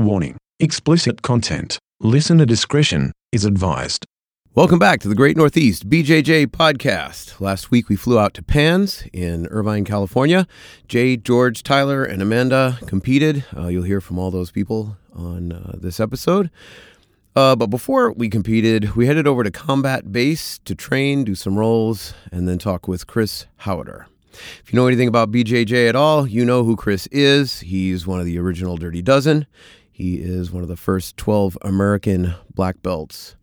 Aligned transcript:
Warning 0.00 0.38
explicit 0.58 1.20
content. 1.20 1.78
Listener 2.00 2.46
discretion 2.46 3.12
is 3.32 3.44
advised. 3.44 4.06
Welcome 4.54 4.78
back 4.78 5.00
to 5.00 5.08
the 5.08 5.14
Great 5.14 5.36
Northeast 5.36 5.90
BJJ 5.90 6.46
podcast. 6.46 7.38
Last 7.38 7.70
week 7.70 7.90
we 7.90 7.96
flew 7.96 8.18
out 8.18 8.32
to 8.32 8.42
Pans 8.42 9.04
in 9.12 9.46
Irvine, 9.48 9.84
California. 9.84 10.46
Jay, 10.88 11.18
George, 11.18 11.62
Tyler, 11.62 12.02
and 12.02 12.22
Amanda 12.22 12.78
competed. 12.86 13.44
Uh, 13.54 13.66
you'll 13.66 13.82
hear 13.82 14.00
from 14.00 14.18
all 14.18 14.30
those 14.30 14.50
people 14.50 14.96
on 15.14 15.52
uh, 15.52 15.74
this 15.78 16.00
episode. 16.00 16.48
Uh, 17.36 17.54
but 17.54 17.66
before 17.66 18.10
we 18.12 18.30
competed, 18.30 18.96
we 18.96 19.06
headed 19.06 19.26
over 19.26 19.44
to 19.44 19.50
Combat 19.50 20.10
Base 20.10 20.60
to 20.64 20.74
train, 20.74 21.24
do 21.24 21.34
some 21.34 21.58
rolls, 21.58 22.14
and 22.32 22.48
then 22.48 22.56
talk 22.56 22.88
with 22.88 23.06
Chris 23.06 23.44
Haueter. 23.64 24.06
If 24.32 24.72
you 24.72 24.78
know 24.78 24.86
anything 24.86 25.08
about 25.08 25.30
BJJ 25.30 25.88
at 25.88 25.96
all, 25.96 26.26
you 26.26 26.44
know 26.44 26.64
who 26.64 26.76
Chris 26.76 27.06
is. 27.08 27.60
He's 27.60 28.06
one 28.06 28.20
of 28.20 28.26
the 28.26 28.38
original 28.38 28.76
Dirty 28.76 29.02
Dozen. 29.02 29.46
He 30.00 30.14
is 30.14 30.50
one 30.50 30.62
of 30.62 30.70
the 30.70 30.78
first 30.78 31.18
12 31.18 31.58
American 31.60 32.32
black 32.54 32.82
belts, 32.82 33.36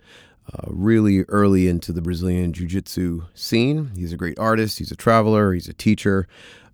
uh, 0.52 0.66
really 0.66 1.22
early 1.27 1.68
into 1.68 1.94
the 1.94 2.02
Brazilian 2.02 2.52
Jiu 2.52 2.66
Jitsu 2.66 3.26
scene. 3.36 3.91
He's 3.95 4.12
a 4.12 4.18
great 4.18 4.40
artist, 4.40 4.80
he's 4.80 4.91
a 4.91 4.95
traveler, 4.95 5.54
he's 5.54 5.67
a 5.67 5.73
teacher, 5.73 6.28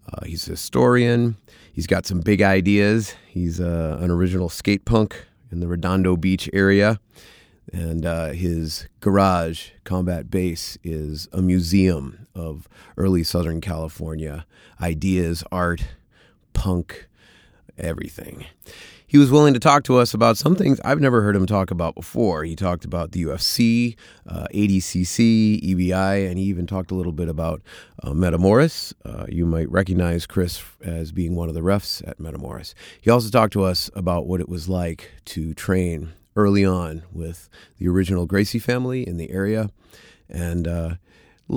uh, 0.09 0.23
he's 0.23 0.47
a 0.47 0.51
historian. 0.51 1.35
He's 1.73 1.85
got 1.85 2.05
some 2.05 2.21
big 2.21 2.41
ideas. 2.41 3.13
He's 3.27 3.59
uh, 3.59 3.97
an 3.99 4.09
original 4.09 4.47
skate 4.47 4.85
punk 4.85 5.25
in 5.51 5.59
the 5.59 5.67
Redondo 5.67 6.15
Beach 6.15 6.49
area. 6.53 7.01
And 7.73 8.05
uh, 8.05 8.29
his 8.29 8.87
garage, 9.01 9.71
Combat 9.83 10.31
Base, 10.31 10.77
is 10.81 11.27
a 11.33 11.41
museum 11.41 12.25
of 12.33 12.69
early 12.95 13.25
Southern 13.25 13.59
California 13.59 14.45
ideas, 14.79 15.43
art, 15.51 15.83
punk, 16.53 17.09
everything. 17.77 18.45
He 19.13 19.19
was 19.19 19.29
willing 19.29 19.53
to 19.53 19.59
talk 19.59 19.83
to 19.83 19.99
us 19.99 20.15
about 20.15 20.39
some 20.39 20.55
things 20.55 20.79
I've 20.83 20.99
never 20.99 21.21
heard 21.21 21.35
him 21.35 21.45
talk 21.45 21.69
about 21.69 21.93
before. 21.93 22.45
He 22.45 22.55
talked 22.55 22.83
about 22.83 23.11
the 23.11 23.25
UFC, 23.25 23.95
uh, 24.25 24.47
ADCC, 24.51 25.61
EBI, 25.61 26.27
and 26.27 26.39
he 26.39 26.45
even 26.45 26.65
talked 26.65 26.89
a 26.89 26.95
little 26.95 27.11
bit 27.11 27.29
about 27.29 27.61
uh, 28.01 28.09
Metamoris. 28.09 28.91
Uh, 29.05 29.27
you 29.29 29.45
might 29.45 29.69
recognize 29.69 30.25
Chris 30.25 30.63
as 30.81 31.11
being 31.11 31.35
one 31.35 31.47
of 31.47 31.53
the 31.53 31.61
refs 31.61 32.01
at 32.07 32.17
Metamoris. 32.17 32.73
He 33.01 33.11
also 33.11 33.29
talked 33.29 33.53
to 33.53 33.63
us 33.63 33.87
about 33.93 34.25
what 34.25 34.41
it 34.41 34.49
was 34.49 34.67
like 34.67 35.11
to 35.25 35.53
train 35.53 36.13
early 36.35 36.65
on 36.65 37.03
with 37.11 37.49
the 37.77 37.87
original 37.89 38.25
Gracie 38.25 38.57
family 38.57 39.07
in 39.07 39.17
the 39.17 39.29
area 39.29 39.69
and 40.27 40.67
uh, 40.67 40.95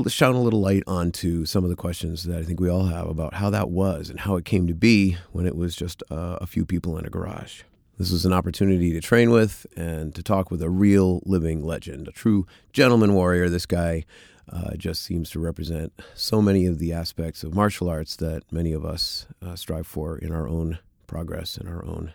shine 0.09 0.35
a 0.35 0.41
little 0.41 0.61
light 0.61 0.83
onto 0.87 1.45
some 1.45 1.65
of 1.65 1.71
the 1.71 1.77
questions 1.77 2.25
that 2.25 2.39
I 2.39 2.43
think 2.43 2.61
we 2.61 2.69
all 2.69 2.87
have 2.87 3.07
about 3.09 3.35
how 3.35 3.51
that 3.51 3.71
was 3.71 4.11
and 4.11 4.21
how 4.21 4.37
it 4.37 4.45
came 4.45 4.67
to 4.67 4.75
be 4.75 5.17
when 5.33 5.47
it 5.47 5.57
was 5.57 5.77
just 5.77 6.03
uh, 6.11 6.39
a 6.41 6.47
few 6.47 6.65
people 6.65 6.99
in 6.99 7.07
a 7.07 7.11
garage. 7.11 7.63
This 7.99 8.11
was 8.11 8.27
an 8.27 8.33
opportunity 8.33 8.93
to 8.93 9.01
train 9.01 9.31
with 9.31 9.67
and 9.77 10.15
to 10.15 10.23
talk 10.23 10.51
with 10.51 10.61
a 10.61 10.69
real 10.69 11.23
living 11.25 11.65
legend, 11.65 12.09
a 12.09 12.13
true 12.13 12.47
gentleman 12.73 13.15
warrior. 13.15 13.49
This 13.49 13.65
guy 13.65 14.05
uh, 14.53 14.77
just 14.77 15.03
seems 15.03 15.31
to 15.31 15.41
represent 15.41 15.93
so 16.15 16.43
many 16.43 16.67
of 16.67 16.79
the 16.79 16.93
aspects 16.93 17.43
of 17.43 17.55
martial 17.55 17.89
arts 17.89 18.17
that 18.17 18.43
many 18.53 18.73
of 18.73 18.85
us 18.85 19.27
uh, 19.45 19.57
strive 19.57 19.87
for 19.87 20.19
in 20.19 20.31
our 20.31 20.47
own 20.47 20.79
progress, 21.07 21.57
in 21.57 21.67
our 21.67 21.85
own 21.85 22.13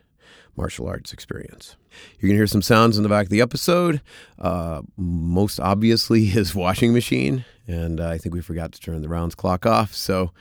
martial 0.55 0.87
arts 0.87 1.13
experience. 1.13 1.75
You're 2.19 2.29
going 2.29 2.35
to 2.35 2.39
hear 2.39 2.47
some 2.47 2.61
sounds 2.61 2.97
in 2.97 3.03
the 3.03 3.09
back 3.09 3.25
of 3.25 3.29
the 3.29 3.41
episode. 3.41 4.01
Uh, 4.39 4.81
most 4.97 5.59
obviously, 5.59 6.25
his 6.25 6.55
washing 6.55 6.93
machine. 6.93 7.45
And 7.67 7.99
uh, 7.99 8.09
I 8.09 8.17
think 8.17 8.35
we 8.35 8.41
forgot 8.41 8.71
to 8.73 8.79
turn 8.79 9.01
the 9.01 9.09
rounds 9.09 9.35
clock 9.35 9.65
off. 9.65 9.93
So 9.93 10.31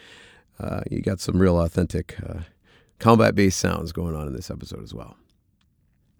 uh, 0.58 0.80
you 0.90 1.00
got 1.00 1.20
some 1.20 1.38
real 1.38 1.60
authentic 1.60 2.16
uh, 2.26 2.40
combat 2.98 3.34
based 3.34 3.58
sounds 3.58 3.92
going 3.92 4.14
on 4.14 4.26
in 4.26 4.34
this 4.34 4.50
episode 4.50 4.82
as 4.82 4.94
well. 4.94 5.16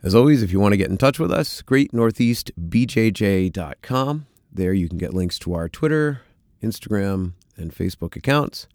As 0.03 0.15
always, 0.15 0.43
if 0.43 0.51
you 0.51 0.59
want 0.59 0.73
to 0.73 0.79
get 0.79 0.89
in 0.89 0.97
touch 0.97 1.19
with 1.19 1.31
us, 1.31 1.61
greatnortheastbjj.com. 1.63 4.27
There 4.53 4.73
you 4.73 4.89
can 4.89 4.99
get 4.99 5.15
links 5.15 5.39
to 5.41 5.55
our 5.55 5.69
Twitter, 5.69 6.23
Instagram, 6.63 7.33
and 7.57 7.75
Facebook 7.75 8.15
accounts. 8.17 8.67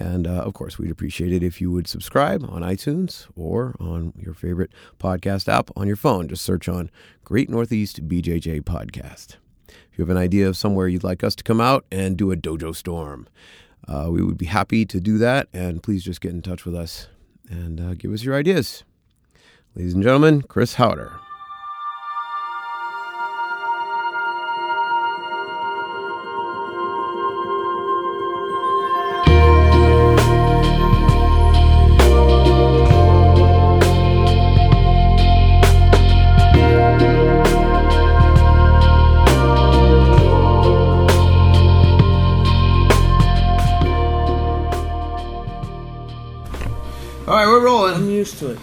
And 0.00 0.26
uh, 0.26 0.30
of 0.30 0.54
course, 0.54 0.78
we'd 0.78 0.90
appreciate 0.90 1.30
it 1.30 1.42
if 1.42 1.60
you 1.60 1.70
would 1.70 1.86
subscribe 1.86 2.42
on 2.48 2.62
iTunes 2.62 3.26
or 3.36 3.76
on 3.78 4.14
your 4.16 4.32
favorite 4.32 4.72
podcast 4.98 5.46
app 5.46 5.70
on 5.76 5.86
your 5.86 5.96
phone. 5.96 6.26
Just 6.26 6.42
search 6.42 6.68
on 6.68 6.90
Great 7.22 7.50
Northeast 7.50 8.08
BJJ 8.08 8.62
Podcast. 8.62 9.36
If 9.68 9.98
you 9.98 10.02
have 10.02 10.10
an 10.10 10.16
idea 10.16 10.48
of 10.48 10.56
somewhere 10.56 10.88
you'd 10.88 11.04
like 11.04 11.22
us 11.22 11.34
to 11.36 11.44
come 11.44 11.60
out 11.60 11.84
and 11.92 12.16
do 12.16 12.32
a 12.32 12.36
dojo 12.36 12.74
storm, 12.74 13.28
uh, 13.86 14.08
we 14.10 14.22
would 14.22 14.38
be 14.38 14.46
happy 14.46 14.86
to 14.86 15.00
do 15.00 15.18
that. 15.18 15.48
And 15.52 15.82
please 15.82 16.02
just 16.02 16.22
get 16.22 16.32
in 16.32 16.40
touch 16.40 16.64
with 16.64 16.74
us 16.74 17.08
and 17.50 17.78
uh, 17.78 17.94
give 17.94 18.12
us 18.12 18.24
your 18.24 18.34
ideas. 18.34 18.84
Ladies 19.74 19.92
and 19.92 20.02
gentlemen, 20.02 20.40
Chris 20.42 20.76
Haueter. 20.76 21.18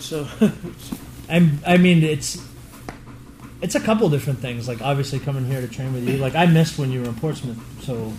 So, 0.08 0.26
I'm. 1.30 1.60
I 1.68 1.76
mean, 1.76 2.02
it's 2.02 2.42
it's 3.62 3.76
a 3.76 3.80
couple 3.82 4.08
different 4.10 4.40
things. 4.40 4.66
Like 4.68 4.82
obviously 4.82 5.20
coming 5.20 5.46
here 5.46 5.60
to 5.60 5.68
train 5.68 5.94
with 5.94 6.08
you. 6.08 6.16
Like 6.18 6.34
I 6.34 6.46
missed 6.46 6.80
when 6.80 6.92
you 6.92 7.02
were 7.02 7.10
in 7.10 7.16
Portsmouth. 7.16 7.58
So, 7.84 8.14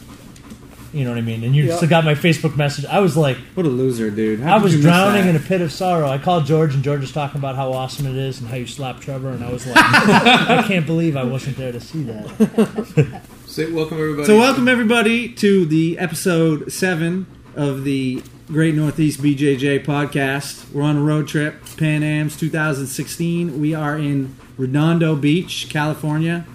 you 0.93 1.05
know 1.05 1.11
what 1.11 1.19
I 1.19 1.23
mean. 1.23 1.45
And 1.45 1.57
you 1.57 1.65
Yeah. 1.65 1.77
still 1.77 1.89
got 1.89 2.05
my 2.05 2.15
Facebook 2.15 2.59
message. 2.59 2.85
I 2.85 3.01
was 3.01 3.17
like, 3.17 3.39
What 3.55 3.65
a 3.65 3.71
loser, 3.71 4.11
dude. 4.11 4.41
How 4.41 4.57
I 4.59 4.63
was 4.63 4.79
drowning 4.79 5.29
in 5.29 5.37
a 5.37 5.39
pit 5.39 5.63
of 5.63 5.73
sorrow. 5.73 6.09
I 6.09 6.19
called 6.19 6.45
George, 6.45 6.75
and 6.75 6.85
George 6.85 7.01
was 7.01 7.13
talking 7.13 7.39
about 7.39 7.57
how 7.57 7.73
awesome 7.73 8.07
it 8.07 8.17
is 8.17 8.39
and 8.41 8.51
how 8.51 8.57
you 8.57 8.67
slapped 8.67 9.01
Trevor, 9.01 9.31
and 9.31 9.43
I 9.43 9.51
was 9.51 9.67
like, 9.67 9.77
I 9.79 10.63
can't 10.69 10.85
believe 10.85 11.17
I 11.17 11.25
wasn't 11.25 11.57
there 11.57 11.73
to 11.73 11.81
see 11.81 12.03
that. 12.03 13.23
Say 13.47 13.73
welcome, 13.73 13.97
everybody. 13.99 14.27
So, 14.27 14.37
welcome 14.37 14.69
everybody 14.69 15.31
to 15.37 15.65
the 15.65 15.99
episode 15.99 16.71
seven 16.71 17.25
of 17.57 17.85
the 17.85 18.23
Great 18.49 18.75
Northeast 18.75 19.21
BJJ 19.21 19.85
podcast. 19.85 20.73
We're 20.73 20.83
on 20.83 20.97
a 20.97 21.03
road 21.03 21.29
trip, 21.29 21.63
Pan 21.77 22.03
Am's 22.03 22.35
2016. 22.35 23.61
We 23.61 23.75
are 23.75 23.99
in 23.99 24.35
Redondo 24.57 25.17
Beach, 25.17 25.69
California, 25.69 26.47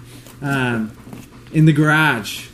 um, 0.42 0.90
in 1.52 1.66
the 1.66 1.72
garage 1.72 2.48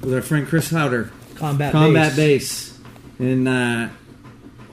with 0.00 0.14
our 0.14 0.22
friend 0.22 0.48
Chris 0.48 0.70
Haueter, 0.70 1.10
Combat, 1.34 1.72
Combat 1.72 2.16
base. 2.16 2.70
Base, 2.70 2.80
and 3.18 3.46
uh, 3.46 3.88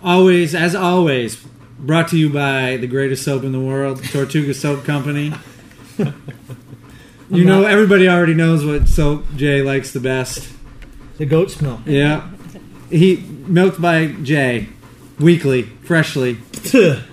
always, 0.01 0.55
as 0.55 0.73
always, 0.73 1.43
brought 1.77 2.07
to 2.09 2.17
you 2.17 2.29
by 2.29 2.77
the 2.77 2.87
greatest 2.87 3.23
soap 3.23 3.43
in 3.43 3.51
the 3.51 3.59
world, 3.59 4.01
Tortuga 4.05 4.53
Soap 4.53 4.85
Company. 4.85 5.33
You 7.29 7.45
know, 7.45 7.63
everybody 7.63 8.07
already 8.07 8.35
knows 8.35 8.63
what 8.63 8.87
soap 8.87 9.25
Jay 9.35 9.63
likes 9.63 9.91
the 9.91 9.99
best. 9.99 10.53
The 11.17 11.25
goat's 11.25 11.59
milk. 11.61 11.79
Yeah. 11.85 12.29
He 12.93 13.17
milked 13.47 13.81
by 13.81 14.07
Jay 14.07 14.67
weekly, 15.19 15.63
freshly. 15.63 16.37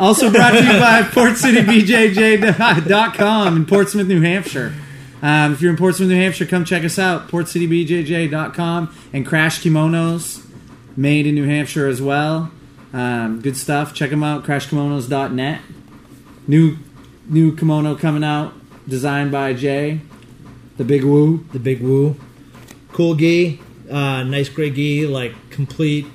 Also 0.00 0.30
brought 0.30 0.52
to 0.52 0.62
you 0.62 0.78
by 0.78 1.02
PortCityBJJ.com 1.02 3.56
in 3.56 3.66
Portsmouth, 3.66 4.06
New 4.06 4.20
Hampshire. 4.20 4.72
Um, 5.20 5.54
if 5.54 5.60
you're 5.60 5.72
in 5.72 5.76
Portsmouth, 5.76 6.08
New 6.08 6.14
Hampshire, 6.14 6.46
come 6.46 6.64
check 6.64 6.84
us 6.84 7.00
out. 7.00 7.26
PortCityBJJ.com 7.26 8.94
and 9.12 9.26
Crash 9.26 9.60
Kimonos, 9.60 10.46
made 10.96 11.26
in 11.26 11.34
New 11.34 11.46
Hampshire 11.46 11.88
as 11.88 12.00
well. 12.00 12.52
Um, 12.92 13.40
good 13.40 13.56
stuff. 13.56 13.92
Check 13.92 14.10
them 14.10 14.22
out. 14.22 14.44
CrashKimonos.net. 14.44 15.62
New 16.46 16.76
new 17.28 17.56
kimono 17.56 17.96
coming 17.96 18.22
out, 18.22 18.52
designed 18.88 19.32
by 19.32 19.52
Jay. 19.52 20.00
The 20.76 20.84
Big 20.84 21.02
Woo. 21.02 21.44
the 21.52 21.58
big 21.58 21.82
woo. 21.82 22.14
Cool 22.92 23.16
gi, 23.16 23.60
uh, 23.90 24.22
nice 24.22 24.48
gray 24.48 24.70
gi, 24.70 25.06
like 25.06 25.32
complete 25.50 26.06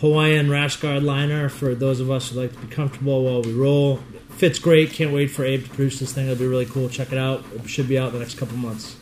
Hawaiian 0.00 0.50
rash 0.50 0.76
guard 0.76 1.02
liner 1.02 1.48
for 1.48 1.74
those 1.74 2.00
of 2.00 2.10
us 2.10 2.30
who 2.30 2.40
like 2.40 2.52
to 2.52 2.58
be 2.58 2.68
comfortable 2.68 3.24
while 3.24 3.42
we 3.42 3.52
roll. 3.52 4.00
Fits 4.30 4.58
great. 4.58 4.92
Can't 4.92 5.12
wait 5.12 5.28
for 5.28 5.44
Abe 5.44 5.64
to 5.64 5.68
produce 5.68 5.98
this 5.98 6.12
thing. 6.12 6.26
It'll 6.26 6.38
be 6.38 6.46
really 6.46 6.66
cool. 6.66 6.88
Check 6.88 7.10
it 7.10 7.18
out. 7.18 7.44
It 7.54 7.68
should 7.68 7.88
be 7.88 7.98
out 7.98 8.08
in 8.08 8.12
the 8.14 8.20
next 8.20 8.38
couple 8.38 8.56
months. 8.56 8.96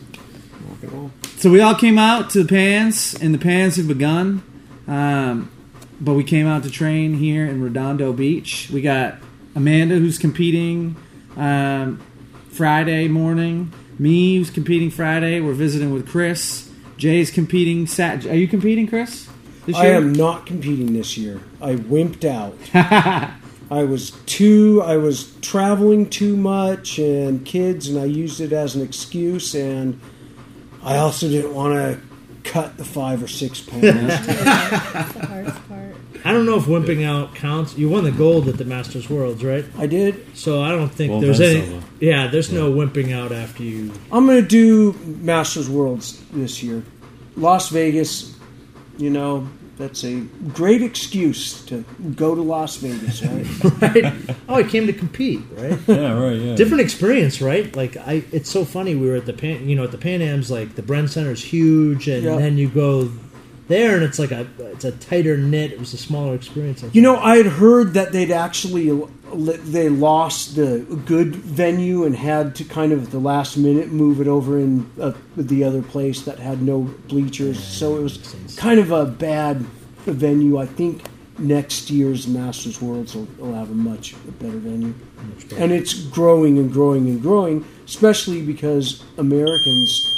So 1.37 1.51
we 1.51 1.61
all 1.61 1.75
came 1.75 1.99
out 1.99 2.31
to 2.31 2.41
the 2.41 2.49
pans, 2.49 3.13
and 3.13 3.33
the 3.33 3.37
pans 3.37 3.75
have 3.75 3.87
begun. 3.87 4.43
Um, 4.87 5.51
but 6.01 6.13
we 6.13 6.23
came 6.23 6.47
out 6.47 6.63
to 6.63 6.71
train 6.71 7.15
here 7.15 7.45
in 7.45 7.61
Redondo 7.61 8.13
Beach. 8.13 8.69
We 8.73 8.81
got 8.81 9.15
Amanda, 9.55 9.95
who's 9.95 10.17
competing 10.17 10.95
um, 11.35 12.01
Friday 12.49 13.07
morning. 13.07 13.71
Me, 13.99 14.37
who's 14.37 14.49
competing 14.49 14.89
Friday. 14.89 15.39
We're 15.39 15.53
visiting 15.53 15.91
with 15.91 16.07
Chris. 16.07 16.66
Jay's 16.97 17.31
competing. 17.31 17.87
Sat. 17.87 18.25
Are 18.25 18.35
you 18.35 18.47
competing, 18.47 18.87
Chris? 18.87 19.29
This 19.65 19.75
I 19.75 19.87
am 19.87 20.13
not 20.13 20.45
competing 20.45 20.93
this 20.93 21.17
year. 21.17 21.41
I 21.61 21.75
wimped 21.75 22.23
out. 22.23 22.57
I 23.69 23.83
was 23.83 24.11
too 24.25 24.81
I 24.81 24.95
was 24.95 25.35
traveling 25.41 26.09
too 26.09 26.37
much 26.37 26.99
and 26.99 27.45
kids 27.45 27.89
and 27.89 27.99
I 27.99 28.05
used 28.05 28.39
it 28.39 28.53
as 28.53 28.75
an 28.75 28.81
excuse 28.81 29.53
and 29.53 29.99
I 30.83 30.97
also 30.97 31.27
didn't 31.27 31.53
want 31.53 31.73
to 31.73 31.99
cut 32.49 32.77
the 32.77 32.85
five 32.85 33.21
or 33.21 33.27
six 33.27 33.59
pounds. 33.59 33.83
That's 33.83 35.13
the 35.13 35.25
hardest 35.25 35.67
part. 35.67 35.86
I 36.27 36.31
don't 36.33 36.45
know 36.45 36.57
if 36.57 36.65
wimping 36.65 37.05
out 37.05 37.35
counts. 37.35 37.77
You 37.77 37.89
won 37.89 38.03
the 38.03 38.11
gold 38.11 38.47
at 38.49 38.57
the 38.57 38.65
Masters 38.65 39.09
Worlds, 39.09 39.43
right? 39.43 39.63
I 39.77 39.87
did. 39.87 40.37
So 40.37 40.61
I 40.61 40.69
don't 40.71 40.89
think 40.89 41.11
Well, 41.11 41.21
there's 41.21 41.37
then 41.39 41.55
any. 41.57 41.65
solo. 41.67 41.81
Yeah, 41.99 42.27
there's 42.27 42.51
no 42.51 42.71
wimping 42.71 43.13
out 43.13 43.31
after 43.31 43.63
you. 43.63 43.91
I'm 44.11 44.25
going 44.25 44.41
to 44.41 44.47
do 44.47 44.93
Masters 45.21 45.69
Worlds 45.69 46.21
this 46.31 46.61
year. 46.61 46.83
Las 47.35 47.69
Vegas, 47.69 48.35
you 48.97 49.09
know, 49.09 49.47
that's 49.77 50.03
a 50.03 50.21
great 50.53 50.81
excuse 50.81 51.63
to 51.67 51.85
go 52.15 52.33
to 52.33 52.41
Las 52.41 52.77
Vegas, 52.77 53.21
right? 53.23 53.45
Right? 53.95 54.35
oh, 54.49 54.55
I 54.55 54.63
came 54.63 54.87
to 54.87 54.93
compete, 54.93 55.41
right? 55.51 55.77
Yeah, 55.87 56.13
right. 56.19 56.33
Yeah. 56.35 56.55
Different 56.55 56.81
experience, 56.81 57.41
right? 57.43 57.73
Like 57.75 57.95
I, 57.95 58.23
it's 58.31 58.49
so 58.49 58.65
funny. 58.65 58.95
We 58.95 59.07
were 59.07 59.15
at 59.17 59.27
the 59.27 59.33
Pan, 59.33 59.69
you 59.69 59.75
know, 59.75 59.83
at 59.83 59.91
the 59.91 59.99
Pan 59.99 60.21
Am's. 60.23 60.49
Like 60.49 60.73
the 60.75 60.81
Bren 60.81 61.07
Center 61.07 61.31
is 61.31 61.43
huge, 61.43 62.07
and 62.07 62.23
Yeah. 62.23 62.37
then 62.37 62.57
you 62.57 62.69
go 62.69 63.11
there, 63.67 63.95
and 63.95 64.03
it's 64.03 64.19
like 64.19 64.31
a, 64.31 64.47
it's 64.59 64.85
a 64.85 64.91
tighter 64.93 65.37
knit. 65.37 65.71
It 65.71 65.79
was 65.79 65.93
a 65.93 65.97
smaller 65.97 66.35
experience. 66.35 66.83
You 66.93 67.01
know, 67.01 67.17
I 67.17 67.37
had 67.37 67.45
heard 67.45 67.93
that 67.93 68.11
they'd 68.11 68.31
actually 68.31 68.89
they 69.33 69.89
lost 69.89 70.55
the 70.55 70.79
good 71.05 71.35
venue 71.35 72.05
and 72.05 72.15
had 72.15 72.55
to 72.55 72.63
kind 72.63 72.91
of 72.93 73.03
at 73.03 73.11
the 73.11 73.19
last 73.19 73.57
minute 73.57 73.91
move 73.91 74.21
it 74.21 74.27
over 74.27 74.57
in 74.57 74.89
uh, 74.99 75.11
the 75.35 75.63
other 75.63 75.81
place 75.81 76.21
that 76.21 76.39
had 76.39 76.61
no 76.61 76.81
bleachers. 77.07 77.61
So 77.61 77.97
it 77.97 78.03
was 78.03 78.55
kind 78.57 78.79
of 78.79 78.91
a 78.91 79.05
bad 79.05 79.57
venue. 80.05 80.57
I 80.57 80.65
think 80.65 81.03
next 81.39 81.89
year's 81.89 82.27
Masters 82.27 82.81
Worlds 82.81 83.15
will, 83.15 83.27
will 83.37 83.53
have 83.53 83.69
a 83.69 83.75
much 83.75 84.15
better 84.39 84.57
venue, 84.57 84.93
and 85.57 85.71
it's 85.71 85.93
growing 85.93 86.57
and 86.57 86.71
growing 86.71 87.07
and 87.07 87.21
growing, 87.21 87.65
especially 87.85 88.41
because 88.41 89.03
Americans. 89.17 90.16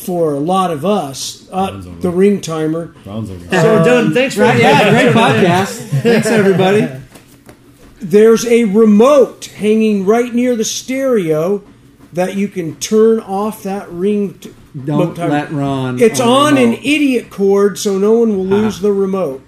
For 0.00 0.32
a 0.34 0.40
lot 0.40 0.70
of 0.70 0.84
us, 0.86 1.46
uh, 1.52 1.72
the 2.00 2.10
ring 2.10 2.40
timer, 2.40 2.94
Rounds 3.04 3.30
over. 3.30 3.44
So 3.50 3.76
we're 3.78 3.84
done. 3.84 4.14
Thanks 4.14 4.34
for 4.34 4.40
Right, 4.42 4.58
yeah, 4.58 4.90
great 4.90 5.14
podcast. 5.14 5.76
Thanks, 6.02 6.26
everybody. 6.26 6.88
There's 8.00 8.46
a 8.46 8.64
remote 8.64 9.44
hanging 9.46 10.06
right 10.06 10.34
near 10.34 10.56
the 10.56 10.64
stereo 10.64 11.62
that 12.14 12.34
you 12.34 12.48
can 12.48 12.76
turn 12.76 13.20
off 13.20 13.62
that 13.64 13.90
ring. 13.92 14.34
T- 14.38 14.54
Don't 14.86 15.14
but- 15.16 15.28
let 15.30 15.52
Ron. 15.52 16.00
It's 16.00 16.18
the 16.18 16.24
on 16.24 16.56
an 16.56 16.74
idiot 16.74 17.28
cord, 17.30 17.78
so 17.78 17.98
no 17.98 18.12
one 18.12 18.36
will 18.36 18.46
lose 18.46 18.78
Ah. 18.78 18.82
the 18.82 18.92
remote. 18.92 19.42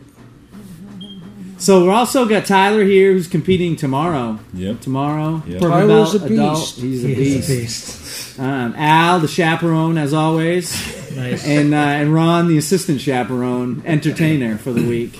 So 1.63 1.85
we're 1.85 1.93
also 1.93 2.27
got 2.27 2.45
Tyler 2.45 2.83
here, 2.83 3.13
who's 3.13 3.29
competing 3.29 3.77
tomorrow. 3.77 4.41
Yep. 4.53 4.81
Tomorrow, 4.81 5.43
Yep. 5.47 5.61
purple 5.61 5.69
Tyler's 5.71 6.13
belt 6.19 6.23
a 6.23 6.35
adult. 6.35 6.59
beast. 6.59 6.81
He's 6.81 7.05
a 7.05 7.09
He 7.09 7.13
is 7.37 7.47
beast. 7.47 7.49
a 7.49 7.61
beast. 7.61 8.41
Um, 8.41 8.75
Al, 8.77 9.21
the 9.21 9.29
chaperone, 9.29 9.97
as 9.97 10.13
always, 10.13 10.73
Nice. 11.15 11.47
and 11.47 11.73
uh, 11.73 11.77
and 11.77 12.13
Ron, 12.13 12.49
the 12.49 12.59
assistant 12.59 13.01
chaperone, 13.01 13.81
entertainer 13.87 14.57
for 14.59 14.73
the 14.73 14.83
week. 14.83 15.17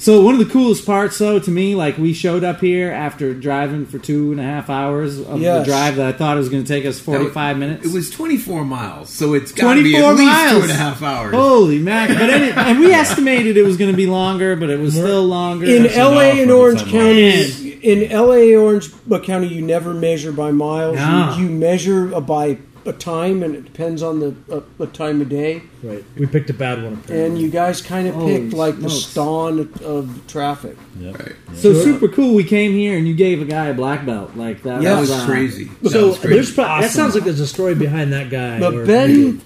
So 0.00 0.22
one 0.22 0.32
of 0.32 0.40
the 0.40 0.50
coolest 0.50 0.86
parts, 0.86 1.18
though, 1.18 1.38
to 1.38 1.50
me, 1.50 1.74
like 1.74 1.98
we 1.98 2.14
showed 2.14 2.42
up 2.42 2.60
here 2.60 2.90
after 2.90 3.34
driving 3.34 3.84
for 3.84 3.98
two 3.98 4.30
and 4.30 4.40
a 4.40 4.42
half 4.42 4.70
hours 4.70 5.18
of 5.18 5.40
the 5.40 5.62
drive 5.62 5.96
that 5.96 6.14
I 6.14 6.16
thought 6.16 6.38
it 6.38 6.40
was 6.40 6.48
going 6.48 6.64
to 6.64 6.68
take 6.68 6.86
us 6.86 6.98
forty-five 6.98 7.58
minutes. 7.58 7.84
It 7.84 7.92
was 7.92 8.08
24 8.08 8.64
miles, 8.64 9.10
so 9.10 9.34
it's 9.34 9.52
got 9.52 9.74
to 9.74 9.82
be 9.82 9.92
24 9.92 10.10
at 10.10 10.16
least 10.16 10.32
miles. 10.32 10.56
two 10.56 10.62
and 10.62 10.70
a 10.70 10.74
half 10.74 11.02
hours. 11.02 11.34
Holy 11.34 11.78
mac! 11.78 12.08
But 12.08 12.30
any, 12.30 12.50
and 12.50 12.80
we 12.80 12.92
estimated 12.92 13.58
it 13.58 13.62
was 13.62 13.76
going 13.76 13.90
to 13.90 13.96
be 13.96 14.06
longer, 14.06 14.56
but 14.56 14.70
it 14.70 14.80
was 14.80 14.94
still 14.94 15.26
longer. 15.26 15.66
In 15.66 15.82
That's 15.82 15.96
LA 15.98 16.20
and 16.20 16.48
for 16.48 16.56
Orange 16.56 16.82
the 16.82 16.90
County, 16.90 17.70
in 17.82 18.10
LA 18.10 18.58
Orange 18.58 18.90
County, 19.22 19.48
you 19.48 19.60
never 19.60 19.92
measure 19.92 20.32
by 20.32 20.50
miles. 20.50 20.96
No. 20.96 21.34
You, 21.36 21.44
you 21.44 21.50
measure 21.50 22.14
uh, 22.14 22.20
by 22.20 22.54
a 22.86 22.92
time, 22.92 23.42
and 23.42 23.54
it 23.54 23.64
depends 23.64 24.02
on 24.02 24.20
the 24.20 24.34
uh, 24.50 24.60
the 24.78 24.86
time 24.86 25.20
of 25.20 25.28
day. 25.28 25.62
Right. 25.82 26.04
We 26.16 26.26
picked 26.26 26.50
a 26.50 26.54
bad 26.54 26.82
one. 26.82 26.94
Apparently. 26.94 27.26
And 27.26 27.38
you 27.38 27.50
guys 27.50 27.82
kind 27.82 28.08
of 28.08 28.14
Holy 28.14 28.38
picked 28.40 28.52
like 28.54 28.80
the 28.80 28.88
smokes. 28.88 29.14
dawn 29.14 29.72
of 29.84 30.26
traffic. 30.26 30.76
Yep. 30.98 31.18
Right. 31.18 31.32
so 31.54 31.74
super 31.74 32.08
cool. 32.08 32.34
We 32.34 32.44
came 32.44 32.72
here 32.72 32.96
and 32.96 33.06
you 33.06 33.14
gave 33.14 33.42
a 33.42 33.44
guy 33.44 33.66
a 33.66 33.74
black 33.74 34.06
belt 34.06 34.36
like 34.36 34.62
that. 34.62 34.82
Yeah. 34.82 34.94
That 34.94 35.00
was 35.00 35.10
uh, 35.10 35.26
crazy. 35.26 35.70
So 35.88 36.08
was 36.08 36.18
crazy. 36.18 36.34
there's 36.34 36.54
pro- 36.54 36.64
that 36.64 36.90
sounds 36.90 37.14
like 37.14 37.24
there's 37.24 37.40
a 37.40 37.46
story 37.46 37.74
behind 37.74 38.12
that 38.12 38.30
guy. 38.30 38.58
But 38.60 38.74
or- 38.74 38.86
Ben 38.86 39.40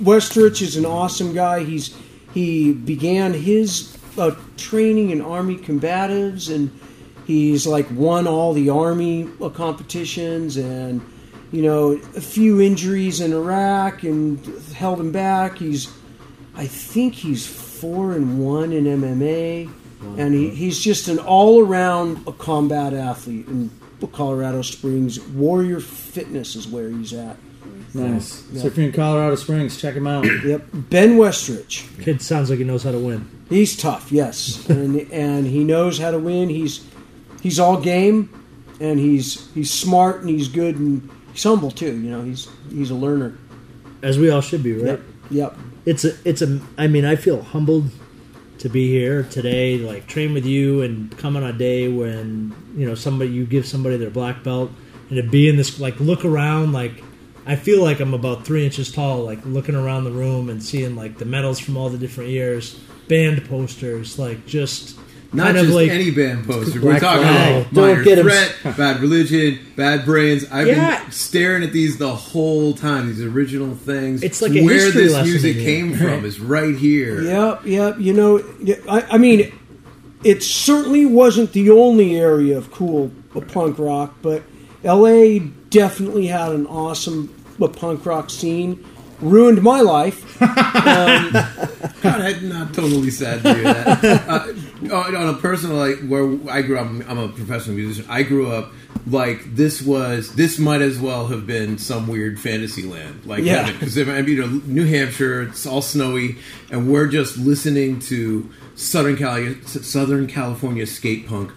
Westrich 0.00 0.62
is 0.62 0.76
an 0.76 0.86
awesome 0.86 1.32
guy. 1.34 1.64
He's 1.64 1.96
he 2.34 2.72
began 2.72 3.34
his 3.34 3.96
uh, 4.16 4.34
training 4.56 5.10
in 5.10 5.20
Army 5.20 5.56
combatives, 5.56 6.54
and 6.54 6.70
he's 7.26 7.66
like 7.66 7.86
won 7.90 8.26
all 8.28 8.52
the 8.52 8.70
Army 8.70 9.28
uh, 9.40 9.48
competitions, 9.48 10.56
and 10.56 11.00
you 11.52 11.62
know 11.62 11.92
a 12.16 12.20
few 12.20 12.60
injuries 12.60 13.20
in 13.20 13.32
Iraq 13.32 14.02
and 14.02 14.44
held 14.74 15.00
him 15.00 15.12
back. 15.12 15.58
He's 15.58 15.92
I 16.54 16.66
think 16.66 17.14
he's 17.14 17.46
four 17.46 18.12
and 18.12 18.44
one 18.44 18.72
in 18.72 18.84
MMA, 18.84 19.70
and 20.18 20.34
he, 20.34 20.50
he's 20.50 20.78
just 20.80 21.08
an 21.08 21.18
all 21.18 21.64
around 21.64 22.24
combat 22.38 22.92
athlete 22.92 23.46
in 23.46 23.70
Colorado 24.12 24.62
Springs. 24.62 25.20
Warrior 25.20 25.80
Fitness 25.80 26.56
is 26.56 26.66
where 26.66 26.90
he's 26.90 27.12
at. 27.12 27.36
Nice. 27.94 28.44
Yeah. 28.52 28.62
So 28.62 28.66
if 28.66 28.76
you're 28.76 28.86
in 28.86 28.92
Colorado 28.92 29.34
Springs, 29.36 29.80
check 29.80 29.94
him 29.94 30.06
out. 30.06 30.24
Yep, 30.44 30.66
Ben 30.72 31.16
Westrich. 31.16 31.86
kid 32.02 32.20
sounds 32.20 32.50
like 32.50 32.58
he 32.58 32.64
knows 32.64 32.82
how 32.82 32.92
to 32.92 32.98
win. 32.98 33.28
He's 33.48 33.76
tough, 33.76 34.12
yes, 34.12 34.68
and 34.70 35.10
and 35.12 35.46
he 35.46 35.64
knows 35.64 35.98
how 35.98 36.10
to 36.10 36.18
win. 36.18 36.48
He's 36.48 36.84
he's 37.42 37.58
all 37.58 37.80
game, 37.80 38.28
and 38.80 38.98
he's 38.98 39.52
he's 39.54 39.72
smart 39.72 40.20
and 40.20 40.28
he's 40.28 40.48
good 40.48 40.76
and 40.76 41.08
he's 41.38 41.44
humble 41.44 41.70
too. 41.70 41.96
You 41.96 42.10
know, 42.10 42.22
he's 42.22 42.48
he's 42.68 42.90
a 42.90 42.96
learner. 42.96 43.38
As 44.02 44.18
we 44.18 44.28
all 44.30 44.40
should 44.40 44.62
be, 44.62 44.72
right? 44.72 44.86
Yep, 44.86 45.02
yep. 45.30 45.56
It's 45.86 46.04
a, 46.04 46.12
it's 46.24 46.42
a. 46.42 46.60
I 46.76 46.88
mean, 46.88 47.04
I 47.04 47.14
feel 47.14 47.42
humbled 47.42 47.90
to 48.58 48.68
be 48.68 48.88
here 48.88 49.22
today, 49.22 49.78
like 49.78 50.08
train 50.08 50.34
with 50.34 50.44
you, 50.44 50.82
and 50.82 51.16
come 51.16 51.36
on 51.36 51.44
a 51.44 51.52
day 51.52 51.86
when 51.88 52.54
you 52.76 52.86
know 52.86 52.96
somebody 52.96 53.30
you 53.30 53.46
give 53.46 53.66
somebody 53.66 53.96
their 53.96 54.10
black 54.10 54.42
belt, 54.42 54.72
and 55.10 55.16
to 55.16 55.22
be 55.22 55.48
in 55.48 55.56
this, 55.56 55.78
like 55.78 56.00
look 56.00 56.24
around, 56.24 56.72
like 56.72 57.04
I 57.46 57.54
feel 57.54 57.82
like 57.82 58.00
I'm 58.00 58.14
about 58.14 58.44
three 58.44 58.64
inches 58.64 58.90
tall, 58.90 59.24
like 59.24 59.44
looking 59.44 59.76
around 59.76 60.04
the 60.04 60.10
room 60.10 60.50
and 60.50 60.60
seeing 60.62 60.96
like 60.96 61.18
the 61.18 61.24
medals 61.24 61.60
from 61.60 61.76
all 61.76 61.88
the 61.88 61.98
different 61.98 62.30
years, 62.30 62.74
band 63.06 63.48
posters, 63.48 64.18
like 64.18 64.44
just 64.44 64.98
Not 65.32 65.54
just 65.54 65.70
like 65.70 65.90
any 65.90 66.10
band 66.10 66.46
poster. 66.46 66.80
We're 66.80 66.98
talking 66.98 67.22
Flag. 67.24 67.60
about 67.62 67.74
Don't 67.74 68.04
Minor 68.04 68.22
Threat, 68.22 68.54
Bad 68.76 69.00
Religion, 69.00 69.58
Bad 69.76 70.04
Brains. 70.06 70.46
I've 70.50 70.66
Yeah. 70.68 71.02
been 71.02 71.12
staring 71.12 71.62
at 71.62 71.72
these 71.72 71.98
the 71.98 72.14
whole 72.14 72.72
time. 72.72 73.08
These 73.08 73.22
original 73.22 73.74
things. 73.74 74.22
It's 74.22 74.40
like 74.40 74.52
a 74.52 74.62
where 74.64 74.90
this 74.90 75.12
music 75.24 75.56
came 75.58 75.94
here. 75.94 76.16
from 76.16 76.24
is 76.24 76.40
right 76.40 76.74
here. 76.74 77.20
Yep, 77.22 77.66
yep. 77.66 77.96
You 78.00 78.14
know, 78.14 78.42
I, 78.88 79.04
I 79.12 79.18
mean, 79.18 79.52
it 80.24 80.42
certainly 80.42 81.04
wasn't 81.04 81.52
the 81.52 81.70
only 81.70 82.16
area 82.18 82.56
of 82.56 82.70
cool 82.70 83.10
punk 83.48 83.78
rock, 83.78 84.14
but 84.22 84.42
L.A. 84.82 85.40
definitely 85.70 86.26
had 86.28 86.52
an 86.52 86.66
awesome 86.66 87.28
punk 87.76 88.06
rock 88.06 88.30
scene. 88.30 88.82
Ruined 89.20 89.62
my 89.62 89.80
life. 89.80 90.38
God, 90.40 92.20
I'm 92.20 92.48
not 92.48 92.72
totally 92.74 93.10
sad 93.10 93.42
to 93.42 93.54
hear 93.54 93.64
that. 93.64 94.04
uh, 94.90 94.94
on 94.96 95.34
a 95.34 95.38
personal, 95.38 95.76
like 95.76 95.98
where 96.08 96.38
I 96.50 96.62
grew 96.62 96.78
up, 96.78 96.86
I'm 96.86 97.18
a 97.18 97.28
professional 97.28 97.76
musician. 97.76 98.08
I 98.08 98.22
grew 98.22 98.50
up 98.50 98.72
like 99.06 99.54
this 99.56 99.82
was 99.82 100.34
this 100.34 100.58
might 100.58 100.82
as 100.82 100.98
well 101.00 101.26
have 101.28 101.46
been 101.46 101.78
some 101.78 102.06
weird 102.06 102.38
fantasy 102.38 102.82
land, 102.84 103.24
like 103.26 103.42
Yeah. 103.42 103.70
because 103.72 103.96
you 103.96 104.04
know 104.06 104.60
New 104.66 104.84
Hampshire, 104.86 105.42
it's 105.42 105.66
all 105.66 105.82
snowy, 105.82 106.36
and 106.70 106.90
we're 106.90 107.08
just 107.08 107.36
listening 107.38 107.98
to 108.00 108.48
Southern 108.76 109.16
Cali- 109.16 109.60
Southern 109.64 110.26
California 110.28 110.86
skate 110.86 111.26
punk. 111.26 111.50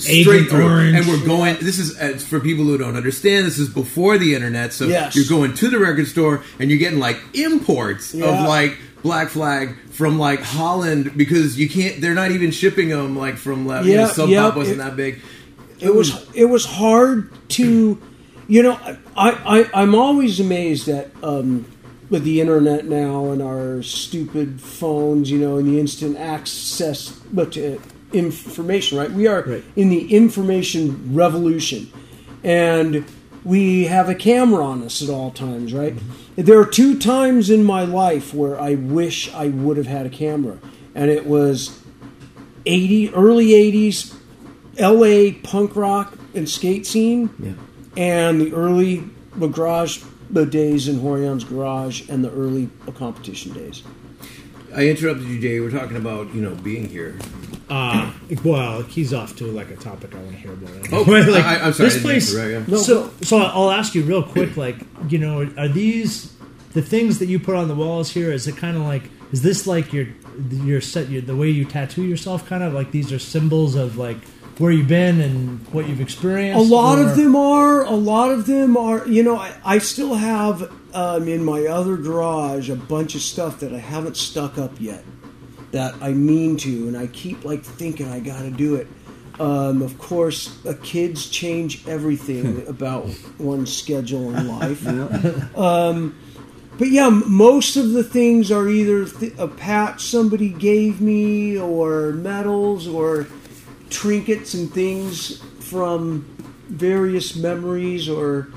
Straight 0.00 0.26
Agent 0.28 0.48
through, 0.50 0.64
Orange. 0.64 0.96
and 0.96 1.06
we're 1.06 1.24
going. 1.26 1.56
This 1.60 1.78
is 1.78 1.98
uh, 1.98 2.18
for 2.18 2.40
people 2.40 2.64
who 2.64 2.78
don't 2.78 2.96
understand. 2.96 3.46
This 3.46 3.58
is 3.58 3.68
before 3.68 4.18
the 4.18 4.34
internet, 4.34 4.72
so 4.72 4.86
Yes. 4.86 5.14
you're 5.16 5.26
going 5.28 5.54
to 5.54 5.68
the 5.68 5.78
record 5.78 6.06
store 6.08 6.42
and 6.58 6.70
you're 6.70 6.78
getting 6.78 6.98
like 6.98 7.18
imports 7.34 8.14
Yeah. 8.14 8.26
of 8.42 8.48
like 8.48 8.76
Black 9.02 9.28
Flag 9.28 9.76
from 9.90 10.18
like 10.18 10.40
Holland 10.40 11.16
because 11.16 11.58
you 11.58 11.68
can't. 11.68 12.00
They're 12.00 12.14
not 12.14 12.30
even 12.32 12.50
shipping 12.50 12.88
them 12.90 13.16
like 13.16 13.36
from. 13.36 13.66
like, 13.66 13.84
you 13.86 13.94
know, 13.94 14.00
Yeah, 14.02 14.06
Sub 14.08 14.28
yeah, 14.28 14.42
Pop 14.42 14.56
wasn't 14.56 14.76
it- 14.76 14.84
that 14.84 14.96
big. 14.96 15.20
it 15.80 15.94
was 15.94 16.26
it 16.34 16.44
was 16.46 16.64
hard 16.66 17.30
to 17.50 17.98
you 18.48 18.62
know 18.62 18.72
I, 19.16 19.30
I 19.56 19.70
i'm 19.72 19.94
always 19.94 20.38
amazed 20.40 20.88
at 20.88 21.08
um 21.22 21.64
with 22.10 22.24
the 22.24 22.40
internet 22.40 22.84
now 22.84 23.30
and 23.30 23.40
our 23.40 23.82
stupid 23.82 24.60
phones 24.60 25.30
you 25.30 25.38
know 25.38 25.56
and 25.56 25.66
the 25.66 25.80
instant 25.80 26.18
access 26.18 27.08
but 27.32 27.52
to 27.52 27.80
information 28.12 28.98
right 28.98 29.10
we 29.10 29.26
are 29.26 29.42
Right. 29.42 29.64
in 29.76 29.88
the 29.88 30.14
information 30.14 31.14
revolution 31.14 31.90
and 32.42 33.04
we 33.44 33.84
have 33.84 34.08
a 34.08 34.14
camera 34.14 34.64
on 34.64 34.82
us 34.82 35.02
at 35.02 35.08
all 35.10 35.30
times 35.30 35.72
right 35.72 35.94
mm-hmm. 35.96 36.42
there 36.42 36.58
are 36.58 36.66
two 36.66 36.98
times 36.98 37.50
in 37.50 37.64
my 37.64 37.84
life 37.84 38.34
where 38.34 38.60
i 38.60 38.74
wish 38.74 39.32
i 39.34 39.48
would 39.48 39.76
have 39.76 39.86
had 39.86 40.06
a 40.06 40.10
camera 40.10 40.58
and 40.94 41.10
it 41.10 41.26
was 41.26 41.80
80 42.66 43.14
early 43.14 43.48
80s 43.48 44.14
L.A. 44.78 45.32
punk 45.32 45.76
rock 45.76 46.16
and 46.34 46.48
skate 46.48 46.86
scene, 46.86 47.30
Yeah. 47.38 47.52
and 47.96 48.40
the 48.40 48.52
early 48.54 49.04
garage 49.38 50.02
the 50.30 50.46
days 50.46 50.88
in 50.88 51.02
Rorion's 51.02 51.44
garage 51.44 52.08
and 52.08 52.24
the 52.24 52.30
early 52.30 52.70
competition 52.94 53.52
days. 53.52 53.82
I 54.74 54.88
interrupted 54.88 55.26
you, 55.26 55.40
Jay. 55.40 55.60
We're 55.60 55.70
talking 55.70 55.96
about 55.96 56.32
you 56.34 56.40
know 56.40 56.54
being 56.56 56.88
here. 56.88 57.18
Uh, 57.68 58.12
well, 58.44 58.82
he's 58.82 59.14
off 59.14 59.36
to 59.36 59.46
like 59.46 59.70
a 59.70 59.76
topic 59.76 60.14
I 60.14 60.18
want 60.18 60.32
to 60.32 60.36
hear 60.36 60.52
about. 60.52 60.92
Oh, 60.92 61.02
like, 61.30 61.44
I, 61.44 61.60
I'm 61.60 61.72
sorry. 61.72 61.88
This 61.90 62.02
place. 62.02 62.34
interrupt, 62.34 62.46
yeah. 62.46 62.64
No, 62.66 62.78
so, 62.78 63.10
so 63.22 63.38
I'll 63.38 63.70
ask 63.70 63.94
you 63.94 64.02
real 64.02 64.22
quick. 64.22 64.56
Like, 64.56 64.76
you 65.08 65.18
know, 65.18 65.42
are 65.56 65.68
these 65.68 66.34
the 66.72 66.82
things 66.82 67.18
that 67.18 67.26
you 67.26 67.38
put 67.38 67.54
on 67.54 67.68
the 67.68 67.74
walls 67.74 68.10
here? 68.10 68.32
Is 68.32 68.46
it 68.46 68.56
kind 68.56 68.76
of 68.76 68.82
like? 68.82 69.04
Is 69.32 69.42
this 69.42 69.66
like 69.66 69.92
your 69.92 70.06
your 70.50 70.80
set? 70.80 71.08
Your, 71.08 71.22
the 71.22 71.36
way 71.36 71.48
you 71.48 71.64
tattoo 71.64 72.02
yourself? 72.02 72.46
Kind 72.46 72.62
of 72.62 72.72
like 72.72 72.90
these 72.90 73.12
are 73.12 73.18
symbols 73.18 73.74
of 73.76 73.96
like 73.96 74.18
where 74.58 74.72
you've 74.72 74.88
been 74.88 75.20
and 75.20 75.66
what 75.68 75.88
you've 75.88 76.00
experienced. 76.00 76.70
A 76.70 76.74
lot 76.74 76.98
or- 76.98 77.08
of 77.08 77.16
them 77.16 77.34
are. 77.36 77.82
A 77.82 77.90
lot 77.90 78.30
of 78.30 78.46
them 78.46 78.76
are. 78.76 79.06
You 79.06 79.22
know, 79.22 79.36
I, 79.36 79.54
I 79.64 79.78
still 79.78 80.14
have 80.14 80.72
um, 80.94 81.28
in 81.28 81.44
my 81.44 81.66
other 81.66 81.96
garage 81.96 82.70
a 82.70 82.76
bunch 82.76 83.14
of 83.14 83.20
stuff 83.20 83.60
that 83.60 83.72
I 83.72 83.78
haven't 83.78 84.16
stuck 84.16 84.58
up 84.58 84.72
yet 84.80 85.04
that 85.72 85.94
I 86.00 86.12
mean 86.12 86.56
to, 86.58 86.88
and 86.88 86.96
I 86.96 87.06
keep 87.08 87.44
like 87.44 87.62
thinking 87.62 88.08
I 88.08 88.20
got 88.20 88.42
to 88.42 88.50
do 88.50 88.74
it. 88.76 88.88
Um, 89.38 89.80
of 89.80 89.98
course, 89.98 90.64
uh, 90.66 90.74
kids 90.82 91.30
change 91.30 91.86
everything 91.88 92.66
about 92.66 93.08
one's 93.38 93.74
schedule 93.74 94.34
in 94.34 94.48
life. 94.48 94.86
Um, 95.56 96.18
but 96.78 96.88
yeah, 96.88 97.08
m- 97.08 97.30
most 97.30 97.76
of 97.76 97.90
the 97.92 98.02
things 98.02 98.50
are 98.50 98.68
either 98.68 99.04
th- 99.04 99.34
a 99.38 99.48
patch 99.48 100.02
somebody 100.02 100.48
gave 100.48 101.00
me, 101.00 101.58
or 101.58 102.12
medals, 102.12 102.88
or 102.88 103.26
trinkets 103.90 104.54
and 104.54 104.72
things 104.72 105.42
from 105.58 106.22
various 106.68 107.36
memories, 107.36 108.08
or 108.08 108.48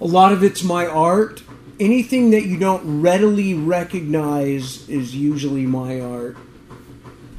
a 0.00 0.06
lot 0.06 0.32
of 0.32 0.44
it's 0.44 0.62
my 0.62 0.86
art. 0.86 1.42
Anything 1.78 2.30
that 2.30 2.46
you 2.46 2.56
don't 2.58 3.02
readily 3.02 3.52
recognize 3.54 4.88
is 4.88 5.14
usually 5.14 5.66
my 5.66 6.00
art. 6.00 6.36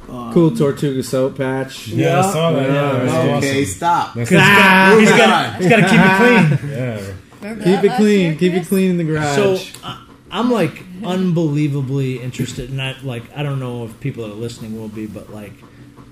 Cool 0.06 0.56
Tortuga 0.56 1.02
soap 1.02 1.36
patch. 1.36 1.88
Yeah, 1.88 2.20
I 2.20 2.32
saw 2.32 2.52
that. 2.52 2.62
Yeah, 2.62 2.92
that 3.04 3.36
Okay, 3.38 3.62
awesome. 3.62 3.64
stop. 3.74 4.14
That's 4.14 4.32
Ah, 4.34 4.96
he's 4.98 5.08
Moving 5.10 5.18
got 5.26 5.54
on. 5.54 5.60
he's 5.60 5.68
got 5.68 5.76
to 5.76 5.82
keep 5.82 6.00
it 6.00 6.58
clean. 6.60 6.70
yeah. 6.78 7.54
Keep 7.54 7.58
that 7.64 7.84
it 7.84 7.92
clean. 7.96 8.20
year, 8.20 8.34
Keep 8.36 8.52
it 8.54 8.66
clean 8.66 8.90
in 8.92 8.96
the 8.96 9.04
garage. 9.04 9.34
So 9.36 9.58
uh, 9.84 10.00
I'm 10.30 10.50
like 10.50 10.82
unbelievably 11.04 12.20
interested, 12.22 12.70
and 12.70 12.80
I 12.80 12.96
like 13.02 13.24
I 13.36 13.42
don't 13.42 13.58
know 13.60 13.84
if 13.84 14.00
people 14.00 14.24
that 14.24 14.32
are 14.32 14.36
listening 14.36 14.80
will 14.80 14.88
be, 14.88 15.06
but 15.06 15.30
like 15.32 15.52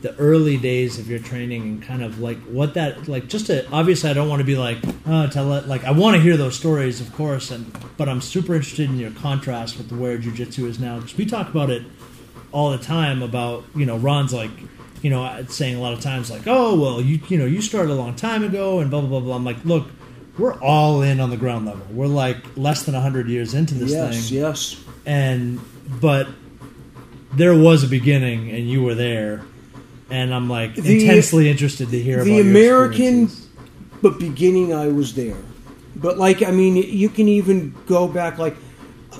the 0.02 0.14
early 0.16 0.56
days 0.56 0.98
of 0.98 1.08
your 1.08 1.18
training 1.18 1.62
and 1.62 1.82
kind 1.82 2.02
of 2.02 2.20
like 2.20 2.38
what 2.42 2.74
that 2.74 3.08
like 3.08 3.28
just 3.28 3.46
to 3.46 3.68
obviously 3.70 4.10
I 4.10 4.12
don't 4.12 4.28
want 4.28 4.40
to 4.40 4.44
be 4.44 4.56
like 4.56 4.78
oh 5.06 5.26
tell 5.28 5.52
it 5.54 5.66
like 5.66 5.84
I 5.84 5.90
want 5.90 6.16
to 6.16 6.22
hear 6.22 6.36
those 6.36 6.54
stories 6.54 7.00
of 7.00 7.12
course 7.14 7.50
and 7.50 7.74
but 7.96 8.08
I'm 8.08 8.20
super 8.20 8.54
interested 8.54 8.90
in 8.90 8.98
your 8.98 9.10
contrast 9.12 9.78
with 9.78 9.88
the 9.88 9.96
where 9.96 10.18
jiu-jitsu 10.18 10.66
is 10.66 10.78
now 10.78 10.96
because 10.96 11.16
we 11.16 11.24
talk 11.24 11.48
about 11.48 11.70
it 11.70 11.82
all 12.52 12.70
the 12.70 12.78
time 12.78 13.22
about 13.22 13.64
you 13.74 13.86
know 13.86 13.96
Ron's 13.96 14.34
like 14.34 14.50
you 15.02 15.10
know 15.10 15.44
saying 15.48 15.76
a 15.76 15.80
lot 15.80 15.92
of 15.92 16.00
times 16.00 16.30
like 16.30 16.42
oh 16.46 16.78
well 16.78 17.00
you 17.00 17.18
you 17.28 17.38
know 17.38 17.46
you 17.46 17.62
started 17.62 17.90
a 17.90 17.96
long 17.96 18.14
time 18.14 18.44
ago 18.44 18.80
and 18.80 18.90
blah 18.90 19.00
blah 19.00 19.08
blah 19.08 19.20
blah. 19.20 19.36
I'm 19.36 19.44
like 19.44 19.64
look 19.64 19.86
we're 20.38 20.60
all 20.60 21.00
in 21.00 21.18
on 21.18 21.30
the 21.30 21.36
ground 21.38 21.64
level. 21.64 21.86
We're 21.90 22.08
like 22.08 22.36
less 22.58 22.82
than 22.82 22.92
100 22.92 23.26
years 23.26 23.54
into 23.54 23.74
this 23.74 23.92
yes, 23.92 24.28
thing. 24.28 24.38
yes. 24.38 24.84
and 25.06 25.60
but 26.00 26.28
there 27.32 27.54
was 27.54 27.82
a 27.84 27.88
beginning 27.88 28.50
and 28.50 28.68
you 28.68 28.82
were 28.82 28.94
there 28.94 29.42
and 30.10 30.34
i'm 30.34 30.48
like 30.48 30.74
The- 30.74 31.02
intensely 31.02 31.48
interested 31.50 31.90
to 31.90 31.98
hear 31.98 32.24
the 32.24 32.40
American- 32.40 33.30
but 34.02 34.18
beginning 34.18 34.74
I 34.74 34.88
was 34.88 35.14
there. 35.14 35.38
But 35.96 36.18
like 36.18 36.42
I 36.42 36.50
mean 36.50 36.76
you 36.76 37.08
can 37.08 37.28
even 37.28 37.74
go 37.86 38.06
back 38.06 38.38
like 38.38 38.56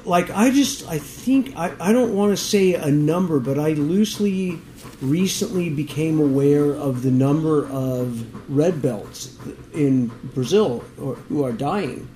like 0.05 0.31
I 0.31 0.51
just 0.51 0.87
I 0.89 0.99
think 0.99 1.57
I, 1.57 1.73
I 1.81 1.93
don't 1.93 2.15
want 2.15 2.37
to 2.37 2.37
say 2.37 2.75
a 2.75 2.91
number, 2.91 3.41
but 3.41 3.59
I 3.59 3.71
loosely 3.73 4.59
recently 5.03 5.71
became 5.71 6.21
aware 6.21 6.73
of 6.73 7.03
the 7.03 7.11
number 7.11 7.67
of 7.69 8.25
red 8.55 8.81
belts 8.81 9.37
in 9.75 10.09
Brazil 10.35 10.85
or 11.01 11.15
who 11.29 11.45
are 11.45 11.53
dying 11.53 12.09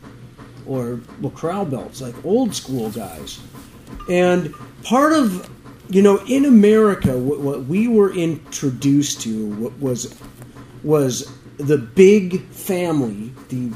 or 0.66 1.00
well, 1.20 1.64
belts, 1.64 2.00
like 2.00 2.14
old 2.24 2.54
school 2.54 2.90
guys. 2.90 3.40
And 4.08 4.54
part 4.84 5.12
of, 5.12 5.50
you 5.90 6.02
know, 6.02 6.18
in 6.26 6.44
America, 6.44 7.18
what, 7.18 7.40
what 7.40 7.64
we 7.64 7.88
were 7.88 8.12
introduced 8.12 9.20
to 9.22 9.72
was 9.80 10.14
was 10.82 11.32
the 11.58 11.76
big 11.76 12.42
family, 12.46 13.32
the 13.48 13.68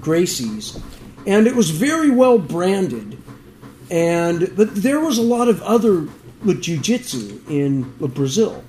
Gracies, 0.00 0.82
and 1.26 1.46
it 1.46 1.54
was 1.54 1.70
very 1.70 2.10
well 2.10 2.38
branded. 2.38 3.18
And 3.90 4.52
but 4.56 4.74
there 4.74 5.00
was 5.00 5.18
a 5.18 5.22
lot 5.22 5.48
of 5.48 5.62
other 5.62 6.08
jiu-jitsu 6.46 7.40
in 7.48 7.82
Brazil. 7.98 8.64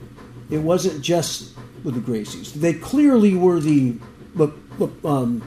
It 0.49 0.59
wasn't 0.59 1.01
just 1.01 1.55
the 1.83 1.91
Gracies. 1.91 2.53
They 2.53 2.73
clearly 2.73 3.35
were 3.35 3.59
the, 3.59 3.97
um, 5.05 5.41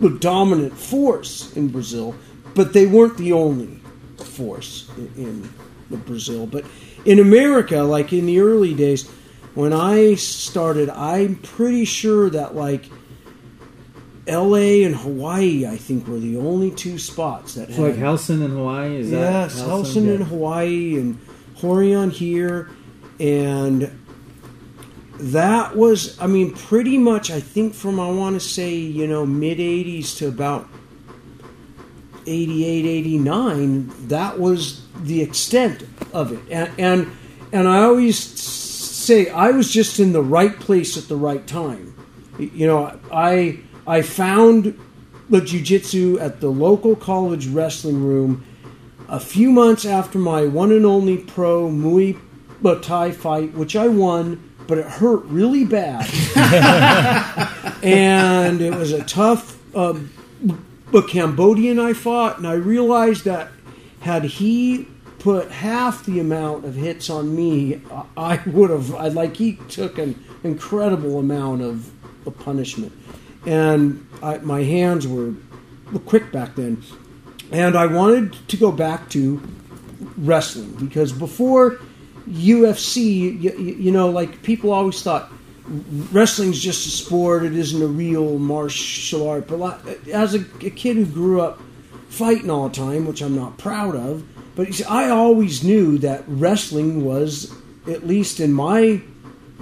the 0.00 0.10
dominant 0.10 0.74
force 0.74 1.54
in 1.56 1.68
Brazil, 1.68 2.14
but 2.54 2.72
they 2.72 2.86
weren't 2.86 3.18
the 3.18 3.32
only 3.32 3.80
force 4.18 4.88
in, 4.96 5.12
in 5.16 5.50
Brazil. 5.90 6.46
But 6.46 6.64
in 7.04 7.18
America, 7.18 7.82
like 7.82 8.12
in 8.12 8.26
the 8.26 8.40
early 8.40 8.74
days, 8.74 9.08
when 9.54 9.72
I 9.72 10.14
started, 10.14 10.90
I'm 10.90 11.36
pretty 11.36 11.84
sure 11.84 12.28
that 12.30 12.54
like 12.54 12.84
L.A. 14.26 14.82
and 14.82 14.96
Hawaii, 14.96 15.66
I 15.66 15.76
think, 15.76 16.08
were 16.08 16.18
the 16.18 16.36
only 16.36 16.72
two 16.72 16.98
spots 16.98 17.54
that 17.54 17.68
It's 17.68 17.78
had 17.78 17.86
like 17.86 17.94
Relson 17.94 18.44
in 18.44 18.50
Hawaii. 18.50 18.96
Is 18.96 19.10
yes, 19.10 19.54
that 19.54 19.68
Relson 19.68 20.08
in 20.08 20.20
Yeah. 20.20 20.26
Hawaii 20.26 20.98
and 20.98 21.18
Rorion 21.60 22.10
here, 22.10 22.68
and 23.20 23.90
that 25.20 25.76
was, 25.76 26.20
I 26.20 26.26
mean, 26.26 26.52
pretty 26.52 26.98
much. 26.98 27.30
I 27.30 27.40
think 27.40 27.72
from 27.74 28.00
I 28.00 28.10
want 28.10 28.34
to 28.34 28.40
say 28.46 28.74
you 28.74 29.06
know 29.06 29.24
mid 29.24 29.58
'80s 29.58 30.18
to 30.18 30.28
about 30.28 30.68
88, 32.26 32.84
89, 32.84 33.92
that 34.08 34.38
was 34.40 34.85
the 35.06 35.22
extent 35.22 35.84
of 36.12 36.32
it, 36.32 36.40
and 36.50 36.70
and 36.78 37.12
and 37.52 37.68
I 37.68 37.82
always 37.82 38.18
say 38.18 39.30
I 39.30 39.50
was 39.50 39.72
just 39.72 40.00
in 40.00 40.12
the 40.12 40.22
right 40.22 40.58
place 40.58 40.96
at 40.96 41.08
the 41.08 41.16
right 41.16 41.46
time. 41.46 41.94
You 42.38 42.66
know, 42.66 42.98
I 43.12 43.60
I 43.86 44.02
found 44.02 44.78
the 45.28 45.40
jujitsu 45.40 46.20
at 46.20 46.40
the 46.40 46.48
local 46.48 46.94
college 46.94 47.46
wrestling 47.48 48.02
room 48.02 48.44
a 49.08 49.20
few 49.20 49.50
months 49.50 49.84
after 49.84 50.18
my 50.18 50.46
one 50.46 50.72
and 50.72 50.84
only 50.84 51.18
pro 51.18 51.68
Muay 51.68 52.18
Thai 52.82 53.12
fight, 53.12 53.54
which 53.54 53.76
I 53.76 53.88
won, 53.88 54.52
but 54.66 54.78
it 54.78 54.86
hurt 54.86 55.24
really 55.26 55.64
bad. 55.64 56.08
and 57.82 58.60
it 58.60 58.74
was 58.74 58.92
a 58.92 59.04
tough 59.04 59.56
uh, 59.76 59.94
but 60.90 61.08
Cambodian 61.08 61.78
I 61.78 61.92
fought, 61.92 62.38
and 62.38 62.46
I 62.46 62.54
realized 62.54 63.24
that 63.24 63.50
had 64.00 64.24
he 64.24 64.88
put 65.26 65.50
half 65.50 66.06
the 66.06 66.20
amount 66.20 66.64
of 66.64 66.76
hits 66.76 67.10
on 67.10 67.34
me, 67.34 67.82
I- 68.16 68.40
would 68.46 68.70
have. 68.70 68.94
I 68.94 69.08
like 69.08 69.34
he 69.38 69.56
took 69.68 69.98
an 69.98 70.14
incredible 70.44 71.18
amount 71.18 71.62
of, 71.62 71.90
of 72.28 72.38
punishment, 72.38 72.92
and 73.44 74.06
I, 74.22 74.38
my 74.38 74.62
hands 74.62 75.04
were 75.04 75.34
quick 76.04 76.30
back 76.30 76.54
then, 76.54 76.80
and 77.50 77.74
I 77.74 77.86
wanted 77.86 78.36
to 78.50 78.56
go 78.56 78.70
back 78.70 79.10
to 79.10 79.42
wrestling 80.16 80.70
because 80.74 81.12
before 81.12 81.80
UFC, 82.28 83.42
you, 83.42 83.50
you 83.58 83.90
know, 83.90 84.08
like 84.08 84.44
people 84.44 84.72
always 84.72 85.02
thought 85.02 85.32
wrestling's 86.12 86.60
just 86.60 86.86
a 86.86 86.90
sport; 86.90 87.42
it 87.42 87.56
isn't 87.56 87.82
a 87.82 87.88
real 87.88 88.38
martial 88.38 89.28
art. 89.28 89.48
But 89.48 90.06
as 90.06 90.36
a, 90.36 90.44
a 90.64 90.70
kid 90.70 90.98
who 90.98 91.04
grew 91.04 91.40
up 91.40 91.60
fighting 92.10 92.48
all 92.48 92.68
the 92.68 92.76
time, 92.76 93.08
which 93.08 93.22
I'm 93.22 93.34
not 93.34 93.58
proud 93.58 93.96
of, 93.96 94.22
but 94.56 94.66
you 94.66 94.72
see, 94.72 94.84
I 94.84 95.10
always 95.10 95.62
knew 95.62 95.98
that 95.98 96.24
wrestling 96.26 97.04
was, 97.04 97.54
at 97.86 98.06
least 98.06 98.40
in 98.40 98.52
my 98.52 99.00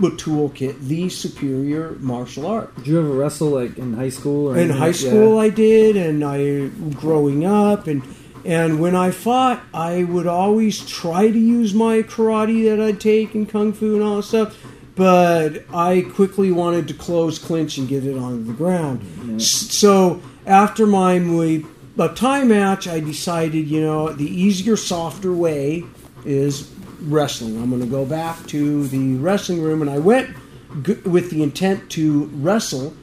toolkit, 0.01 0.79
the 0.81 1.09
superior 1.09 1.97
martial 2.01 2.47
art. 2.47 2.75
Did 2.77 2.87
you 2.87 2.99
ever 2.99 3.11
wrestle 3.11 3.49
like 3.51 3.77
in 3.79 3.95
high 3.95 4.09
school? 4.09 4.49
Or 4.49 4.55
In 4.55 4.63
anything 4.63 4.79
high 4.79 4.93
school, 4.93 5.35
yeah. 5.37 5.41
I 5.43 5.49
did, 5.51 5.97
and 5.97 6.25
I 6.25 6.69
growing 6.97 7.45
up, 7.45 7.87
and 7.87 8.03
and 8.45 8.79
when 8.81 8.95
I 8.95 9.11
fought, 9.11 9.63
I 9.73 10.05
would 10.05 10.27
always 10.27 10.85
try 10.85 11.31
to 11.31 11.39
use 11.39 11.73
my 11.75 12.03
karate 12.03 12.65
that 12.69 12.81
I'd 12.81 13.01
take 13.01 13.35
and 13.35 13.49
kung 13.49 13.73
fu 13.73 13.95
and 13.95 14.03
all 14.03 14.17
that 14.17 14.25
stuff. 14.25 14.57
But 14.97 15.65
I 15.75 16.03
quickly 16.15 16.53
wanted 16.53 16.87
to 16.89 16.95
close 16.95 17.39
clinch 17.39 17.79
and 17.79 17.89
get 17.89 18.05
it 18.07 18.17
onto 18.17 18.45
the 18.45 18.53
ground. 18.53 19.01
S- 19.41 19.47
So 19.73 20.21
after 20.47 20.87
my 20.87 21.19
Muay 21.19 21.65
Thai 21.97 22.45
match, 22.45 22.89
I 22.89 23.01
decided, 23.01 23.69
you 23.69 23.81
know, 23.81 24.11
the 24.11 24.29
easier, 24.29 24.77
softer 24.77 25.33
way 25.33 25.85
is 26.25 26.71
wrestling. 27.03 27.61
I'm 27.63 27.71
going 27.71 27.83
to 27.83 27.89
go 27.89 28.05
back 28.05 28.47
to 28.49 28.87
the 28.89 29.15
wrestling 29.17 29.63
room, 29.63 29.81
and 29.81 29.91
I 29.91 29.99
went 29.99 30.35
g- 30.83 30.95
with 31.05 31.31
the 31.31 31.43
intent 31.43 31.91
to 31.91 32.25
wrestle, 32.35 32.95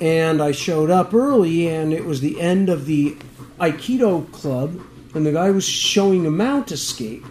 and 0.00 0.42
I 0.42 0.52
showed 0.52 0.90
up 0.90 1.14
early, 1.14 1.68
and 1.68 1.92
it 1.94 2.04
was 2.04 2.20
the 2.20 2.40
end 2.40 2.68
of 2.68 2.84
the 2.86 3.16
Aikido 3.58 4.30
club, 4.32 4.80
and 5.14 5.24
the 5.24 5.32
guy 5.32 5.50
was 5.50 5.66
showing 5.66 6.26
a 6.26 6.30
mount 6.30 6.70
escape, 6.70 7.24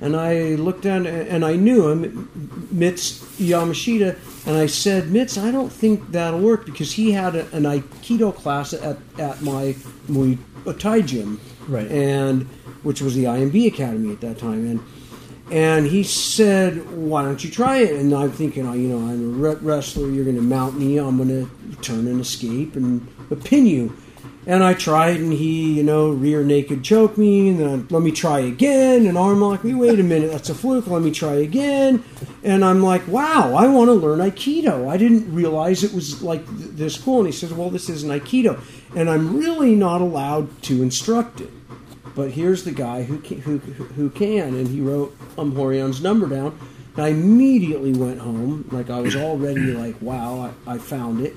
and 0.00 0.16
I 0.16 0.56
looked 0.56 0.82
down 0.82 1.06
and 1.06 1.44
I 1.44 1.54
knew 1.56 1.88
him, 1.88 2.68
Mitz 2.74 3.20
Yamashita, 3.36 4.18
and 4.46 4.56
I 4.56 4.66
said, 4.66 5.04
Mitz, 5.04 5.36
I 5.40 5.50
don't 5.50 5.70
think 5.72 6.12
that'll 6.12 6.40
work 6.40 6.64
because 6.64 6.92
he 6.92 7.12
had 7.12 7.34
a, 7.36 7.40
an 7.54 7.64
Aikido 7.64 8.34
class 8.34 8.72
at, 8.72 8.98
at 9.18 9.42
my 9.42 9.74
Muay 10.08 10.38
Thai 10.78 11.02
gym, 11.02 11.40
Right. 11.68 11.90
and 11.90 12.42
which 12.82 13.00
was 13.02 13.14
the 13.14 13.24
IMB 13.24 13.66
Academy 13.66 14.12
at 14.12 14.20
that 14.22 14.38
time, 14.38 14.66
and 14.66 14.80
and 15.52 15.86
he 15.86 16.04
said, 16.04 16.88
"Why 16.96 17.22
don't 17.22 17.42
you 17.42 17.50
try 17.50 17.78
it?" 17.78 17.92
And 18.00 18.14
I'm 18.14 18.30
thinking, 18.30 18.66
oh, 18.66 18.72
you 18.72 18.88
know, 18.88 18.98
I'm 18.98 19.44
a 19.44 19.54
wrestler. 19.56 20.08
You're 20.08 20.24
going 20.24 20.36
to 20.36 20.42
mount 20.42 20.78
me. 20.78 20.98
I'm 20.98 21.16
going 21.16 21.28
to 21.28 21.76
turn 21.82 22.06
and 22.06 22.20
escape 22.20 22.76
and 22.76 23.06
pin 23.44 23.66
you. 23.66 23.96
And 24.50 24.64
I 24.64 24.74
tried, 24.74 25.20
and 25.20 25.32
he, 25.32 25.74
you 25.74 25.84
know, 25.84 26.10
rear 26.10 26.42
naked 26.42 26.82
choke 26.82 27.16
me, 27.16 27.50
and 27.50 27.60
then 27.60 27.86
let 27.88 28.02
me 28.02 28.10
try 28.10 28.40
again, 28.40 29.06
and 29.06 29.16
arm 29.16 29.40
lock 29.40 29.62
me. 29.62 29.74
Wait 29.74 30.00
a 30.00 30.02
minute, 30.02 30.32
that's 30.32 30.50
a 30.50 30.56
fluke. 30.56 30.88
Let 30.88 31.02
me 31.02 31.12
try 31.12 31.34
again, 31.34 32.02
and 32.42 32.64
I'm 32.64 32.82
like, 32.82 33.06
wow, 33.06 33.54
I 33.54 33.68
want 33.68 33.90
to 33.90 33.92
learn 33.92 34.18
Aikido. 34.18 34.88
I 34.88 34.96
didn't 34.96 35.32
realize 35.32 35.84
it 35.84 35.94
was 35.94 36.20
like 36.20 36.44
th- 36.58 36.70
this 36.72 36.98
cool. 36.98 37.18
And 37.18 37.28
he 37.28 37.32
says, 37.32 37.54
well, 37.54 37.70
this 37.70 37.88
isn't 37.88 38.10
Aikido, 38.10 38.60
and 38.96 39.08
I'm 39.08 39.36
really 39.38 39.76
not 39.76 40.00
allowed 40.00 40.60
to 40.64 40.82
instruct 40.82 41.40
it. 41.40 41.50
But 42.16 42.32
here's 42.32 42.64
the 42.64 42.72
guy 42.72 43.04
who 43.04 43.20
can, 43.20 43.42
who 43.42 43.58
who 43.58 44.10
can, 44.10 44.56
and 44.56 44.66
he 44.66 44.80
wrote 44.80 45.16
um 45.38 45.54
Rorion's 45.54 46.02
number 46.02 46.26
down. 46.28 46.58
And 46.96 47.04
I 47.04 47.08
immediately 47.10 47.92
went 47.92 48.18
home, 48.18 48.68
like 48.72 48.90
I 48.90 49.00
was 49.00 49.14
already 49.14 49.74
like, 49.74 50.02
wow, 50.02 50.52
I, 50.66 50.74
I 50.74 50.78
found 50.78 51.20
it, 51.24 51.36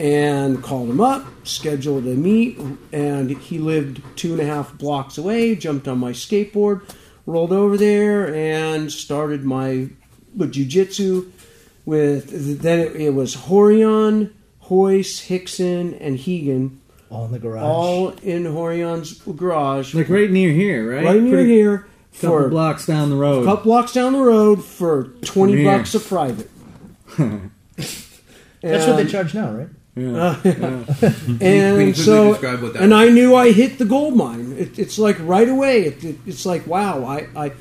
and 0.00 0.62
called 0.62 0.88
him 0.88 1.00
up, 1.00 1.26
scheduled 1.44 2.06
a 2.06 2.14
meet, 2.14 2.58
and 2.90 3.30
he 3.30 3.58
lived 3.58 4.00
two 4.16 4.32
and 4.32 4.40
a 4.40 4.46
half 4.46 4.76
blocks 4.78 5.18
away. 5.18 5.54
Jumped 5.54 5.86
on 5.86 5.98
my 5.98 6.12
skateboard, 6.12 6.80
rolled 7.26 7.52
over 7.52 7.76
there, 7.76 8.34
and 8.34 8.90
started 8.90 9.44
my 9.44 9.90
jujitsu 10.38 11.30
with. 11.84 12.62
Then 12.62 12.78
it, 12.80 12.96
it 12.96 13.10
was 13.14 13.36
Rorion, 13.36 14.32
Royce, 14.70 15.20
Rickson, 15.28 15.96
and 16.00 16.14
Rigan 16.26 16.80
All 17.10 17.26
in 17.26 17.32
the 17.32 17.38
garage. 17.38 17.62
all 17.62 18.08
in 18.22 18.44
Rorion's 18.44 19.14
garage, 19.36 19.94
Like 19.94 20.08
right 20.08 20.30
near 20.30 20.50
here, 20.50 20.94
right? 20.94 21.04
right 21.04 21.22
near 21.22 21.32
Pretty- 21.34 21.50
here, 21.52 21.86
Couple 22.14 22.38
for 22.40 22.48
blocks 22.48 22.86
down 22.86 23.10
the 23.10 23.16
road. 23.16 23.42
a 23.42 23.44
couple 23.44 23.64
blocks 23.64 23.92
down 23.92 24.14
the 24.14 24.18
road 24.20 24.64
for 24.64 25.08
twenty 25.22 25.62
bucks 25.62 25.94
a 25.94 26.00
private. 26.00 26.50
That's 28.62 28.86
what 28.86 28.96
they 28.96 29.06
charge 29.06 29.34
now, 29.34 29.52
right? 29.52 29.68
Yeah. 30.00 30.36
And 30.42 31.38
Can 31.40 31.86
you 31.88 31.94
so, 31.94 32.32
describe 32.32 32.62
what 32.62 32.72
that 32.74 32.82
and 32.82 32.92
was? 32.92 33.00
I 33.00 33.08
knew 33.10 33.34
I 33.34 33.52
hit 33.52 33.78
the 33.78 33.84
gold 33.84 34.16
mine. 34.16 34.54
It, 34.58 34.78
it's 34.78 34.98
like 34.98 35.16
right 35.20 35.48
away. 35.48 35.82
It, 35.86 36.04
it, 36.04 36.16
it's 36.26 36.44
like 36.46 36.66
wow. 36.66 37.04
I, 37.04 37.28
I, 37.36 37.52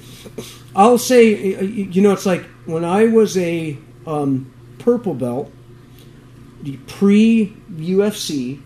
I'll 0.75 0.97
say, 0.97 1.55
uh, 1.55 1.61
you 1.61 2.01
know, 2.01 2.11
it's 2.11 2.25
like 2.25 2.43
when 2.65 2.85
I 2.85 3.05
was 3.05 3.37
a 3.37 3.77
um, 4.07 4.51
purple 4.79 5.13
belt, 5.13 5.51
the 6.61 6.77
pre 6.87 7.53
UFC. 7.73 8.61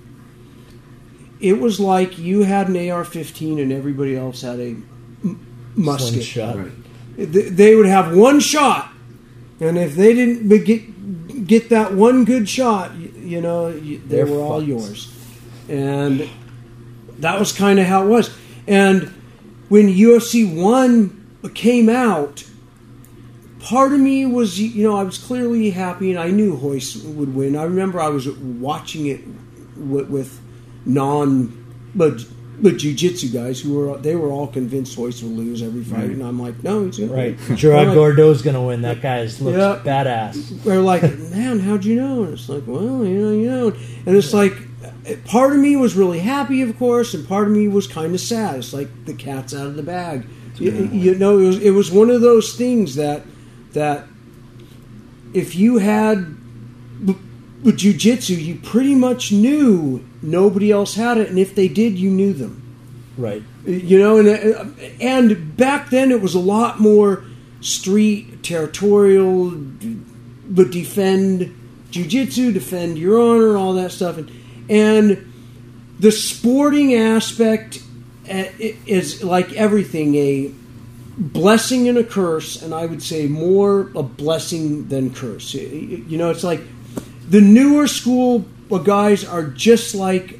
It 1.39 1.60
was 1.60 1.77
like 1.80 2.18
you 2.18 2.44
had 2.44 2.70
an 2.70 2.75
AR-15 2.89 3.62
and 3.62 3.72
everybody 3.74 4.15
else 4.15 4.42
had 4.44 4.60
a 4.60 4.68
m- 5.24 5.46
musket. 5.75 6.24
Slingshot. 6.24 6.68
Th- 7.18 7.50
They 7.51 7.75
would 7.75 7.86
have 7.86 8.15
one 8.15 8.39
shot, 8.39 8.92
and 9.60 9.77
if 9.77 9.96
they 9.96 10.13
didn't 10.13 10.48
be- 10.48 10.60
get 10.60 11.46
get 11.48 11.68
that 11.70 11.94
one 11.94 12.24
good 12.24 12.48
shot, 12.48 12.92
y- 12.96 13.03
you 13.34 13.42
know, 13.42 13.66
y- 13.66 13.74
they 13.82 13.98
They're 14.18 14.25
were 14.25 14.40
all 14.42 14.60
fucked. 14.60 14.68
yours. 14.68 15.13
And 15.70 16.30
that 17.20 17.40
was 17.40 17.52
kind 17.52 17.80
of 17.80 17.86
how 17.88 18.06
it 18.06 18.10
was. 18.10 18.36
And 18.67 19.12
when 19.69 19.88
UFC 19.89 20.46
one 20.46 21.19
came 21.54 21.89
out, 21.89 22.43
part 23.60 23.91
of 23.93 24.00
me 24.00 24.26
was, 24.26 24.60
you 24.60 24.84
know, 24.84 24.96
I 24.96 25.04
was 25.04 25.17
clearly 25.17 25.72
happy, 25.72 26.12
and 26.12 26.19
I 26.19 26.30
knew 26.32 26.56
Royce 26.56 26.96
would 26.98 27.34
win. 27.34 27.56
I 27.56 27.63
remember 27.63 28.00
I 28.00 28.10
was 28.10 28.28
watching 28.30 29.06
it 29.08 29.22
with, 29.78 30.10
with 30.10 30.39
non, 30.86 31.50
but 32.63 32.71
but 32.71 32.80
jujitsu 32.80 33.32
guys 33.32 33.60
who 33.62 33.73
were 33.76 33.97
they 33.97 34.15
were 34.15 34.30
all 34.32 34.47
convinced 34.47 34.97
Royce 34.97 35.21
would 35.21 35.34
lose 35.34 35.62
every 35.62 35.84
fight, 35.84 36.10
and 36.10 36.23
I'm 36.23 36.39
like, 36.41 36.63
no, 36.63 36.86
he's 36.86 36.97
gonna 36.97 37.13
Right. 37.13 37.38
win. 37.49 37.58
Gerard 37.58 37.88
like- 37.89 37.95
Gordeau's 37.97 38.41
going 38.41 38.56
to 38.56 38.62
win. 38.62 38.82
That 38.82 39.02
guy 39.02 39.21
looks 39.23 39.39
Yeah. 39.41 39.82
badass. 39.84 40.63
they're 40.63 40.80
like, 40.80 41.04
man, 41.32 41.60
how'd 41.60 41.86
you 41.86 41.95
know? 41.95 42.23
And 42.23 42.34
it's 42.34 42.47
like, 42.49 42.63
well, 42.65 43.06
you 43.06 43.19
know, 43.19 43.32
you 43.34 43.49
know. 43.49 43.73
And 44.06 44.15
it's 44.15 44.34
like, 44.34 44.54
part 45.26 45.52
of 45.54 45.60
me 45.60 45.76
was 45.76 45.95
really 45.95 46.19
happy, 46.19 46.62
of 46.62 46.78
course, 46.80 47.13
and 47.13 47.28
part 47.28 47.47
of 47.47 47.54
me 47.54 47.67
was 47.67 47.86
kind 47.88 48.13
of 48.15 48.19
sad. 48.21 48.56
It's 48.58 48.73
like 48.73 48.89
the 49.06 49.13
cat's 49.13 49.54
out 49.54 49.67
of 49.67 49.76
the 49.76 49.84
bag. 49.84 50.26
You, 50.58 50.89
you 50.93 51.15
know, 51.15 51.39
it 51.39 51.45
was, 51.45 51.60
it 51.62 51.71
was 51.71 51.91
one 51.91 52.10
of 52.10 52.21
those 52.21 52.54
things 52.56 52.95
that 52.95 53.23
that 53.73 54.06
if 55.34 55.56
you 55.56 55.80
had 55.80 56.36
b- 57.63 57.71
jujitsu, 57.71 58.41
you 58.41 58.56
pretty 58.56 58.95
much 58.95 59.32
knew 59.32 60.04
nobody 60.21 60.71
else 60.71 60.95
had 60.95 61.17
it, 61.17 61.30
and 61.30 61.39
if 61.39 61.56
they 61.56 61.67
did, 61.67 61.97
you 61.97 62.10
knew 62.10 62.34
them. 62.34 62.60
Right. 63.17 63.43
you 63.65 63.99
know 63.99 64.17
and 64.17 64.28
uh, 64.28 64.65
and 64.99 65.56
back 65.56 65.91
then 65.91 66.10
it 66.10 66.19
was 66.19 66.34
a 66.34 66.39
lot 66.39 66.80
more 66.80 67.23
street 67.62 68.41
territorial 68.41 69.52
but 70.49 70.71
defend 70.71 71.56
jiu-jitsu 71.91 72.52
defend 72.52 72.97
your 72.97 73.21
honor 73.21 73.56
all 73.56 73.73
that 73.73 73.91
stuff. 73.91 74.17
And 74.17 74.32
and 74.67 75.32
the 75.99 76.12
sporting 76.12 76.95
aspect 76.95 77.84
uh, 78.28 78.45
is 78.60 79.23
like 79.23 79.54
everything 79.54 80.15
a 80.15 80.52
blessing 81.15 81.88
and 81.88 81.99
a 81.99 82.04
curse 82.04 82.60
and 82.63 82.73
i 82.73 82.88
would 82.88 83.04
say 83.04 83.28
more 83.28 83.91
a 83.95 84.02
blessing 84.02 84.88
than 84.88 85.13
curse. 85.13 85.54
You 85.54 86.17
know 86.17 86.32
it's 86.32 86.43
like 86.43 86.62
the 87.28 87.42
newer 87.42 87.88
school 87.88 88.46
guys 88.84 89.24
are 89.24 89.44
just 89.44 89.94
like 89.94 90.40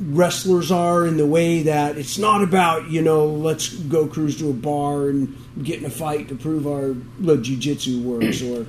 wrestlers 0.00 0.72
are 0.72 1.06
in 1.06 1.16
the 1.16 1.26
way 1.26 1.62
that 1.62 1.96
it's 1.96 2.18
not 2.18 2.42
about 2.42 2.90
you 2.90 3.00
know 3.00 3.26
let's 3.26 3.68
go 3.68 4.06
cruise 4.08 4.36
to 4.38 4.50
a 4.50 4.52
bar 4.52 5.08
and 5.08 5.36
get 5.62 5.78
in 5.78 5.84
a 5.84 5.90
fight 5.90 6.26
to 6.28 6.34
prove 6.34 6.66
our 6.66 6.90
uh, 7.30 7.36
jiu-jitsu 7.36 8.00
works 8.00 8.42
or 8.42 8.66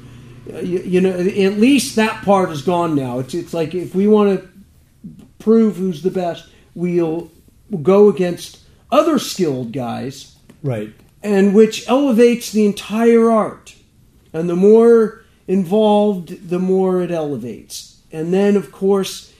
uh, 0.54 0.60
you, 0.60 0.80
you 0.80 1.02
know 1.02 1.10
at 1.10 1.58
least 1.58 1.96
that 1.96 2.24
part 2.24 2.50
is 2.52 2.62
gone 2.62 2.94
now 2.96 3.18
it's 3.18 3.34
it's 3.34 3.54
like 3.54 3.74
if 3.74 3.96
we 3.96 4.08
want 4.08 4.40
to 4.40 4.48
prove 5.40 5.78
who's 5.78 6.04
the 6.04 6.12
best 6.12 6.48
we'll, 6.76 7.32
we'll 7.70 7.82
go 7.82 8.08
against 8.10 8.60
other 8.92 9.18
skilled 9.18 9.72
guys 9.74 10.36
Right. 10.62 10.94
and 11.24 11.56
which 11.56 11.88
elevates 11.90 12.52
the 12.52 12.66
entire 12.66 13.32
art. 13.32 13.76
And 14.34 14.48
the 14.48 14.56
more 14.56 15.20
involved, 15.47 16.49
the 16.49 16.60
more 16.60 17.01
it 17.01 17.12
elevates. 17.12 18.01
And 18.12 18.34
then, 18.34 18.56
of 18.56 18.71
course, 18.71 19.34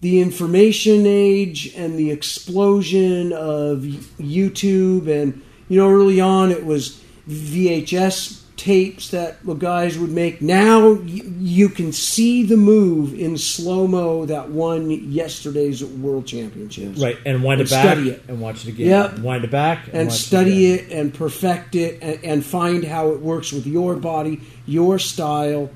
the 0.00 0.20
information 0.20 1.06
age 1.06 1.74
and 1.74 1.98
the 1.98 2.10
explosion 2.10 3.32
of 3.32 3.78
YouTube. 4.18 5.08
And, 5.08 5.42
you 5.68 5.78
know, 5.78 5.90
early 5.90 6.20
on 6.20 6.50
it 6.50 6.64
was 6.64 7.00
VHS 7.28 8.35
tapes 8.56 9.10
that 9.10 9.44
the 9.44 9.54
guys 9.54 9.98
would 9.98 10.10
make. 10.10 10.40
Now 10.40 10.92
you, 10.92 11.34
you 11.38 11.68
can 11.68 11.92
see 11.92 12.42
the 12.42 12.56
move 12.56 13.12
in 13.12 13.36
slow 13.36 13.86
mo 13.86 14.24
that 14.26 14.50
won 14.50 14.90
yesterday's 14.90 15.84
World 15.84 16.26
Championships 16.26 16.98
Right. 17.00 17.18
And 17.26 17.44
wind 17.44 17.60
And 17.60 17.68
it 17.68 17.70
back 17.70 17.84
study 17.84 18.10
it. 18.10 18.22
and 18.28 18.40
watch 18.40 18.64
it 18.64 18.70
again. 18.70 18.86
Yep. 18.88 19.18
Wind 19.18 19.44
it 19.44 19.50
back 19.50 19.86
and, 19.88 19.96
and 19.96 20.12
study 20.12 20.72
it. 20.72 20.86
it 20.86 20.92
and 20.92 21.12
perfect 21.12 21.74
it 21.74 22.02
and, 22.02 22.24
and 22.24 22.44
find 22.44 22.84
how 22.84 23.10
it 23.10 23.20
works 23.20 23.52
with 23.52 23.66
your 23.66 23.94
body, 23.96 24.40
your 24.66 24.98
style, 24.98 25.70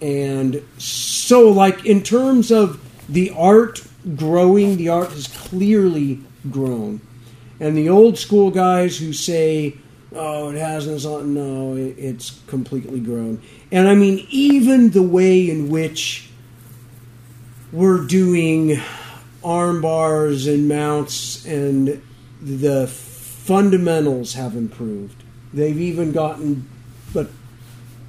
and 0.00 0.62
so 0.78 1.50
like 1.50 1.84
in 1.84 2.02
terms 2.02 2.50
of 2.50 2.80
the 3.08 3.30
art 3.36 3.82
growing, 4.16 4.76
the 4.76 4.88
art 4.88 5.10
has 5.10 5.26
clearly 5.28 6.20
grown, 6.50 7.00
and 7.58 7.76
the 7.76 7.88
old 7.88 8.16
school 8.18 8.50
guys 8.50 8.98
who 8.98 9.12
say, 9.12 9.76
"Oh, 10.12 10.50
it 10.50 10.58
hasn't," 10.58 11.26
no, 11.26 11.76
it's 11.76 12.40
completely 12.46 13.00
grown, 13.00 13.40
and 13.70 13.88
I 13.88 13.94
mean 13.94 14.26
even 14.30 14.90
the 14.90 15.02
way 15.02 15.48
in 15.48 15.68
which 15.70 16.30
we're 17.72 18.04
doing 18.06 18.80
arm 19.44 19.80
bars 19.80 20.46
and 20.46 20.68
mounts 20.68 21.46
and 21.46 22.02
the 22.42 22.86
fundamentals 22.88 24.34
have 24.34 24.56
improved. 24.56 25.22
They've 25.52 25.78
even 25.80 26.12
gotten 26.12 26.68
but 27.12 27.30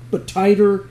but 0.09 0.27
tighter 0.27 0.89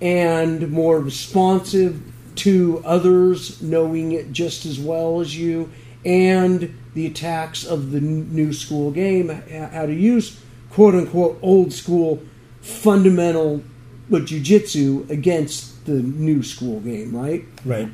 and 0.00 0.70
more 0.70 1.00
responsive 1.00 2.00
to 2.36 2.82
others 2.84 3.60
knowing 3.60 4.12
it 4.12 4.32
just 4.32 4.64
as 4.64 4.78
well 4.78 5.20
as 5.20 5.36
you 5.36 5.70
and 6.04 6.74
the 6.94 7.06
attacks 7.06 7.64
of 7.64 7.90
the 7.90 8.00
new 8.00 8.52
school 8.52 8.90
game 8.90 9.28
how 9.28 9.86
to 9.86 9.92
use 9.92 10.40
quote 10.70 10.94
unquote 10.94 11.38
old 11.42 11.72
school 11.72 12.22
fundamental 12.60 13.62
but 14.08 14.22
jujitsu 14.22 15.08
against 15.08 15.86
the 15.86 15.92
new 15.92 16.42
school 16.42 16.80
game, 16.80 17.16
right? 17.16 17.44
Right. 17.64 17.88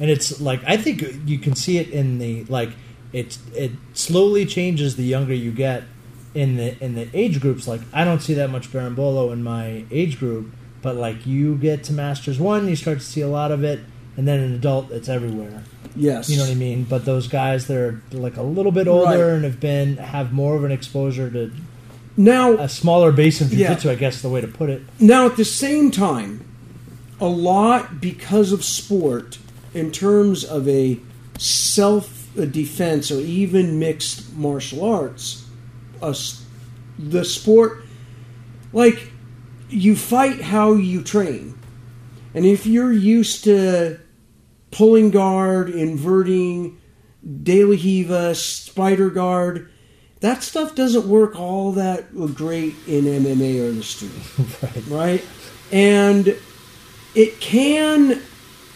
And 0.00 0.10
it's 0.10 0.40
like 0.40 0.60
I 0.66 0.76
think 0.76 1.04
you 1.24 1.38
can 1.38 1.54
see 1.54 1.78
it 1.78 1.88
in 1.90 2.18
the 2.18 2.44
like 2.44 2.70
it 3.12 3.38
it 3.54 3.70
slowly 3.92 4.44
changes 4.44 4.96
the 4.96 5.04
younger 5.04 5.34
you 5.34 5.52
get 5.52 5.84
in 6.34 6.56
the 6.56 6.76
in 6.82 6.94
the 6.94 7.08
age 7.14 7.40
groups. 7.40 7.68
Like 7.68 7.80
I 7.92 8.04
don't 8.04 8.20
see 8.20 8.34
that 8.34 8.50
much 8.50 8.72
Berimbolo 8.72 9.32
in 9.32 9.42
my 9.42 9.84
age 9.90 10.18
group, 10.18 10.52
but 10.82 10.96
like 10.96 11.24
you 11.26 11.56
get 11.56 11.84
to 11.84 11.92
Masters 11.92 12.40
one, 12.40 12.68
you 12.68 12.76
start 12.76 12.98
to 12.98 13.04
see 13.04 13.20
a 13.20 13.28
lot 13.28 13.52
of 13.52 13.62
it, 13.62 13.80
and 14.16 14.26
then 14.28 14.40
an 14.40 14.54
adult, 14.54 14.90
it's 14.90 15.08
everywhere. 15.08 15.62
Yes. 15.96 16.28
You 16.28 16.36
know 16.36 16.42
what 16.44 16.50
I 16.52 16.54
mean? 16.56 16.84
But 16.84 17.04
those 17.04 17.28
guys 17.28 17.66
that 17.68 17.76
are 17.76 18.02
like 18.12 18.36
a 18.36 18.42
little 18.42 18.72
bit 18.72 18.88
older 18.88 19.26
Right. 19.26 19.34
and 19.34 19.44
have 19.44 19.60
been 19.60 19.96
have 19.98 20.32
more 20.32 20.56
of 20.56 20.64
an 20.64 20.72
exposure 20.72 21.30
to 21.30 21.50
Now, 22.16 22.52
a 22.54 22.68
smaller 22.68 23.10
base 23.12 23.40
of 23.40 23.52
Yeah. 23.52 23.68
jiu-jitsu, 23.68 23.90
I 23.90 23.94
guess 23.96 24.22
the 24.22 24.28
way 24.28 24.40
to 24.40 24.46
put 24.48 24.70
it. 24.70 24.82
Now, 25.00 25.26
at 25.26 25.36
the 25.36 25.44
same 25.44 25.90
time, 25.90 26.42
a 27.20 27.26
lot 27.28 28.00
because 28.00 28.52
of 28.52 28.64
sport, 28.64 29.38
in 29.72 29.90
terms 29.90 30.44
of 30.44 30.68
a 30.68 30.98
self 31.38 32.28
defense 32.50 33.10
or 33.10 33.20
even 33.20 33.78
mixed 33.78 34.36
martial 34.36 34.84
arts, 34.84 35.44
a 36.02 36.14
the 36.98 37.24
sport, 37.24 37.84
like, 38.72 39.10
you 39.70 39.96
fight 39.96 40.40
how 40.42 40.74
you 40.74 41.02
train. 41.02 41.54
And 42.34 42.44
if 42.44 42.66
you're 42.66 42.92
used 42.92 43.42
to 43.44 43.98
pulling 44.74 45.10
guard, 45.10 45.70
inverting, 45.70 46.80
De 47.42 47.64
La 47.64 47.70
Riva, 47.70 48.34
spider 48.34 49.08
guard, 49.08 49.70
that 50.20 50.42
stuff 50.42 50.74
doesn't 50.74 51.06
work 51.06 51.38
all 51.38 51.72
that 51.72 52.12
great 52.34 52.74
in 52.86 53.04
MMA 53.04 53.68
or 53.68 53.72
the 53.72 53.82
street 53.82 54.10
right. 54.62 54.86
right? 54.88 55.24
And 55.70 56.36
it 57.14 57.40
can, 57.40 58.20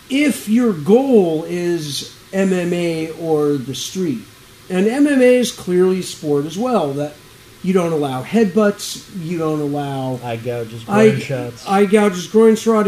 if 0.08 0.48
your 0.48 0.72
goal 0.72 1.44
is 1.44 2.14
MMA 2.32 3.20
or 3.20 3.54
the 3.54 3.74
street, 3.74 4.22
and 4.70 4.86
MMA 4.86 5.40
is 5.40 5.50
clearly 5.50 6.02
sport 6.02 6.44
as 6.44 6.56
well, 6.56 6.92
that 6.92 7.14
you 7.62 7.72
don't 7.72 7.92
allow 7.92 8.22
headbutts, 8.22 9.08
you 9.20 9.38
don't 9.38 9.60
allow 9.60 10.20
Eye 10.22 10.36
gouges, 10.36 10.84
groin 10.84 11.18
shots. 11.18 11.66
eye 11.66 11.86
gouges, 11.86 12.28
groin 12.28 12.54
shot. 12.54 12.86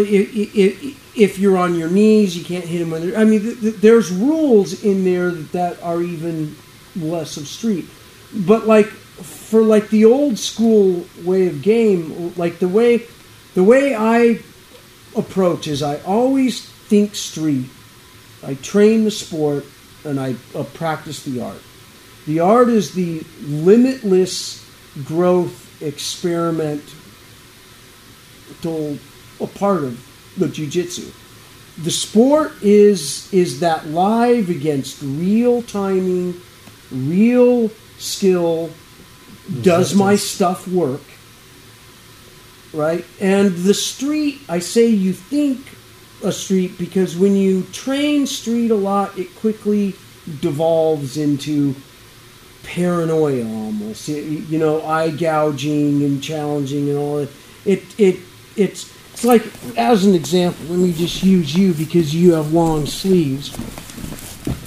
If 1.16 1.38
you're 1.38 1.56
on 1.56 1.74
your 1.74 1.90
knees, 1.90 2.36
you 2.36 2.44
can't 2.44 2.64
hit 2.64 2.80
him 2.80 2.90
when. 2.90 3.16
I 3.16 3.24
mean, 3.24 3.42
th- 3.42 3.60
th- 3.60 3.74
there's 3.76 4.10
rules 4.10 4.84
in 4.84 5.04
there 5.04 5.30
that 5.30 5.82
are 5.82 6.02
even 6.02 6.56
less 6.96 7.36
of 7.36 7.46
street. 7.46 7.86
But 8.34 8.66
like 8.66 8.86
for 8.86 9.62
like 9.62 9.90
the 9.90 10.04
old 10.04 10.38
school 10.38 11.04
way 11.24 11.46
of 11.48 11.62
game, 11.62 12.32
like 12.36 12.58
the 12.58 12.68
way 12.68 13.06
the 13.54 13.64
way 13.64 13.94
I 13.94 14.40
approach 15.16 15.66
is 15.66 15.82
I 15.82 16.00
always 16.02 16.64
think 16.64 17.14
street. 17.14 17.68
I 18.42 18.54
train 18.54 19.04
the 19.04 19.10
sport 19.10 19.66
and 20.04 20.18
I 20.18 20.36
uh, 20.54 20.64
practice 20.64 21.24
the 21.24 21.40
art. 21.42 21.60
The 22.26 22.40
art 22.40 22.68
is 22.68 22.94
the 22.94 23.22
limitless 23.42 24.66
growth 25.04 25.66
experiment 25.82 26.82
a 28.64 29.46
part 29.46 29.84
of 29.84 30.09
the 30.36 30.48
jiu-jitsu. 30.48 31.10
The 31.82 31.90
sport 31.90 32.52
is 32.62 33.32
is 33.32 33.60
that 33.60 33.86
live 33.88 34.50
against 34.50 35.00
real 35.02 35.62
timing, 35.62 36.40
real 36.90 37.70
skill. 37.98 38.70
Does 39.62 39.94
my 39.94 40.16
stuff 40.16 40.68
work? 40.68 41.00
Right? 42.72 43.04
And 43.20 43.52
the 43.56 43.74
street, 43.74 44.40
I 44.48 44.60
say 44.60 44.86
you 44.86 45.12
think 45.12 45.58
a 46.22 46.30
street 46.30 46.78
because 46.78 47.16
when 47.16 47.34
you 47.34 47.62
train 47.72 48.26
street 48.26 48.70
a 48.70 48.76
lot, 48.76 49.18
it 49.18 49.34
quickly 49.36 49.94
devolves 50.40 51.16
into 51.16 51.74
paranoia 52.62 53.44
almost. 53.44 54.06
You- 54.08 54.44
you 54.48 54.58
know, 54.58 54.82
eye 54.84 55.10
gouging 55.10 56.02
and 56.04 56.22
challenging 56.22 56.88
and 56.90 56.98
all 56.98 57.16
that. 57.18 57.30
It 57.64 57.82
it 57.98 58.20
it's 58.54 58.86
like 59.24 59.42
as 59.76 60.04
an 60.06 60.14
example. 60.14 60.66
Let 60.66 60.78
me 60.78 60.92
just 60.92 61.22
use 61.22 61.54
you 61.54 61.72
because 61.74 62.14
you 62.14 62.32
have 62.34 62.52
long 62.52 62.86
sleeves. 62.86 63.54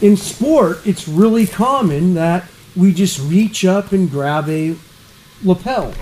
In 0.01 0.17
sport, 0.17 0.85
it's 0.85 1.07
really 1.07 1.47
common 1.47 2.13
that 2.15 2.45
we 2.75 2.93
just 2.93 3.19
reach 3.19 3.63
up 3.65 3.91
and 3.91 4.09
grab 4.09 4.49
a 4.49 4.75
lapel. 5.43 5.93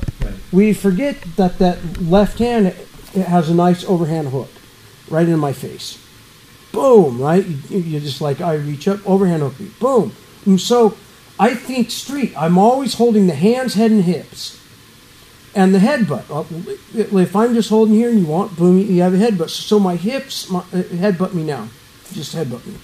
We 0.52 0.74
forget 0.74 1.22
that 1.36 1.60
that 1.60 2.02
left 2.02 2.40
hand 2.40 2.74
has 3.14 3.50
a 3.50 3.54
nice 3.56 3.84
overhand 3.86 4.30
hook 4.30 4.50
right 5.10 5.28
in 5.28 5.38
my 5.40 5.54
face. 5.54 5.98
Boom, 6.72 7.22
right? 7.22 7.46
You- 7.70 7.80
You're 7.80 8.02
just 8.02 8.22
like, 8.22 8.42
I 8.42 8.54
reach 8.56 8.88
up, 8.88 9.00
overhand 9.08 9.42
hook 9.44 9.60
me. 9.60 9.70
Boom. 9.80 10.14
And 10.46 10.60
so 10.60 10.96
I 11.40 11.54
think 11.54 11.92
street. 11.92 12.34
I'm 12.38 12.58
always 12.58 12.94
holding 12.96 13.28
the 13.28 13.36
hands, 13.36 13.74
head, 13.76 13.92
and 13.92 14.04
hips. 14.04 14.58
And 15.54 15.76
the 15.76 15.80
headbutt. 15.80 16.24
Uh, 16.30 17.18
If 17.20 17.36
I'm 17.36 17.54
just 17.54 17.70
holding 17.70 17.96
here 17.96 18.10
and 18.10 18.20
you 18.20 18.26
want, 18.26 18.56
boom, 18.56 18.78
you 18.80 19.02
have 19.02 19.14
a 19.14 19.18
headbutt. 19.18 19.50
So 19.50 19.80
my 19.80 19.96
hips, 19.98 20.50
my, 20.50 20.60
uh, 20.60 20.84
headbutt 21.04 21.34
me 21.34 21.44
now. 21.44 21.68
Just 22.14 22.34
headbutt 22.36 22.66
me. 22.66 22.76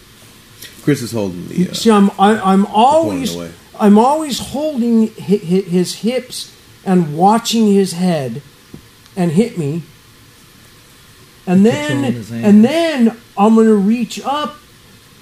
Chris 0.84 1.02
is 1.02 1.12
holding 1.14 1.48
the. 1.48 1.70
Uh, 1.70 1.74
See, 1.74 1.90
I'm 1.92 2.10
I, 2.20 2.40
I'm 2.40 2.66
always. 2.68 3.36
I'm 3.80 3.98
always 3.98 4.40
holding 4.40 5.08
hi- 5.16 5.38
hi- 5.38 5.70
his 5.78 5.96
hips 5.96 6.52
and 6.86 7.16
watching 7.18 7.68
his 7.68 7.94
head 7.94 8.42
and 9.16 9.32
hit 9.32 9.58
me, 9.58 9.84
and 11.46 11.66
then 11.66 11.88
Controlling 11.88 12.14
his 12.14 12.30
hand. 12.30 12.46
and 12.46 12.66
then 12.66 13.18
I'm 13.38 13.56
gonna 13.56 13.74
reach 13.76 14.20
up, 14.26 14.58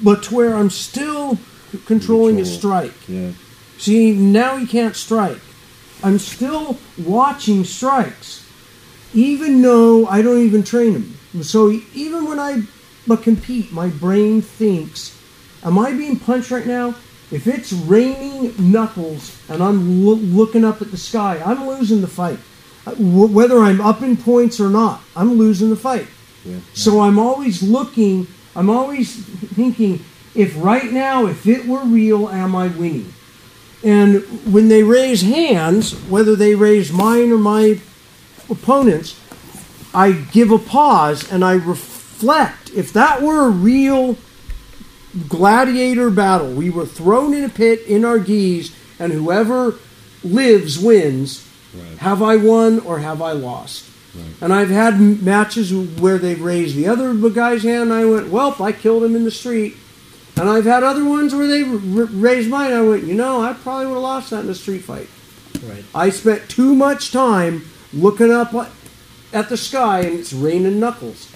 but 0.02 0.24
to 0.24 0.36
where 0.36 0.56
I'm 0.56 0.70
still 0.70 1.38
controlling 1.86 2.38
his 2.38 2.52
Control. 2.52 2.90
strike. 2.90 3.10
yeah. 3.10 3.32
See, 3.78 4.14
now 4.14 4.58
he 4.58 4.66
can't 4.66 4.96
strike. 4.96 5.42
I'm 6.04 6.20
still 6.20 6.78
watching 6.98 7.64
strikes, 7.64 8.46
even 9.14 9.62
though 9.62 10.06
I 10.08 10.22
don't 10.22 10.42
even 10.42 10.64
train 10.64 10.94
them. 10.94 11.44
So 11.44 11.72
even 11.94 12.26
when 12.26 12.40
I 12.40 12.64
but 13.08 13.22
compete, 13.24 13.72
my 13.72 13.88
brain 13.90 14.42
thinks, 14.42 15.16
"Am 15.64 15.78
I 15.78 15.92
being 15.94 16.18
punched 16.20 16.52
right 16.52 16.66
now?" 16.68 16.96
If 17.32 17.48
it's 17.48 17.74
raining 17.74 18.54
knuckles 18.60 19.36
and 19.50 19.62
I'm 19.64 20.06
loo- 20.06 20.16
looking 20.16 20.64
up 20.64 20.82
at 20.82 20.92
the 20.92 20.98
sky, 20.98 21.42
I'm 21.44 21.68
losing 21.68 22.02
the 22.02 22.08
fight. 22.08 22.38
Uh, 22.86 22.92
wh- 22.92 23.34
Whether 23.34 23.60
I'm 23.60 23.82
up 23.82 24.02
in 24.04 24.16
points 24.16 24.60
or 24.60 24.70
not, 24.70 25.02
I'm 25.16 25.34
losing 25.34 25.70
the 25.72 25.76
fight. 25.76 26.08
So 26.74 27.02
I'm 27.02 27.18
always 27.18 27.64
looking. 27.64 28.28
I'm 28.56 28.70
always 28.70 29.12
thinking, 29.56 30.02
if 30.36 30.54
right 30.56 30.92
now, 30.94 31.26
if 31.26 31.48
it 31.48 31.66
were 31.68 31.84
real, 31.84 32.30
am 32.30 32.56
I 32.56 32.68
winning? 32.68 33.12
And 33.86 34.24
when 34.52 34.68
they 34.68 34.82
raise 34.82 35.22
hands, 35.22 35.94
whether 36.10 36.36
they 36.36 36.56
raise 36.56 36.92
mine 36.92 37.32
or 37.32 37.38
my 37.38 37.80
opponents, 38.50 39.16
I 39.94 40.12
give 40.12 40.52
a 40.52 40.58
pause 40.58 41.32
and 41.32 41.46
I 41.46 41.54
reflect. 41.54 42.72
If 42.72 42.92
that 42.94 43.22
were 43.22 43.46
a 43.46 43.50
real 43.50 44.18
gladiator 45.30 46.10
battle, 46.10 46.52
we 46.52 46.72
were 46.72 46.88
thrown 46.88 47.36
in 47.36 47.44
a 47.44 47.50
pit 47.50 47.82
in 47.88 48.04
our 48.04 48.18
gis, 48.18 48.72
and 49.00 49.14
whoever 49.14 49.76
lives 50.24 50.80
wins. 50.80 51.48
Have 51.98 52.24
I 52.24 52.38
won 52.38 52.80
or 52.80 53.00
have 53.00 53.22
I 53.22 53.34
lost? 53.34 53.86
And 54.42 54.52
I've 54.52 54.70
had 54.70 55.00
matches 55.22 55.72
where 55.74 56.18
they've 56.18 56.42
raised 56.42 56.76
the 56.76 56.88
other 56.88 57.14
guy's 57.30 57.64
hand, 57.64 57.92
and 57.92 57.94
I 57.94 58.06
went, 58.06 58.30
"Well, 58.30 58.56
I 58.60 58.72
killed 58.72 59.04
him 59.04 59.16
in 59.16 59.26
the 59.26 59.32
street." 59.32 59.76
And 60.38 60.50
I've 60.50 60.66
had 60.66 60.84
other 60.84 61.06
ones 61.06 61.34
where 61.34 61.48
they 61.48 61.64
r- 61.64 61.70
raised 62.06 62.50
mine. 62.50 62.74
I 62.74 62.82
went, 62.82 63.04
you 63.06 63.14
know, 63.14 63.42
I 63.42 63.54
probably 63.54 63.88
would 63.88 63.94
have 63.94 64.04
lost 64.04 64.30
that 64.32 64.44
in 64.44 64.50
a 64.50 64.56
street 64.56 64.84
fight. 64.84 65.08
right. 65.64 65.84
I 65.94 66.10
spent 66.10 66.50
too 66.50 66.76
much 66.76 67.12
time 67.12 67.66
looking 67.94 68.32
up 68.32 68.54
at 69.34 69.50
the 69.50 69.58
sky 69.58 70.02
and 70.02 70.20
it's 70.20 70.34
raining 70.34 70.80
knuckles. 70.80 71.32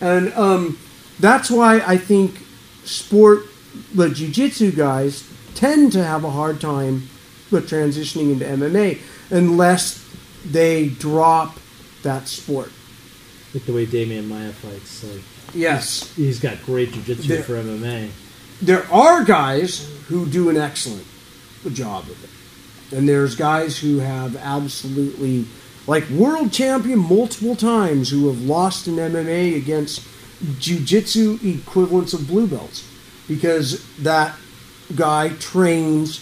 And 0.00 0.32
um, 0.32 0.78
that's 1.20 1.50
why 1.50 1.80
I 1.86 1.96
think 1.98 2.38
sport, 2.84 3.44
the 3.94 4.08
jiu-jitsu 4.10 4.72
guys 4.72 5.28
tend 5.54 5.92
to 5.92 6.02
have 6.02 6.24
a 6.24 6.30
hard 6.30 6.60
time 6.60 7.08
with 7.50 7.68
transitioning 7.70 8.32
into 8.32 8.44
MMA 8.44 8.98
unless 9.30 10.04
they 10.44 10.88
drop 10.88 11.58
that 12.02 12.26
sport. 12.28 12.72
Like 13.52 13.66
the 13.66 13.72
way 13.72 13.86
Demian 13.86 14.26
Maia 14.28 14.52
fights. 14.52 15.04
Like 15.04 15.22
Yes. 15.54 16.12
he's 16.16 16.38
got 16.40 16.62
great 16.64 16.92
jiu-jitsu 16.92 17.28
There- 17.28 17.42
for 17.42 17.56
MMA. 17.56 18.10
there 18.62 18.86
are 18.92 19.24
guys 19.24 19.86
who 20.08 20.26
do 20.26 20.48
an 20.48 20.56
excellent 20.56 21.04
job 21.72 22.04
of 22.04 22.24
it. 22.24 22.96
And 22.96 23.08
there's 23.08 23.34
guys 23.36 23.78
who 23.78 23.98
have 23.98 24.36
absolutely, 24.36 25.44
like 25.86 26.08
world 26.10 26.52
champion 26.52 26.98
multiple 26.98 27.54
times, 27.54 28.10
who 28.10 28.26
have 28.28 28.42
lost 28.42 28.88
in 28.88 28.96
MMA 28.96 29.54
against 29.56 30.02
jiu-jitsu 30.58 31.38
equivalents 31.44 32.12
of 32.14 32.26
blue 32.26 32.46
belts 32.46 32.82
because 33.28 33.84
that 33.98 34.34
guy 34.96 35.28
trains 35.38 36.20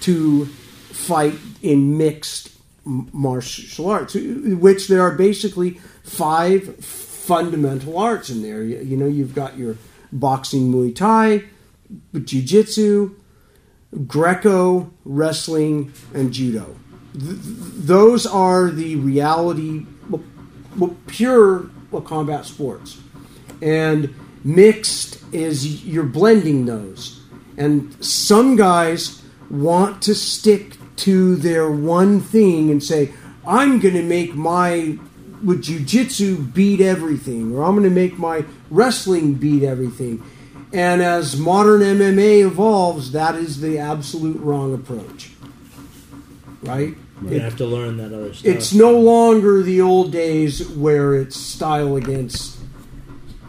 to 0.00 0.46
fight 0.92 1.34
in 1.62 1.98
mixed 1.98 2.50
m- 2.86 3.08
martial 3.12 3.88
arts, 3.90 4.14
which 4.14 4.88
there 4.88 5.02
are 5.02 5.10
basically 5.10 5.78
five 6.04 6.76
fundamental 7.26 7.98
arts 7.98 8.30
in 8.30 8.42
there. 8.42 8.62
You, 8.62 8.78
you 8.78 8.96
know, 8.96 9.06
you've 9.06 9.34
got 9.34 9.58
your 9.58 9.76
boxing, 10.12 10.72
Muay 10.72 10.94
Thai, 10.94 11.44
Jiu-Jitsu, 12.14 13.14
Greco, 14.06 14.90
wrestling, 15.04 15.92
and 16.14 16.32
judo. 16.32 16.76
Th- 17.12 17.38
those 17.40 18.26
are 18.26 18.70
the 18.70 18.96
reality, 18.96 19.86
pure 21.06 21.70
combat 22.04 22.44
sports. 22.44 23.00
And 23.62 24.14
mixed 24.44 25.22
is 25.32 25.84
you're 25.84 26.04
blending 26.04 26.66
those. 26.66 27.22
And 27.56 27.96
some 28.04 28.56
guys 28.56 29.22
want 29.50 30.02
to 30.02 30.14
stick 30.14 30.76
to 30.96 31.36
their 31.36 31.70
one 31.70 32.20
thing 32.20 32.70
and 32.70 32.82
say, 32.82 33.12
I'm 33.46 33.80
going 33.80 33.94
to 33.94 34.02
make 34.02 34.34
my 34.34 34.98
with 35.44 35.64
jujitsu 35.64 36.52
beat 36.52 36.80
everything, 36.80 37.54
or 37.54 37.64
I'm 37.64 37.74
going 37.74 37.84
to 37.84 37.90
make 37.90 38.18
my 38.18 38.44
wrestling 38.70 39.34
beat 39.34 39.62
everything. 39.62 40.22
And 40.72 41.02
as 41.02 41.36
modern 41.38 41.80
MMA 41.80 42.44
evolves, 42.44 43.12
that 43.12 43.34
is 43.34 43.60
the 43.60 43.78
absolute 43.78 44.40
wrong 44.40 44.74
approach. 44.74 45.30
Right? 46.62 46.94
You 47.22 47.40
have 47.40 47.56
to 47.56 47.66
learn 47.66 47.96
that 47.96 48.12
other 48.12 48.34
stuff. 48.34 48.46
It's 48.46 48.74
no 48.74 48.98
longer 48.98 49.62
the 49.62 49.80
old 49.80 50.12
days 50.12 50.68
where 50.68 51.14
it's 51.14 51.36
style 51.36 51.96
against 51.96 52.58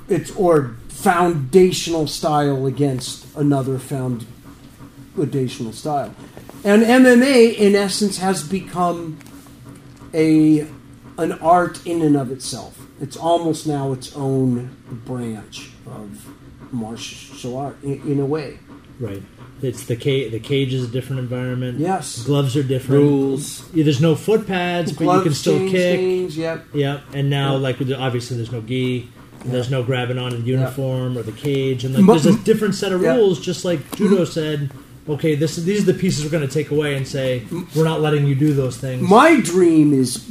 it's 0.07 0.31
or 0.35 0.77
foundational 0.87 2.07
style 2.07 2.65
against 2.65 3.25
another 3.35 3.77
foundational 3.77 5.73
style. 5.73 6.15
And 6.63 6.81
MMA 6.83 7.55
in 7.55 7.75
essence 7.75 8.17
has 8.19 8.41
become 8.47 9.19
a 10.13 10.65
an 11.17 11.33
art 11.33 11.85
in 11.85 12.01
and 12.01 12.15
of 12.15 12.31
itself. 12.31 12.77
It's 13.01 13.17
almost 13.17 13.67
now 13.67 13.91
its 13.91 14.15
own 14.15 14.75
branch 15.05 15.71
of 15.85 16.27
martial 16.73 17.57
art 17.57 17.81
in, 17.83 18.01
in 18.11 18.19
a 18.19 18.25
way. 18.25 18.59
right. 18.99 19.23
It's 19.59 19.85
the 19.87 19.95
cage. 19.95 20.31
The 20.31 20.39
cage 20.39 20.71
is 20.71 20.83
a 20.83 20.87
different 20.87 21.19
environment. 21.19 21.79
Yes. 21.79 22.23
Gloves 22.23 22.55
are 22.55 22.61
different. 22.61 23.01
Rules. 23.01 23.67
Yeah, 23.73 23.85
there's 23.85 23.99
no 23.99 24.13
foot 24.13 24.45
pads, 24.45 24.91
but 24.91 25.05
you 25.05 25.09
can 25.09 25.21
Gloves 25.23 25.39
still 25.39 25.57
change 25.57 25.71
kick. 25.71 25.99
things, 25.99 26.37
yep. 26.37 26.65
Yeah, 26.75 26.99
and 27.11 27.27
now 27.31 27.53
Yeah. 27.53 27.57
like 27.61 27.77
obviously 27.97 28.37
there's 28.37 28.51
no 28.51 28.61
gi, 28.61 29.09
and 29.43 29.51
there's 29.51 29.71
no 29.71 29.81
grabbing 29.81 30.19
onto 30.19 30.37
the 30.37 30.43
uniform 30.43 31.17
or 31.17 31.23
the 31.23 31.31
cage, 31.31 31.85
and 31.85 31.95
like 31.95 32.05
there's 32.21 32.35
a 32.35 32.37
different 32.43 32.75
set 32.75 32.91
of 32.91 33.01
rules. 33.01 33.39
Just 33.39 33.65
like 33.65 33.95
judo 33.95 34.25
said, 34.25 34.69
okay, 35.09 35.33
this 35.33 35.55
these 35.55 35.81
are 35.89 35.91
the 35.91 35.97
pieces 35.99 36.23
we're 36.23 36.29
going 36.29 36.47
to 36.47 36.53
take 36.53 36.69
away 36.69 36.95
and 36.95 37.07
say 37.07 37.43
we're 37.75 37.83
not 37.83 37.99
letting 37.99 38.27
you 38.27 38.35
do 38.35 38.53
those 38.53 38.77
things. 38.77 39.01
My 39.09 39.39
dream 39.39 39.91
is 39.91 40.23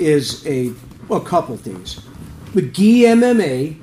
is 0.00 0.44
a 0.46 0.72
a 1.10 1.20
couple 1.20 1.56
things. 1.56 2.00
The 2.54 2.62
gi 2.62 3.02
MMA, 3.02 3.76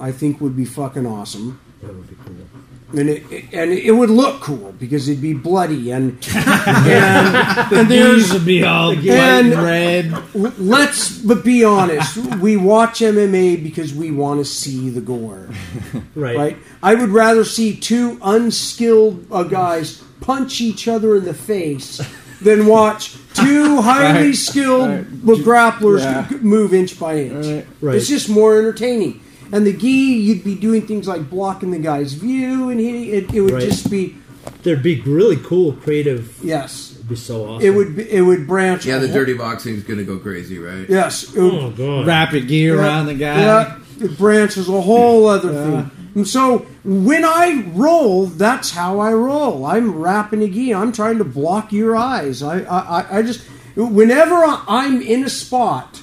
I 0.00 0.12
think 0.12 0.40
would 0.40 0.56
be 0.56 0.64
fucking 0.64 1.06
awesome, 1.06 1.58
That 1.82 1.94
would 1.94 2.08
be 2.08 2.16
cool. 2.24 3.00
and 3.00 3.08
it, 3.10 3.22
and 3.52 3.70
it 3.72 3.92
would 3.92 4.08
look 4.10 4.40
cool 4.40 4.72
because 4.78 5.08
it'd 5.08 5.20
be 5.22 5.34
bloody 5.34 5.90
and 5.90 6.16
and, 6.34 7.36
and 7.72 7.90
there's 7.90 8.32
would 8.32 8.46
be 8.46 8.64
all 8.64 8.94
white 8.94 9.06
and 9.06 9.52
red. 9.52 10.14
let's 10.58 11.18
but 11.18 11.44
be 11.44 11.64
honest, 11.64 12.16
we 12.38 12.56
watch 12.56 13.00
MMA 13.00 13.62
because 13.62 13.92
we 13.94 14.10
want 14.10 14.40
to 14.40 14.44
see 14.44 14.88
the 14.90 15.00
gore, 15.02 15.48
Right. 16.14 16.36
right? 16.36 16.56
I 16.82 16.94
would 16.94 17.10
rather 17.10 17.44
see 17.44 17.76
two 17.76 18.18
unskilled 18.22 19.26
uh, 19.30 19.42
guys 19.44 20.02
punch 20.20 20.60
each 20.60 20.88
other 20.88 21.16
in 21.16 21.24
the 21.24 21.34
face 21.34 22.00
than 22.42 22.66
watch 22.66 23.14
two 23.34 23.80
highly 23.82 24.26
Right. 24.28 24.34
skilled 24.36 24.88
Right. 24.88 25.38
grapplers 25.38 26.00
Yeah. 26.00 26.26
move 26.40 26.72
inch 26.74 26.98
by 26.98 27.18
inch. 27.18 27.46
Right. 27.46 27.66
Right. 27.80 27.96
It's 27.96 28.08
just 28.08 28.28
more 28.28 28.58
entertaining. 28.58 29.20
And 29.50 29.66
the 29.66 29.72
gi, 29.72 29.88
you'd 29.88 30.44
be 30.44 30.54
doing 30.54 30.82
things 30.82 31.08
like 31.08 31.30
blocking 31.30 31.70
the 31.70 31.78
guy's 31.78 32.12
view, 32.12 32.68
and 32.68 32.78
hitting 32.78 33.06
it. 33.06 33.32
It 33.34 33.40
would 33.40 33.54
Right. 33.54 33.62
just 33.62 33.90
be 33.90 34.14
There'd 34.62 34.82
be 34.82 35.00
really 35.02 35.36
cool, 35.36 35.72
creative. 35.72 36.34
yes. 36.42 36.92
It'd 36.96 37.08
be 37.08 37.16
so 37.16 37.44
awesome. 37.46 37.66
It 37.66 37.70
would 37.74 37.96
be, 37.96 38.02
it 38.10 38.22
would 38.22 38.46
branch. 38.46 38.84
Yeah, 38.86 38.98
the 38.98 39.06
whole- 39.08 39.16
dirty 39.16 39.34
boxing's 39.34 39.82
gonna 39.84 40.04
go 40.04 40.16
crazy, 40.18 40.58
right? 40.58 40.84
Yes. 40.88 41.32
It 41.34 41.40
would, 41.40 41.54
Oh 41.54 41.72
god. 41.76 42.06
Wrap 42.06 42.32
your 42.32 42.42
gear 42.42 42.78
around 42.78 43.06
the 43.06 43.14
guy. 43.14 43.40
Yeah, 43.40 43.74
it 44.00 44.16
branches 44.18 44.68
a 44.68 44.80
whole 44.80 45.26
other 45.26 45.48
thing. 45.52 45.90
And 46.14 46.26
so 46.26 46.66
when 46.84 47.24
I 47.24 47.64
roll, 47.74 48.26
that's 48.26 48.70
how 48.72 48.98
I 49.00 49.12
roll. 49.12 49.64
I'm 49.66 49.94
wrapping 49.96 50.42
a 50.42 50.48
gi. 50.48 50.74
I'm 50.74 50.92
trying 50.92 51.18
to 51.18 51.24
block 51.24 51.72
your 51.72 51.94
eyes. 51.96 52.42
I, 52.42 52.60
I, 52.62 53.00
I- 53.02 53.18
I 53.18 53.22
just, 53.22 53.42
whenever 53.76 54.34
I- 54.36 54.64
I'm 54.66 55.00
in 55.02 55.24
a 55.24 55.28
spot, 55.30 56.02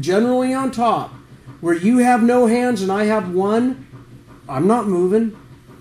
generally 0.00 0.52
on 0.54 0.70
top, 0.70 1.10
where 1.60 1.74
you 1.74 1.98
have 1.98 2.22
no 2.22 2.46
hands 2.46 2.82
and 2.82 2.90
I 2.90 3.04
have 3.04 3.32
one, 3.32 3.86
I'm 4.48 4.66
not 4.66 4.88
moving. 4.88 5.36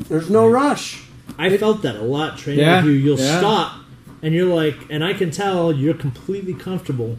There's 0.09 0.29
no 0.29 0.47
rush. 0.47 1.03
I 1.37 1.57
felt 1.57 1.81
that 1.83 1.95
a 1.95 2.01
lot 2.03 2.37
training 2.37 2.65
Yeah, 2.65 2.77
with 2.83 2.85
you. 2.85 2.91
You'll 2.99 3.19
yeah. 3.19 3.39
stop, 3.39 3.77
and 4.21 4.33
you're 4.33 4.53
like, 4.53 4.75
and 4.91 5.03
I 5.03 5.13
can 5.13 5.31
tell 5.31 5.71
you're 5.71 5.93
completely 5.95 6.53
comfortable, 6.53 7.17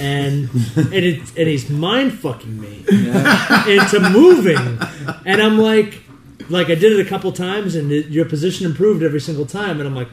and 0.00 0.48
and 0.76 0.94
it 0.94 1.36
and 1.36 1.48
he's 1.48 1.68
mind 1.70 2.18
fucking 2.18 2.60
me 2.60 2.84
into 2.88 4.08
moving, 4.12 4.78
and 5.24 5.42
I'm 5.42 5.58
like, 5.58 6.02
like 6.48 6.68
I 6.68 6.74
did 6.74 6.92
it 6.92 7.04
a 7.04 7.08
couple 7.08 7.32
times, 7.32 7.74
and 7.74 7.90
it, 7.92 8.06
your 8.06 8.24
position 8.24 8.66
improved 8.66 9.02
every 9.02 9.20
single 9.20 9.46
time, 9.46 9.78
and 9.80 9.86
I'm 9.86 9.96
like, 9.96 10.08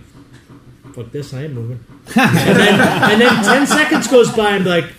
fuck 0.94 1.12
this, 1.12 1.34
I 1.34 1.44
ain't 1.44 1.54
moving, 1.54 1.84
and 2.16 2.36
then 2.36 2.80
and 2.80 3.22
then 3.22 3.44
ten 3.44 3.68
seconds 3.68 4.08
goes 4.08 4.32
by, 4.32 4.52
and 4.52 4.68
I'm 4.68 4.84
like. 4.84 4.94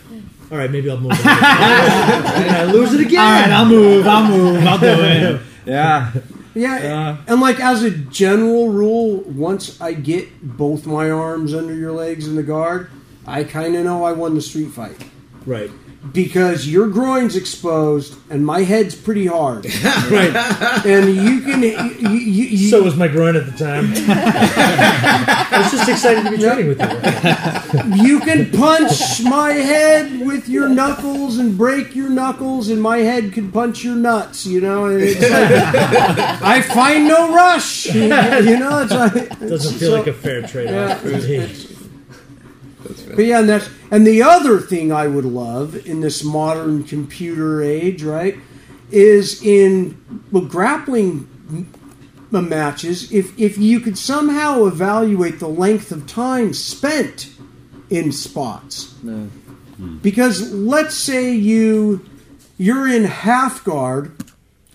All 0.52 0.58
right, 0.58 0.68
maybe 0.68 0.90
I'll 0.90 0.98
move. 0.98 1.12
It. 1.12 1.20
and 1.20 2.56
I 2.56 2.64
lose 2.64 2.92
it 2.92 3.00
again. 3.00 3.20
All 3.20 3.40
right, 3.40 3.50
I'll 3.50 3.66
move. 3.66 4.04
I'll 4.04 4.28
move. 4.28 4.66
I'll 4.66 4.78
do 4.78 4.86
it. 4.88 5.40
Yeah. 5.64 6.12
Yeah, 6.54 6.74
uh, 6.74 7.32
and 7.32 7.40
like 7.40 7.60
as 7.60 7.82
a 7.84 7.90
general 7.90 8.70
rule, 8.70 9.20
once 9.20 9.80
I 9.80 9.92
get 9.92 10.42
both 10.42 10.84
my 10.86 11.10
arms 11.10 11.54
under 11.54 11.74
your 11.74 11.92
legs 11.92 12.26
in 12.26 12.34
the 12.34 12.42
guard, 12.42 12.90
I 13.30 13.44
kind 13.44 13.76
of 13.76 13.84
know 13.84 14.04
I 14.04 14.12
won 14.12 14.34
the 14.34 14.40
street 14.42 14.70
fight 14.70 14.96
right. 15.46 15.70
because 16.12 16.66
your 16.68 16.88
groin's 16.88 17.36
exposed 17.36 18.18
and 18.28 18.44
my 18.44 18.62
head's 18.62 18.94
pretty 18.94 19.26
hard, 19.26 19.66
Right. 20.10 20.34
and 20.86 21.14
you 21.14 21.40
can. 21.42 21.62
You, 21.62 22.08
you, 22.10 22.44
you, 22.44 22.70
So 22.70 22.82
was 22.82 22.96
my 22.96 23.06
groin 23.08 23.36
at 23.36 23.46
the 23.46 23.52
time. 23.52 23.92
I 23.96 25.58
was 25.62 25.70
just 25.72 25.88
excited 25.88 26.24
to 26.24 26.30
be 26.30 26.38
training 26.38 26.68
with 26.68 26.80
you. 26.80 28.04
you 28.04 28.20
can 28.20 28.50
punch 28.50 29.22
my 29.22 29.52
head 29.52 30.26
with 30.26 30.48
your 30.48 30.68
knuckles 30.68 31.38
and 31.38 31.56
break 31.58 31.94
your 31.94 32.08
knuckles, 32.08 32.68
and 32.68 32.80
my 32.82 32.98
head 32.98 33.32
can 33.32 33.50
punch 33.52 33.84
your 33.84 33.96
nuts. 33.96 34.46
You 34.46 34.60
know, 34.60 34.86
it's 34.86 35.20
like, 35.20 36.42
I 36.42 36.62
find 36.62 37.06
no 37.06 37.32
rush. 37.34 37.86
You 37.86 38.08
know, 38.08 38.82
it's 38.82 38.92
like, 38.92 39.38
Doesn't 39.40 39.78
feel 39.78 39.90
so- 39.90 39.98
like 39.98 40.06
a 40.08 40.12
fair 40.12 40.42
trade 40.42 40.72
off. 40.72 41.04
it's- 41.04 41.69
But 43.16 43.24
yeah, 43.24 43.40
and 43.40 43.48
that's 43.48 43.68
and 43.90 44.06
the 44.06 44.22
other 44.22 44.60
thing 44.60 44.92
I 44.92 45.06
would 45.06 45.24
love 45.24 45.86
in 45.86 46.00
this 46.00 46.22
modern 46.24 46.84
computer 46.84 47.62
age, 47.62 48.02
right, 48.02 48.36
is 48.90 49.42
in 49.42 50.00
well, 50.30 50.44
grappling 50.44 51.28
m- 52.32 52.48
matches. 52.48 53.12
If 53.12 53.38
if 53.38 53.58
you 53.58 53.80
could 53.80 53.98
somehow 53.98 54.64
evaluate 54.64 55.38
the 55.38 55.48
length 55.48 55.92
of 55.92 56.06
time 56.06 56.52
spent 56.54 57.30
in 57.88 58.12
spots, 58.12 58.94
because 60.02 60.52
let's 60.52 60.94
say 60.94 61.32
you 61.32 62.04
you're 62.58 62.86
in 62.88 63.04
half 63.04 63.64
guard 63.64 64.12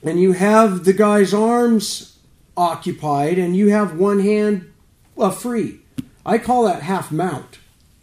and 0.03 0.19
you 0.19 0.33
have 0.33 0.85
the 0.85 0.93
guy's 0.93 1.33
arms 1.33 2.17
occupied 2.57 3.37
and 3.37 3.55
you 3.55 3.69
have 3.69 3.97
one 3.97 4.19
hand 4.19 4.71
uh, 5.17 5.29
free. 5.29 5.79
I 6.25 6.37
call 6.39 6.63
that 6.65 6.81
half 6.81 7.11
mount. 7.11 7.59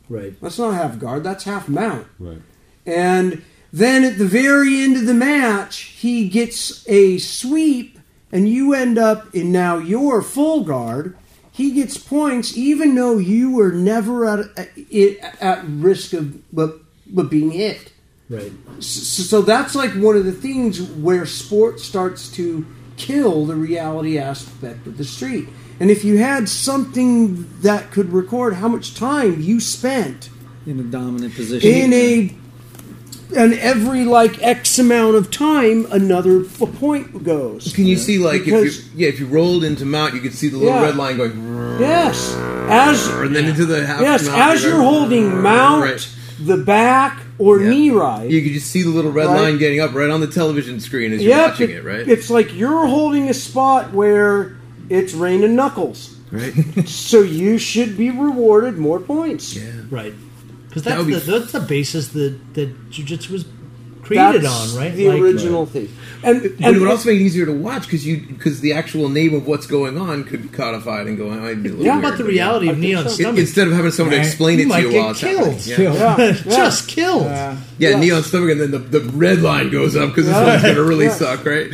Right. 0.08 0.40
That's 0.40 0.58
not 0.58 0.74
half 0.74 0.98
guard, 0.98 1.24
that's 1.24 1.44
half 1.44 1.68
mount. 1.68 2.06
Right. 2.18 2.42
And 2.84 3.42
then 3.72 4.04
at 4.04 4.18
the 4.18 4.26
very 4.26 4.82
end 4.82 4.96
of 4.96 5.06
the 5.06 5.14
match, 5.14 5.78
he 5.78 6.28
gets 6.28 6.86
a 6.88 7.18
sweep, 7.18 7.98
and 8.30 8.48
you 8.48 8.74
end 8.74 8.98
up 8.98 9.34
in 9.34 9.52
now 9.52 9.78
your 9.78 10.22
full 10.22 10.64
guard. 10.64 11.16
He 11.50 11.72
gets 11.72 11.96
points, 11.98 12.56
even 12.56 12.94
though 12.94 13.18
you 13.18 13.50
were 13.50 13.72
never 13.72 14.26
at 14.26 14.58
at, 14.58 15.42
at 15.42 15.64
risk 15.66 16.12
of 16.12 16.52
but, 16.52 16.80
but 17.06 17.30
being 17.30 17.50
hit. 17.50 17.92
Right. 18.28 18.52
So, 18.78 19.22
so 19.22 19.42
that's 19.42 19.74
like 19.74 19.92
one 19.92 20.16
of 20.16 20.24
the 20.24 20.32
things 20.32 20.80
where 20.80 21.26
sport 21.26 21.80
starts 21.80 22.30
to 22.32 22.66
kill 22.96 23.44
the 23.46 23.54
reality 23.54 24.18
aspect 24.18 24.86
of 24.86 24.96
the 24.96 25.04
street. 25.04 25.48
And 25.80 25.90
if 25.90 26.04
you 26.04 26.18
had 26.18 26.48
something 26.48 27.48
that 27.62 27.90
could 27.90 28.12
record 28.12 28.54
how 28.54 28.68
much 28.68 28.94
time 28.94 29.40
you 29.40 29.60
spent 29.60 30.28
In 30.66 30.78
a 30.78 30.82
dominant 30.84 31.34
position. 31.34 31.68
in 31.70 31.92
a 31.92 32.34
and 33.34 33.54
every 33.54 34.04
like 34.04 34.42
X 34.42 34.78
amount 34.78 35.16
of 35.16 35.30
time, 35.30 35.86
another 35.90 36.40
f- 36.44 36.58
point 36.78 37.24
goes. 37.24 37.72
Can 37.74 37.86
you 37.86 37.96
see 37.96 38.18
like 38.18 38.44
Because- 38.44 38.78
if 38.78 38.84
you 38.84 38.90
yeah 38.96 39.08
if 39.08 39.18
you 39.20 39.26
rolled 39.26 39.64
into 39.64 39.84
mount, 39.86 40.14
you 40.14 40.20
could 40.20 40.34
see 40.34 40.48
the 40.48 40.58
little 40.58 40.74
Yeah. 40.74 40.82
red 40.82 40.96
line 40.96 41.16
going. 41.16 41.78
Yes, 41.80 42.34
as 42.68 43.06
and 43.22 43.34
then 43.34 43.46
into 43.46 43.64
the 43.64 43.86
half. 43.86 44.00
yes, 44.02 44.26
mount, 44.26 44.38
as 44.38 44.62
you're 44.62 44.76
holding 44.82 45.40
mount, 45.40 45.82
Right. 45.82 46.08
the 46.44 46.58
back, 46.58 47.20
or 47.38 47.58
Yeah. 47.60 47.70
knee 47.70 47.90
ride. 47.90 48.30
You 48.30 48.42
could 48.42 48.52
just 48.52 48.66
see 48.70 48.82
the 48.82 48.90
little 48.90 49.10
red 49.10 49.28
Right. 49.28 49.40
line 49.40 49.58
getting 49.58 49.80
up 49.80 49.94
right 49.94 50.10
on 50.10 50.20
the 50.20 50.26
television 50.26 50.78
screen 50.80 51.12
as 51.14 51.22
you're 51.22 51.30
Yep, 51.30 51.50
watching 51.52 51.70
it, 51.70 51.84
right? 51.84 52.06
It's 52.06 52.28
like 52.28 52.54
you're 52.54 52.86
holding 52.86 53.30
a 53.30 53.34
spot 53.34 53.94
where 53.94 54.52
it's 54.94 55.12
rain 55.14 55.42
and 55.44 55.56
knuckles. 55.56 56.16
right. 56.30 56.52
So 56.88 57.20
you 57.22 57.58
should 57.58 57.96
be 57.96 58.10
rewarded 58.10 58.78
more 58.78 59.00
points. 59.00 59.54
yeah. 59.56 59.70
Right. 59.90 60.14
Because 60.68 60.82
that's 60.84 60.98
would 60.98 61.06
the, 61.14 61.20
be- 61.20 61.38
that's 61.38 61.52
the 61.52 61.60
basis 61.60 62.08
that, 62.08 62.38
that 62.54 62.90
jujitsu 62.90 63.30
was 63.30 63.44
created 64.02 64.42
That's 64.42 64.72
on, 64.74 64.78
right? 64.80 64.94
The 64.94 65.08
Like- 65.08 65.20
original 65.20 65.66
thing. 65.66 65.88
And, 66.24 66.40
But 66.42 66.52
and 66.66 66.76
it 66.76 66.78
would 66.78 66.88
also 66.88 67.10
make 67.10 67.20
it 67.20 67.24
easier 67.24 67.46
to 67.46 67.52
watch 67.52 67.82
because 67.82 68.06
you 68.06 68.20
because 68.20 68.60
the 68.60 68.72
actual 68.74 69.08
name 69.08 69.34
of 69.34 69.46
what's 69.48 69.66
going 69.66 69.98
on 69.98 70.22
could 70.24 70.40
be 70.42 70.48
codified 70.48 71.06
and 71.08 71.16
go. 71.18 71.30
on. 71.30 71.44
I'd 71.44 71.62
be 71.64 71.68
a 71.70 71.72
Yeah. 71.74 71.96
What 71.96 71.98
about 72.06 72.18
the 72.18 72.24
but- 72.24 72.30
reality 72.30 72.68
of 72.68 72.78
neon 72.78 73.04
so. 73.04 73.08
In- 73.10 73.14
stomach? 73.16 73.40
Instead 73.40 73.66
of 73.68 73.74
having 73.74 73.90
someone 73.90 74.16
Right. 74.16 74.24
explain 74.24 74.58
You 74.60 74.66
it 74.66 74.68
to 74.76 74.80
you 74.82 74.90
get 74.92 75.00
while 75.02 75.10
it's 75.10 75.20
killed. 75.20 75.38
happening. 75.38 75.58
Yeah. 75.66 75.94
yeah, 75.94 76.16
yeah. 76.46 76.56
Just 76.56 76.88
killed. 76.88 77.24
Yeah, 77.24 77.56
Yes. 77.78 78.00
knee 78.00 78.10
on 78.12 78.22
stomach, 78.22 78.50
and 78.52 78.60
then 78.60 78.70
the, 78.70 78.78
the 78.78 79.00
red 79.10 79.42
line 79.42 79.70
goes 79.70 79.96
up 79.96 80.10
because 80.10 80.26
this 80.26 80.34
Yeah. 80.36 80.46
one's 80.46 80.62
going 80.62 80.74
to 80.76 80.82
really 80.84 81.06
Yeah. 81.06 81.14
suck, 81.14 81.44
right? 81.44 81.70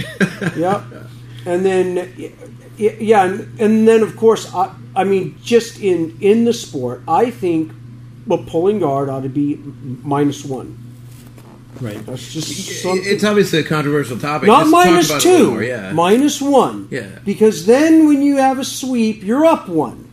Yep. 0.56 0.82
And 1.46 1.64
then, 1.64 1.94
y- 1.96 2.06
y- 2.18 2.32
yeah, 2.78 3.24
and, 3.24 3.60
and 3.60 3.88
then 3.88 4.02
of 4.02 4.16
course, 4.16 4.52
I, 4.54 4.74
I 4.94 5.04
mean, 5.04 5.36
just 5.42 5.80
in 5.80 6.16
in 6.20 6.44
the 6.44 6.52
sport, 6.52 7.02
I 7.08 7.30
think 7.30 7.72
a 8.30 8.38
pulling 8.38 8.78
guard 8.78 9.08
ought 9.08 9.22
to 9.22 9.28
be 9.28 9.56
minus 10.02 10.44
one. 10.44 10.78
Right. 11.80 12.04
That's 12.06 12.32
just 12.32 12.82
something. 12.82 13.02
it's 13.04 13.22
obviously 13.24 13.60
a 13.60 13.64
controversial 13.64 14.18
topic. 14.18 14.48
not 14.48 14.62
Just 14.62 14.72
talk 14.72 14.84
minus 14.86 15.10
about 15.10 15.18
it 15.18 15.22
two, 15.22 15.50
more, 15.52 15.62
yeah. 15.62 15.92
minus 15.92 16.42
one. 16.42 16.88
Yeah. 16.90 17.18
Because 17.24 17.66
then 17.66 18.08
when 18.08 18.22
you 18.22 18.36
have 18.36 18.58
a 18.58 18.64
sweep, 18.64 19.22
you're 19.22 19.46
up 19.46 19.68
one. 19.68 20.07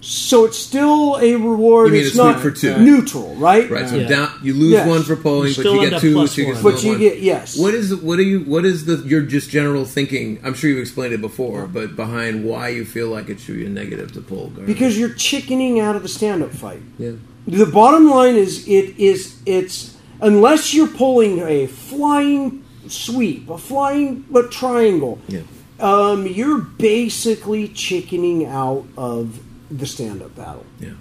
So 0.00 0.44
it's 0.44 0.56
still 0.58 1.16
a 1.16 1.34
reward. 1.34 1.88
You 1.88 1.92
mean 1.94 2.00
it's 2.02 2.10
a 2.10 2.14
sweep 2.14 2.24
not 2.26 2.40
for 2.40 2.50
two. 2.52 2.78
neutral, 2.78 3.34
right? 3.34 3.68
right, 3.68 3.88
so 3.88 3.96
Yeah. 3.96 4.08
down 4.08 4.30
you 4.44 4.54
lose 4.54 4.72
Yes. 4.72 4.88
one 4.88 5.02
for 5.02 5.16
polling, 5.16 5.50
You 5.50 5.56
but 5.56 5.64
you 5.72 5.90
get 5.90 6.00
two, 6.00 6.12
plus 6.14 6.34
so 6.36 6.40
you 6.42 6.52
get. 6.54 6.62
But 6.62 6.84
you 6.84 6.90
one. 6.90 7.00
get 7.00 7.20
yes. 7.20 7.58
What 7.58 7.74
is 7.74 7.94
what 7.96 8.18
are 8.20 8.22
you 8.22 8.40
what 8.40 8.64
is 8.64 8.84
the 8.84 8.96
your 9.06 9.22
just 9.22 9.50
general 9.50 9.84
thinking? 9.84 10.38
I'm 10.44 10.54
sure 10.54 10.70
you've 10.70 10.78
explained 10.78 11.14
it 11.14 11.20
before, 11.20 11.66
but 11.66 11.96
behind 11.96 12.44
why 12.44 12.68
you 12.68 12.84
feel 12.84 13.08
like 13.08 13.28
it 13.28 13.40
should 13.40 13.56
be 13.56 13.66
a 13.66 13.68
negative 13.68 14.12
to 14.12 14.20
pull 14.20 14.50
guard. 14.50 14.66
because 14.66 14.96
you're 14.98 15.14
chickening 15.14 15.80
out 15.80 15.96
of 15.96 16.02
the 16.02 16.08
stand-up 16.08 16.52
fight. 16.52 16.80
yeah. 16.98 17.12
The 17.48 17.66
bottom 17.66 18.08
line 18.08 18.36
is 18.36 18.68
it 18.68 18.94
is 18.98 19.34
it's 19.46 19.94
unless 20.20 20.74
you're 20.74 20.86
pulling 20.86 21.40
a 21.40 21.66
flying 21.66 22.62
sweep, 22.86 23.48
a 23.50 23.58
flying 23.58 24.24
a 24.34 24.42
triangle, 24.44 25.18
Yeah. 25.28 25.40
um, 25.80 26.26
you're 26.26 26.58
basically 26.58 27.68
chickening 27.68 28.46
out 28.46 28.84
of 28.96 29.40
the 29.70 29.86
stand-up 29.86 30.34
battle. 30.34 30.66
Yeah. 30.80 30.92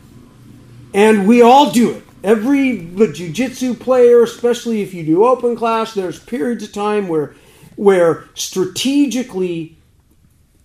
And 0.94 1.28
we 1.28 1.42
all 1.42 1.72
do 1.72 1.92
it. 1.92 2.04
Every 2.24 2.78
the 2.78 3.08
jujitsu 3.08 3.80
player, 3.80 4.24
especially 4.24 4.82
if 4.82 4.94
you 4.94 5.04
do 5.04 5.26
open 5.26 5.56
class, 5.56 5.94
there's 5.94 6.20
periods 6.20 6.64
of 6.64 6.74
time 6.74 7.08
where 7.08 7.36
where 7.76 8.26
strategically 8.34 9.78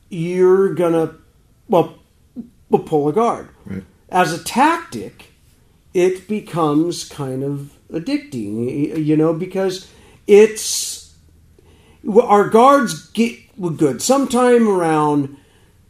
you're 0.09 0.75
gonna 0.75 1.15
well, 1.69 1.99
well 2.71 2.83
pull 2.83 3.09
a 3.09 3.13
guard. 3.13 3.49
Right. 3.67 3.85
As 4.09 4.33
a 4.33 4.43
tactic, 4.43 5.33
it 5.95 6.27
becomes 6.27 7.05
kind 7.09 7.45
of 7.45 7.73
addicting, 7.91 9.05
you 9.05 9.17
know, 9.17 9.35
because 9.35 9.89
it's 10.27 11.15
our 12.23 12.49
guards 12.49 13.11
get 13.11 13.39
good 13.77 14.01
sometime 14.03 14.67
around 14.67 15.37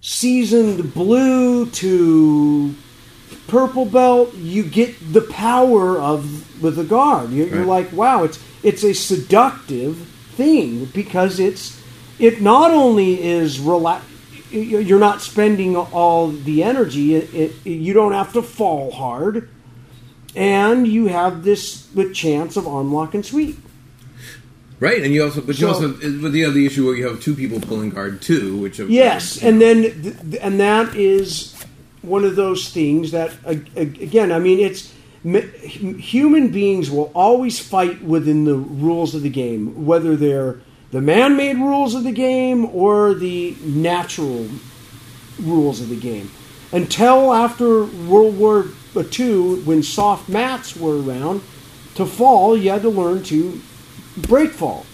seasoned 0.02 0.92
blue 0.92 1.70
to 1.70 2.74
purple 3.46 3.86
belt. 3.86 4.34
You 4.34 4.64
get 4.64 4.94
the 5.12 5.22
power 5.22 5.98
of 5.98 6.62
with 6.62 6.76
the 6.76 6.84
guard. 6.84 7.30
You're, 7.30 7.48
you're 7.48 7.64
like, 7.64 7.90
wow, 7.92 8.24
it's 8.24 8.38
it's 8.62 8.84
a 8.84 8.92
seductive 8.92 9.96
thing 9.96 10.86
because 10.86 11.40
it's 11.40 11.80
it 12.18 12.42
not 12.42 12.70
only 12.70 13.22
is 13.22 13.58
relax. 13.58 14.04
You're 14.50 14.98
not 14.98 15.22
spending 15.22 15.76
all 15.76 16.28
the 16.28 16.62
energy. 16.62 17.14
It, 17.14 17.32
it, 17.34 17.66
you 17.66 17.94
don't 17.94 18.12
have 18.12 18.34
to 18.34 18.42
fall 18.42 18.90
hard, 18.90 19.48
and 20.36 20.86
you 20.86 21.06
have 21.06 21.42
this 21.42 21.86
the 21.86 22.12
chance 22.12 22.58
of 22.58 22.68
arm 22.68 22.92
lock 22.92 23.14
and 23.14 23.24
sweep. 23.24 23.58
Right, 24.82 25.00
and 25.04 25.14
you 25.14 25.22
also, 25.22 25.40
but 25.42 25.54
you 25.60 25.68
So- 25.68 25.74
also, 25.74 25.88
but 26.22 26.32
you 26.32 26.44
have 26.44 26.54
the 26.54 26.66
issue 26.66 26.84
where 26.86 26.96
you 26.96 27.06
have 27.06 27.20
two 27.20 27.34
people 27.36 27.60
pulling 27.60 27.90
guard 27.90 28.20
too, 28.20 28.56
which 28.56 28.80
of 28.80 28.90
Yes, 28.90 29.38
and 29.40 29.60
then 29.60 29.82
th- 29.82 29.94
th- 30.28 30.42
and 30.42 30.58
that 30.58 30.96
is 30.96 31.54
one 32.02 32.24
of 32.24 32.34
those 32.34 32.68
things 32.68 33.12
that 33.12 33.30
ag- 33.46 33.70
ag- 33.76 34.02
again, 34.02 34.32
I 34.32 34.40
mean, 34.40 34.58
it's 34.58 34.90
human 35.24 36.48
beings 36.48 36.90
will 36.90 37.12
always 37.14 37.60
fight 37.60 38.02
within 38.02 38.44
the 38.44 38.56
rules 38.56 39.14
of 39.14 39.22
the 39.22 39.30
game, 39.30 39.86
whether 39.86 40.16
they're 40.16 40.56
the 40.90 41.00
man-made 41.00 41.58
rules 41.58 41.94
of 41.94 42.02
the 42.02 42.10
game 42.10 42.66
or 42.72 43.14
the 43.14 43.54
natural 43.64 44.48
rules 45.40 45.80
of 45.80 45.90
the 45.90 45.96
game. 46.10 46.28
Until 46.72 47.32
after 47.32 47.84
World 47.84 48.36
War 48.36 48.66
II, 48.96 49.60
when 49.64 49.84
soft 49.84 50.28
mats 50.28 50.74
were 50.76 51.00
around, 51.00 51.40
to 51.94 52.04
fall, 52.04 52.56
you 52.56 52.70
had 52.70 52.82
to 52.82 52.88
learn 52.88 53.22
to 53.24 53.60
break 54.16 54.50
fall. 54.52 54.86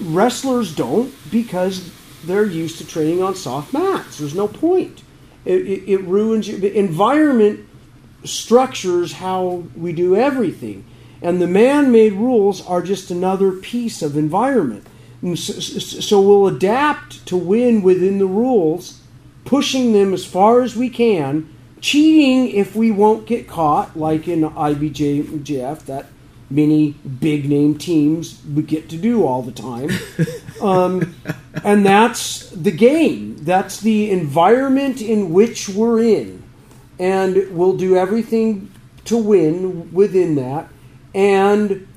Wrestlers 0.00 0.74
don't 0.74 1.12
because 1.30 1.92
they're 2.24 2.44
used 2.44 2.78
to 2.78 2.86
training 2.86 3.22
on 3.22 3.34
soft 3.34 3.72
mats. 3.72 4.18
There's 4.18 4.34
no 4.34 4.48
point. 4.48 5.02
It, 5.44 5.60
it, 5.66 5.92
it 5.92 6.00
ruins 6.04 6.48
your 6.48 6.70
environment 6.72 7.66
structures 8.24 9.14
how 9.14 9.64
we 9.74 9.92
do 9.92 10.14
everything, 10.14 10.84
and 11.22 11.40
the 11.40 11.46
man-made 11.46 12.12
rules 12.12 12.66
are 12.66 12.82
just 12.82 13.10
another 13.10 13.52
piece 13.52 14.02
of 14.02 14.16
environment. 14.16 14.86
So 15.22 15.34
so 15.60 16.20
we'll 16.20 16.46
adapt 16.46 17.26
to 17.26 17.36
win 17.36 17.82
within 17.82 18.18
the 18.18 18.26
rules, 18.26 19.00
pushing 19.44 19.92
them 19.92 20.14
as 20.14 20.24
far 20.24 20.62
as 20.62 20.76
we 20.76 20.88
can, 20.88 21.54
cheating 21.80 22.48
if 22.48 22.74
we 22.74 22.90
won't 22.90 23.26
get 23.26 23.48
caught, 23.48 23.98
like 23.98 24.28
in 24.28 24.40
IBJJF, 24.40 25.84
that 25.86 26.06
many 26.50 26.90
big 26.90 27.48
name 27.48 27.78
teams 27.78 28.42
would 28.44 28.66
get 28.66 28.88
to 28.90 28.96
do 28.96 29.24
all 29.24 29.42
the 29.42 29.52
time. 29.52 29.90
Um, 30.60 31.14
and 31.64 31.86
that's 31.86 32.50
the 32.50 32.70
game. 32.70 33.42
That's 33.44 33.80
the 33.80 34.10
environment 34.10 35.00
in 35.00 35.32
which 35.32 35.70
we're 35.70 36.02
in. 36.02 36.42
And 36.98 37.56
we'll 37.56 37.78
do 37.78 37.96
everything 37.96 38.70
to 39.06 39.16
win 39.16 39.90
within 39.90 40.34
that. 40.34 40.68
And 41.14 41.88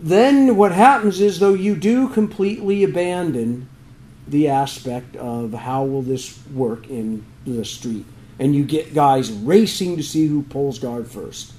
then 0.00 0.56
what 0.56 0.72
happens 0.72 1.20
is, 1.20 1.38
though, 1.38 1.54
you 1.54 1.76
do 1.76 2.08
completely 2.08 2.84
abandon 2.84 3.68
the 4.26 4.48
aspect 4.48 5.14
of 5.16 5.52
how 5.52 5.84
will 5.84 6.02
this 6.02 6.38
work 6.52 6.88
in 6.88 7.24
the 7.44 7.64
street. 7.64 8.04
And 8.38 8.54
you 8.54 8.64
get 8.64 8.94
guys 8.94 9.30
racing 9.30 9.96
to 9.98 10.02
see 10.02 10.26
who 10.26 10.42
pulls 10.42 10.78
guard 10.78 11.06
first. 11.06 11.52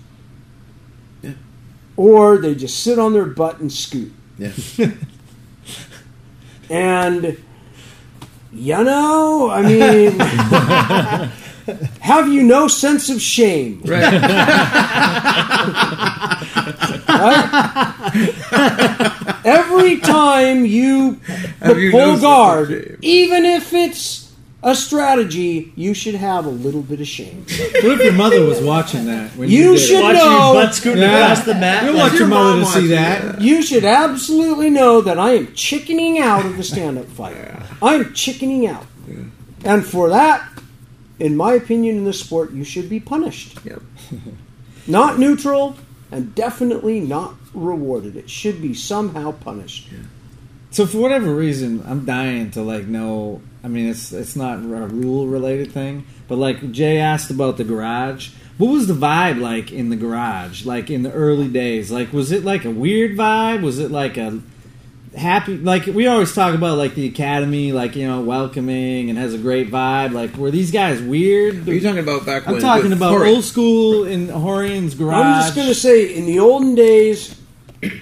Or 1.97 2.37
they 2.37 2.55
just 2.55 2.81
sit 2.83 2.97
on 2.99 3.11
their 3.13 3.25
butt 3.25 3.59
and 3.59 3.71
scoot. 3.71 4.13
Yeah. 4.37 4.53
And 6.69 7.37
you 8.51 8.83
know, 8.83 9.49
I 9.49 9.61
mean, 9.61 10.19
have 11.99 12.27
you 12.27 12.43
no 12.43 12.67
sense 12.67 13.09
of 13.09 13.21
shame? 13.21 13.81
Right. 13.85 14.13
Every 19.45 19.97
time 19.99 20.65
you 20.65 21.19
Have 21.61 21.77
you 21.77 21.91
no 21.91 22.13
pull 22.13 22.19
guard, 22.21 22.97
even 23.01 23.45
if 23.45 23.73
it's 23.73 24.26
a 24.67 24.75
strategy, 24.75 25.71
you 25.75 25.93
should 25.93 26.15
have 26.15 26.45
a 26.45 26.49
little 26.49 26.81
bit 26.81 26.99
of 26.99 27.07
shame. 27.07 27.43
What 27.47 27.85
if 27.85 28.03
your 28.03 28.13
mother 28.13 28.43
was 28.45 28.59
watching 28.61 29.05
that? 29.05 29.31
When 29.37 29.49
You 29.49 29.71
did 29.71 29.75
it? 29.75 29.77
should 29.79 30.03
Watching 30.03 30.19
know- 30.19 30.53
your 30.53 30.65
butt 30.65 30.75
scooting 30.75 31.01
Yeah. 31.03 31.23
across 31.31 31.45
the 31.45 31.53
mat. 31.55 31.83
You 31.83 31.89
don't 31.91 31.97
want 31.99 32.13
your 32.19 32.27
mother 32.27 32.59
to 32.59 32.65
see 32.65 32.73
watching 32.75 32.89
that. 32.89 33.41
You 33.41 33.61
should 33.61 33.85
absolutely 33.85 34.69
know 34.69 34.99
that 35.01 35.17
I 35.17 35.31
am 35.35 35.53
chickening 35.53 36.19
out 36.19 36.45
of 36.45 36.57
the 36.57 36.63
stand-up 36.63 37.07
fight. 37.07 37.37
I'm 37.81 38.13
chickening 38.13 38.67
out, 38.67 38.85
and 39.63 39.85
for 39.85 40.09
that, 40.09 40.43
in 41.19 41.37
my 41.37 41.53
opinion, 41.53 41.97
in 41.97 42.03
this 42.05 42.19
sport, 42.19 42.51
you 42.51 42.63
should 42.63 42.89
be 42.89 42.99
punished. 42.99 43.59
Yep. 43.63 43.81
not 44.87 45.17
neutral 45.17 45.75
and 46.11 46.33
definitely 46.35 46.99
not 46.99 47.35
rewarded. 47.53 48.15
It 48.15 48.29
should 48.29 48.61
be 48.61 48.73
somehow 48.73 49.31
punished. 49.31 49.87
So 50.71 50.85
for 50.85 50.97
whatever 50.99 51.33
reason, 51.33 51.83
I'm 51.87 52.03
dying 52.05 52.51
to 52.51 52.61
like 52.61 52.85
know. 52.85 53.41
I 53.67 53.69
mean, 53.69 53.89
it's 53.89 54.13
it's 54.13 54.37
not 54.37 54.59
a 54.59 54.61
rule 54.61 55.27
related 55.27 55.73
thing, 55.73 56.05
but 56.29 56.37
like 56.37 56.71
Jay 56.71 56.99
asked 56.99 57.29
about 57.29 57.57
the 57.57 57.65
garage. 57.65 58.29
What 58.57 58.71
was 58.71 58.87
the 58.87 58.93
vibe 58.93 59.41
like 59.41 59.73
in 59.73 59.89
the 59.89 59.97
garage? 59.97 60.65
Like 60.65 60.89
in 60.89 61.03
the 61.03 61.11
early 61.11 61.49
days? 61.49 61.91
Like 61.91 62.13
was 62.13 62.31
it 62.31 62.45
like 62.45 62.63
a 62.63 62.71
weird 62.71 63.17
vibe? 63.17 63.63
Was 63.63 63.77
it 63.79 63.91
like 63.91 64.15
a 64.15 64.39
happy 65.17 65.57
like 65.57 65.85
we 65.85 66.07
always 66.07 66.33
talk 66.33 66.55
about 66.55 66.77
like 66.77 66.95
the 66.95 67.07
academy 67.07 67.73
like 67.73 67.97
you 67.97 68.07
know 68.07 68.21
welcoming 68.21 69.09
and 69.09 69.17
has 69.19 69.33
a 69.33 69.37
great 69.37 69.69
vibe 69.69 70.11
like 70.13 70.35
were 70.37 70.51
these 70.51 70.69
guys 70.69 71.01
weird 71.01 71.67
Are 71.67 71.73
you 71.73 71.81
talking 71.81 71.99
about 71.99 72.23
back 72.23 72.45
when? 72.45 72.55
i'm 72.55 72.61
talking 72.61 72.93
about 72.93 73.17
Corey? 73.17 73.31
old 73.31 73.43
school 73.43 74.05
in 74.05 74.29
Rorion's 74.29 74.95
garage 74.95 75.25
I'm 75.25 75.41
just 75.41 75.55
going 75.55 75.67
to 75.67 75.75
say, 75.75 76.15
in 76.15 76.25
the 76.25 76.39
olden 76.39 76.75
days, 76.75 77.35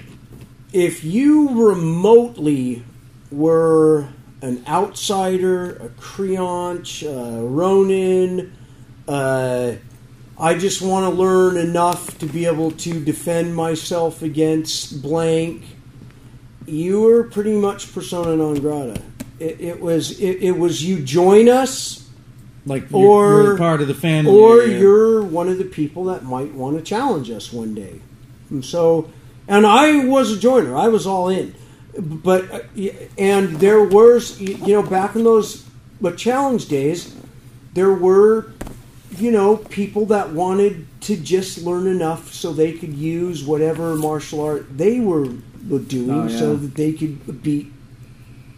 if 0.74 1.04
you 1.04 1.68
remotely 1.70 2.84
were 3.32 4.10
an 4.42 4.64
outsider, 4.68 5.76
a 5.78 5.90
creonte, 5.90 7.04
a 7.08 7.46
Ronin, 7.46 8.54
uh, 9.08 9.76
I 10.38 10.56
just 10.56 10.82
want 10.82 11.12
to 11.12 11.18
learn 11.18 11.58
enough 11.58 12.18
to 12.20 12.26
be 12.26 12.46
able 12.46 12.72
to 12.72 13.04
defend 13.04 13.56
myself 13.56 14.22
against 14.22 15.02
blank. 15.02 15.64
You 16.66 17.02
were 17.04 17.24
pretty 17.24 17.56
much 17.58 17.94
persona 17.94 18.36
non 18.36 18.56
grata. 18.56 19.02
It, 19.40 19.62
it 19.62 19.80
was 19.82 20.20
it, 20.20 20.38
it 20.42 20.52
was 20.58 20.84
you 20.84 21.02
join 21.02 21.48
us 21.48 22.10
like 22.66 22.86
or- 22.92 23.02
you're, 23.04 23.44
you're 23.44 23.58
part 23.58 23.82
of 23.82 23.88
the 23.88 23.94
family 23.94 24.34
or 24.34 24.64
you're 24.64 25.22
one 25.22 25.48
of 25.48 25.58
the 25.58 25.66
people 25.66 26.06
that 26.06 26.24
might 26.24 26.54
want 26.54 26.78
to 26.78 26.84
challenge 26.84 27.30
us 27.30 27.54
one 27.54 27.74
day. 27.74 28.02
And 28.50 28.64
so, 28.64 29.12
and 29.48 29.66
I 29.66 30.06
was 30.06 30.32
a 30.32 30.40
joiner. 30.40 30.76
I 30.76 30.88
was 30.88 31.08
all 31.08 31.30
in. 31.30 31.56
But 32.00 32.52
uh, 32.52 32.60
and 33.18 33.56
there 33.60 33.84
was 33.84 34.40
you 34.42 34.74
know 34.74 34.84
back 34.84 35.16
in 35.16 35.24
those 35.24 35.64
but 36.02 36.18
challenge 36.18 36.68
days, 36.68 37.16
there 37.74 37.94
were 37.94 38.52
you 39.18 39.32
know 39.32 39.58
people 39.58 40.06
that 40.08 40.32
wanted 40.34 40.88
to 41.02 41.16
just 41.16 41.60
learn 41.64 41.88
enough 41.88 42.34
so 42.34 42.52
they 42.52 42.74
could 42.74 42.94
use 42.94 43.44
whatever 43.46 43.96
martial 43.96 44.42
art 44.42 44.66
they 44.78 45.00
were 45.00 45.26
doing 45.88 46.12
Oh, 46.12 46.28
yeah. 46.28 46.38
so 46.40 46.56
that 46.56 46.76
they 46.76 46.92
could 46.94 47.42
beat 47.42 47.72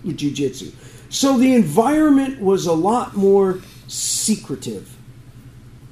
jiu-jitsu. 0.06 0.72
So 1.10 1.38
the 1.38 1.54
environment 1.54 2.42
was 2.42 2.66
a 2.66 2.74
lot 2.74 3.16
more 3.16 3.60
secretive 3.88 4.96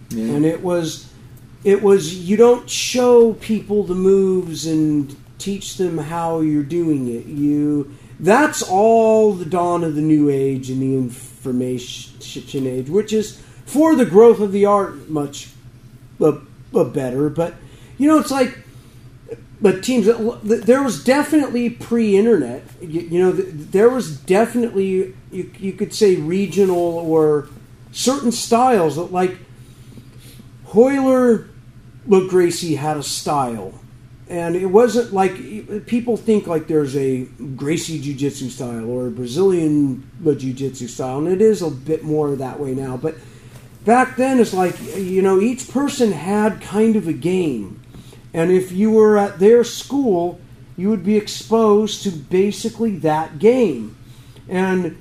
Yeah. 0.09 0.33
and 0.33 0.45
it 0.45 0.61
was 0.61 1.09
it 1.63 1.81
was 1.81 2.15
you 2.29 2.37
don't 2.37 2.69
show 2.69 3.33
people 3.33 3.83
the 3.83 3.95
moves 3.95 4.65
and 4.65 5.15
teach 5.37 5.77
them 5.77 5.97
how 5.97 6.41
you're 6.41 6.63
doing 6.63 7.07
it. 7.07 7.25
You 7.25 7.95
that's 8.19 8.61
all 8.61 9.33
the 9.33 9.45
dawn 9.45 9.83
of 9.83 9.95
the 9.95 10.01
new 10.01 10.29
age 10.29 10.69
and 10.69 10.81
the 10.81 10.95
information 10.95 12.67
age 12.67 12.89
which 12.89 13.11
is 13.11 13.41
for 13.65 13.95
the 13.95 14.05
growth 14.05 14.39
of 14.39 14.51
the 14.51 14.65
art 14.65 15.09
much 15.09 15.49
uh, 16.21 16.37
uh, 16.73 16.83
better. 16.85 17.29
But 17.29 17.55
you 17.97 18.07
know 18.07 18.17
it's 18.19 18.31
like 18.31 18.57
but 19.61 19.83
teams 19.83 20.05
there 20.43 20.83
was 20.83 21.03
definitely 21.03 21.69
pre-internet. 21.69 22.63
You, 22.81 23.01
you 23.01 23.19
know 23.19 23.31
there 23.31 23.89
was 23.89 24.17
definitely 24.17 25.13
you, 25.31 25.51
you 25.59 25.73
could 25.73 25.93
say 25.93 26.15
regional 26.15 26.77
or 26.77 27.47
certain 27.91 28.31
styles 28.31 28.95
that 28.97 29.11
like 29.11 29.37
Royler 30.75 31.47
look 32.05 32.29
Gracie 32.29 32.75
had 32.75 32.97
a 32.97 33.03
style 33.03 33.79
and 34.27 34.55
it 34.55 34.65
wasn't 34.65 35.13
like 35.13 35.85
people 35.85 36.17
think 36.17 36.47
like 36.47 36.67
there's 36.67 36.95
a 36.95 37.25
Gracie 37.55 37.99
jiu-jitsu 37.99 38.49
style 38.49 38.89
or 38.89 39.07
a 39.07 39.11
Brazilian 39.11 40.09
jiu-jitsu 40.23 40.87
style 40.87 41.19
and 41.19 41.27
it 41.27 41.41
is 41.41 41.61
a 41.61 41.69
bit 41.69 42.03
more 42.03 42.35
that 42.35 42.59
way 42.59 42.73
now. 42.73 42.97
But 42.97 43.15
back 43.83 44.15
then 44.17 44.39
it's 44.39 44.53
like 44.53 44.75
you 44.95 45.21
know 45.21 45.39
each 45.39 45.69
person 45.69 46.11
had 46.11 46.61
kind 46.61 46.95
of 46.95 47.07
a 47.07 47.13
game. 47.13 47.81
And 48.33 48.51
if 48.51 48.71
you 48.71 48.91
were 48.91 49.17
at 49.17 49.39
their 49.39 49.63
school 49.63 50.39
you 50.77 50.89
would 50.89 51.05
be 51.05 51.17
exposed 51.17 52.03
to 52.03 52.11
basically 52.11 52.97
that 52.97 53.39
game. 53.39 53.95
And 54.49 54.97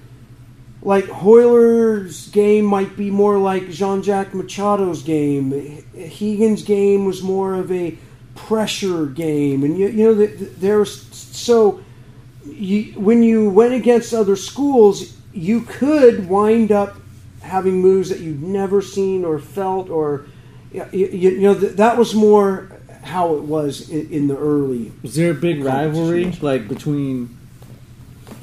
like 0.82 1.06
Royler's 1.22 2.28
game 2.28 2.64
might 2.64 2.96
be 2.96 3.10
more 3.10 3.38
like 3.38 3.70
Jean-Jacques 3.70 4.32
Machado's 4.32 5.02
game. 5.02 5.82
Rigan's 5.94 6.62
game 6.62 7.06
was 7.06 7.22
more 7.22 7.54
of 7.54 7.72
a 7.72 7.98
pressure 8.35 9.07
game, 9.07 9.62
and 9.64 9.78
you, 9.78 9.89
you 9.89 10.05
know 10.05 10.14
th- 10.14 10.39
th- 10.39 10.51
there's 10.59 11.14
so 11.14 11.80
you, 12.47 12.93
when 12.99 13.22
you 13.22 13.49
went 13.51 13.74
against 13.74 14.12
other 14.12 14.37
schools, 14.37 15.16
you 15.32 15.62
could 15.62 16.28
wind 16.28 16.72
up 16.72 16.97
having 17.43 17.80
moves 17.80 18.09
that 18.09 18.20
you'd 18.20 18.43
never 18.43 18.80
seen 18.82 19.24
or 19.24 19.39
felt, 19.39 19.91
or 19.91 20.26
you, 20.72 20.87
you, 20.93 21.07
you 21.09 21.41
know 21.41 21.55
that 21.55 21.97
was 21.97 22.14
more 22.14 22.70
how 23.03 23.35
it 23.35 23.43
was 23.43 23.91
in, 23.91 24.11
in 24.11 24.26
the 24.28 24.37
early. 24.37 24.91
was 25.03 25.14
there 25.14 25.30
a 25.30 25.35
big 25.35 25.62
rivalry 25.62 26.30
like 26.41 26.68
between 26.68 27.37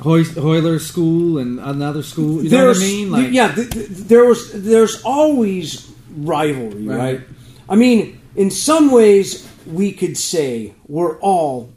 Hoy- 0.02 0.24
Royler's 0.36 0.86
school 0.86 1.38
and 1.40 1.60
another 1.60 2.04
school 2.04 2.44
you 2.44 2.50
know 2.50 2.68
what 2.68 2.78
I 2.78 2.80
mean 2.80 3.12
like 3.12 3.32
yeah, 3.32 3.54
th- 3.54 3.70
th- 3.72 3.88
there 3.90 4.26
was 4.26 4.52
there's 4.64 5.02
always 5.04 5.92
rivalry, 6.16 6.86
right. 6.88 6.98
Right. 6.98 7.22
I 7.70 7.76
mean, 7.76 8.20
in 8.36 8.52
some 8.52 8.92
ways, 8.92 9.48
we 9.72 9.92
could 9.92 10.18
say 10.18 10.74
we're 10.88 11.18
all 11.20 11.72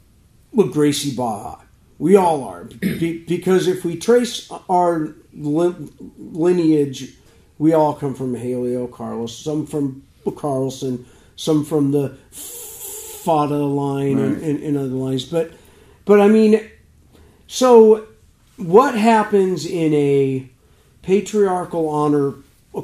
well, 0.51 0.67
Gracie 0.67 1.15
Barra. 1.15 1.59
We 1.97 2.15
all 2.15 2.43
are 2.43 2.63
Be- 2.79 3.19
because 3.25 3.67
if 3.67 3.83
we 3.85 3.97
trace 3.97 4.49
our 4.69 5.13
li- 5.33 5.89
lineage, 6.17 7.13
we 7.57 7.73
all 7.73 7.93
come 7.93 8.13
from 8.15 8.35
Helio 8.35 8.87
Carlos, 8.87 9.35
some 9.37 9.65
from 9.65 10.03
Carlson, 10.35 11.05
some 11.35 11.63
from 11.65 11.91
the 11.91 12.17
Fadda 12.31 13.73
line 13.75 14.17
and, 14.17 14.33
Right. 14.35 14.43
and, 14.43 14.63
and 14.63 14.77
other 14.77 14.87
lines. 14.87 15.25
But, 15.25 15.51
but 16.05 16.19
I 16.21 16.27
mean, 16.27 16.61
so 17.47 18.07
what 18.57 18.95
happens 18.95 19.65
in 19.65 19.93
a 19.93 20.49
patriarchal 21.01 21.87
honor 21.89 22.33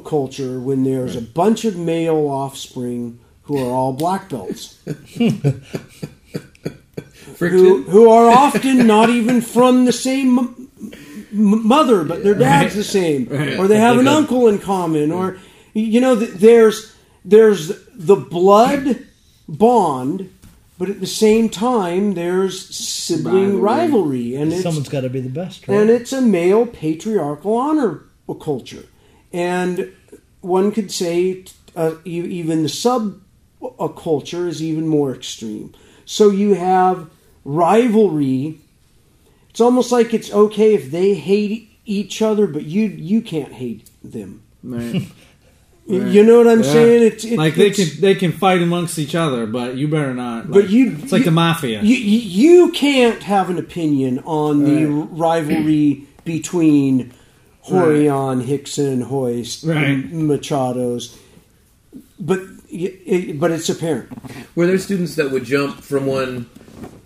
culture 0.06 0.58
when 0.58 0.84
there's 0.84 1.16
a 1.16 1.20
bunch 1.20 1.64
of 1.66 1.76
male 1.76 2.26
offspring 2.28 3.18
who 3.44 3.58
are 3.58 3.70
all 3.70 3.92
black 3.92 4.28
belts. 4.28 4.78
Who, 7.38 7.82
who 7.84 8.08
are 8.08 8.28
often 8.30 8.86
not 8.86 9.10
even 9.10 9.40
from 9.40 9.84
the 9.84 9.92
same 9.92 10.38
m- 10.38 10.68
m- 11.32 11.66
mother 11.66 12.04
but 12.04 12.22
their 12.22 12.34
dad's 12.36 12.76
the 12.76 12.84
same. 12.84 13.26
Or 13.60 13.66
they 13.66 13.78
have 13.78 13.96
an 13.98 14.04
Because- 14.04 14.16
uncle 14.18 14.46
in 14.48 14.58
common 14.60 15.10
or 15.10 15.38
you 15.74 16.00
know 16.00 16.14
there's 16.14 16.94
there's 17.24 17.72
the 17.94 18.14
blood 18.14 19.04
bond 19.48 20.32
but 20.78 20.88
at 20.88 21.00
the 21.00 21.06
same 21.06 21.48
time 21.48 22.14
there's 22.14 22.68
sibling 22.74 23.60
rivalry, 23.60 24.34
and 24.36 24.52
it's 24.52 24.62
Someone's 24.62 24.88
got 24.88 25.00
to 25.02 25.10
be 25.10 25.20
the 25.20 25.28
best, 25.28 25.66
right? 25.68 25.78
and 25.80 25.90
it's 25.90 26.12
a 26.12 26.20
male 26.20 26.66
patriarchal 26.66 27.54
honor 27.56 28.02
culture. 28.40 28.84
And 29.32 29.92
one 30.40 30.70
could 30.72 30.90
say 30.90 31.44
uh, 31.76 31.94
e- 32.04 32.20
even 32.40 32.62
the 32.62 32.68
sub 32.68 33.20
uh, 33.78 33.88
culture 33.88 34.48
is 34.48 34.62
even 34.62 34.88
more 34.88 35.14
extreme. 35.14 35.72
So 36.04 36.30
you 36.30 36.54
have 36.54 37.08
rivalry. 37.44 38.58
It's 39.50 39.60
almost 39.60 39.92
like 39.92 40.14
it's 40.14 40.32
okay 40.32 40.74
if 40.74 40.90
they 40.90 41.14
hate 41.14 41.70
each 41.84 42.22
other, 42.22 42.46
but 42.46 42.64
you 42.64 42.84
you 42.86 43.20
can't 43.22 43.52
hate 43.52 43.90
them. 44.02 44.42
Right. 44.62 45.02
You- 45.84 46.00
Right. 46.00 46.12
You 46.12 46.22
know 46.22 46.38
what 46.38 46.46
I'm 46.46 46.62
Yeah. 46.62 46.72
saying? 46.72 47.02
It's, 47.02 47.24
it, 47.24 47.36
like 47.36 47.56
they 47.56 47.70
can 47.72 47.88
they 48.00 48.14
can 48.14 48.30
fight 48.30 48.62
amongst 48.62 49.00
each 49.00 49.16
other, 49.16 49.46
but 49.46 49.74
you 49.76 49.88
better 49.88 50.14
not. 50.14 50.48
But 50.48 50.62
like- 50.62 50.70
you- 50.70 50.96
it's 51.02 51.10
like 51.10 51.20
you- 51.20 51.24
the 51.24 51.30
mafia. 51.32 51.82
You, 51.82 51.96
you 51.96 52.70
can't 52.70 53.20
have 53.24 53.50
an 53.50 53.58
opinion 53.58 54.20
on 54.20 54.62
the 54.62 54.86
rivalry 54.86 56.06
between 56.24 57.12
Rorion, 57.68 58.42
Rickson, 58.46 59.10
Royce, 59.10 59.64
Right. 59.64 60.08
Machado's, 60.12 61.18
but 62.20 62.38
it, 62.72 63.38
but 63.38 63.50
it's 63.50 63.68
apparent. 63.68 64.10
Were 64.54 64.66
there 64.66 64.78
students 64.78 65.14
that 65.16 65.30
would 65.30 65.44
jump 65.44 65.80
from 65.80 66.06
one 66.06 66.48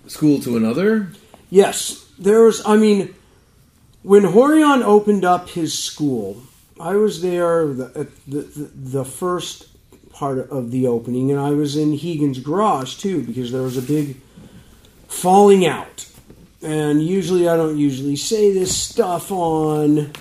school 0.06 0.40
to 0.40 0.56
another? 0.56 1.08
Yes, 1.50 2.08
there's. 2.18 2.64
I 2.64 2.76
mean, 2.76 3.14
when 4.02 4.22
Rorion 4.22 4.82
opened 4.82 5.24
up 5.24 5.50
his 5.50 5.76
school, 5.76 6.42
I 6.80 6.94
was 6.94 7.22
there 7.22 7.66
the, 7.66 7.86
at 7.94 8.26
the, 8.26 8.40
the 8.42 8.70
the 8.74 9.04
first 9.04 9.68
part 10.12 10.38
of 10.38 10.70
the 10.70 10.86
opening, 10.86 11.30
and 11.30 11.40
I 11.40 11.50
was 11.50 11.76
in 11.76 11.90
Rigan's 11.90 12.38
garage 12.38 12.96
too 12.96 13.22
because 13.22 13.52
there 13.52 13.62
was 13.62 13.76
a 13.76 13.82
big 13.82 14.16
falling 15.08 15.66
out. 15.66 16.08
And 16.62 17.04
usually, 17.04 17.48
I 17.48 17.56
don't 17.56 17.76
usually 17.76 18.16
say 18.16 18.52
this 18.52 18.76
stuff 18.76 19.30
on 19.30 20.12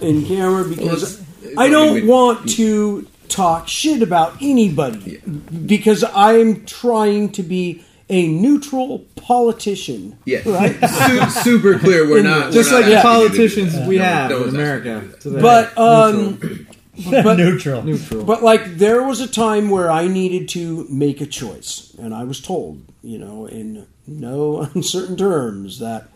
in 0.00 0.26
camera 0.26 0.64
because 0.64 1.22
I 1.56 1.68
don't 1.68 2.06
want 2.06 2.48
to 2.50 3.06
talk 3.30 3.68
shit 3.68 4.02
about 4.02 4.36
anybody 4.40 5.18
because 5.66 6.04
I'm 6.14 6.64
trying 6.66 7.30
to 7.32 7.42
be 7.42 7.82
a 8.08 8.26
neutral 8.28 9.00
politician. 9.16 10.18
Yes. 10.24 10.44
Right? 10.46 10.76
Su- 11.34 11.40
super 11.42 11.78
clear. 11.78 12.08
We're 12.08 12.22
not. 12.22 12.52
Just 12.52 12.70
we're 12.72 12.80
like 12.80 12.90
not 12.92 13.02
the 13.02 13.08
asking 13.08 13.22
you 13.22 13.28
to 13.28 13.54
do 13.54 13.62
politicians 13.62 13.88
we 13.88 13.96
No, 13.98 14.04
have 14.04 14.30
no 14.30 14.42
in 14.44 14.48
America. 14.50 14.88
you 14.88 15.00
to 15.00 15.06
do 15.06 15.10
that. 15.12 15.20
today. 15.20 15.40
But 15.40 15.78
um, 15.78 16.66
but 17.22 17.36
Neutral. 17.38 17.82
neutral. 17.82 18.24
but 18.24 18.42
like 18.42 18.76
there 18.76 19.02
was 19.04 19.20
a 19.20 19.28
time 19.28 19.70
where 19.70 19.90
I 19.90 20.08
needed 20.08 20.48
to 20.50 20.86
make 20.90 21.20
a 21.20 21.26
choice, 21.26 21.94
and 21.98 22.12
I 22.14 22.24
was 22.24 22.40
told, 22.40 22.82
you 23.02 23.18
know, 23.18 23.46
in 23.46 23.86
no 24.06 24.62
uncertain 24.74 25.16
terms, 25.16 25.78
that 25.78 26.08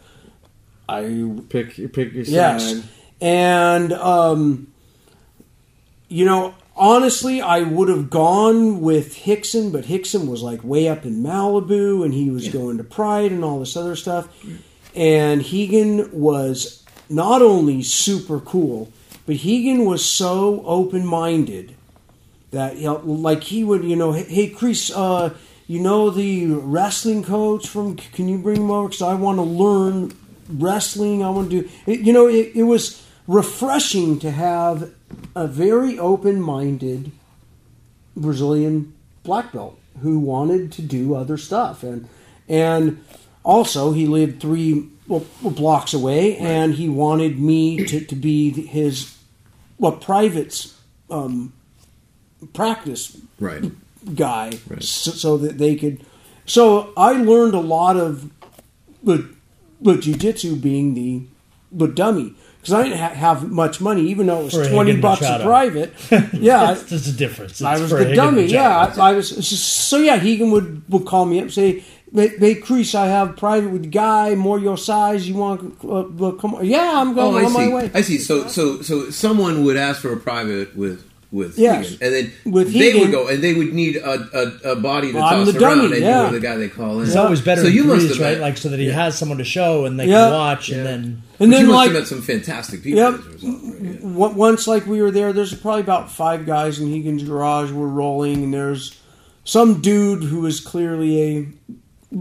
I 0.88 1.30
Pick 1.48 1.76
pick 1.92 2.12
your 2.12 2.24
Yes. 2.24 2.72
side. 2.74 2.82
And, 3.20 3.92
um, 3.94 4.66
you 6.08 6.24
know, 6.26 6.54
honestly, 6.76 7.40
I 7.40 7.62
would 7.62 7.88
have 7.88 8.10
gone 8.10 8.80
with 8.80 9.14
Rickson, 9.14 9.72
but 9.72 9.84
Rickson 9.84 10.28
was 10.28 10.42
like 10.42 10.64
way 10.64 10.88
up 10.88 11.04
in 11.04 11.22
Malibu 11.22 12.04
and 12.04 12.12
he 12.12 12.30
was 12.30 12.48
going 12.48 12.78
to 12.78 12.84
Pride 12.84 13.32
and 13.32 13.44
all 13.44 13.60
this 13.60 13.76
other 13.76 13.96
stuff. 13.96 14.28
And 14.94 15.40
Rigan 15.50 16.10
was 16.12 16.84
not 17.08 17.42
only 17.42 17.82
super 17.82 18.40
cool, 18.40 18.92
but 19.26 19.42
Rigan 19.42 19.84
was 19.84 20.04
so 20.04 20.62
open 20.66 21.06
minded 21.06 21.74
that, 22.50 22.76
you 22.76 22.84
know, 22.84 23.00
like, 23.04 23.42
he 23.42 23.64
would, 23.64 23.84
you 23.84 23.96
know, 23.96 24.12
hey, 24.12 24.24
hey 24.24 24.48
Chris, 24.48 24.90
uh, 24.94 25.34
you 25.66 25.80
know 25.80 26.10
the 26.10 26.46
wrestling 26.46 27.24
coach 27.24 27.68
from, 27.68 27.96
can 27.96 28.28
you 28.28 28.38
bring 28.38 28.62
him 28.62 28.70
over? 28.70 28.88
Because 28.88 29.02
I 29.02 29.14
want 29.14 29.38
to 29.38 29.42
learn 29.42 30.12
wrestling. 30.48 31.24
I 31.24 31.30
want 31.30 31.50
to 31.50 31.62
do, 31.62 31.68
it, 31.86 32.00
you 32.00 32.12
know, 32.12 32.28
it, 32.28 32.52
it 32.54 32.64
was 32.64 33.04
refreshing 33.26 34.18
to 34.20 34.30
have 34.30 34.92
a 35.34 35.46
very 35.46 35.98
open 35.98 36.40
minded 36.40 37.12
Brazilian 38.16 38.94
black 39.22 39.52
belt 39.52 39.78
who 40.02 40.18
wanted 40.18 40.72
to 40.72 40.82
do 40.82 41.14
other 41.14 41.36
stuff. 41.36 41.82
And, 41.82 42.08
and 42.48 43.04
also, 43.42 43.92
he 43.92 44.06
lived 44.06 44.40
three 44.40 44.88
well, 45.06 45.24
blocks 45.42 45.92
away, 45.92 46.36
and 46.36 46.74
he 46.74 46.88
wanted 46.88 47.38
me 47.38 47.84
to, 47.84 48.00
to 48.00 48.14
be 48.14 48.50
his 48.50 49.16
well, 49.78 49.92
private 49.92 50.72
um, 51.10 51.52
practice 52.52 53.16
Right. 53.38 53.64
guy 54.14 54.52
Right. 54.68 54.82
so, 54.82 55.10
so 55.10 55.36
that 55.38 55.58
they 55.58 55.76
could. 55.76 56.04
So 56.46 56.92
I 56.96 57.12
learned 57.12 57.54
a 57.54 57.60
lot 57.60 57.96
of 57.96 58.30
but 59.02 59.20
the 59.80 59.94
jujitsu 59.94 60.60
being 60.60 60.94
the 60.94 61.22
the 61.70 61.86
dummy 61.86 62.34
because 62.64 62.74
I 62.74 62.82
didn't 62.84 62.98
ha- 62.98 63.08
have 63.14 63.50
much 63.50 63.80
money, 63.80 64.02
even 64.08 64.26
though 64.26 64.40
it 64.40 64.44
was 64.44 64.54
For 64.54 64.68
twenty 64.68 64.92
Rigan 64.92 65.00
bucks 65.02 65.22
a 65.22 65.40
private. 65.42 65.92
Yeah, 66.32 66.66
That's 66.74 66.88
just 66.88 67.06
a 67.08 67.12
difference. 67.12 67.62
I 67.62 67.78
was 67.78 67.90
the 67.90 67.96
Rigan 67.96 68.16
dummy. 68.16 68.42
Machado. 68.42 68.52
Yeah, 68.96 69.02
I, 69.04 69.10
I 69.10 69.12
was. 69.14 69.30
just- 69.30 69.88
So 69.88 69.98
yeah, 69.98 70.20
Rigan 70.20 70.50
would 70.50 70.82
would 70.88 71.04
call 71.06 71.26
me 71.26 71.38
up 71.38 71.44
and 71.44 71.52
say. 71.52 71.84
Hey, 72.14 72.28
hey, 72.38 72.54
Chris, 72.54 72.94
I 72.94 73.06
have 73.06 73.36
private 73.36 73.70
with 73.70 73.82
the 73.82 73.88
guy, 73.88 74.36
more 74.36 74.56
your 74.60 74.78
size. 74.78 75.28
You 75.28 75.34
want 75.34 75.80
to 75.80 75.92
uh, 76.26 76.30
come? 76.40 76.54
on?" 76.54 76.64
Yeah, 76.64 76.92
I'm 77.00 77.10
Oh, 77.10 77.14
going 77.32 77.44
I 77.44 77.46
on 77.48 77.52
my 77.52 77.68
way. 77.74 77.90
I 77.92 78.02
see. 78.02 78.18
So, 78.18 78.46
so, 78.46 78.80
so 78.82 79.10
someone 79.10 79.64
would 79.64 79.76
ask 79.76 80.00
for 80.00 80.12
a 80.12 80.16
private 80.16 80.76
with 80.76 81.02
with 81.32 81.58
Yes. 81.58 81.90
Rigan, 81.90 82.06
and 82.06 82.14
then 82.44 82.52
With 82.52 82.72
they 82.72 82.78
Rigan- 82.92 83.00
would 83.00 83.10
go, 83.10 83.26
and 83.26 83.42
they 83.42 83.52
would 83.54 83.72
need 83.74 83.96
a, 83.96 84.12
a, 84.64 84.72
a 84.74 84.76
body 84.76 85.10
to 85.10 85.18
I'm 85.18 85.44
toss 85.44 85.52
the 85.54 85.58
around, 85.60 85.78
dummy, 85.78 85.94
and 85.96 86.04
yeah. 86.04 86.20
you 86.20 86.26
were 86.32 86.38
the 86.38 86.46
guy 86.46 86.54
they 86.54 86.68
call 86.68 87.00
in. 87.00 87.06
It's 87.08 87.16
always 87.16 87.40
better 87.40 87.62
So 87.62 87.66
you 87.66 87.82
must 87.82 88.20
right? 88.20 88.38
Like 88.38 88.58
so 88.58 88.68
that 88.68 88.78
he 88.78 88.86
has 88.90 89.18
someone 89.18 89.38
to 89.38 89.44
show 89.44 89.84
and 89.84 89.98
they 89.98 90.06
Yeah. 90.06 90.26
can 90.26 90.32
watch, 90.34 90.68
and 90.70 90.86
then 90.86 91.22
And 91.40 91.50
But 91.50 91.56
then 91.56 91.66
you 91.66 91.72
must 91.72 91.76
like 91.76 91.90
have 91.92 92.00
met 92.02 92.08
some 92.08 92.22
fantastic 92.22 92.82
people 92.82 92.98
Yep. 93.00 93.14
as 93.14 93.26
a 93.26 93.28
result, 93.30 93.62
right? 93.64 94.00
Yeah. 94.02 94.28
Once 94.36 94.66
like 94.68 94.86
we 94.86 95.02
were 95.02 95.10
there 95.10 95.32
there's 95.32 95.52
probably 95.54 95.80
about 95.80 96.10
five 96.10 96.46
guys 96.46 96.78
in 96.78 96.92
Rigan's 96.92 97.24
garage 97.24 97.70
were 97.72 97.88
rolling 97.88 98.44
and 98.44 98.54
there's 98.54 99.00
some 99.44 99.80
dude 99.80 100.22
who 100.22 100.40
was 100.40 100.60
clearly 100.60 101.22
a, 102.12 102.16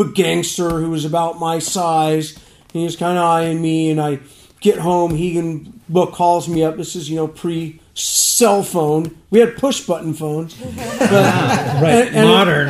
a 0.00 0.04
gangster 0.12 0.68
who 0.80 0.90
was 0.90 1.04
about 1.04 1.38
my 1.38 1.58
size 1.58 2.38
he 2.72 2.84
was 2.84 2.94
kind 2.96 3.16
of 3.16 3.24
eyeing 3.24 3.62
me 3.62 3.90
and 3.90 4.00
I 4.00 4.20
get 4.60 4.78
home 4.78 5.12
Hegan 5.12 5.72
book 5.88 6.12
calls 6.12 6.46
me 6.48 6.62
up 6.62 6.76
this 6.76 6.94
is 6.94 7.08
you 7.08 7.16
know 7.16 7.26
pre 7.28 7.80
cell 7.94 8.62
phone 8.62 9.16
we 9.30 9.40
had 9.40 9.56
push 9.56 9.80
button 9.86 10.12
phones 10.12 10.54
but, 10.76 11.10
right, 11.10 12.08
and- 12.08 12.16
and- 12.16 12.28
modern. 12.28 12.68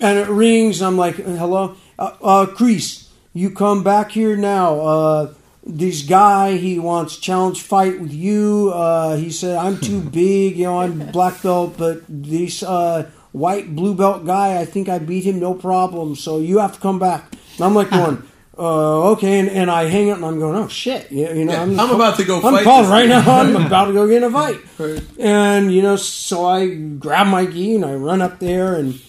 and 0.00 0.18
it 0.18 0.28
rings. 0.28 0.82
I'm 0.82 0.96
like, 0.98 1.14
hello, 1.16 1.76
uh, 1.98 2.10
uh, 2.22 2.46
Crease, 2.46 3.03
you 3.34 3.50
come 3.50 3.82
back 3.82 4.12
here 4.12 4.36
now. 4.36 4.80
Uh, 4.80 5.34
this 5.66 6.02
guy, 6.02 6.56
he 6.56 6.78
wants 6.78 7.16
challenge 7.16 7.60
fight 7.60 8.00
with 8.00 8.12
you. 8.12 8.70
Uh, 8.72 9.16
he 9.16 9.30
said, 9.30 9.56
I'm 9.56 9.78
too 9.78 10.00
big, 10.20 10.56
you 10.56 10.64
know, 10.64 10.80
I'm 10.80 11.10
black 11.10 11.42
belt, 11.42 11.74
but 11.76 12.02
this 12.08 12.62
uh, 12.62 13.10
white 13.32 13.74
blue 13.74 13.94
belt 13.94 14.24
guy, 14.24 14.60
I 14.60 14.64
think 14.64 14.88
I 14.88 14.98
beat 14.98 15.24
him 15.24 15.40
no 15.40 15.54
problem. 15.54 16.14
So 16.16 16.38
you 16.38 16.58
have 16.58 16.74
to 16.74 16.80
come 16.80 16.98
back. 16.98 17.32
And 17.56 17.64
I'm 17.66 17.74
like 17.74 17.90
going. 17.90 18.22
Uh, 18.56 19.10
okay, 19.10 19.40
and, 19.40 19.48
and 19.48 19.68
I 19.68 19.86
hang 19.86 20.10
up 20.10 20.18
and 20.18 20.26
I'm 20.26 20.38
going, 20.38 20.54
oh 20.54 20.68
shit, 20.68 21.10
you, 21.10 21.28
you 21.28 21.44
know, 21.44 21.54
Yeah, 21.54 21.62
I'm, 21.62 21.80
I'm 21.80 21.90
about 21.90 22.16
to 22.18 22.24
go 22.24 22.40
I'm 22.40 22.54
this 22.54 22.64
right 22.64 23.08
now. 23.08 23.40
I'm 23.40 23.56
about 23.66 23.86
to 23.86 23.92
go 23.92 24.06
get 24.06 24.18
in 24.18 24.22
a 24.22 24.30
fight, 24.30 24.60
and 25.18 25.74
you 25.74 25.82
know, 25.82 25.96
so 25.96 26.46
I 26.46 26.68
grab 26.68 27.26
my 27.26 27.46
gi 27.46 27.74
and 27.74 27.84
I 27.84 27.94
run 27.96 28.22
up 28.22 28.38
there 28.38 28.76
and 28.76 29.00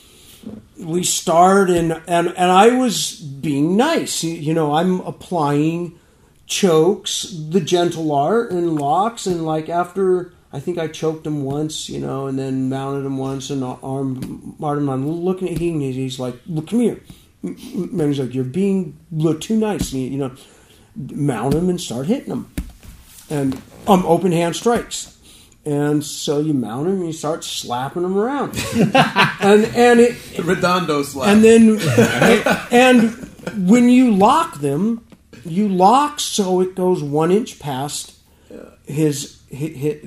we 0.77 1.03
start 1.03 1.69
and 1.69 2.01
and 2.07 2.27
and 2.29 2.51
I 2.51 2.69
was 2.77 3.13
being 3.19 3.75
nice. 3.77 4.23
You- 4.23 4.53
know, 4.53 4.73
I'm 4.73 4.99
applying 5.01 5.97
chokes, 6.47 7.35
the 7.49 7.61
gentle 7.61 8.11
art 8.13 8.51
and 8.51 8.75
locks, 8.75 9.25
and 9.25 9.45
like 9.45 9.69
after 9.69 10.33
I 10.53 10.59
think 10.59 10.77
I 10.77 10.87
choked 10.87 11.25
him 11.27 11.43
once, 11.43 11.89
you 11.89 11.99
know, 11.99 12.27
and 12.27 12.39
then 12.39 12.69
mounted 12.69 13.05
him 13.05 13.17
once 13.17 13.49
and 13.49 13.63
arm 13.63 14.21
him. 14.21 14.89
I'm 14.89 15.09
looking 15.09 15.49
at 15.49 15.57
him. 15.57 15.81
and 15.81 15.93
He's 15.93 16.19
like, 16.19 16.35
"Look, 16.47 16.67
come 16.67 16.79
here." 16.79 17.01
And 17.43 18.01
he's 18.01 18.19
like, 18.19 18.33
"You're 18.33 18.43
being 18.43 18.97
too 19.41 19.57
nice." 19.57 19.91
And, 19.91 20.01
you 20.01 20.17
know, 20.17 20.31
mount 20.95 21.53
him 21.55 21.69
and 21.69 21.79
start 21.79 22.07
hitting 22.07 22.31
him, 22.31 22.51
and 23.29 23.61
um, 23.87 24.05
open 24.05 24.31
hand 24.31 24.55
strikes. 24.55 25.14
And 25.66 26.03
so 26.03 26.39
you 26.39 26.53
mount 26.53 26.88
him 26.88 26.97
and 26.97 27.07
you 27.07 27.13
start 27.13 27.43
slapping 27.43 28.03
him 28.03 28.16
around, 28.16 28.55
and 28.76 29.66
and 29.66 29.99
it 29.99 30.16
The 30.36 30.43
Redondo 30.43 31.01
slap. 31.03 31.28
and 31.30 31.43
then 31.43 31.80
and 32.72 33.11
when 33.68 33.89
you 33.89 34.11
lock 34.11 34.59
them, 34.59 35.03
you 35.43 35.68
lock 35.68 36.20
so 36.20 36.61
it 36.61 36.76
goes 36.76 37.01
one 37.01 37.32
inch 37.32 37.57
past 37.59 38.13
his. 38.86 39.41
hit, 39.49 39.76
hit, 39.76 40.03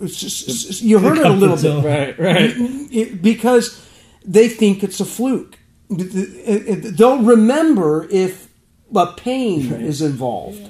it's 0.00 0.16
just, 0.20 0.82
you 0.82 0.98
heard 1.00 1.18
it 1.18 1.26
a 1.26 1.30
little 1.30 1.56
bit, 1.56 1.84
Right, 1.84 2.18
right. 2.18 2.52
It- 2.92 3.20
because 3.22 3.80
they 4.24 4.48
think 4.48 4.84
it's 4.84 5.00
a 5.00 5.04
fluke. 5.04 5.58
They'll 5.88 7.22
remember 7.22 8.06
if 8.10 8.46
a 8.94 9.06
pain 9.12 9.72
is 9.72 10.00
involved. 10.02 10.60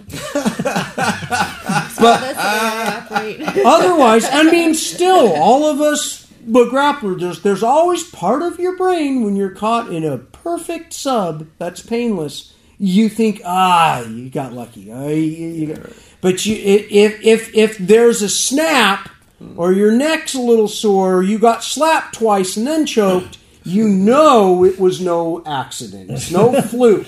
That's 0.62 1.85
the 1.96 2.04
way 2.04 2.34
I 2.36 2.96
operate. 3.10 3.40
Otherwise, 3.64 4.24
I 4.30 4.44
mean, 4.50 4.74
still, 4.74 5.32
all 5.34 5.66
of 5.70 5.80
us, 5.80 6.26
but 6.46 6.68
grappler, 6.68 7.18
there's, 7.18 7.42
there's 7.42 7.62
always 7.62 8.04
part 8.04 8.42
of 8.42 8.58
your 8.58 8.76
brain 8.76 9.24
when 9.24 9.36
you're 9.36 9.50
caught 9.50 9.92
in 9.92 10.04
a 10.04 10.18
perfect 10.18 10.92
sub 10.92 11.46
that's 11.58 11.80
painless. 11.82 12.52
You 12.78 13.08
think, 13.08 13.40
ah, 13.44 14.02
you 14.02 14.28
got 14.30 14.52
lucky. 14.52 14.92
Ah, 14.92 15.06
you- 15.08 15.14
you 15.48 15.74
got-" 15.74 15.86
But 16.20 16.44
you, 16.46 16.56
if 16.56 17.22
if 17.24 17.54
if 17.54 17.78
there's 17.78 18.20
a 18.22 18.28
snap 18.28 19.08
or 19.56 19.72
your 19.72 19.92
neck's 19.92 20.34
a 20.34 20.40
little 20.40 20.66
sore, 20.68 21.16
or 21.16 21.22
you 21.22 21.38
got 21.38 21.62
slapped 21.62 22.14
twice 22.16 22.56
and 22.56 22.66
then 22.66 22.84
choked, 22.86 23.38
you 23.64 23.86
know 23.88 24.64
it 24.64 24.78
was 24.80 25.00
no 25.00 25.42
accident. 25.46 26.10
It's 26.10 26.30
no 26.30 26.60
fluke, 26.62 27.06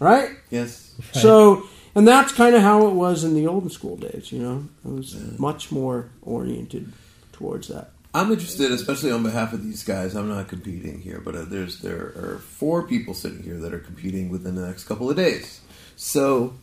right? 0.00 0.30
yes. 0.50 0.92
So, 1.12 1.64
and 1.94 2.06
that's 2.06 2.32
kind 2.32 2.54
of 2.54 2.62
how 2.62 2.86
it 2.86 2.94
was 2.94 3.24
in 3.24 3.34
the 3.34 3.46
old 3.46 3.70
school 3.72 3.96
days. 3.96 4.32
You 4.32 4.40
know, 4.40 4.68
it 4.84 4.90
was 4.90 5.38
much 5.38 5.70
more 5.70 6.10
oriented 6.22 6.92
towards 7.32 7.68
that. 7.68 7.90
I'm 8.14 8.30
interested, 8.30 8.70
especially 8.70 9.10
on 9.10 9.24
behalf 9.24 9.52
of 9.52 9.64
these 9.64 9.82
guys. 9.82 10.14
I'm 10.14 10.28
not 10.28 10.46
competing 10.46 11.00
here, 11.00 11.20
but 11.24 11.34
uh, 11.34 11.44
there's 11.46 11.80
there 11.80 12.12
are 12.16 12.38
four 12.38 12.84
people 12.84 13.12
sitting 13.12 13.42
here 13.42 13.58
that 13.58 13.74
are 13.74 13.80
competing 13.80 14.28
within 14.30 14.54
the 14.54 14.64
next 14.64 14.84
couple 14.84 15.10
of 15.10 15.16
days. 15.16 15.60
So 15.96 16.54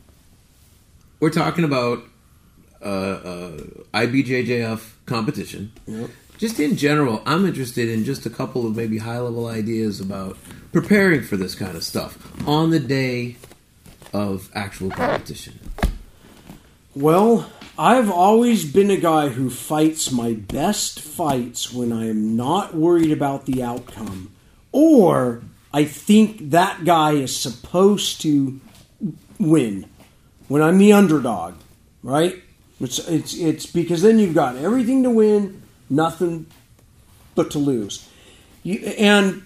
we're 1.19 1.29
talking 1.29 1.65
about 1.65 2.03
uh, 2.81 2.85
uh, 2.85 3.57
IBJJF 3.93 4.91
competition. 5.05 5.73
Yep. 5.87 6.09
Just 6.37 6.59
in 6.59 6.75
general, 6.75 7.21
I'm 7.25 7.45
interested 7.45 7.89
in 7.89 8.03
just 8.05 8.25
a 8.25 8.29
couple 8.29 8.65
of 8.65 8.75
maybe 8.75 8.97
high 8.97 9.19
level 9.19 9.47
ideas 9.47 9.99
about 9.99 10.37
preparing 10.71 11.21
for 11.21 11.37
this 11.37 11.53
kind 11.53 11.75
of 11.75 11.83
stuff 11.83 12.17
on 12.47 12.71
the 12.71 12.79
day 12.79 13.35
of 14.13 14.49
actual 14.53 14.89
competition. 14.89 15.59
Well, 16.93 17.49
I've 17.77 18.11
always 18.11 18.69
been 18.69 18.91
a 18.91 18.97
guy 18.97 19.29
who 19.29 19.49
fights 19.49 20.11
my 20.11 20.33
best 20.33 20.99
fights 20.99 21.71
when 21.71 21.91
I 21.91 22.09
am 22.09 22.35
not 22.35 22.75
worried 22.75 23.11
about 23.11 23.45
the 23.45 23.63
outcome, 23.63 24.31
or 24.71 25.41
I 25.73 25.85
think 25.85 26.51
that 26.51 26.83
guy 26.83 27.13
is 27.13 27.35
supposed 27.35 28.21
to 28.21 28.59
win 29.39 29.85
when 30.47 30.61
I'm 30.61 30.77
the 30.77 30.91
underdog, 30.91 31.55
right? 32.03 32.43
It's 32.81 32.99
it's 33.07 33.33
it's 33.35 33.65
because 33.65 34.01
then 34.01 34.19
you've 34.19 34.35
got 34.35 34.57
everything 34.57 35.03
to 35.03 35.09
win, 35.09 35.61
nothing 35.89 36.47
but 37.35 37.51
to 37.51 37.59
lose. 37.59 38.07
You, 38.63 38.79
and 38.97 39.45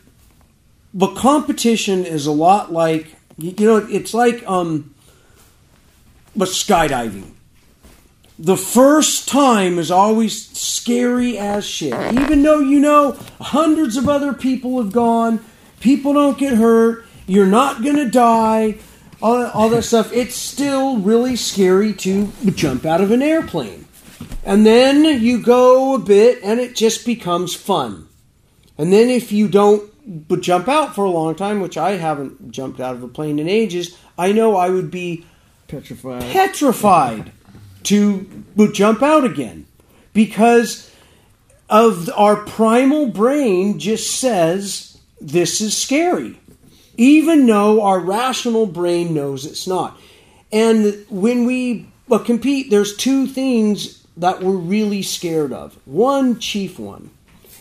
but 0.94 1.16
competition 1.16 2.06
is 2.06 2.26
a 2.26 2.32
lot 2.32 2.72
like 2.74 3.15
you 3.38 3.54
you 3.58 3.66
know 3.66 3.78
it's 3.90 4.14
like 4.14 4.44
um 4.48 4.94
but 6.36 6.50
skydiving. 6.50 7.32
The 8.38 8.58
first 8.58 9.30
time 9.30 9.80
is 9.80 9.90
always 9.90 10.50
scary 10.58 11.38
as 11.38 11.66
shit. 11.66 11.94
Even 12.14 12.44
though 12.44 12.60
you 12.60 12.80
know 12.80 13.14
hundreds 13.40 13.96
of 13.96 14.10
other 14.10 14.34
people 14.34 14.82
have 14.84 14.92
gone, 14.92 15.40
people 15.80 16.14
don't 16.14 16.38
get 16.38 16.54
hurt, 16.54 17.06
you're 17.28 17.46
not 17.46 17.82
going 17.82 17.96
to 17.96 18.10
die. 18.10 18.78
all, 19.22 19.46
all 19.46 19.70
that 19.70 19.84
stuff. 19.84 20.12
It's 20.12 20.36
still 20.36 20.98
really 20.98 21.38
scary 21.38 21.94
to 21.94 22.28
jump 22.54 22.86
out 22.86 23.00
of 23.00 23.12
an 23.12 23.22
airplane. 23.22 23.86
And 24.44 24.66
then 24.66 25.06
you 25.22 25.42
go 25.42 25.96
a 25.96 26.00
bit 26.00 26.44
and 26.44 26.60
it 26.60 26.76
just 26.76 27.06
becomes 27.06 27.56
fun. 27.56 28.08
And 28.78 28.92
then 28.92 29.10
if 29.10 29.32
you 29.32 29.48
don't 29.48 29.90
but 30.06 30.42
jump 30.42 30.68
out 30.68 30.94
for 30.94 31.04
a 31.04 31.10
long 31.10 31.36
time, 31.36 31.60
which 31.60 31.78
I 31.78 31.92
haven't 31.92 32.52
jumped 32.52 32.80
out 32.80 32.96
of 32.96 33.04
a 33.04 33.08
plane 33.08 33.40
in 33.40 33.50
ages, 33.50 33.98
I 34.18 34.32
know 34.32 34.56
I 34.56 34.70
would 34.70 34.92
be 34.92 35.26
Petrified. 35.68 36.22
petrified 36.32 37.32
to 37.84 38.46
but 38.56 38.74
jump 38.74 39.02
out 39.02 39.24
again. 39.24 39.66
Because 40.14 40.92
of 41.70 42.10
our 42.16 42.38
primal 42.38 43.08
brain 43.08 43.80
just 43.80 44.20
says 44.20 44.98
this 45.20 45.60
is 45.60 45.76
scary. 45.76 46.40
Even 46.98 47.46
though 47.46 47.82
our 47.82 48.00
rational 48.00 48.66
brain 48.68 49.14
knows 49.14 49.46
it's 49.46 49.68
not. 49.68 50.00
And 50.52 51.06
when 51.10 51.46
we 51.46 51.90
compete 52.24 52.70
there's 52.70 52.96
two 52.96 53.28
things 53.28 54.06
that 54.16 54.42
we're 54.42 54.56
really 54.56 55.02
scared 55.02 55.52
of. 55.52 55.78
One 55.86 56.40
chief 56.40 56.80
one. 56.80 57.10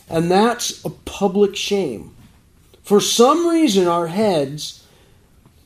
And 0.08 0.30
that's 0.30 0.84
a 0.84 0.90
public 0.90 1.56
shame 1.56 2.13
for 2.84 3.00
some 3.00 3.48
reason 3.48 3.88
our 3.88 4.06
heads 4.06 4.84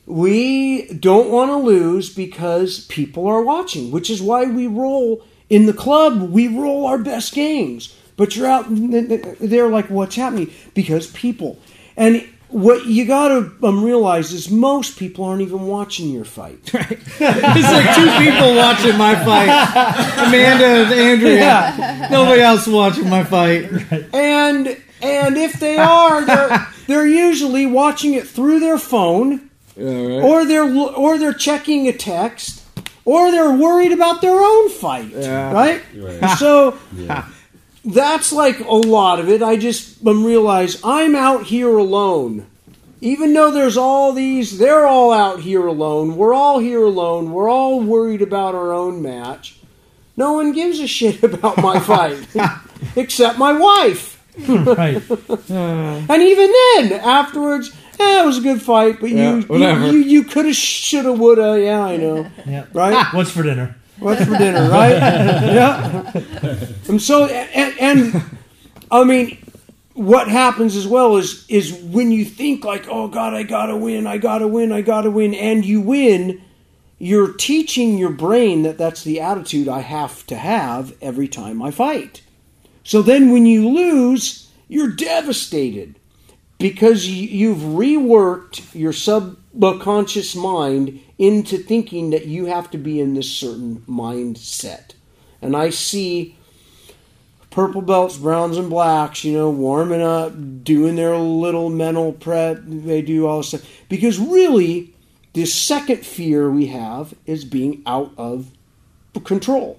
we 0.08 0.88
don't 0.94 1.28
want 1.30 1.50
to 1.50 1.56
lose 1.56 2.12
because 2.14 2.86
people 2.86 3.26
are 3.26 3.42
watching, 3.42 3.90
which 3.90 4.08
is 4.08 4.22
why 4.22 4.46
we 4.46 4.66
roll 4.66 5.22
in 5.50 5.66
the 5.66 5.74
club. 5.74 6.30
We 6.30 6.48
roll 6.48 6.86
our 6.86 6.98
best 6.98 7.34
games, 7.34 7.94
but 8.16 8.34
you're 8.34 8.46
out 8.46 8.66
there 8.68 9.68
like, 9.68 9.90
what's 9.90 10.16
happening? 10.16 10.50
Because 10.72 11.08
people. 11.08 11.58
And 11.96 12.26
what 12.48 12.86
you 12.86 13.04
got 13.04 13.28
to 13.28 13.52
um, 13.66 13.84
realize 13.84 14.32
is 14.32 14.50
most 14.50 14.98
people 14.98 15.26
aren't 15.26 15.42
even 15.42 15.66
watching 15.66 16.08
your 16.08 16.24
fight. 16.24 16.58
It's 17.20 17.20
like 17.20 17.94
two 17.94 18.30
people 18.30 18.54
watching 18.54 18.96
my 18.96 19.14
fight. 19.14 20.26
Amanda 20.26 20.64
and 20.64 20.94
Andrea. 20.94 22.08
Nobody 22.10 22.40
else 22.40 22.66
watching 22.66 23.10
my 23.10 23.24
fight. 23.24 23.70
and 24.14 24.80
and 25.02 25.36
if 25.36 25.54
they 25.54 25.76
are, 25.78 26.24
they're 26.24 26.66
they're 26.86 27.06
usually 27.06 27.66
watching 27.66 28.14
it 28.14 28.26
through 28.26 28.60
their 28.60 28.78
phone. 28.78 29.50
or 29.76 30.44
they're 30.44 30.64
or 30.64 31.18
they're 31.18 31.32
checking 31.32 31.86
a 31.88 31.92
text, 31.92 32.64
or 33.04 33.30
they're 33.30 33.52
worried 33.56 33.92
about 33.92 34.20
their 34.20 34.38
own 34.40 34.68
fight, 34.70 35.12
right? 35.52 35.82
So 36.38 36.76
that's 37.84 38.32
like 38.32 38.60
a 38.60 38.74
lot 38.74 39.20
of 39.20 39.28
it. 39.28 39.42
I 39.42 39.56
just 39.56 40.04
um, 40.06 40.24
realize 40.24 40.80
I'm 40.84 41.14
out 41.14 41.44
here 41.44 41.76
alone. 41.76 42.46
Even 43.00 43.32
though 43.32 43.52
there's 43.52 43.76
all 43.76 44.12
these, 44.12 44.58
they're 44.58 44.84
all 44.86 45.12
out 45.12 45.38
here 45.40 45.64
alone. 45.66 46.16
We're 46.16 46.34
all 46.34 46.58
here 46.58 46.82
alone. 46.82 47.30
We're 47.30 47.48
all 47.48 47.80
worried 47.80 48.22
about 48.22 48.56
our 48.56 48.72
own 48.72 49.00
match. 49.00 49.56
No 50.16 50.32
one 50.32 50.50
gives 50.52 50.80
a 50.80 50.88
shit 50.88 51.22
about 51.30 51.58
my 51.58 51.78
fight, 51.78 52.18
except 52.96 53.38
my 53.38 53.52
wife. 53.52 54.17
Right. 54.46 55.02
And 55.50 56.22
even 56.22 56.52
then, 56.52 56.92
afterwards, 57.00 57.70
eh, 57.98 58.22
it 58.22 58.26
was 58.26 58.38
a 58.38 58.40
good 58.42 58.62
fight, 58.62 59.00
but 59.00 59.10
Yeah, 59.10 59.36
you, 59.36 59.42
whatever. 59.42 59.86
you 59.86 59.92
you 59.92 59.98
you 60.04 60.24
could 60.24 60.46
have, 60.46 60.54
shoulda, 60.56 61.12
woulda. 61.12 61.60
Yeah, 61.60 61.82
I 61.84 61.96
know, 61.96 62.30
Yeah. 62.46 62.66
right? 62.72 63.06
What's 63.14 63.30
for 63.30 63.42
dinner? 63.42 63.76
What's 63.98 64.24
for 64.24 64.36
dinner, 64.38 64.68
right? 64.70 64.92
yeah. 64.96 66.12
And 66.88 67.02
so, 67.02 67.26
and, 67.26 67.78
and 67.80 68.22
I 68.90 69.02
mean, 69.04 69.38
what 69.94 70.28
happens 70.28 70.76
as 70.76 70.86
well 70.86 71.16
is 71.16 71.44
is 71.48 71.72
when 71.72 72.12
you 72.12 72.24
think 72.24 72.64
like, 72.64 72.86
oh 72.88 73.08
God, 73.08 73.34
I 73.34 73.42
gotta 73.42 73.76
win, 73.76 74.06
I 74.06 74.18
gotta 74.18 74.46
win, 74.46 74.70
I 74.72 74.82
gotta 74.82 75.10
win, 75.10 75.34
and 75.34 75.64
you 75.64 75.80
win. 75.80 76.42
You're 77.00 77.32
teaching 77.32 77.96
your 77.96 78.10
brain 78.10 78.62
that 78.64 78.76
that's 78.76 79.04
the 79.04 79.20
attitude 79.20 79.68
I 79.68 79.80
have 79.80 80.26
to 80.26 80.36
have 80.36 80.92
every 81.00 81.28
time 81.28 81.62
I 81.62 81.70
fight. 81.70 82.22
So 82.88 83.02
then 83.02 83.32
when 83.32 83.44
you 83.44 83.68
lose, 83.68 84.48
you're 84.66 84.88
devastated 84.88 85.96
because 86.58 87.06
you- 87.06 87.28
you've 87.28 87.58
reworked 87.58 88.62
your 88.72 88.94
subconscious 88.94 90.34
mind 90.34 90.98
into 91.18 91.58
thinking 91.58 92.08
that 92.10 92.28
you 92.28 92.46
have 92.46 92.70
to 92.70 92.78
be 92.78 92.98
in 92.98 93.12
this 93.12 93.30
certain 93.30 93.82
mindset. 93.86 94.92
And 95.42 95.54
I 95.54 95.68
see 95.68 96.36
purple 97.50 97.82
belts, 97.82 98.16
browns, 98.16 98.56
and 98.56 98.70
blacks, 98.70 99.22
you 99.22 99.34
know, 99.34 99.50
warming 99.50 100.00
up, 100.00 100.64
doing 100.64 100.96
their 100.96 101.18
little 101.18 101.68
mental 101.68 102.12
prep. 102.12 102.62
They 102.66 103.02
do 103.02 103.26
all 103.26 103.36
this 103.38 103.48
stuff. 103.48 103.68
Because 103.90 104.18
really, 104.18 104.94
the 105.34 105.44
second 105.44 106.06
fear 106.06 106.50
we 106.50 106.68
have 106.68 107.12
is 107.26 107.44
being 107.44 107.82
out 107.84 108.12
of 108.16 108.46
control. 109.24 109.78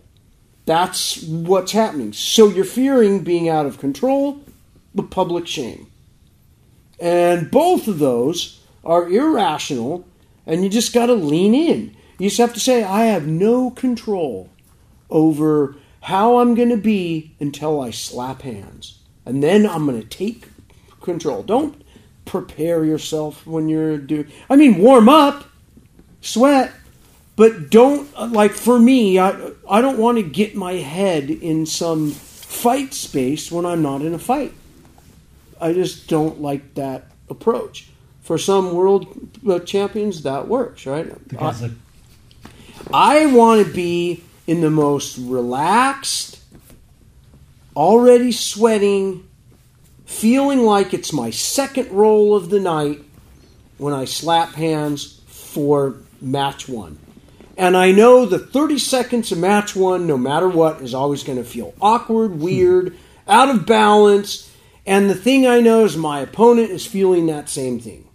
That's 0.70 1.24
what's 1.24 1.72
happening. 1.72 2.14
So 2.14 2.48
you're 2.48 2.64
fearing 2.64 3.24
being 3.24 3.50
out 3.50 3.66
of 3.66 3.80
control, 3.80 4.40
but 4.94 5.10
public 5.10 5.48
shame. 5.48 5.88
And 7.00 7.50
both 7.50 7.88
of 7.88 7.98
those 7.98 8.64
are 8.86 9.10
irrational, 9.10 10.06
and 10.46 10.64
you 10.64 10.70
just 10.70 10.94
got 10.94 11.08
to 11.08 11.16
lean 11.16 11.56
in. 11.56 11.96
You 12.20 12.30
just 12.30 12.40
have 12.40 12.54
to 12.54 12.60
say, 12.60 12.84
I 12.84 13.06
have 13.06 13.26
no 13.26 13.72
control 13.72 14.52
over 15.10 15.76
how 16.02 16.38
I'm 16.38 16.54
going 16.54 16.70
to 16.70 16.78
be 16.78 17.34
until 17.40 17.82
I 17.82 17.90
slap 17.90 18.44
hands. 18.44 19.00
And 19.26 19.42
then 19.42 19.66
I'm 19.66 19.88
going 19.88 20.00
to 20.00 20.08
take 20.08 20.50
control. 21.02 21.42
Don't 21.42 21.84
prepare 22.26 22.86
yourself 22.86 23.48
when 23.48 23.70
you're 23.70 23.98
doing. 23.98 24.28
I 24.52 24.56
mean, 24.56 24.78
warm 24.78 25.10
up, 25.10 25.46
sweat, 26.22 26.72
but 27.40 27.70
don't 27.70 28.34
like 28.34 28.52
for 28.52 28.78
me. 28.78 29.18
I 29.18 29.30
I 29.70 29.80
don't 29.80 29.98
want 29.98 30.18
to 30.18 30.24
get 30.24 30.56
my 30.56 30.74
head 30.74 31.30
in 31.30 31.66
some 31.66 32.12
fight 32.12 32.94
space 32.94 33.50
when 33.50 33.66
I'm 33.66 33.82
not 33.82 34.02
in 34.02 34.14
a 34.14 34.20
fight. 34.20 34.52
I 35.62 35.72
just 35.72 36.10
don't 36.10 36.42
like 36.42 36.74
that 36.74 37.06
approach. 37.30 37.88
For 38.24 38.38
some 38.38 38.74
world 38.74 39.30
uh, 39.48 39.60
champions, 39.60 40.24
that 40.24 40.50
works, 40.50 40.86
right? 40.86 41.08
The 41.30 41.38
I 42.94 43.28
want 43.28 43.66
to 43.66 43.72
be 43.72 44.22
in 44.46 44.60
the 44.60 44.70
most 44.70 45.18
relaxed, 45.18 46.42
already 47.74 48.34
sweating, 48.34 49.26
feeling 50.06 50.60
like 50.60 50.94
it's 50.94 51.14
my 51.14 51.30
second 51.30 51.90
roll 51.90 52.36
of 52.36 52.50
the 52.50 52.60
night 52.60 53.00
when 53.78 53.94
I 53.94 54.04
slap 54.04 54.56
hands 54.56 55.22
for 55.26 55.96
match 56.20 56.68
one. 56.68 57.00
And 57.60 57.76
I 57.76 57.92
know 57.92 58.26
the 58.26 58.40
30 58.40 58.80
seconds 58.80 59.34
of 59.34 59.38
match 59.38 59.76
one, 59.76 60.08
no 60.08 60.18
matter 60.18 60.48
what, 60.48 60.82
is 60.82 60.94
always 60.94 61.24
going 61.24 61.40
to 61.40 61.44
feel 61.44 61.74
awkward, 61.82 62.32
hmm. 62.32 62.40
weird, 62.40 62.98
out 63.28 63.50
of 63.50 63.66
balance. 63.66 64.50
And 64.86 65.10
the 65.10 65.16
thing 65.16 65.46
I 65.46 65.60
know 65.60 65.84
is 65.84 65.98
my 65.98 66.22
opponent 66.22 66.72
is 66.72 66.86
feeling 66.86 67.26
that 67.28 67.50
same 67.50 67.82
thing. 67.82 68.08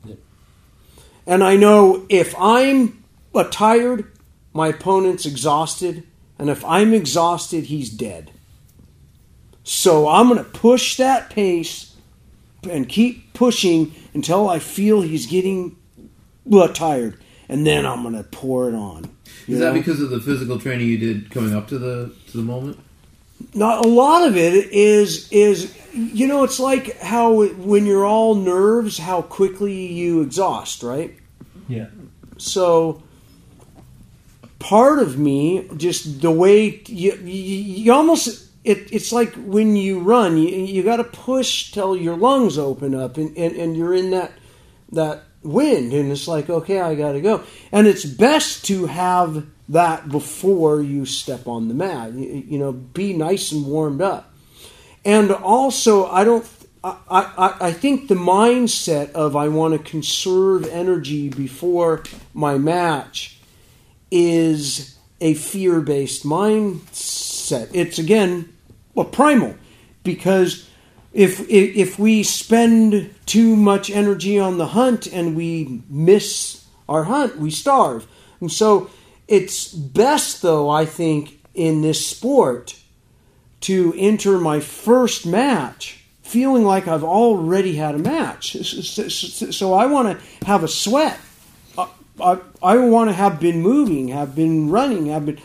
And 1.27 1.45
I 1.45 1.57
know 1.57 2.07
if 2.09 2.35
I'm 2.39 3.05
tired, 3.51 4.11
my 4.55 4.69
opponent's 4.69 5.27
exhausted. 5.27 6.05
And 6.39 6.49
if 6.49 6.65
I'm 6.65 6.95
exhausted, 6.95 7.65
he's 7.65 7.91
dead. 7.91 8.31
So 9.63 10.09
I'm 10.09 10.29
going 10.29 10.43
to 10.43 10.51
push 10.51 10.97
that 10.97 11.29
pace 11.29 11.95
and 12.69 12.89
keep 12.89 13.35
pushing 13.35 13.95
until 14.15 14.49
I 14.49 14.59
feel 14.59 15.03
he's 15.03 15.27
getting 15.27 15.77
tired. 16.73 17.19
And 17.49 17.67
then 17.67 17.85
I'm 17.85 18.03
going 18.03 18.15
to 18.15 18.25
pour 18.25 18.69
it 18.69 18.75
on. 18.75 19.11
you 19.47 19.55
Is 19.55 19.61
that 19.61 19.75
because 19.75 20.01
of 20.01 20.11
the 20.11 20.21
physical 20.21 20.59
training 20.59 20.89
you 20.89 20.99
did 20.99 21.31
coming 21.31 21.55
up 21.55 21.69
to 21.69 21.79
the 21.79 22.15
to 22.29 22.37
the 22.37 22.43
moment? 22.43 22.79
not 23.53 23.85
a 23.85 23.89
lot 23.89 24.27
of 24.27 24.37
it 24.37 24.73
is 24.73 25.31
is 25.31 25.77
you 25.93 26.27
know 26.27 26.45
it's 26.45 26.61
like 26.61 26.99
how 27.01 27.45
when 27.45 27.87
you're 27.87 28.05
all 28.05 28.35
nerves 28.35 28.99
how 28.99 29.23
quickly 29.23 29.87
you 29.87 30.23
exhaust 30.23 30.83
right 30.83 31.17
yeah. 31.69 31.87
so 32.37 33.03
part 34.59 34.99
of 34.99 35.19
me 35.19 35.69
just 35.77 36.21
the 36.21 36.31
way 36.31 36.83
you, 36.87 37.13
you, 37.23 37.23
you 37.23 37.93
almost 37.93 38.49
it, 38.65 38.91
it's 38.93 39.13
like 39.13 39.35
when 39.35 39.77
you 39.77 40.01
run 40.01 40.39
you, 40.39 40.49
you 40.49 40.83
got 40.83 40.97
to 40.97 41.05
push 41.05 41.71
till 41.71 41.97
your 41.97 42.17
lungs 42.17 42.57
open 42.57 42.95
up 42.95 43.17
and, 43.17 43.37
and, 43.37 43.55
and 43.57 43.77
you're 43.77 43.95
in 43.95 44.11
that 44.11 44.33
that 44.93 45.25
wind 45.45 45.93
and 45.93 46.11
it's 46.11 46.27
like 46.27 46.49
okay 46.49 46.81
i 46.81 46.95
got 46.95 47.13
to 47.13 47.21
go. 47.21 47.43
And 47.71 47.87
it's 47.87 48.05
best 48.05 48.65
to 48.67 48.87
have 48.87 49.47
that 49.69 50.09
before 50.09 50.83
you 50.83 51.07
step 51.07 51.47
on 51.47 51.69
the 51.69 51.75
mat. 51.75 52.13
You, 52.13 52.45
you 52.47 52.59
know 52.59 52.73
be 52.73 53.13
nice 53.13 53.53
and 53.53 53.67
warmed 53.67 54.03
up. 54.03 54.33
And 55.05 55.31
also 55.31 56.07
i 56.07 56.25
don't 56.25 56.47
I, 56.85 56.97
I, 57.11 57.57
I 57.69 57.73
think 57.73 58.09
the 58.09 58.15
mindset 58.15 59.13
of 59.13 59.37
I 59.37 59.49
want 59.49 59.73
to 59.73 59.91
conserve 59.91 60.67
energy 60.67 61.31
before 61.31 62.03
my 62.35 62.59
match 62.59 63.39
is 64.11 64.99
a 65.21 65.33
fear 65.33 65.81
based 65.81 66.25
mindset. 66.25 67.71
It's 67.73 67.99
again 67.99 68.53
a 68.97 69.05
primal 69.05 69.57
because 70.03 70.69
if, 71.15 71.49
if 71.49 71.99
we 71.99 72.25
spend 72.25 73.15
too 73.25 73.55
much 73.55 73.89
energy 73.89 74.39
on 74.39 74.59
the 74.59 74.67
hunt 74.67 75.07
and 75.07 75.37
we 75.37 75.83
miss 75.89 76.67
our 76.89 77.05
hunt. 77.05 77.39
We 77.39 77.51
starve, 77.51 78.07
and 78.41 78.53
so 78.53 78.91
it's 79.27 79.73
best, 79.73 80.43
though 80.43 80.69
I 80.69 80.85
think, 80.85 81.41
in 81.55 81.83
this 81.83 82.07
sport 82.07 82.79
to 83.61 83.95
enter 83.97 84.39
my 84.39 84.61
first 84.61 85.25
match 85.25 86.05
feeling 86.23 86.65
like 86.65 86.89
I've 86.89 87.05
already 87.05 87.77
had 87.77 87.95
a 87.95 87.99
match. 87.99 88.53
So 88.53 89.73
I 89.73 89.87
want 89.87 90.19
to 90.19 90.47
have 90.47 90.65
a 90.65 90.69
sweat. 90.69 91.19
I, 91.79 91.89
I, 92.21 92.39
I 92.63 92.77
want 92.79 93.09
to 93.09 93.15
have 93.15 93.39
been 93.39 93.61
moving, 93.61 94.09
have 94.09 94.35
been 94.35 94.69
running, 94.69 95.07
have 95.07 95.27
been. 95.27 95.41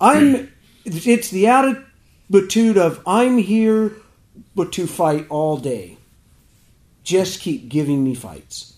I'm. 0.00 0.50
It's 0.86 1.30
the 1.30 1.46
attitude 1.46 2.76
of 2.76 3.00
I'm 3.06 3.38
here, 3.38 3.92
but 4.54 4.72
to 4.72 4.86
fight 4.86 5.26
all 5.28 5.56
day. 5.56 5.96
Just 7.02 7.40
keep 7.40 7.68
giving 7.68 8.02
me 8.02 8.14
fights. 8.14 8.74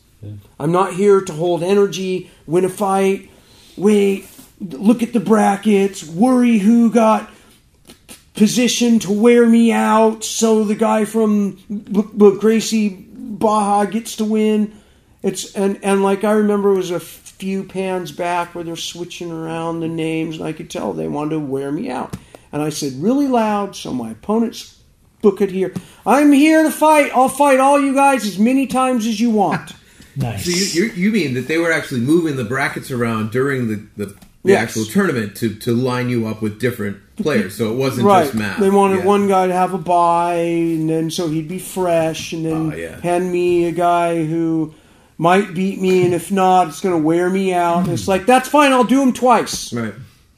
I'm 0.59 0.73
not 0.73 0.95
here 0.95 1.21
to 1.21 1.33
hold 1.33 1.63
energy, 1.63 2.31
win 2.47 2.65
a 2.65 2.69
fight, 2.69 3.31
wait, 3.77 4.29
look 4.61 5.03
at 5.03 5.13
the 5.13 5.21
brackets, 5.21 6.05
worry 6.05 6.59
who 6.59 6.91
got 6.91 7.31
positioned 8.35 9.03
to 9.03 9.13
wear 9.13 9.47
me 9.47 9.73
out 9.73 10.25
so 10.25 10.65
the 10.65 10.75
guy 10.75 11.05
from 11.05 11.53
B- 11.69 12.05
B- 12.17 12.39
Gracie 12.39 12.89
Barra 12.89 13.87
gets 13.87 14.17
to 14.17 14.25
win. 14.25 14.77
It's 15.23 15.55
and 15.55 15.79
and 15.83 16.03
like 16.03 16.25
I 16.25 16.33
remember 16.33 16.73
it 16.73 16.77
was 16.77 16.91
a 16.91 17.01
few 17.01 17.65
pans 17.65 18.13
back 18.13 18.55
where 18.55 18.65
they're 18.65 18.77
switching 18.77 19.31
around 19.31 19.81
the 19.81 19.89
names 19.89 20.37
and 20.37 20.47
I 20.47 20.53
could 20.53 20.71
tell 20.71 20.93
they 20.93 21.09
wanted 21.09 21.31
to 21.31 21.41
wear 21.41 21.73
me 21.73 21.91
out. 21.91 22.17
And 22.53 22.63
I 22.63 22.71
said 22.71 22.93
really 22.95 23.27
loud 23.27 23.75
so 23.75 23.93
my 23.93 24.11
opponents 24.11 24.76
book 25.31 25.41
it 25.41 25.51
here. 25.51 25.73
I'm 26.07 26.31
here 26.31 26.63
to 26.63 26.71
fight. 26.71 27.11
I'll 27.13 27.29
fight 27.29 27.59
all 27.59 27.81
you 27.81 27.95
guys 27.95 28.25
as 28.25 28.39
many 28.39 28.67
times 28.69 29.07
as 29.07 29.21
you 29.21 29.31
want. 29.31 29.73
Nice. 30.19 30.47
So 30.47 30.51
you, 30.81 30.87
you, 30.87 30.93
you 30.95 31.13
mean 31.13 31.35
that 31.35 31.47
they 31.47 31.59
were 31.59 31.71
actually 31.71 32.01
moving 32.01 32.37
the 32.37 32.45
brackets 32.45 32.91
around 32.91 33.33
during 33.33 33.69
the, 33.69 33.87
the, 33.99 34.07
the 34.07 34.17
Yes. 34.53 34.63
actual 34.71 34.87
tournament 34.87 35.37
to, 35.37 35.55
to 35.57 35.75
line 35.75 36.09
you 36.09 36.27
up 36.27 36.41
with 36.41 36.59
different 36.59 36.97
players, 37.17 37.55
so 37.55 37.71
it 37.71 37.77
wasn't 37.77 38.07
right. 38.07 38.23
just 38.25 38.35
math. 38.35 38.59
They 38.59 38.71
wanted 38.71 39.01
Yeah. 39.01 39.05
one 39.05 39.29
guy 39.29 39.47
to 39.47 39.53
have 39.53 39.75
a 39.75 39.79
bye, 39.79 40.37
and 40.37 40.89
then 40.89 41.11
so 41.11 41.29
he'd 41.29 41.49
be 41.49 41.59
fresh, 41.59 42.33
and 42.33 42.47
then 42.47 42.73
Oh, 42.73 42.75
yeah. 42.75 42.99
hand 43.03 43.31
me 43.31 43.67
a 43.67 43.73
guy 43.73 44.25
who 44.25 44.73
might 45.19 45.53
beat 45.53 45.83
me, 45.83 46.03
and 46.07 46.15
if 46.15 46.33
not, 46.33 46.69
it's 46.69 46.81
going 46.81 46.95
to 46.99 47.07
wear 47.07 47.29
me 47.29 47.53
out. 47.53 47.81
And 47.85 47.93
it's 47.93 48.09
like 48.09 48.25
that's 48.25 48.49
fine. 48.49 48.73
I'll 48.73 48.85
do 48.85 49.03
him 49.03 49.13
twice. 49.13 49.71
Right. 49.71 49.93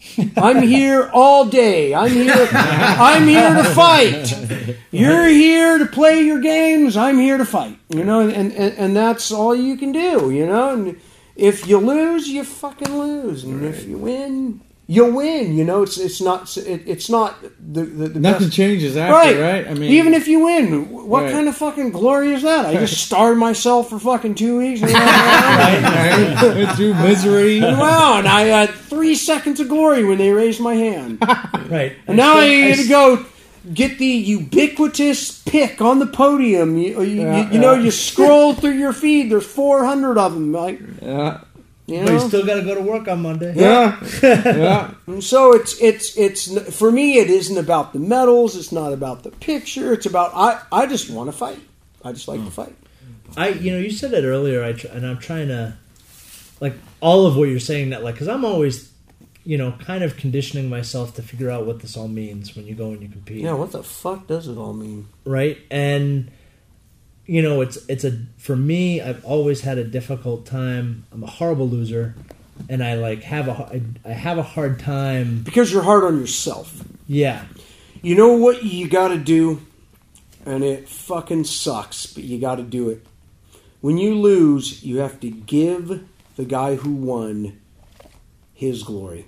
I'm 0.37 0.63
here 0.63 1.11
all 1.13 1.45
day. 1.47 1.95
I'm 1.95 2.11
here. 2.11 2.49
I'm 2.53 3.27
here 3.27 3.55
to 3.55 3.65
fight. 3.65 4.77
You're 4.93 5.27
here 5.27 5.79
to 5.79 5.87
play 5.87 6.23
your 6.23 6.41
games. 6.41 6.97
I'm 6.97 7.19
here 7.19 7.37
to 7.37 7.45
fight. 7.45 7.79
You 7.89 8.05
know, 8.05 8.21
and, 8.21 8.53
and 8.53 8.75
and 8.79 8.97
that's 8.97 9.33
all 9.33 9.57
you 9.57 9.77
can 9.77 9.93
do. 9.93 10.31
You 10.31 10.47
know, 10.47 10.73
and 10.73 11.01
if 11.35 11.67
you 11.67 11.79
lose, 11.79 12.29
you 12.29 12.45
fucking 12.45 12.97
lose, 12.97 13.45
and 13.45 13.65
if 13.65 13.87
you 13.87 13.99
win, 13.99 14.61
you 14.91 15.05
win. 15.13 15.55
You 15.59 15.65
know, 15.65 15.83
it's 15.83 15.99
it's 15.99 16.19
not 16.21 16.57
it, 16.57 16.83
it's 16.87 17.11
not 17.11 17.41
the 17.43 17.83
the, 17.83 18.09
the 18.09 18.21
Nothing 18.21 18.47
best. 18.49 18.57
changes 18.57 18.97
after, 18.97 19.13
Right. 19.15 19.39
right? 19.39 19.69
I 19.69 19.75
mean, 19.75 19.93
even 19.93 20.15
if 20.15 20.27
you 20.27 20.45
win, 20.47 20.89
what 21.07 21.25
Right. 21.25 21.33
kind 21.33 21.47
of 21.47 21.57
fucking 21.57 21.91
glory 21.91 22.33
is 22.33 22.43
that? 22.43 22.65
I 22.65 22.75
just 22.75 23.05
starved 23.07 23.39
myself 23.39 23.91
for 23.91 23.99
fucking 23.99 24.35
two 24.37 24.57
weeks. 24.59 24.81
And 24.89 25.85
right, 25.85 26.75
through 26.77 26.95
misery. 26.95 27.61
wow, 27.61 28.19
and 28.19 28.27
I 28.29 28.43
had 28.43 28.71
three 28.71 29.15
seconds 29.15 29.61
of 29.61 29.69
glory 29.69 30.05
when 30.05 30.19
they 30.19 30.31
raised 30.33 30.61
my 30.61 30.75
hand. 30.75 31.19
right. 31.69 31.93
And 32.07 32.17
now 32.17 32.35
I 32.39 32.47
still- 32.47 32.69
need 32.69 32.77
to 32.83 32.89
go 32.89 33.27
get 33.75 33.99
the 33.99 34.07
ubiquitous 34.07 35.43
pick 35.43 35.81
on 35.83 35.99
the 35.99 36.07
podium. 36.07 36.79
You, 36.79 37.03
you, 37.03 37.23
Yeah, 37.23 37.47
you, 37.49 37.53
you 37.55 37.59
know, 37.59 37.75
you 37.75 37.91
scroll 37.91 38.55
through 38.55 38.79
your 38.79 38.93
feed. 38.95 39.31
There's 39.31 39.45
400 39.47 40.17
of 40.17 40.33
them. 40.35 40.53
Like 40.53 40.81
Yeah, 41.03 41.41
you 41.89 42.05
But 42.05 42.13
you 42.13 42.21
still 42.21 42.45
got 42.45 42.57
to 42.57 42.63
go 42.63 42.75
to 42.75 42.83
work 42.83 43.09
on 43.09 43.23
Monday. 43.23 43.55
yeah, 43.57 43.99
yeah. 44.23 44.95
and 45.07 45.25
so 45.25 45.55
it's 45.55 45.81
it's 45.81 46.17
it's 46.19 46.77
for 46.77 46.93
me. 46.93 47.19
It 47.19 47.31
isn't 47.31 47.57
about 47.57 47.95
the 47.95 47.99
medals. 47.99 48.57
It's 48.57 48.73
not 48.73 48.93
about 48.93 49.23
the 49.23 49.31
picture. 49.31 49.95
It's 49.95 50.05
about 50.05 50.33
I 50.35 50.61
I 50.71 50.87
just 50.87 51.09
want 51.11 51.31
to 51.31 51.37
fight. 51.37 51.61
I 52.05 52.13
just 52.13 52.29
like 52.29 52.41
to 52.41 52.51
mm. 52.51 52.53
fight. 52.53 52.77
I, 53.37 53.49
you 53.49 53.73
know, 53.73 53.79
you 53.79 53.91
said 53.91 54.13
it 54.13 54.25
earlier, 54.25 54.63
I 54.63 54.73
tr- 54.73 54.89
and 54.89 55.07
I'm 55.07 55.19
trying 55.19 55.49
to, 55.49 55.77
like, 56.61 56.75
all 57.01 57.27
of 57.27 57.37
what 57.37 57.49
you're 57.49 57.61
saying 57.61 57.91
that, 57.91 58.03
like, 58.03 58.15
because 58.15 58.29
I'm 58.29 58.45
always, 58.45 58.91
you 59.45 59.59
know, 59.59 59.73
kind 59.73 60.03
of 60.03 60.17
conditioning 60.17 60.69
myself 60.69 61.15
to 61.17 61.23
figure 61.23 61.51
out 61.51 61.67
what 61.67 61.81
this 61.81 61.97
all 61.97 62.09
means 62.09 62.57
when 62.57 62.67
you 62.67 62.75
go 62.75 62.91
and 62.91 63.03
you 63.03 63.09
compete. 63.09 63.43
Yeah, 63.43 63.53
what 63.53 63.73
the 63.73 63.83
fuck 63.83 64.27
does 64.27 64.49
it 64.49 64.57
all 64.57 64.73
mean? 64.73 65.09
right 65.25 65.59
and 65.71 66.31
you 67.29 67.41
know 67.43 67.61
it's 67.61 67.77
it's 67.89 68.05
a 68.05 68.13
for 68.39 68.57
me 68.57 69.01
i've 69.01 69.25
always 69.25 69.61
had 69.61 69.77
a 69.79 69.85
difficult 69.85 70.47
time 70.47 71.05
i'm 71.13 71.23
a 71.23 71.27
horrible 71.27 71.69
loser 71.69 72.15
and 72.69 72.83
i 72.83 72.95
like 72.95 73.23
have 73.23 73.47
a 73.49 73.53
I, 73.53 73.83
I 74.05 74.13
have 74.15 74.39
a 74.39 74.43
hard 74.43 74.81
time 74.81 75.43
Because 75.43 75.71
you're 75.73 75.83
hard 75.85 76.03
on 76.05 76.19
yourself. 76.19 76.83
yeah 77.07 77.45
You 78.03 78.15
know 78.17 78.33
what 78.33 78.63
you 78.65 78.89
got 78.89 79.09
to 79.09 79.19
do, 79.19 79.61
and 80.47 80.63
it 80.65 80.89
fucking 80.89 81.45
sucks, 81.45 82.07
but 82.07 82.23
you 82.25 82.39
got 82.41 82.57
to 82.57 82.63
do 82.63 82.91
it. 82.91 83.05
When 83.81 83.99
you 83.99 84.15
lose, 84.15 84.83
you 84.85 84.99
have 84.99 85.19
to 85.21 85.31
give 85.31 86.07
the 86.37 86.45
guy 86.45 86.77
who 86.77 86.95
won 86.95 87.59
his 88.55 88.83
glory. 88.85 89.27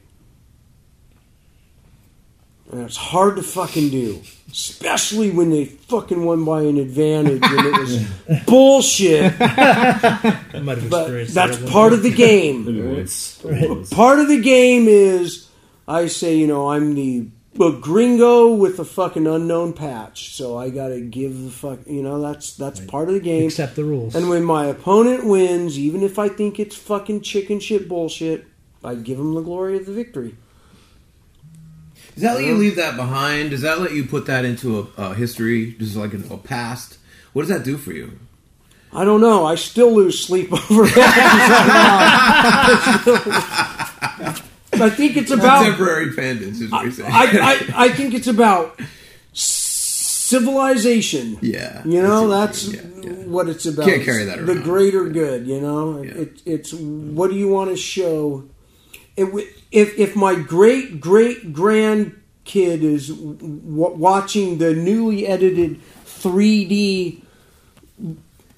And 2.71 2.83
it's 2.83 2.97
hard 2.97 3.37
to 3.37 3.43
fucking 3.43 3.91
do, 3.91 4.23
especially 4.51 5.31
when 5.31 5.51
they 5.51 5.65
fucking 5.65 6.25
won 6.25 6.45
by 6.45 6.63
an 6.63 6.77
advantage 6.79 7.43
and 7.43 7.67
it 7.67 7.79
was 7.81 8.43
bullshit. 8.47 9.33
i 9.41 10.61
might 10.63 10.79
have 10.79 10.91
But 10.91 11.03
experienced 11.03 11.35
that's 11.35 11.59
that. 11.59 11.69
part 11.71 11.93
of 11.93 12.03
the 12.03 12.11
game. 12.11 12.65
Part 13.91 14.19
of 14.21 14.29
the 14.29 14.41
game 14.41 14.87
is 14.89 15.49
I 15.89 16.07
say, 16.07 16.37
you 16.37 16.47
know, 16.47 16.71
I'm 16.71 16.95
the 16.95 17.29
a 17.61 17.73
gringo 17.73 18.55
with 18.55 18.79
a 18.79 18.85
fucking 18.85 19.27
unknown 19.27 19.73
patch, 19.73 20.35
so 20.37 20.57
I 20.57 20.71
gotta 20.71 21.01
give 21.01 21.43
the 21.45 21.51
fuck, 21.51 21.81
you 21.87 22.03
know, 22.03 22.21
that's 22.21 22.57
that's 22.57 22.81
part 22.81 23.09
of 23.09 23.15
the 23.15 23.21
game. 23.21 23.47
accept 23.47 23.75
the 23.77 23.85
rules 23.85 24.15
And 24.15 24.29
when 24.29 24.45
my 24.45 24.67
opponent 24.67 25.27
wins, 25.27 25.79
even 25.79 26.03
if 26.03 26.19
I 26.19 26.29
think 26.29 26.61
it's 26.61 26.77
fucking 26.77 27.23
chicken 27.23 27.59
shit 27.61 27.89
bullshit, 27.89 28.47
I 28.85 28.95
give 28.95 29.19
him 29.19 29.35
the 29.35 29.43
glory 29.43 29.77
of 29.77 29.87
the 29.87 29.93
victory. 29.93 30.37
Does 32.21 32.29
that 32.29 32.35
let 32.37 32.45
you 32.45 32.55
leave 32.57 32.77
that 32.77 32.97
behind? 32.97 33.51
Does 33.51 33.63
that 33.63 33.81
let 33.81 33.93
you 33.95 34.05
put 34.05 34.27
that 34.27 34.45
into 34.45 34.91
a, 34.99 35.03
a 35.11 35.15
history, 35.15 35.73
just 35.79 35.97
like 35.97 36.13
an, 36.13 36.25
a 36.31 36.37
past? 36.37 36.99
What 37.33 37.43
does 37.43 37.49
that 37.49 37.65
do 37.65 37.79
for 37.79 37.93
you? 37.93 38.19
I 38.93 39.05
don't 39.05 39.21
know. 39.23 39.47
I 39.47 39.55
still 39.55 39.93
lose 39.95 40.23
sleep 40.23 40.53
over 40.53 40.85
that. 40.85 42.01
I 44.73 44.91
think 44.91 45.17
it's 45.17 45.31
about 45.31 45.63
Contemporary 45.65 46.13
pandas 46.13 46.61
is 46.61 46.71
what 46.71 46.83
you're 46.85 46.93
saying. 46.93 47.11
I, 47.13 47.25
I, 47.75 47.87
I 47.87 47.89
think 47.91 48.15
it's 48.15 48.27
about 48.27 48.79
civilization. 49.33 51.39
yeah. 51.43 51.83
You 51.85 52.03
know, 52.03 52.29
That's- 52.29 52.67
that's 52.67 52.75
yeah, 52.75 52.83
yeah. 53.03 53.11
what 53.25 53.49
it's 53.49 53.65
about. 53.67 53.87
Can't 53.87 54.03
carry 54.05 54.25
that 54.25 54.39
around. 54.39 54.47
The 54.47 54.55
greater 54.57 55.09
good, 55.09 55.47
you 55.47 55.61
know. 55.61 56.03
Yeah. 56.03 56.11
It, 56.13 56.43
it's 56.45 56.73
what 56.75 57.31
do 57.31 57.37
you 57.37 57.49
want 57.49 57.71
to 57.71 57.77
show? 57.77 58.45
It, 59.21 59.25
w- 59.27 59.47
if 59.71 59.99
if 59.99 60.17
my 60.17 60.35
great 60.35 61.01
great 61.01 61.53
grandkid 61.53 62.83
is 62.83 63.09
w- 63.09 63.95
watching 64.09 64.59
the 64.59 64.75
newly 64.75 65.27
edited 65.27 65.81
3D 66.07 67.21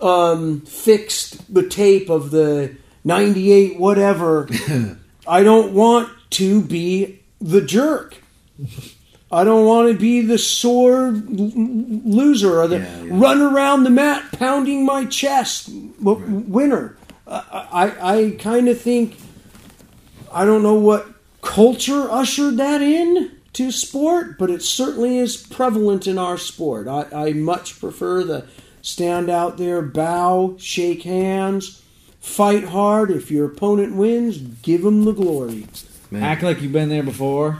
um, 0.00 0.60
fixed 0.62 1.52
the 1.52 1.68
tape 1.68 2.08
of 2.10 2.30
the 2.30 2.76
98 3.04 3.78
whatever, 3.78 4.48
I 5.26 5.42
don't 5.42 5.72
want 5.74 6.08
to 6.30 6.60
be 6.62 7.20
the 7.40 7.60
jerk. 7.60 8.16
I 9.30 9.44
don't 9.44 9.64
want 9.66 9.90
to 9.90 9.98
be 9.98 10.20
the 10.20 10.38
sore 10.38 11.10
loser 11.10 12.60
or 12.60 12.68
the 12.68 12.78
Yeah, 12.80 13.02
yeah. 13.02 13.10
run 13.18 13.40
around 13.40 13.84
the 13.84 13.90
mat 13.90 14.30
pounding 14.32 14.84
my 14.84 15.06
chest 15.06 15.70
w- 15.98 16.44
winner. 16.46 16.96
I, 17.26 17.72
I, 17.72 18.14
I 18.16 18.30
kind 18.38 18.68
of 18.68 18.78
think 18.80 19.16
I 20.32 20.44
don't 20.44 20.62
know 20.62 20.74
what 20.74 21.06
culture 21.42 22.10
ushered 22.10 22.56
that 22.56 22.82
in 22.82 23.32
to 23.54 23.70
sport, 23.70 24.38
but 24.38 24.50
it 24.50 24.62
certainly 24.62 25.18
is 25.18 25.36
prevalent 25.36 26.06
in 26.06 26.18
our 26.18 26.38
sport. 26.38 26.88
I, 26.88 27.06
I 27.12 27.32
much 27.32 27.78
prefer 27.78 28.24
the 28.24 28.46
stand 28.80 29.28
out 29.28 29.58
there, 29.58 29.82
bow, 29.82 30.56
shake 30.58 31.02
hands, 31.02 31.82
fight 32.20 32.64
hard. 32.64 33.10
If 33.10 33.30
your 33.30 33.46
opponent 33.46 33.94
wins, 33.94 34.38
give 34.38 34.82
them 34.82 35.04
the 35.04 35.12
glory. 35.12 35.66
Man. 36.10 36.22
act 36.22 36.42
like 36.42 36.60
you've 36.60 36.72
been 36.72 36.88
there 36.88 37.02
before. 37.02 37.58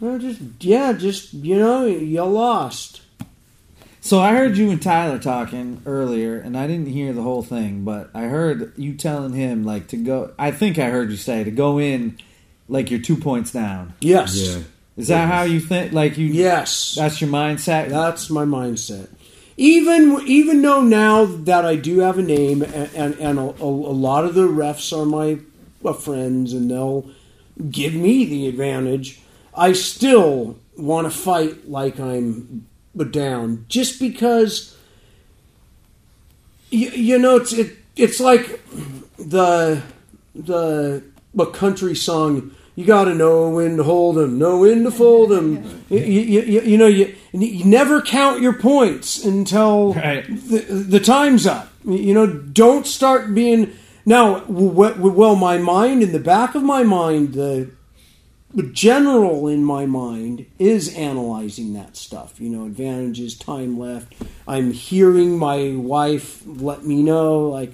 Well, 0.00 0.18
just 0.18 0.40
yeah, 0.60 0.92
just 0.92 1.32
you 1.32 1.58
know, 1.58 1.86
you 1.86 2.22
lost. 2.24 3.00
So 4.06 4.20
I 4.20 4.34
heard 4.36 4.56
you 4.56 4.70
and 4.70 4.80
Tyler 4.80 5.18
talking 5.18 5.82
earlier, 5.84 6.38
and 6.38 6.56
I 6.56 6.68
didn't 6.68 6.86
hear 6.86 7.12
the 7.12 7.22
whole 7.22 7.42
thing, 7.42 7.82
but 7.82 8.08
I 8.14 8.26
heard 8.26 8.72
you 8.78 8.94
telling 8.94 9.32
him 9.32 9.64
like 9.64 9.88
to 9.88 9.96
go. 9.96 10.32
I 10.38 10.52
think 10.52 10.78
I 10.78 10.90
heard 10.90 11.10
you 11.10 11.16
say 11.16 11.42
to 11.42 11.50
go 11.50 11.80
in 11.80 12.16
like 12.68 12.88
you're 12.88 13.00
two 13.00 13.16
points 13.16 13.50
down. 13.50 13.94
Yes, 14.00 14.36
Is 14.96 15.08
that 15.08 15.26
how 15.26 15.42
you 15.42 15.58
think? 15.58 15.92
Like 15.92 16.16
you? 16.18 16.26
yes, 16.26 16.94
That's 16.94 17.20
your 17.20 17.30
mindset. 17.30 17.88
that's 17.88 18.30
my 18.30 18.44
mindset. 18.44 19.08
even 19.56 20.20
even 20.24 20.62
though 20.62 20.82
now 20.82 21.24
that 21.24 21.64
I 21.64 21.74
do 21.74 21.98
have 21.98 22.16
a 22.16 22.22
name 22.22 22.62
and 22.62 22.94
and, 22.94 23.14
and 23.18 23.38
a, 23.40 23.42
a, 23.42 23.64
a 23.64 23.96
lot 24.06 24.24
of 24.24 24.34
the 24.34 24.46
refs 24.46 24.96
are 24.96 25.04
my 25.04 25.40
uh, 25.84 25.92
friends 25.92 26.52
and 26.52 26.70
they'll 26.70 27.10
give 27.72 27.94
me 27.94 28.24
the 28.24 28.46
advantage, 28.46 29.20
I 29.52 29.72
still 29.72 30.60
want 30.76 31.10
to 31.10 31.18
fight 31.18 31.68
like 31.68 31.98
I'm 31.98 32.68
down 33.04 33.64
just 33.68 34.00
because 34.00 34.76
you, 36.70 36.90
you 36.90 37.18
know 37.18 37.36
it's 37.36 37.52
it, 37.52 37.76
it's 37.96 38.20
like 38.20 38.60
the 39.18 39.82
the 40.34 41.02
a 41.38 41.46
country 41.46 41.94
song 41.94 42.50
you 42.76 42.84
got 42.84 43.04
to 43.04 43.14
know 43.14 43.48
when 43.48 43.78
to 43.78 43.82
hold 43.82 44.16
them, 44.16 44.38
know 44.38 44.58
when 44.58 44.84
to 44.84 44.90
fold 44.90 45.30
them. 45.30 45.82
You, 45.88 45.98
you, 45.98 46.40
you, 46.42 46.60
you 46.60 46.76
know, 46.76 46.86
you, 46.86 47.14
you 47.32 47.64
never 47.64 48.02
count 48.02 48.42
your 48.42 48.52
points 48.52 49.24
until 49.24 49.94
Right. 49.94 50.26
the, 50.26 50.58
the 50.58 51.00
time's 51.00 51.46
up. 51.46 51.72
You 51.86 52.12
know, 52.12 52.26
don't 52.26 52.86
start 52.86 53.34
being. 53.34 53.72
Now, 54.04 54.44
well, 54.46 55.36
my 55.36 55.56
mind, 55.56 56.02
in 56.02 56.12
the 56.12 56.20
back 56.20 56.54
of 56.54 56.62
my 56.62 56.82
mind, 56.82 57.32
the, 57.32 57.70
the 58.54 58.62
general 58.62 59.48
in 59.48 59.64
my 59.64 59.86
mind 59.86 60.46
is 60.58 60.94
analyzing 60.94 61.74
that 61.74 61.96
stuff. 61.96 62.40
You 62.40 62.48
know, 62.50 62.66
advantages, 62.66 63.36
time 63.36 63.78
left. 63.78 64.14
I'm 64.46 64.72
hearing 64.72 65.38
my 65.38 65.74
wife 65.76 66.42
let 66.46 66.84
me 66.84 67.02
know, 67.02 67.48
like, 67.48 67.72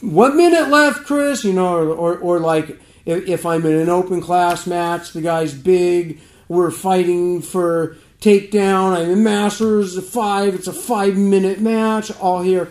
one 0.00 0.36
minute 0.36 0.68
left, 0.68 1.04
Chris, 1.04 1.44
you 1.44 1.52
know, 1.52 1.76
or, 1.76 1.88
or, 1.94 2.18
or 2.18 2.38
like 2.40 2.80
if, 3.06 3.28
if 3.28 3.46
I'm 3.46 3.64
in 3.66 3.78
an 3.78 3.88
open 3.88 4.20
class 4.20 4.66
match, 4.66 5.12
the 5.12 5.20
guy's 5.20 5.54
big, 5.54 6.20
we're 6.48 6.70
fighting 6.70 7.42
for 7.42 7.96
takedown, 8.20 8.96
I'm 8.96 9.10
in 9.10 9.22
Masters, 9.22 10.08
five, 10.08 10.54
it's 10.54 10.66
a 10.66 10.72
five 10.72 11.16
minute 11.16 11.60
match, 11.60 12.10
I'll 12.20 12.42
hear, 12.42 12.70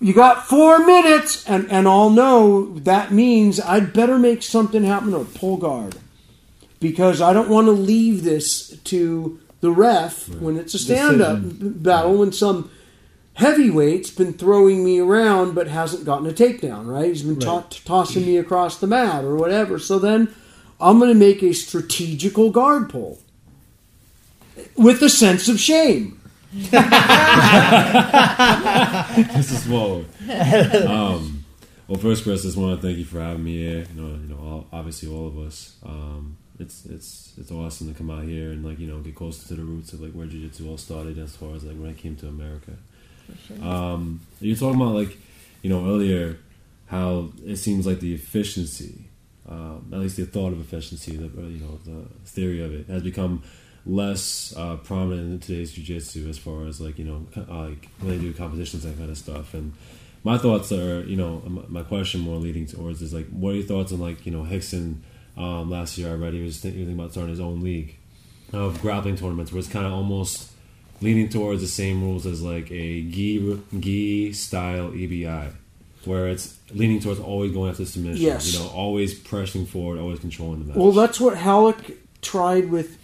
you 0.00 0.12
got 0.12 0.46
four 0.46 0.84
minutes, 0.84 1.44
and, 1.48 1.70
and 1.70 1.86
I'll 1.86 2.10
know 2.10 2.78
that 2.80 3.12
means 3.12 3.60
I'd 3.60 3.92
better 3.92 4.18
make 4.18 4.42
something 4.42 4.84
happen 4.84 5.14
or 5.14 5.24
pull 5.24 5.56
guard. 5.56 5.96
Because 6.80 7.22
I 7.22 7.32
don't 7.32 7.48
want 7.48 7.66
to 7.66 7.72
leave 7.72 8.24
this 8.24 8.76
to 8.84 9.40
the 9.60 9.70
ref 9.70 10.28
when 10.28 10.58
it's 10.58 10.74
a 10.74 10.78
stand 10.78 11.22
up 11.22 11.38
battle 11.82 12.18
when 12.18 12.32
some 12.32 12.70
heavyweight's 13.34 14.10
been 14.10 14.34
throwing 14.34 14.84
me 14.84 14.98
around 14.98 15.54
but 15.54 15.68
hasn't 15.68 16.04
gotten 16.04 16.26
a 16.28 16.32
takedown, 16.32 16.86
right? 16.86 17.06
He's 17.06 17.22
been 17.22 17.40
to- 17.40 17.64
tossing 17.84 18.26
me 18.26 18.36
across 18.36 18.78
the 18.78 18.86
mat 18.86 19.24
or 19.24 19.36
whatever. 19.36 19.78
So 19.78 19.98
then 19.98 20.34
I'm 20.80 20.98
going 20.98 21.10
to 21.10 21.18
make 21.18 21.42
a 21.42 21.54
strategical 21.54 22.50
guard 22.50 22.90
pull 22.90 23.20
with 24.76 25.02
a 25.02 25.08
sense 25.08 25.48
of 25.48 25.58
shame. 25.58 26.20
this 29.34 29.50
is 29.50 29.66
forward. 29.66 30.06
Um, 30.86 31.44
well, 31.88 31.98
first, 31.98 32.22
Chris, 32.22 32.42
I 32.42 32.44
just 32.44 32.56
want 32.56 32.80
to 32.80 32.86
thank 32.86 32.98
you 32.98 33.04
for 33.04 33.20
having 33.20 33.42
me 33.42 33.58
here. 33.58 33.84
You 33.92 34.00
know, 34.00 34.14
you 34.14 34.28
know, 34.28 34.38
all, 34.38 34.66
obviously 34.72 35.08
all 35.08 35.26
of 35.26 35.36
us. 35.38 35.74
Um, 35.84 36.36
it's 36.60 36.86
it's 36.86 37.32
it's 37.36 37.50
awesome 37.50 37.92
to 37.92 37.98
come 37.98 38.10
out 38.10 38.22
here 38.22 38.52
and 38.52 38.64
like 38.64 38.78
you 38.78 38.86
know 38.86 39.00
get 39.00 39.16
closer 39.16 39.48
to 39.48 39.54
the 39.54 39.64
roots 39.64 39.92
of 39.92 40.00
like 40.00 40.12
where 40.12 40.26
jiu-jitsu 40.26 40.68
all 40.68 40.78
started 40.78 41.18
as 41.18 41.34
far 41.34 41.56
as 41.56 41.64
like 41.64 41.76
when 41.76 41.90
I 41.90 41.94
came 41.94 42.14
to 42.16 42.28
America. 42.28 42.74
Um, 43.60 44.20
you're 44.40 44.56
talking 44.56 44.80
about 44.80 44.94
like 44.94 45.18
you 45.62 45.70
know 45.70 45.84
earlier 45.86 46.38
how 46.86 47.30
it 47.44 47.56
seems 47.56 47.86
like 47.86 47.98
the 47.98 48.14
efficiency, 48.14 49.06
um, 49.48 49.90
at 49.92 49.98
least 49.98 50.16
the 50.16 50.26
thought 50.26 50.52
of 50.52 50.60
efficiency, 50.60 51.16
the 51.16 51.26
you 51.42 51.58
know 51.58 51.80
the 51.84 52.06
theory 52.24 52.62
of 52.62 52.72
it 52.72 52.86
has 52.86 53.02
become 53.02 53.42
less 53.86 54.54
uh, 54.56 54.76
prominent 54.76 55.30
in 55.32 55.38
today's 55.40 55.72
jiu-jitsu 55.72 56.28
as 56.28 56.38
far 56.38 56.64
as 56.66 56.80
like 56.80 56.98
you 56.98 57.04
know 57.04 57.26
uh, 57.36 57.66
like 57.68 57.88
when 58.00 58.10
they 58.10 58.18
do 58.18 58.32
competitions 58.32 58.82
that 58.82 58.96
kind 58.96 59.10
of 59.10 59.18
stuff 59.18 59.52
and 59.54 59.72
my 60.22 60.38
thoughts 60.38 60.72
are 60.72 61.02
you 61.04 61.16
know 61.16 61.42
my 61.68 61.82
question 61.82 62.20
more 62.20 62.36
leading 62.36 62.66
towards 62.66 63.02
is 63.02 63.12
like 63.12 63.28
what 63.28 63.50
are 63.50 63.56
your 63.56 63.64
thoughts 63.64 63.92
on 63.92 64.00
like 64.00 64.24
you 64.24 64.32
know 64.32 64.42
Rickson 64.42 64.96
um, 65.36 65.70
last 65.70 65.98
year 65.98 66.10
already 66.10 66.38
he 66.38 66.44
was 66.44 66.58
thinking 66.60 66.90
about 66.92 67.10
starting 67.10 67.30
his 67.30 67.40
own 67.40 67.62
league 67.62 67.96
of 68.52 68.80
grappling 68.80 69.16
tournaments 69.16 69.52
where 69.52 69.58
it's 69.58 69.68
kind 69.68 69.84
of 69.84 69.92
almost 69.92 70.50
leaning 71.02 71.28
towards 71.28 71.60
the 71.60 71.68
same 71.68 72.02
rules 72.02 72.24
as 72.24 72.40
like 72.40 72.70
a 72.70 73.02
gi 73.02 73.60
gi 73.80 74.32
style 74.32 74.90
EBI 74.92 75.52
where 76.06 76.28
it's 76.28 76.58
leaning 76.72 77.00
towards 77.00 77.18
always 77.20 77.52
going 77.52 77.68
after 77.70 77.84
submission 77.84 78.22
Yes. 78.22 78.50
you 78.52 78.58
know 78.60 78.68
always 78.68 79.12
pressing 79.12 79.66
forward 79.66 79.98
always 79.98 80.20
controlling 80.20 80.60
the 80.60 80.66
match 80.66 80.76
Well, 80.76 80.92
that's 80.92 81.20
what 81.20 81.34
Ralek 81.34 81.96
tried 82.22 82.70
with 82.70 82.96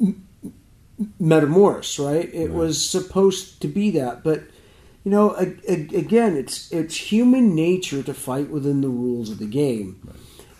M- 0.00 0.26
M- 0.44 1.12
Metamoris, 1.20 1.98
right? 2.04 2.32
It 2.32 2.52
was 2.52 2.84
supposed 2.88 3.60
to 3.62 3.68
be 3.68 3.90
that, 3.90 4.22
but 4.24 4.42
you 5.04 5.10
know, 5.10 5.34
a, 5.36 5.54
a- 5.70 5.96
again, 5.96 6.36
it's 6.36 6.70
it's 6.72 6.96
human 7.12 7.54
nature 7.54 8.02
to 8.02 8.14
fight 8.14 8.48
within 8.50 8.80
the 8.80 8.88
rules 8.88 9.30
of 9.30 9.38
the 9.38 9.46
game, 9.46 10.00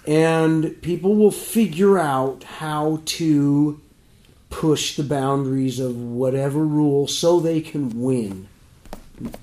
and 0.07 0.81
people 0.83 1.15
will 1.17 1.31
figure 1.33 1.99
out 1.99 2.45
how 2.45 3.03
to 3.07 3.81
push 4.51 4.97
the 4.97 5.03
boundaries 5.03 5.81
of 5.81 5.97
whatever 5.97 6.61
rule 6.65 7.07
so 7.09 7.41
they 7.41 7.61
can 7.61 8.01
win. 8.01 8.49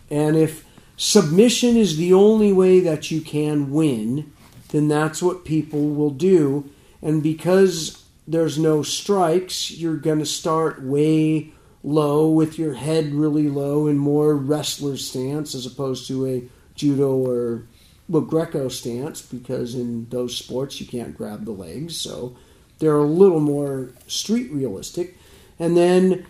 And 0.10 0.36
if 0.38 0.66
submission 0.96 1.76
is 1.76 1.98
the 1.98 2.14
only 2.14 2.54
way 2.54 2.80
that 2.80 3.12
you 3.12 3.20
can 3.22 3.72
win, 3.72 4.32
then 4.70 4.88
that's 4.88 5.22
what 5.22 5.44
people 5.46 5.90
will 5.90 6.10
do. 6.12 6.70
And 7.02 7.22
because 7.22 8.03
there's 8.28 8.58
no 8.58 8.84
strikes, 8.84 9.72
you're 9.72 9.98
going 9.98 10.20
to 10.20 10.26
start 10.26 10.82
way 10.82 11.52
low 11.84 12.30
with 12.30 12.58
your 12.58 12.74
head 12.74 13.14
really 13.14 13.50
low 13.50 13.88
in 13.88 13.98
more 13.98 14.36
wrestler 14.36 14.96
stance 14.96 15.54
as 15.54 15.66
opposed 15.66 16.08
to 16.08 16.26
a 16.26 16.44
judo 16.76 17.16
or 17.16 17.66
well 18.08 18.22
Greco 18.22 18.70
stance 18.70 19.22
because 19.22 19.76
in 19.76 20.08
those 20.10 20.38
sports 20.38 20.80
you 20.80 20.88
can't 20.88 21.18
grab 21.18 21.46
the 21.46 21.52
legs, 21.52 21.98
so 21.98 22.36
they're 22.80 22.98
a 22.98 23.04
little 23.04 23.40
more 23.40 23.92
street 24.08 24.52
realistic. 24.52 25.18
And 25.60 25.76
then 25.76 26.26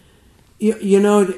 you, 0.60 0.78
you 0.80 1.00
know 1.00 1.34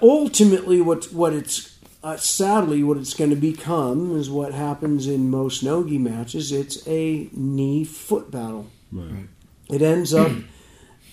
ultimately 0.00 0.80
what 0.80 1.12
what 1.12 1.34
it's 1.34 1.76
uh, 2.02 2.16
sadly 2.16 2.82
what 2.82 2.96
it's 2.96 3.14
going 3.14 3.30
to 3.30 3.36
become 3.36 4.16
is 4.16 4.30
what 4.30 4.54
happens 4.54 5.06
in 5.06 5.30
most 5.30 5.62
nogi 5.62 5.98
matches. 5.98 6.52
It's 6.52 6.86
a 6.88 7.28
knee 7.32 7.84
foot 7.84 8.30
battle. 8.30 8.70
right 8.92 9.28
It 9.70 9.82
ends 9.82 10.14
up 10.14 10.32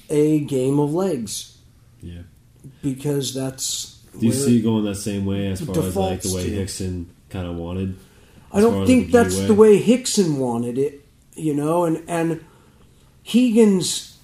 a 0.09 0.39
game 0.41 0.79
of 0.79 0.93
legs 0.93 1.57
yeah 2.01 2.21
because 2.81 3.33
that's. 3.33 4.01
Do 4.17 4.27
you 4.27 4.31
see 4.31 4.61
going 4.61 4.85
that 4.85 4.95
same 4.95 5.25
way 5.25 5.47
as 5.47 5.61
far 5.61 5.77
as 5.77 5.95
like 5.95 6.21
the 6.21 6.33
way. 6.33 6.49
Rickson 6.51 7.07
kind 7.29 7.47
of 7.47 7.55
wanted? 7.55 7.97
I 8.51 8.61
don't 8.61 8.87
think 8.87 9.11
that's 9.11 9.35
Kiwi 9.35 9.47
the 9.47 9.53
way 9.53 9.81
Rickson 9.81 10.37
wanted 10.37 10.77
it, 10.77 11.05
you 11.33 11.53
know, 11.53 11.83
and 11.83 12.01
and 12.07 12.43
Rigan's 13.33 14.17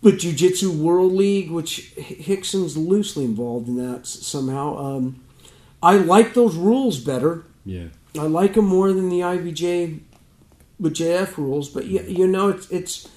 the 0.00 0.12
Jiu-Jitsu 0.12 0.72
World 0.72 1.12
League, 1.12 1.50
which 1.50 1.94
Rickson's 2.26 2.76
loosely 2.76 3.24
involved 3.24 3.68
in 3.68 3.76
that 3.76 4.06
somehow. 4.06 4.76
Um, 4.78 5.22
I 5.82 5.96
like 5.96 6.34
those 6.34 6.56
rules 6.56 6.98
better. 6.98 7.44
Yeah, 7.66 7.88
I 8.18 8.22
like 8.22 8.54
them 8.54 8.64
more 8.64 8.92
than 8.92 9.10
the 9.10 9.20
IBJ 9.20 10.00
with 10.82 10.94
JF 10.94 11.36
rules, 11.38 11.68
but 11.70 11.86
you, 11.86 12.02
you 12.02 12.26
know, 12.26 12.48
it's, 12.50 12.68
it's 12.70 13.08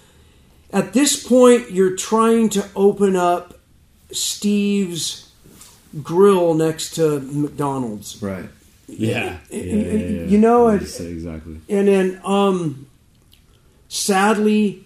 at 0.71 0.93
this 0.93 1.21
point 1.27 1.71
you're 1.71 1.95
trying 1.97 2.47
to 2.49 2.65
open 2.75 3.15
up 3.17 3.59
Steve's 4.11 5.29
grill 6.03 6.53
next 6.53 6.91
to 6.95 7.19
McDonald's. 7.21 8.21
Right. 8.21 8.45
yeah, 8.87 9.39
yeah, 9.49 9.59
y- 9.59 9.59
yeah, 9.59 9.93
yeah. 9.93 10.23
you 10.25 10.37
know, 10.37 10.67
it- 10.69 10.83
exactly. 10.83 11.59
And 11.69 11.87
then, 11.87 12.21
um, 12.23 12.87
sadly, 13.89 14.85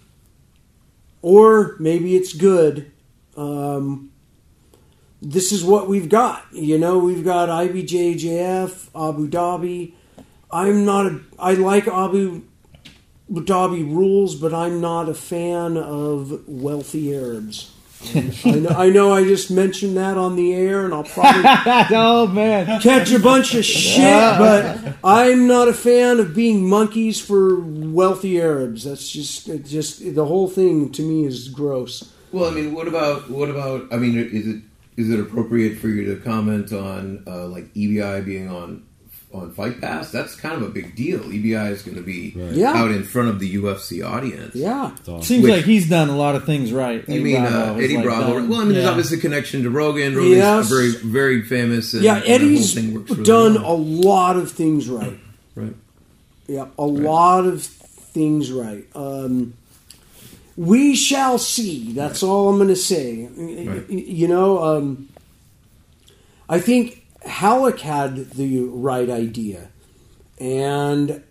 or 1.22 1.76
maybe 1.78 2.16
it's 2.16 2.32
good. 2.32 2.90
Um, 3.36 4.10
this 5.22 5.52
is 5.52 5.62
what 5.64 5.86
we've 5.88 6.08
got. 6.08 6.44
You 6.52 6.78
know, 6.78 6.98
we've 6.98 7.24
got 7.24 7.48
IBJJF, 7.50 8.88
Abu 8.94 9.28
Dhabi. 9.28 9.92
I'm 10.50 10.84
not 10.84 11.06
a. 11.06 11.20
I 11.38 11.54
like 11.54 11.86
Abu 11.86 12.42
Dhabi 13.30 13.84
rules, 13.84 14.34
but 14.34 14.52
I'm 14.52 14.80
not 14.80 15.08
a 15.08 15.14
fan 15.14 15.76
of 15.76 16.48
wealthy 16.48 17.14
Arabs. 17.14 17.72
I 18.14 18.50
know, 18.52 18.68
I 18.70 18.88
know. 18.88 19.12
I 19.12 19.24
just 19.24 19.50
mentioned 19.50 19.96
that 19.98 20.16
on 20.16 20.34
the 20.34 20.54
air, 20.54 20.84
and 20.84 20.94
I'll 20.94 21.04
probably 21.04 21.42
oh 21.96 22.26
man, 22.26 22.80
catch 22.80 23.12
a 23.12 23.18
bunch 23.18 23.54
of 23.54 23.64
shit, 23.64 24.38
but 24.38 24.94
I'm 25.04 25.46
not 25.46 25.68
a 25.68 25.74
fan 25.74 26.18
of 26.18 26.34
being 26.34 26.66
monkeys 26.66 27.20
for 27.20 27.60
wealthy 27.60 28.40
Arabs. 28.40 28.84
That's 28.84 29.10
just 29.10 29.48
it 29.48 29.66
just 29.66 30.14
the 30.14 30.24
whole 30.24 30.48
thing 30.48 30.90
to 30.92 31.02
me 31.02 31.26
is 31.26 31.48
gross. 31.48 32.10
Well, 32.32 32.50
I 32.50 32.54
mean, 32.54 32.72
what 32.72 32.88
about 32.88 33.28
what 33.30 33.50
about? 33.50 33.92
I 33.92 33.96
mean, 33.96 34.18
is 34.18 34.46
it 34.46 34.62
is 34.96 35.10
it 35.10 35.20
appropriate 35.20 35.76
for 35.78 35.88
you 35.88 36.14
to 36.14 36.22
comment 36.22 36.72
on 36.72 37.22
uh, 37.26 37.46
like 37.46 37.72
EBI 37.74 38.24
being 38.24 38.48
on 38.48 38.86
on 39.32 39.52
Fight 39.52 39.80
Pass, 39.80 40.10
that's 40.10 40.34
kind 40.34 40.54
of 40.56 40.62
a 40.62 40.68
big 40.70 40.96
deal. 40.96 41.20
EBI 41.20 41.70
is 41.70 41.82
going 41.82 41.96
to 41.96 42.02
be 42.02 42.34
Yeah. 42.52 42.72
out 42.72 42.90
in 42.90 43.04
front 43.04 43.28
of 43.28 43.38
the 43.38 43.54
UFC 43.56 44.02
audience. 44.02 44.56
Yeah. 44.56 44.90
It's 44.98 45.08
awesome. 45.08 45.22
Seems 45.22 45.44
Which- 45.44 45.52
like 45.52 45.64
he's 45.64 45.88
done 45.88 46.08
a 46.08 46.16
lot 46.16 46.34
of 46.34 46.44
things 46.44 46.72
right. 46.72 47.04
You 47.08 47.14
Eddie 47.14 47.22
mean 47.24 47.36
uh, 47.36 47.48
Bravo 47.50 47.74
has, 47.74 47.84
Eddie 47.84 47.94
like, 47.96 48.04
Bravo? 48.04 48.32
done- 48.34 48.48
well, 48.48 48.60
I 48.60 48.64
mean, 48.64 48.74
there's 48.74 48.86
obviously 48.88 49.18
a 49.18 49.20
connection 49.20 49.62
to 49.62 49.70
Rogan. 49.70 50.16
Rogan's 50.16 50.36
Yes. 50.36 50.68
very, 50.68 50.90
very 50.90 51.42
famous. 51.42 51.94
And, 51.94 52.02
Yeah, 52.02 52.14
and 52.16 52.24
the 52.24 52.26
whole 52.28 52.34
Eddie's 52.36 52.74
thing 52.74 52.94
really 53.04 53.22
done 53.22 53.54
well. 53.62 53.72
a 53.72 53.76
lot 53.76 54.36
of 54.36 54.50
things 54.50 54.88
right. 54.88 55.18
Right. 55.56 55.74
Yeah, 56.48 56.66
a 56.78 56.84
lot 56.86 57.44
of 57.44 57.62
things 57.64 58.50
right. 58.50 58.84
Um, 58.96 59.54
we 60.56 60.94
shall 60.96 61.38
see. 61.38 61.92
That's 61.92 62.22
all 62.22 62.48
I'm 62.48 62.56
going 62.56 62.68
to 62.68 62.76
say. 62.76 63.28
Right. 63.36 63.88
You 63.90 64.26
know, 64.28 64.62
um, 64.62 65.08
I 66.48 66.58
think 66.60 67.04
Ralek 67.24 67.80
had 67.80 68.30
the 68.30 68.60
right 68.64 69.08
idea, 69.10 69.68
and 70.38 71.22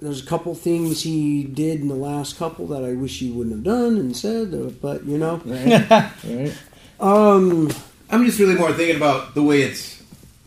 there's 0.00 0.22
a 0.22 0.26
couple 0.26 0.54
things 0.54 1.02
he 1.02 1.42
did 1.44 1.80
in 1.80 1.88
the 1.88 1.94
last 1.94 2.38
couple 2.38 2.66
that 2.68 2.84
I 2.84 2.92
wish 2.92 3.18
he 3.18 3.30
wouldn't 3.30 3.54
have 3.56 3.64
done 3.64 3.96
and 3.96 4.16
said. 4.16 4.52
uh, 4.54 4.70
But 4.80 5.04
you 5.04 5.18
know, 5.18 5.36
Right? 5.44 6.52
um, 7.00 7.70
I'm 8.10 8.24
just 8.24 8.38
really 8.38 8.54
more 8.54 8.72
thinking 8.72 8.96
about 8.96 9.34
the 9.34 9.42
way 9.42 9.62
it's. 9.62 9.96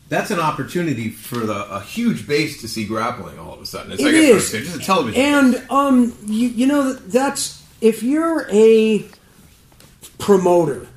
That's 0.08 0.32
an 0.32 0.40
opportunity 0.40 1.12
for 1.12 1.38
the, 1.38 1.54
a 1.70 1.82
huge 1.82 2.28
base 2.28 2.62
to 2.62 2.68
see 2.68 2.84
grappling 2.84 3.38
all 3.38 3.54
of 3.54 3.62
a 3.62 3.66
sudden. 3.68 3.92
It's 3.92 4.02
It 4.02 4.06
like 4.06 4.14
is. 4.16 4.52
It's 4.56 4.66
just 4.72 4.82
a 4.82 4.84
television. 4.84 5.22
And 5.22 5.64
um, 5.70 6.18
you, 6.26 6.48
you 6.50 6.66
know 6.66 6.94
that's 6.94 7.64
if 7.80 8.02
you're 8.02 8.48
a 8.52 9.06
promoter 10.18 10.88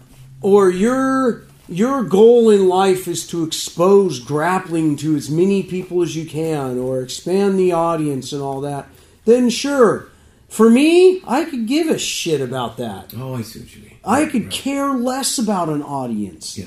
or 0.41 0.71
your 0.71 1.45
your 1.69 2.03
goal 2.05 2.51
in 2.51 2.69
life 2.69 3.07
is 3.09 3.27
to 3.29 3.45
expose 3.45 4.19
grappling 4.21 4.97
to 4.99 5.15
as 5.17 5.31
many 5.31 5.63
people 5.63 6.03
as 6.03 6.15
you 6.17 6.27
can 6.27 6.79
or 6.79 7.01
expand 7.03 7.59
the 7.59 7.73
audience 7.73 8.33
and 8.33 8.43
all 8.43 8.61
that, 8.61 8.89
then 9.25 9.49
sure. 9.51 10.09
For 10.49 10.69
me, 10.69 11.23
I 11.27 11.45
could 11.47 11.67
give 11.67 11.89
a 11.89 11.99
shit 11.99 12.41
about 12.43 12.77
that. 12.77 13.15
oh, 13.17 13.35
I 13.37 13.43
see 13.43 13.61
what 13.61 13.75
you 13.75 13.83
mean. 13.83 13.97
I 14.05 14.27
could 14.27 14.45
Right. 14.45 14.53
care 14.53 14.93
less 14.99 15.39
about 15.39 15.69
an 15.71 15.83
audience. 15.83 16.59
Yeah. 16.59 16.67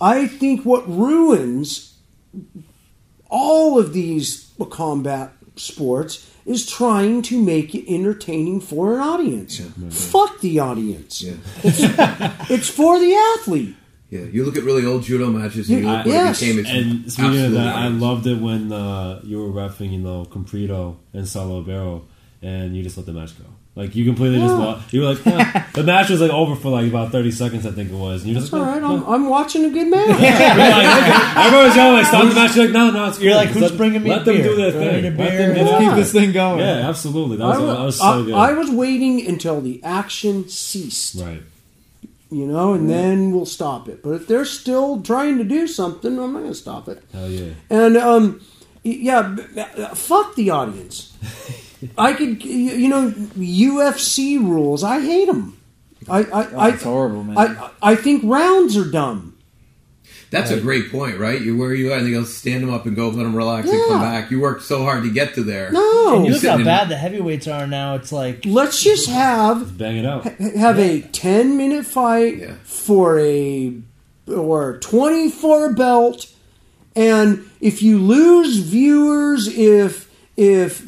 I 0.00 0.26
think 0.26 0.64
what 0.64 0.88
ruins 0.88 1.94
all 3.28 3.78
of 3.78 3.92
these 3.92 4.50
combat 4.70 5.32
sports 5.56 6.30
is 6.46 6.64
trying 6.64 7.22
to 7.22 7.42
make 7.42 7.74
it 7.74 7.84
entertaining 7.92 8.60
for 8.60 8.94
an 8.94 9.00
audience. 9.00 9.60
Fuck 9.90 10.40
the 10.40 10.58
audience. 10.60 11.20
Yeah. 11.22 11.34
It's 12.48 12.68
for 12.78 12.98
the 13.00 13.14
athlete. 13.38 13.74
Yeah, 14.10 14.20
you 14.20 14.44
look 14.44 14.56
at 14.56 14.62
really 14.62 14.86
old 14.86 15.02
judo 15.02 15.30
matches, 15.30 15.68
and 15.68 15.80
you 15.80 15.86
look 15.88 16.06
what 16.06 16.06
Yes. 16.06 16.40
it 16.40 16.46
became. 16.46 16.58
It's 16.60 16.70
And 16.70 17.12
speaking 17.12 17.44
of 17.46 17.52
that, 17.52 17.74
I 17.74 17.88
loved 17.88 18.26
it 18.28 18.40
when 18.40 18.70
uh, 18.72 19.20
you 19.24 19.38
were 19.42 19.50
refing, 19.50 19.90
you 19.92 19.98
know, 19.98 20.24
Comprido 20.30 20.96
and 21.12 21.26
Salo 21.28 21.60
Barrow, 21.62 22.04
and 22.40 22.76
you 22.76 22.82
just 22.84 22.96
let 22.96 23.06
the 23.06 23.12
match 23.12 23.36
go. 23.38 23.44
Like 23.74 23.94
you 23.94 24.06
completely 24.06 24.38
just 24.38 24.54
Yeah. 24.54 24.58
wa- 24.58 24.78
you 24.90 25.00
were 25.02 25.08
like, 25.12 25.26
"Eh." 25.26 25.62
the 25.74 25.82
match 25.82 26.08
was 26.08 26.20
like 26.22 26.30
over 26.30 26.54
for 26.56 26.70
like 26.70 26.86
about 26.86 27.12
thirty 27.12 27.30
seconds, 27.30 27.66
I 27.66 27.72
think 27.72 27.90
it 27.90 27.94
was. 27.94 28.22
And 28.22 28.32
you're 28.32 28.40
just 28.40 28.54
All 28.54 28.60
like, 28.60 28.70
right, 28.74 28.80
no, 28.80 28.96
I'm, 28.96 29.04
I'm 29.14 29.28
watching 29.28 29.66
a 29.66 29.70
good 29.70 29.88
match. 29.88 30.06
You're 30.06 30.16
like, 30.16 30.34
okay. 30.40 31.36
Everyone 31.44 31.76
yelling, 31.76 31.92
like, 31.98 32.06
stop 32.06 32.28
the 32.28 32.34
match. 32.34 32.56
You're 32.56 32.64
like, 32.66 32.72
no, 32.72 32.90
no, 32.92 33.04
it's 33.08 33.20
You're 33.20 33.34
like, 33.34 33.48
who's 33.50 33.62
let- 33.64 33.76
bringing 33.76 34.02
me 34.02 34.08
Let 34.10 34.22
a 34.22 34.24
them 34.24 34.34
beer? 34.36 34.44
do 34.44 34.56
their 34.56 34.72
Bring 34.72 35.02
thing. 35.02 35.02
Let 35.04 35.16
beer. 35.18 35.54
them 35.54 35.80
do 35.80 35.86
keep 35.88 35.94
this 35.96 36.12
thing 36.12 36.32
going. 36.32 36.60
Yeah, 36.60 36.88
absolutely. 36.88 37.36
That 37.36 37.44
was, 37.48 37.58
I, 37.58 37.66
that 37.66 37.80
was 37.84 38.00
I- 38.00 38.12
so 38.12 38.24
good. 38.24 38.34
I 38.34 38.52
was 38.54 38.70
waiting 38.70 39.26
until 39.26 39.60
the 39.60 39.82
action 39.84 40.48
ceased. 40.48 41.16
right. 41.20 41.42
You 42.30 42.46
know, 42.46 42.72
and 42.74 42.90
then 42.90 43.30
we'll 43.30 43.46
stop 43.46 43.88
it. 43.88 44.02
But 44.02 44.10
if 44.10 44.26
they're 44.26 44.44
still 44.44 45.00
trying 45.00 45.38
to 45.38 45.44
do 45.44 45.68
something, 45.68 46.18
I'm 46.18 46.32
not 46.32 46.40
going 46.40 46.50
to 46.50 46.54
stop 46.56 46.88
it. 46.88 47.02
Hell 47.12 47.30
yeah. 47.30 47.52
And 47.70 47.96
um, 47.96 48.40
yeah, 48.82 49.22
b- 49.36 49.42
fuck 49.94 50.34
the 50.34 50.50
audience. 50.50 51.16
I 51.98 52.14
could, 52.14 52.42
you 52.44 52.88
know, 52.88 53.10
UFC 53.10 54.40
rules. 54.40 54.82
I 54.82 55.00
hate 55.00 55.26
them. 55.26 55.56
I, 56.08 56.20
I, 56.24 56.46
Oh, 56.52 56.58
I, 56.58 56.70
horrible, 56.72 57.22
man. 57.24 57.38
I, 57.38 57.70
I 57.82 57.94
think 57.94 58.22
rounds 58.24 58.76
are 58.76 58.90
dumb. 58.90 59.35
That's 60.30 60.50
a 60.50 60.60
great 60.60 60.90
point, 60.90 61.18
right? 61.18 61.40
You 61.40 61.56
where 61.56 61.72
you 61.72 61.92
at, 61.92 62.00
and 62.00 62.08
you 62.08 62.14
go 62.14 62.24
stand 62.24 62.62
them 62.62 62.70
up 62.74 62.84
and 62.86 62.96
go, 62.96 63.08
let 63.08 63.22
them 63.22 63.34
relax 63.34 63.68
and 63.70 63.80
come 63.88 64.00
back. 64.00 64.30
You 64.30 64.40
worked 64.40 64.62
so 64.64 64.82
hard 64.82 65.04
to 65.04 65.10
get 65.12 65.34
to 65.34 65.42
there. 65.44 65.70
No, 65.70 66.16
And 66.16 66.26
you 66.26 66.32
look 66.32 66.42
how 66.42 66.62
bad 66.62 66.88
the 66.88 66.96
heavyweights 66.96 67.46
are 67.46 67.66
now. 67.66 67.94
It's 67.94 68.10
like 68.12 68.44
let's 68.44 68.82
just 68.82 69.08
have 69.08 69.78
Bang 69.78 69.96
it 69.98 70.04
out. 70.06 70.24
have 70.24 70.78
a 70.78 71.00
ten 71.02 71.56
minute 71.56 71.86
fight 71.86 72.38
Yeah. 72.38 72.54
for 72.64 73.18
a 73.20 73.72
or 74.26 74.78
twenty 74.78 75.30
for 75.30 75.66
a 75.70 75.72
belt, 75.72 76.26
and 76.96 77.48
if 77.60 77.82
you 77.82 77.98
lose 77.98 78.56
viewers, 78.58 79.46
if 79.56 80.10
if 80.36 80.86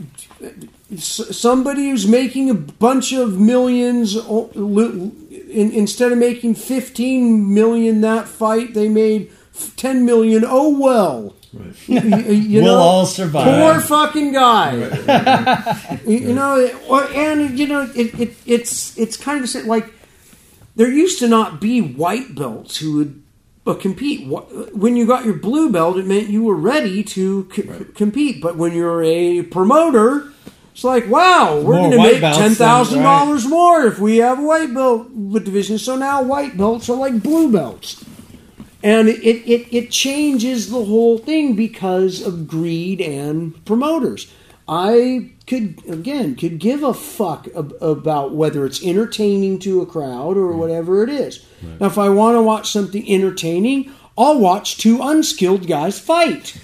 s- 0.93 1.37
somebody 1.37 1.91
who's 1.91 2.07
making 2.07 2.51
a 2.51 2.55
bunch 2.55 3.13
of 3.13 3.39
millions 3.39 4.17
o- 4.17 4.51
lo- 4.55 5.13
in, 5.49 5.73
instead 5.73 6.13
of 6.13 6.19
making 6.19 6.55
15 6.55 7.53
million 7.53 8.01
that 8.03 8.29
fight 8.29 8.75
they 8.75 8.89
made 8.89 9.31
10 9.77 10.05
million 10.05 10.45
oh 10.47 10.79
well 10.79 11.35
you, 11.53 12.01
you 12.33 12.63
we'll 12.63 12.75
know, 12.75 12.81
all 12.81 13.07
survive. 13.07 13.45
Poor 13.45 13.81
fucking 13.81 14.33
guy. 14.33 14.75
you, 16.07 16.19
you 16.19 16.35
know, 16.35 16.71
and 17.15 17.59
you 17.59 17.67
know, 17.67 17.91
it, 17.95 18.19
it, 18.21 18.37
it's 18.47 18.97
it's 18.99 19.17
kind 19.17 19.43
of 19.43 19.67
like 19.67 19.93
there 20.77 20.91
used 20.91 21.19
to 21.21 21.29
not 21.29 21.61
be 21.61 21.81
white 21.81 22.35
belts 22.35 22.79
who 22.79 22.97
would 22.97 23.23
uh, 23.67 23.75
compete. 23.75 24.27
When 24.29 24.97
you 24.97 25.07
got 25.07 25.25
your 25.25 25.35
blue 25.35 25.71
belt, 25.71 25.97
it 25.97 26.07
meant 26.07 26.29
you 26.29 26.45
were 26.45 26.57
ready 26.57 27.03
to 27.05 27.49
c- 27.55 27.85
compete. 27.95 28.43
But 28.43 28.57
when 28.57 28.75
you're 28.75 29.03
a 29.03 29.43
promoter, 29.43 30.31
it's 30.79 30.85
like, 30.85 31.09
wow, 31.09 31.61
we're 31.61 31.75
going 31.75 31.91
to 31.91 31.97
make 32.13 32.21
ten 32.39 32.53
thousand 32.55 33.03
dollars 33.03 33.49
more 33.49 33.85
if 33.87 33.99
we 33.99 34.19
have 34.19 34.39
a 34.39 34.43
white 34.43 34.73
belt 34.73 35.09
division. 35.43 35.77
So 35.77 35.97
now 35.97 36.23
white 36.23 36.57
belts 36.57 36.89
are 36.89 36.97
like 36.97 37.21
blue 37.21 37.51
belts. 37.51 38.05
And 38.81 39.09
it, 39.09 39.25
it, 39.25 39.75
it 39.75 39.91
changes 39.91 40.71
the 40.71 40.85
whole 40.85 41.19
thing 41.19 41.57
because 41.57 42.25
of 42.25 42.47
greed 42.47 43.01
and 43.01 43.65
promoters. 43.65 44.33
I 44.69 45.33
could 45.49 45.83
again 45.89 46.37
could 46.37 46.61
give 46.61 46.85
a 46.85 46.95
fuck 46.95 47.49
ab- 47.57 47.75
about 47.81 48.35
whether 48.37 48.65
it's 48.65 48.81
entertaining 48.81 49.59
to 49.61 49.81
a 49.81 49.87
crowd 49.87 50.37
or 50.37 50.53
whatever 50.53 51.03
it 51.03 51.09
is. 51.11 51.45
Now 51.81 51.87
if 51.87 51.99
i 51.99 52.09
want 52.09 52.37
to 52.37 52.43
watch 52.43 52.71
something 52.71 53.05
entertaining 53.11 53.91
i'll 54.17 54.39
watch 54.39 54.77
two 54.77 55.03
unskilled 55.03 55.67
guys 55.67 55.99
fight 55.99 56.57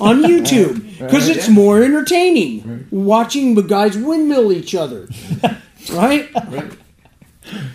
on 0.00 0.22
youtube 0.22 0.98
because 0.98 1.28
it's 1.28 1.48
more 1.48 1.82
entertaining 1.82 2.86
watching 2.90 3.54
the 3.54 3.62
guys 3.62 3.96
windmill 3.96 4.52
each 4.52 4.74
other 4.74 5.08
right 5.92 6.28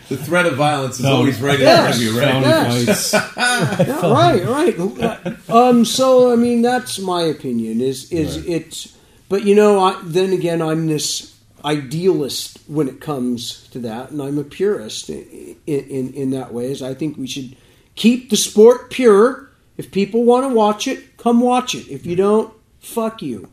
The 0.09 0.17
threat 0.17 0.45
of 0.45 0.55
violence 0.55 0.97
is 0.99 1.03
No. 1.05 1.17
always 1.17 1.39
right 1.41 1.59
in 1.59 1.65
front 1.67 1.95
of 1.95 2.01
you, 2.01 2.19
right? 2.19 2.41
Yes. 2.41 3.13
Yeah, 3.37 4.11
right, 4.11 4.43
right. 4.47 5.49
Um, 5.49 5.83
so 5.85 6.31
I 6.31 6.35
mean, 6.35 6.61
that's 6.61 6.97
my 6.99 7.21
opinion. 7.23 7.81
Is 7.81 8.11
is 8.11 8.37
it's? 8.47 8.95
But 9.29 9.43
you 9.43 9.53
know, 9.53 9.79
I, 9.79 9.99
then 10.03 10.31
again, 10.33 10.61
I'm 10.61 10.87
this 10.87 11.35
idealist 11.65 12.59
when 12.67 12.87
it 12.87 12.99
comes 13.01 13.67
to 13.69 13.79
that, 13.79 14.09
and 14.11 14.21
I'm 14.21 14.37
a 14.37 14.43
purist 14.43 15.09
in 15.09 15.55
in, 15.67 16.13
in 16.13 16.31
that 16.31 16.53
way. 16.53 16.71
Is 16.71 16.81
I 16.81 16.93
think 16.93 17.17
we 17.17 17.27
should 17.27 17.55
keep 17.95 18.29
the 18.29 18.37
sport 18.37 18.89
pure. 18.89 19.49
If 19.77 19.91
people 19.91 20.23
want 20.23 20.49
to 20.49 20.53
watch 20.55 20.87
it, 20.87 21.03
come 21.17 21.41
watch 21.41 21.75
it. 21.75 21.87
If 21.89 22.05
you 22.05 22.15
don't, 22.15 22.53
fuck 22.79 23.21
you. 23.21 23.49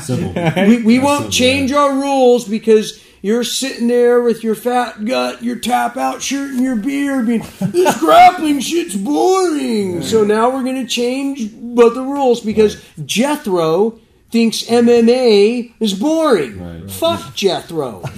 Simple. 0.00 0.32
We, 0.66 0.82
we 0.82 0.98
won't 0.98 1.22
simple, 1.24 1.30
change 1.30 1.72
our 1.72 1.92
rules 1.92 2.46
because 2.46 3.02
you're 3.22 3.44
sitting 3.44 3.88
there 3.88 4.22
with 4.22 4.42
your 4.42 4.54
fat 4.54 5.04
gut, 5.04 5.42
your 5.42 5.56
tap 5.56 5.96
out 5.96 6.22
shirt, 6.22 6.52
and 6.52 6.60
your 6.60 6.76
beer, 6.76 7.22
being 7.22 7.44
this 7.60 7.98
grappling 7.98 8.60
shit's 8.60 8.96
boring. 8.96 10.02
So 10.02 10.24
now 10.24 10.50
we're 10.50 10.62
going 10.62 10.82
to 10.82 10.86
change 10.86 11.50
but 11.54 11.94
the 11.94 12.02
rules 12.02 12.40
because 12.40 12.82
Jethro 13.04 13.98
thinks 14.30 14.62
MMA 14.64 15.74
is 15.80 15.94
boring. 15.94 16.82
Right. 16.82 16.90
Fuck 16.90 17.34
Jethro. 17.34 18.02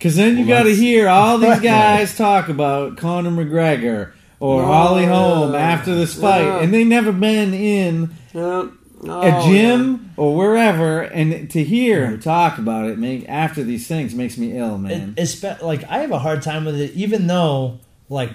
Because 0.00 0.16
then 0.16 0.38
you 0.38 0.46
got 0.46 0.62
to 0.62 0.74
hear 0.74 1.10
all 1.10 1.36
these 1.36 1.60
guys 1.62 2.16
talk 2.16 2.48
about 2.48 2.96
Conor 2.96 3.30
McGregor 3.30 4.12
or 4.40 4.64
Holly 4.64 5.04
Holm 5.06 5.54
after 5.54 5.94
this 5.94 6.14
fight, 6.14 6.42
Yeah. 6.44 6.60
and 6.60 6.72
they 6.74 6.82
never 6.84 7.12
been 7.12 7.54
in 7.54 8.10
Uh, 8.34 8.38
oh, 8.38 9.20
a 9.20 9.42
gym 9.46 10.10
or 10.16 10.34
wherever, 10.36 11.00
and 11.02 11.48
to 11.50 11.62
hear 11.62 12.06
him 12.06 12.20
talk 12.20 12.58
about 12.58 12.86
it 12.86 12.98
make 12.98 13.28
after 13.28 13.62
these 13.62 13.86
things 13.86 14.14
makes 14.14 14.36
me 14.38 14.56
ill, 14.58 14.78
man. 14.78 15.14
it, 15.16 15.22
it's 15.22 15.42
like 15.62 15.84
I 15.88 15.98
have 15.98 16.10
a 16.10 16.18
hard 16.18 16.42
time 16.42 16.64
with 16.64 16.78
it, 16.80 16.92
even 16.94 17.26
though 17.26 17.78
like 18.08 18.30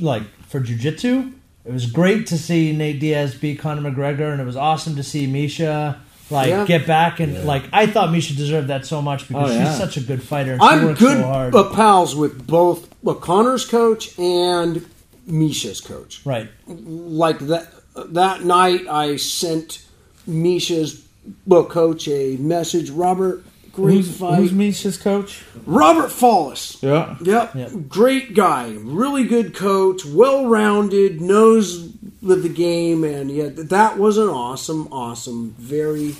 like 0.00 0.22
for 0.48 0.60
jujitsu, 0.60 1.32
it 1.64 1.72
was 1.72 1.86
great 1.86 2.26
to 2.28 2.38
see 2.38 2.72
Nate 2.72 2.98
Diaz 3.00 3.34
beat 3.34 3.58
Conor 3.58 3.90
McGregor, 3.90 4.32
and 4.32 4.40
it 4.40 4.44
was 4.44 4.56
awesome 4.56 4.96
to 4.96 5.02
see 5.02 5.26
Miesha 5.26 5.96
like 6.30 6.48
Yeah. 6.48 6.64
get 6.64 6.86
back 6.86 7.20
and 7.20 7.44
like 7.44 7.64
I 7.72 7.86
thought 7.86 8.08
Miesha 8.08 8.34
deserved 8.36 8.68
that 8.68 8.86
so 8.86 9.02
much 9.02 9.28
because 9.28 9.50
Oh, 9.50 9.54
yeah. 9.54 9.68
she's 9.68 9.78
such 9.78 9.96
a 9.98 10.00
good 10.00 10.22
fighter. 10.22 10.52
And 10.54 10.62
she 10.62 10.68
I'm 10.68 10.84
works 10.86 11.00
good 11.00 11.18
so 11.18 11.22
hard. 11.24 11.52
pals 11.74 12.16
with 12.16 12.46
both 12.46 12.88
uh, 13.06 13.12
Conor's 13.14 13.66
coach 13.66 14.18
and 14.18 14.84
Miesha's 15.28 15.80
coach. 15.80 16.20
right. 16.24 16.48
like 16.66 17.38
that 17.40 17.68
that 17.94 18.42
night 18.44 18.86
I 18.88 19.16
sent 19.16 19.84
Miesha's 20.28 21.06
well 21.46 21.64
coach 21.64 22.08
a 22.08 22.36
message. 22.38 22.90
Robert, 22.90 23.44
great 23.72 23.96
Who's, 23.96 24.16
fight. 24.16 24.36
who's 24.36 24.52
Miesha's 24.52 24.96
coach? 24.98 25.44
Robert 25.66 26.08
Follis. 26.10 26.82
Yeah. 26.82 27.16
Yep. 27.22 27.54
Yep. 27.54 27.88
Great 27.88 28.34
guy. 28.34 28.74
Really 28.80 29.24
good 29.24 29.54
coach. 29.54 30.04
Well 30.04 30.46
rounded. 30.46 31.20
Knows 31.20 31.92
the 32.22 32.48
game. 32.48 33.04
And 33.04 33.30
yeah, 33.30 33.48
that 33.52 33.98
was 33.98 34.16
an 34.18 34.28
awesome, 34.28 34.88
awesome, 34.92 35.54
very 35.58 36.14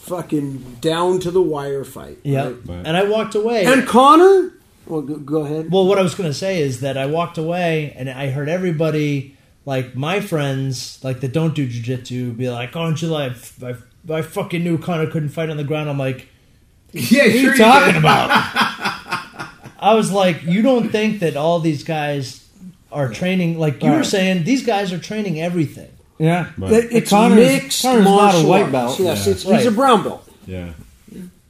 fucking 0.00 0.78
down 0.80 1.20
to 1.20 1.30
the 1.30 1.42
wire 1.42 1.84
fight. 1.84 2.18
Yeah, 2.22 2.44
right? 2.46 2.56
Right. 2.66 2.86
and 2.86 2.96
I 2.96 3.04
walked 3.04 3.34
away. 3.34 3.64
And 3.66 3.86
Conor. 3.86 4.52
Well, 4.90 5.02
go, 5.02 5.16
go 5.16 5.44
ahead. 5.44 5.70
Well, 5.70 5.86
what 5.86 5.98
I 5.98 6.02
was 6.02 6.14
going 6.14 6.28
to 6.28 6.34
say 6.34 6.60
is 6.60 6.80
that 6.80 6.96
I 6.98 7.06
walked 7.06 7.38
away 7.38 7.94
and 7.96 8.10
I 8.10 8.30
heard 8.30 8.48
everybody, 8.48 9.36
like 9.64 9.94
my 9.94 10.20
friends, 10.20 10.98
like 11.04 11.20
that 11.20 11.32
don't 11.32 11.54
do 11.54 11.68
jujitsu, 11.68 12.36
be 12.36 12.50
like, 12.50 12.74
"Oh, 12.76 12.92
July, 12.92 13.34
I, 13.62 13.66
I, 13.66 13.74
I 14.18 14.22
fucking 14.22 14.64
knew 14.64 14.78
Conor 14.78 15.06
couldn't 15.10 15.28
fight 15.30 15.48
on 15.50 15.56
the 15.56 15.64
ground." 15.64 15.88
I'm 15.88 15.98
like, 15.98 16.28
Yeah, 16.92 17.22
"What 17.22 17.28
are 17.28 17.30
sure 17.38 17.52
you 17.52 17.56
talking 17.56 17.94
did. 17.94 18.00
about?" 18.00 18.30
I 19.82 19.94
was 19.94 20.10
like, 20.12 20.42
"You 20.44 20.62
don't 20.62 20.88
think 20.90 21.20
that 21.20 21.36
all 21.36 21.60
these 21.60 21.84
guys 21.84 22.46
are 22.92 23.08
training? 23.08 23.58
Like 23.58 23.82
you 23.82 23.90
were 23.92 24.04
saying, 24.04 24.44
these 24.44 24.64
guys 24.66 24.92
are 24.92 24.98
training 24.98 25.40
everything." 25.40 25.90
Yeah. 26.18 26.50
Right. 26.58 26.72
It's 26.90 27.08
Conor's- 27.10 27.36
mixed 27.38 27.82
Conor's 27.82 28.04
not 28.04 28.10
a 28.12 28.16
martial 28.34 28.50
white 28.50 28.70
belt. 28.72 28.98
Yes, 29.00 29.24
Yeah. 29.26 29.32
it's, 29.32 29.42
he's 29.44 29.52
Right. 29.52 29.66
a 29.66 29.70
brown 29.70 30.02
belt 30.02 30.28
Yeah. 30.46 30.72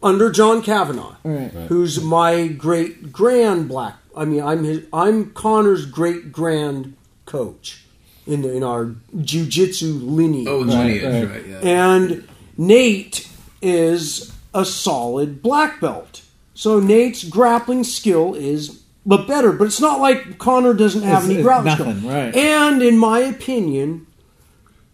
Under 0.03 0.31
John 0.31 0.63
Kavanagh, 0.63 1.17
Right. 1.25 1.51
who's 1.69 2.03
my 2.03 2.47
great 2.47 3.13
grand 3.13 3.69
black. 3.69 3.97
I 4.17 4.25
mean, 4.25 4.43
I'm 4.43 4.65
his. 4.65 4.85
I'm 4.93 5.31
Conor's 5.31 5.85
great 5.87 6.33
grand 6.33 6.95
coach 7.27 7.85
in 8.27 8.43
the, 8.43 8.53
in 8.55 8.63
our 8.63 8.95
jujitsu 9.17 10.01
lineage. 10.03 10.47
Oh, 10.49 10.65
Right, 10.65 11.03
lineage, 11.03 11.03
right. 11.29 11.31
right? 11.31 11.47
Yeah. 11.47 11.59
And 11.61 12.29
Nate 12.57 13.29
is 13.63 14.33
a 14.55 14.65
solid 14.65 15.43
black 15.43 15.81
belt. 15.81 16.23
So 16.55 16.81
Nate's 16.81 17.25
grappling 17.25 17.85
skill 17.85 18.35
is 18.35 18.81
but 19.07 19.27
better, 19.27 19.53
but 19.53 19.65
it's 19.65 19.81
not 19.81 20.01
like 20.01 20.39
Conor 20.39 20.75
doesn't 20.75 21.03
have 21.03 21.25
It's- 21.25 21.27
any 21.27 21.35
it's 21.37 21.43
grappling 21.43 21.79
nothing, 21.79 21.99
skill. 21.99 22.11
right. 22.11 22.35
And 22.37 22.83
in 22.83 22.99
my 22.99 23.21
opinion, 23.21 24.07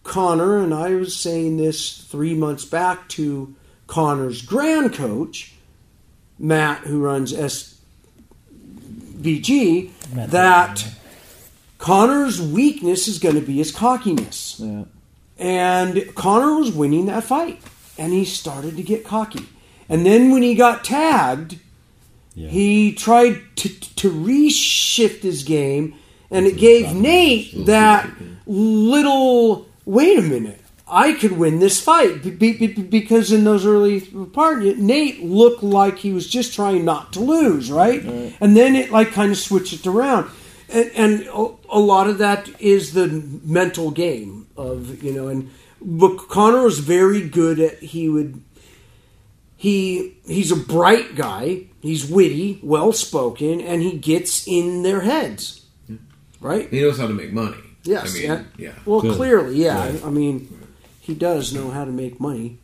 Conor, 0.03 0.59
and 0.63 0.73
I 0.73 0.95
was 0.95 1.15
saying 1.15 1.57
this 1.57 1.91
three 2.09 2.33
months 2.33 2.63
back 2.65 3.09
to 3.09 3.53
Conor's 3.87 4.41
grand 4.41 4.93
coach, 4.93 5.53
Matt, 6.37 6.79
who 6.81 6.99
runs 7.01 7.33
SBG, 7.33 7.77
Matt 10.13 10.31
that 10.31 10.85
Conor's 11.77 12.41
weakness 12.41 13.07
is 13.07 13.19
going 13.19 13.35
to 13.35 13.41
be 13.41 13.57
his 13.57 13.71
cockiness. 13.71 14.59
Yeah. 14.59 14.83
And 15.37 16.13
Conor 16.15 16.55
was 16.57 16.71
winning 16.71 17.05
that 17.07 17.23
fight. 17.23 17.61
And 17.99 18.13
he 18.13 18.25
started 18.25 18.77
to 18.77 18.83
get 18.83 19.03
cocky. 19.05 19.45
And 19.89 20.05
then 20.05 20.31
when 20.31 20.43
he 20.43 20.53
got 20.55 20.83
tagged, 20.83 21.57
Yeah. 22.35 22.49
he 22.49 22.93
tried 22.93 23.41
to, 23.57 23.69
to 23.69 24.11
reshift 24.11 25.21
his 25.21 25.43
game. 25.43 25.95
And 26.29 26.45
it 26.45 26.57
gave 26.57 26.93
Nate 26.93 27.65
that 27.65 28.09
little 28.45 29.67
wait 29.85 30.19
a 30.19 30.21
minute, 30.21 30.59
I 30.89 31.13
could 31.13 31.33
win 31.33 31.59
this 31.59 31.81
fight. 31.81 32.23
Be- 32.23 32.29
be- 32.31 32.53
be- 32.67 32.67
Because 32.81 33.31
in 33.31 33.43
those 33.43 33.65
early 33.65 33.99
part, 34.01 34.63
Nate 34.63 35.21
looked 35.23 35.61
like 35.63 35.97
he 35.97 36.13
was 36.13 36.27
just 36.27 36.53
trying 36.53 36.85
not 36.85 37.11
to 37.13 37.19
lose, 37.19 37.69
right? 37.71 38.01
And 38.39 38.55
then 38.55 38.75
it 38.75 38.91
like 38.91 39.11
kind 39.11 39.31
of 39.31 39.37
switched 39.37 39.73
it 39.73 39.85
around. 39.87 40.29
And, 40.69 40.91
and 40.95 41.21
a- 41.27 41.51
a 41.69 41.79
lot 41.79 42.07
of 42.09 42.17
that 42.19 42.49
is 42.61 42.93
the 42.93 43.07
mental 43.43 43.91
game 43.91 44.47
of, 44.55 45.03
you 45.03 45.11
know, 45.13 45.27
and 45.27 45.49
but 45.81 46.17
Conor 46.29 46.63
was 46.63 46.79
very 46.79 47.27
good 47.27 47.59
at, 47.59 47.79
he 47.79 48.09
would, 48.09 48.41
he 49.55 50.15
he's 50.25 50.51
a 50.51 50.55
bright 50.55 51.15
guy. 51.15 51.65
He's 51.81 52.05
witty, 52.09 52.59
well 52.63 52.91
spoken, 52.91 53.61
and 53.61 53.81
he 53.81 53.97
gets 53.97 54.47
in 54.47 54.83
their 54.83 55.01
heads, 55.01 55.65
right? 56.41 56.69
He 56.69 56.81
knows 56.81 56.97
how 56.97 57.07
to 57.07 57.13
make 57.13 57.31
money. 57.31 57.57
Yes. 57.83 58.09
I 58.11 58.13
mean, 58.13 58.23
yeah. 58.23 58.43
yeah. 58.57 58.73
Well, 58.85 59.01
Good. 59.01 59.15
clearly, 59.15 59.55
yeah. 59.63 59.89
Right. 59.91 60.05
I 60.05 60.09
mean, 60.09 60.66
he 61.07 61.15
does 61.15 61.53
know 61.53 61.71
how 61.71 61.85
to 61.85 61.91
make 61.91 62.19
money. 62.19 62.59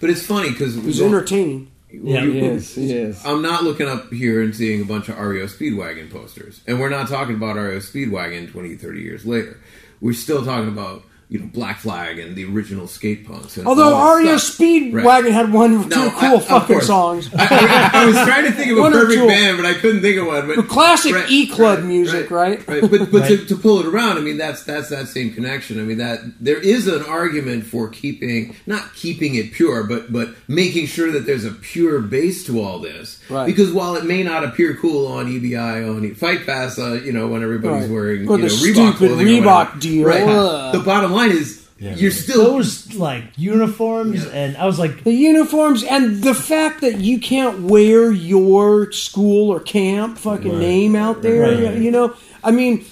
But 0.00 0.08
it's 0.08 0.24
funny 0.24 0.50
because 0.50 0.76
He's 0.76 1.02
entertaining. 1.02 1.72
Yeah, 1.90 2.20
He 2.24 2.38
is. 2.38 2.74
He 2.76 2.92
is. 2.92 3.20
I'm 3.26 3.42
not 3.42 3.64
looking 3.64 3.88
up 3.88 4.12
here 4.12 4.40
and 4.40 4.54
seeing 4.54 4.80
a 4.82 4.84
bunch 4.84 5.08
of 5.08 5.18
REO 5.18 5.46
Speedwagon 5.46 6.08
posters. 6.10 6.60
And 6.68 6.78
we're 6.78 6.90
not 6.90 7.08
talking 7.08 7.34
about 7.34 7.56
REO 7.56 7.78
Speedwagon 7.78 8.52
20, 8.52 8.76
30 8.76 9.00
years 9.00 9.26
later. 9.26 9.60
We're 10.00 10.14
still 10.14 10.44
talking 10.44 10.68
about, 10.68 11.02
you 11.32 11.38
know, 11.38 11.46
Black 11.46 11.78
Flag 11.78 12.18
and 12.18 12.36
the 12.36 12.44
original 12.44 12.86
skate 12.86 13.26
punks. 13.26 13.56
And 13.56 13.66
Although 13.66 13.94
all 13.94 14.16
that 14.18 14.24
REO. 14.24 14.34
Speedwagon 14.36 15.04
Right. 15.04 15.24
had 15.32 15.50
one 15.52 15.74
or 15.78 15.82
two 15.84 15.88
No, 15.88 16.10
cool 16.10 16.36
I- 16.36 16.40
fucking 16.40 16.74
course. 16.76 16.86
songs. 16.86 17.30
I, 17.34 17.90
I- 17.94 18.02
I 18.02 18.06
was 18.06 18.16
trying 18.16 18.44
to 18.44 18.52
think 18.52 18.70
of 18.72 18.76
a 18.78 18.80
One 18.82 18.92
or 18.92 19.00
perfect 19.06 19.20
two. 19.22 19.26
band, 19.28 19.56
but 19.56 19.64
I 19.66 19.72
couldn't 19.74 20.02
think 20.02 20.18
of 20.18 20.26
one. 20.26 20.46
But 20.46 20.56
The 20.56 20.62
classic 20.64 21.14
Right, 21.14 21.30
E-Club 21.30 21.78
right, 21.78 21.86
music, 21.86 22.30
right? 22.30 22.66
Right, 22.68 22.82
but 22.82 23.10
but 23.10 23.28
to, 23.28 23.38
to 23.46 23.56
pull 23.56 23.80
it 23.80 23.86
around, 23.86 24.18
I 24.18 24.20
mean 24.20 24.36
that's 24.36 24.62
that's 24.64 24.90
that 24.90 25.08
same 25.08 25.32
connection. 25.32 25.80
I 25.80 25.84
mean 25.84 25.98
that 25.98 26.20
there 26.40 26.58
is 26.58 26.86
an 26.86 27.02
argument 27.04 27.64
for 27.64 27.88
keeping 27.88 28.54
not 28.66 28.94
keeping 28.94 29.34
it 29.34 29.52
pure, 29.52 29.84
but 29.84 30.12
but 30.12 30.34
making 30.48 30.86
sure 30.86 31.10
that 31.12 31.24
there's 31.24 31.44
a 31.46 31.50
pure 31.52 32.00
base 32.00 32.44
to 32.46 32.60
all 32.60 32.78
this. 32.78 33.18
Right. 33.30 33.46
Because 33.46 33.72
while 33.72 33.96
it 33.96 34.04
may 34.04 34.22
not 34.22 34.44
appear 34.44 34.74
cool 34.74 35.06
on 35.06 35.26
EBI 35.28 35.88
on 35.88 36.14
Fight 36.14 36.44
Pass, 36.44 36.78
uh, 36.78 37.00
you 37.04 37.12
know 37.12 37.26
when 37.28 37.42
everybody's 37.42 37.82
Right. 37.82 37.90
wearing 37.90 38.28
Or 38.28 38.38
you 38.38 38.48
the 38.48 38.48
know, 38.48 38.54
Reebok 38.54 38.74
stupid 38.74 38.96
clothing. 38.96 39.26
Reebok 39.26 39.80
deal. 39.80 40.06
Right. 40.06 40.22
Ugh. 40.22 40.72
The 40.74 40.80
bottom 40.80 41.12
line 41.12 41.21
is 41.30 41.60
Yeah. 41.78 41.94
you're 41.96 42.10
still 42.10 42.44
Those 42.44 42.94
like 42.94 43.24
uniforms, 43.36 44.24
and 44.26 44.56
I 44.56 44.66
was 44.66 44.78
like, 44.78 45.04
The 45.04 45.12
uniforms 45.12 45.82
and 45.84 46.22
the 46.22 46.34
fact 46.34 46.80
that 46.82 46.98
you 47.00 47.18
can't 47.18 47.62
wear 47.62 48.10
your 48.12 48.92
school 48.92 49.50
or 49.52 49.60
camp 49.60 50.18
fucking 50.18 50.52
Right. 50.52 50.60
name 50.60 50.96
out 50.96 51.22
there, 51.22 51.42
Right. 51.72 51.78
you 51.80 51.90
know. 51.90 52.14
I 52.44 52.50
mean, 52.52 52.84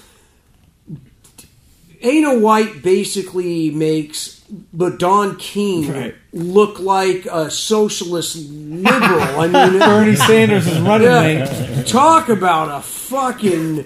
Dana 2.03 2.39
White 2.39 2.83
basically 2.83 3.71
makes 3.71 4.41
but 4.73 4.99
Don 4.99 5.37
King 5.37 5.93
Right. 5.93 6.15
look 6.33 6.81
like 6.81 7.25
a 7.31 7.51
socialist 7.51 8.37
liberal. 8.51 9.41
I 9.41 9.47
mean, 9.47 9.79
Bernie 9.79 10.17
Sanders 10.17 10.67
is 10.67 10.79
running 10.81 11.07
yeah, 11.07 11.77
mate. 11.77 11.87
talk 11.87 12.29
about 12.29 12.77
a 12.77 12.83
fucking. 12.83 13.85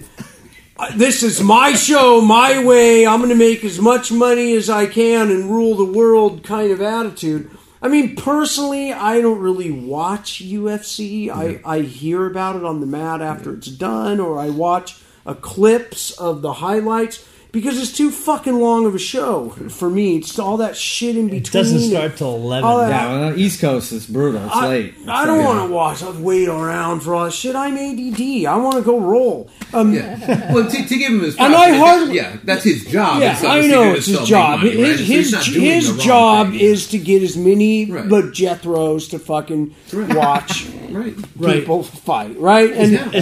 This 0.97 1.22
is 1.22 1.41
my 1.41 1.75
show, 1.75 2.20
my 2.20 2.62
way. 2.64 3.07
I'm 3.07 3.20
going 3.20 3.31
to 3.31 3.37
make 3.37 3.64
as 3.64 3.79
much 3.79 4.11
money 4.11 4.55
as 4.55 4.68
I 4.68 4.87
can 4.87 5.31
and 5.31 5.49
rule 5.49 5.77
the 5.77 5.85
world 5.85 6.43
kind 6.43 6.72
of 6.72 6.81
attitude. 6.81 7.49
I 7.81 7.87
mean, 7.87 8.16
personally, 8.16 8.93
I 8.93 9.20
don't 9.20 9.39
really 9.39 9.70
watch 9.70 10.43
UFC. 10.43 11.31
I, 11.31 11.61
I 11.64 11.83
hear 11.83 12.27
about 12.27 12.57
it 12.57 12.64
on 12.64 12.81
the 12.81 12.87
mat 12.87 13.22
after 13.22 13.55
it's 13.55 13.68
done, 13.68 14.18
or 14.18 14.37
I 14.37 14.51
watch 14.51 15.01
a 15.25 15.37
clips 15.37 16.11
of 16.11 16.43
the 16.43 16.55
highlights 16.55 17.25
because 17.55 17.81
it's 17.81 17.93
too 17.97 18.11
fucking 18.11 18.53
long 18.61 18.85
of 18.85 18.95
a 18.95 18.99
show 18.99 19.49
for 19.71 19.89
me. 19.89 20.17
It's 20.17 20.39
all 20.39 20.59
that 20.59 20.77
shit 20.77 21.17
in 21.17 21.27
between. 21.29 21.41
it 21.41 21.51
doesn't 21.53 21.81
start 21.81 22.17
till 22.19 22.35
eleven. 22.35 22.69
That- 22.69 22.89
Yeah, 22.91 23.09
well, 23.21 23.31
the 23.31 23.39
East 23.41 23.61
Coast 23.61 23.93
is 23.93 24.07
brutal. 24.07 24.45
It's 24.45 24.55
I, 24.55 24.69
late. 24.69 24.95
I 25.09 25.25
don't 25.25 25.43
want 25.45 25.67
to 25.67 25.73
watch. 25.75 26.03
I've 26.03 26.21
wait 26.21 26.49
around 26.49 27.01
for 27.01 27.15
all 27.15 27.24
that 27.24 27.33
shit. 27.33 27.57
I'm 27.57 27.77
ADD. 27.78 28.45
I 28.47 28.57
want 28.59 28.77
to 28.77 28.83
go 28.83 28.99
roll. 29.01 29.49
Um, 29.73 29.95
Yeah. 29.95 30.53
Well, 30.53 30.69
to, 30.70 30.85
to 30.87 30.97
give 30.99 31.12
him 31.12 31.20
his 31.20 31.37
And 31.37 31.55
I 31.55 31.70
mean, 31.70 31.81
hardly- 31.81 32.16
yeah, 32.16 32.37
that's 32.45 32.65
his 32.65 32.85
job. 32.85 33.20
Yeah, 33.23 33.39
I 33.43 33.66
know 33.66 33.95
it's 33.95 34.07
his 34.07 34.20
job. 34.28 34.61
make 34.62 34.74
money, 34.74 34.91
right? 34.91 34.99
His 35.01 35.31
So 35.31 35.39
his, 35.39 35.87
his 35.89 36.05
job 36.05 36.51
thing. 36.51 36.61
is 36.61 36.89
to 36.89 36.99
get 36.99 37.23
as 37.23 37.37
many 37.37 37.87
Right. 37.91 38.09
but 38.09 38.27
Jethros 38.33 39.09
to 39.11 39.19
fucking 39.19 39.74
watch 39.93 40.66
right. 40.91 41.15
Right. 41.37 41.55
people 41.61 41.83
fight, 41.85 42.39
right? 42.39 42.70
And 42.73 42.93
Yeah. 42.93 43.05
And 43.12 43.15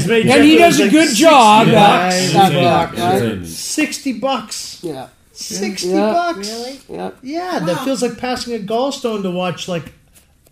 he 0.44 0.56
Jethros, 0.56 0.58
does 0.58 0.80
a 0.80 0.88
good 0.88 1.14
job 1.14 1.68
at, 1.68 1.74
bucks. 1.74 2.34
at 2.34 2.52
Yeah. 2.52 2.60
that, 2.62 2.90
right? 2.92 2.98
Entertainment. 2.98 3.46
Sixty 3.48 4.12
bucks. 4.22 4.78
Yeah, 4.82 5.08
Sixty 5.32 5.88
Yeah. 5.88 6.12
bucks. 6.12 6.48
Really? 6.48 6.80
yeah. 6.88 7.10
Yeah, 7.22 7.58
that 7.66 7.84
feels 7.84 8.00
like 8.02 8.16
passing 8.18 8.54
a 8.54 8.58
gallstone 8.58 9.22
to 9.22 9.30
watch 9.30 9.68
like 9.68 9.92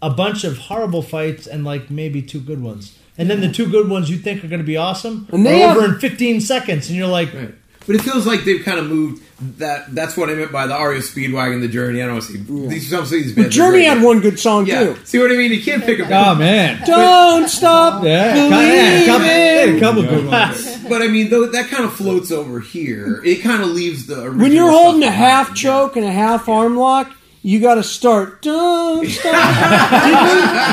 a 0.03 0.11
bunch 0.11 0.45
of 0.45 0.59
horrible 0.59 1.03
fights 1.03 1.47
and 1.47 1.65
like 1.65 1.91
maybe 1.91 2.21
two 2.23 2.41
good 2.41 2.63
ones. 2.63 2.93
And 3.19 3.29
then 3.31 3.41
the 3.43 3.53
two 3.53 3.69
good 3.71 3.89
ones 3.91 4.09
you 4.11 4.17
think 4.17 4.43
are 4.45 4.49
going 4.49 4.61
to 4.63 4.67
be 4.67 4.79
awesome 4.79 5.27
And 5.31 5.45
they 5.45 5.63
are 5.63 5.77
over 5.77 5.85
in 5.95 5.99
15 6.01 6.41
seconds, 6.41 6.89
and 6.89 6.97
you're 6.97 7.07
like, 7.21 7.33
Right. 7.35 7.55
But 7.91 7.97
it 7.97 8.03
feels 8.03 8.25
like 8.25 8.45
they've 8.45 8.65
kind 8.65 8.79
of 8.79 8.87
moved 8.87 9.21
that. 9.59 9.93
That's 9.93 10.17
what 10.17 10.31
I 10.31 10.35
meant 10.35 10.53
by 10.53 10.69
the 10.69 10.75
REO 10.75 11.01
Speedwagon, 11.01 11.61
the 11.61 11.67
Journey. 11.67 12.01
I 12.01 12.07
don't 12.07 12.15
want 12.15 12.25
to 12.27 12.33
see 12.35 12.39
these. 12.69 12.89
Some 12.89 13.01
of 13.01 13.11
these 13.11 13.33
bands. 13.35 13.49
are 13.49 13.51
Journey 13.51 13.79
great. 13.79 13.85
had 13.87 14.03
one 14.03 14.21
good 14.21 14.39
song 14.39 14.67
Yeah, 14.67 14.85
too. 14.95 14.97
see 15.05 15.19
what 15.19 15.33
I 15.33 15.35
mean? 15.37 15.51
You 15.51 15.61
can't 15.61 15.83
pick 15.83 15.99
a. 15.99 16.05
Oh 16.05 16.37
man. 16.37 16.81
Don't 16.87 17.49
stop 17.49 18.05
Yeah, 18.05 18.35
yeah, 18.37 18.47
a 18.47 18.49
believing. 18.51 19.07
couple, 19.07 19.27
yeah, 19.27 19.65
a 19.77 19.81
couple 19.81 20.03
good 20.05 20.27
ones. 20.29 20.89
But 20.89 21.03
I 21.03 21.09
mean, 21.09 21.31
though 21.31 21.47
that 21.47 21.67
kind 21.69 21.85
of 21.85 21.93
floats 21.93 22.31
over 22.31 22.61
here. 22.61 23.21
It 23.25 23.43
kind 23.43 23.61
of 23.63 23.71
leaves 23.71 24.07
the. 24.07 24.15
when 24.31 24.53
you're 24.53 24.67
original 24.67 24.71
holding 24.71 25.03
a 25.03 25.11
half 25.11 25.47
behind. 25.47 25.57
choke 25.59 25.97
and 25.97 26.05
a 26.07 26.13
half 26.13 26.49
arm 26.49 26.77
lock, 26.77 27.11
you 27.43 27.59
got 27.61 27.77
to 27.77 27.83
start. 27.83 28.43
Don't 28.43 29.07
stop. 29.09 29.35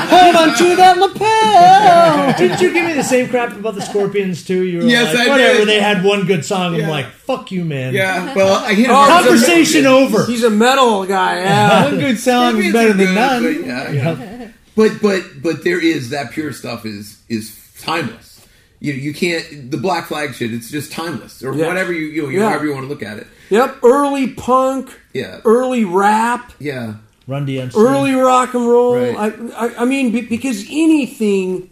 Hold 0.09 0.35
on 0.35 0.57
to 0.57 0.75
that 0.75 0.97
lapel. 0.97 2.37
Didn't 2.37 2.61
you 2.61 2.73
give 2.73 2.85
me 2.85 2.93
the 2.93 3.03
same 3.03 3.29
crap 3.29 3.53
about 3.53 3.75
the 3.75 3.81
Scorpions 3.81 4.43
too? 4.45 4.63
You 4.63 4.79
were 4.79 4.83
Yes, 4.85 5.13
like, 5.15 5.27
I 5.27 5.31
whatever. 5.31 5.59
did. 5.59 5.67
They 5.69 5.79
had 5.79 6.03
one 6.03 6.25
good 6.25 6.43
song. 6.45 6.75
I'm 6.75 6.89
like, 6.89 7.05
fuck 7.07 7.51
you, 7.51 7.63
man. 7.63 7.93
Yeah, 7.93 8.33
well, 8.35 8.63
I 8.63 8.75
can't. 8.75 8.89
Oh, 8.89 9.07
Conversation 9.23 9.85
over. 9.85 10.25
He's 10.25 10.43
a 10.43 10.49
metal 10.49 11.05
guy. 11.05 11.39
Yeah. 11.39 11.85
One 11.85 11.99
good 11.99 12.19
song 12.19 12.57
is 12.57 12.73
better 12.73 12.93
than 12.93 13.13
none. 13.15 13.43
But, 13.43 13.65
yeah, 13.65 13.91
yeah. 13.91 14.47
but 14.75 15.01
but 15.01 15.23
but 15.41 15.63
there 15.63 15.81
is 15.83 16.09
that 16.09 16.31
pure 16.31 16.51
stuff 16.53 16.85
is 16.85 17.21
is 17.29 17.57
timeless. 17.81 18.45
You 18.79 18.93
you 18.93 19.13
can't 19.13 19.71
the 19.71 19.77
black 19.77 20.05
flag 20.07 20.35
shit. 20.35 20.53
It's 20.53 20.69
just 20.69 20.91
timeless 20.91 21.41
or 21.43 21.55
Yeah. 21.55 21.67
whatever 21.67 21.91
you 21.93 22.07
you, 22.07 22.23
know, 22.23 22.29
you 22.29 22.39
Yeah. 22.41 22.49
however 22.49 22.65
you 22.65 22.73
want 22.73 22.83
to 22.83 22.89
look 22.89 23.01
at 23.03 23.17
it. 23.17 23.27
Yep. 23.49 23.77
Early 23.83 24.27
punk. 24.33 24.89
Yeah, 25.17 25.41
Early 25.45 25.83
rap. 25.85 26.53
yeah. 26.59 26.95
Run 27.27 27.45
DMC. 27.45 27.75
early 27.75 28.13
rock 28.13 28.53
and 28.53 28.65
roll. 28.67 28.95
Right. 28.95 29.17
I, 29.53 29.65
I, 29.67 29.81
I 29.81 29.85
mean, 29.85 30.11
because 30.27 30.65
anything 30.69 31.69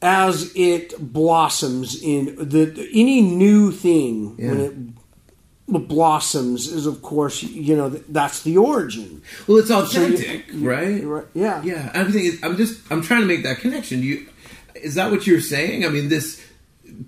as 0.00 0.50
it 0.56 0.94
blossoms 1.12 2.02
in 2.02 2.34
the, 2.36 2.64
the- 2.64 2.88
any 2.94 3.20
new 3.20 3.72
thing 3.72 4.36
when 4.38 4.60
it 4.60 5.88
blossoms 5.88 6.66
is, 6.68 6.86
of 6.86 7.02
course, 7.02 7.42
you 7.42 7.76
know 7.76 7.90
that's 7.90 8.42
the 8.42 8.56
origin. 8.56 9.22
Well, 9.46 9.58
it's 9.58 9.68
you- 9.70 9.76
authentic, 9.76 10.46
right? 10.54 11.04
Right? 11.04 11.26
Yeah. 11.34 11.62
Yeah, 11.62 11.90
I'm 11.94 12.10
thinking. 12.10 12.38
I'm 12.42 12.56
just. 12.56 12.80
I'm 12.90 13.02
trying 13.02 13.20
to 13.20 13.26
make 13.26 13.42
that 13.42 13.58
connection. 13.58 14.02
You 14.02 14.26
is 14.74 14.94
that 14.94 15.10
what 15.10 15.26
you're 15.26 15.40
saying? 15.42 15.84
I 15.84 15.88
mean, 15.90 16.08
this 16.08 16.42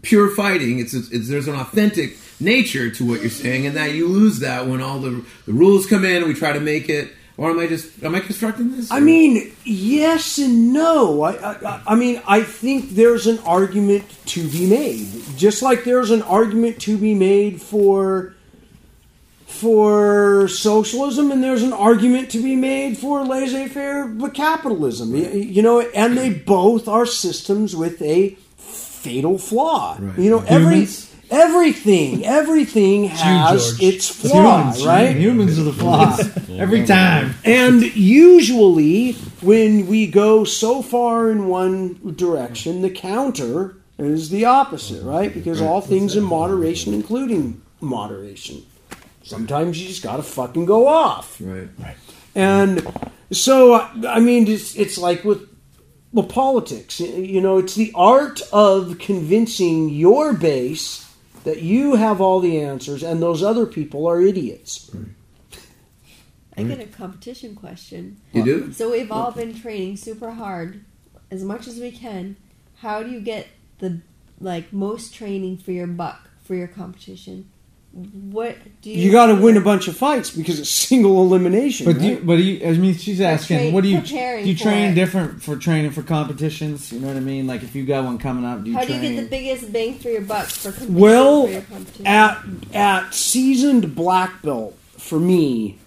pure 0.00 0.28
fighting. 0.30 0.78
It's, 0.78 0.94
it's 0.94 1.28
there's 1.28 1.48
an 1.48 1.54
authentic 1.54 2.16
nature 2.40 2.90
to 2.90 3.06
what 3.06 3.20
you're 3.20 3.30
saying, 3.30 3.66
and 3.66 3.76
that 3.76 3.92
you 3.92 4.08
lose 4.08 4.38
that 4.40 4.66
when 4.66 4.80
all 4.80 4.98
the 4.98 5.24
the 5.46 5.52
rules 5.52 5.86
come 5.86 6.04
in. 6.04 6.16
and 6.16 6.26
We 6.26 6.34
try 6.34 6.52
to 6.52 6.60
make 6.60 6.88
it. 6.88 7.12
Or 7.38 7.50
am 7.50 7.58
I 7.58 7.66
just? 7.66 8.02
Am 8.02 8.14
I 8.14 8.20
constructing 8.20 8.76
this? 8.76 8.90
I 8.90 9.00
mean, 9.00 9.52
yes 9.64 10.38
and 10.38 10.72
no. 10.72 11.22
I, 11.22 11.32
I, 11.32 11.82
I 11.88 11.94
mean, 11.94 12.20
I 12.28 12.42
think 12.42 12.90
there's 12.90 13.26
an 13.26 13.38
argument 13.40 14.04
to 14.26 14.46
be 14.48 14.66
made, 14.68 15.08
just 15.36 15.62
like 15.62 15.84
there's 15.84 16.10
an 16.10 16.22
argument 16.22 16.80
to 16.82 16.98
be 16.98 17.14
made 17.14 17.60
for 17.60 18.34
for 19.46 20.46
socialism, 20.48 21.30
and 21.30 21.42
there's 21.42 21.62
an 21.62 21.72
argument 21.72 22.30
to 22.32 22.42
be 22.42 22.54
made 22.54 22.98
for 22.98 23.24
laissez-faire 23.24 24.14
capitalism. 24.34 25.14
You 25.14 25.62
know, 25.62 25.80
and 25.80 26.18
they 26.18 26.30
both 26.30 26.86
are 26.86 27.06
systems 27.06 27.74
with 27.74 28.02
a 28.02 28.36
fatal 29.02 29.38
flaw. 29.38 29.96
Right. 30.00 30.18
You 30.18 30.30
know, 30.30 30.44
every 30.46 30.74
Humans? 30.74 31.14
everything, 31.30 32.24
everything 32.24 33.04
has 33.04 33.70
George. 33.78 33.94
its 33.94 34.08
flaw, 34.08 34.58
Humans, 34.58 34.86
right? 34.86 35.16
Humans 35.16 35.58
are 35.58 35.62
the 35.62 35.72
flaw. 35.72 36.16
Every 36.50 36.84
time. 36.84 37.34
And 37.44 37.82
usually, 37.96 39.12
when 39.40 39.86
we 39.86 40.06
go 40.06 40.44
so 40.44 40.82
far 40.82 41.30
in 41.30 41.48
one 41.48 42.14
direction, 42.14 42.82
the 42.82 42.90
counter 42.90 43.76
is 43.98 44.30
the 44.30 44.44
opposite, 44.44 45.02
right? 45.02 45.32
Because 45.32 45.60
all 45.60 45.80
things 45.80 46.14
in 46.14 46.22
moderation, 46.22 46.94
including 46.94 47.60
moderation. 47.80 48.64
Sometimes 49.22 49.80
you 49.80 49.88
just 49.88 50.02
gotta 50.02 50.22
fucking 50.22 50.66
go 50.66 50.86
off. 50.86 51.40
Right? 51.40 51.68
Right. 51.78 51.96
And 52.34 52.86
so, 53.30 53.74
I 54.06 54.20
mean, 54.20 54.48
it's, 54.48 54.76
it's 54.76 54.98
like 54.98 55.24
with 55.24 55.48
well, 56.12 56.26
politics. 56.26 57.00
You 57.00 57.40
know, 57.40 57.58
it's 57.58 57.74
the 57.74 57.92
art 57.94 58.42
of 58.52 58.98
convincing 58.98 59.88
your 59.88 60.32
base 60.32 61.08
that 61.44 61.62
you 61.62 61.96
have 61.96 62.20
all 62.20 62.40
the 62.40 62.60
answers 62.60 63.02
and 63.02 63.20
those 63.20 63.42
other 63.42 63.66
people 63.66 64.06
are 64.06 64.20
idiots. 64.20 64.90
I 66.56 66.64
get 66.64 66.80
a 66.80 66.84
mm. 66.84 66.92
competition 66.92 67.56
question. 67.56 68.20
You 68.32 68.44
do? 68.44 68.72
So 68.72 68.90
we've 68.90 69.10
all 69.10 69.32
been 69.32 69.58
training 69.58 69.96
super 69.96 70.32
hard, 70.32 70.84
as 71.30 71.42
much 71.42 71.66
as 71.66 71.78
we 71.78 71.90
can. 71.90 72.36
How 72.76 73.02
do 73.02 73.10
you 73.10 73.20
get 73.20 73.48
the 73.78 74.00
like 74.38 74.72
most 74.72 75.14
training 75.14 75.58
for 75.58 75.72
your 75.72 75.86
buck 75.86 76.28
for 76.44 76.54
your 76.54 76.68
competition? 76.68 77.48
What 77.92 78.56
do 78.80 78.90
you? 78.90 78.96
You 78.96 79.12
got 79.12 79.26
to 79.26 79.34
win 79.34 79.58
a 79.58 79.60
bunch 79.60 79.86
of 79.86 79.96
fights 79.96 80.30
because 80.30 80.58
it's 80.58 80.70
single 80.88 81.22
elimination. 81.22 81.84
But 81.84 81.96
right? 81.96 82.00
do 82.00 82.08
you, 82.08 82.20
but 82.24 82.36
do 82.36 82.42
you, 82.42 82.66
I 82.66 82.72
mean, 82.72 82.94
she's 82.96 83.20
asking, 83.20 83.58
train- 83.58 83.74
what 83.74 83.82
do 83.82 83.90
you 83.90 84.00
do? 84.00 84.16
You 84.16 84.56
train 84.56 84.92
it. 84.92 84.94
different 84.94 85.42
for 85.42 85.56
training 85.56 85.90
for 85.90 86.02
competitions? 86.02 86.90
You 86.90 87.00
know 87.00 87.08
what 87.08 87.16
I 87.16 87.20
mean? 87.20 87.46
Like 87.46 87.62
if 87.62 87.74
you 87.74 87.84
got 87.84 88.04
one 88.04 88.18
coming 88.18 88.44
up, 88.44 88.64
do 88.64 88.70
you 88.70 88.76
How 88.76 88.84
do 88.84 88.94
you 88.94 89.00
get 89.00 89.16
the 89.16 89.28
biggest 89.28 89.72
bang 89.72 89.98
for 89.98 90.08
your 90.08 90.22
buck 90.22 90.46
for 90.46 90.72
competing 90.72 90.94
Well, 90.94 91.46
for 91.48 92.06
at 92.06 92.42
at 92.72 93.12
seasoned 93.12 93.94
black 93.94 94.40
belt 94.40 94.74
for 94.96 95.20
me, 95.20 95.78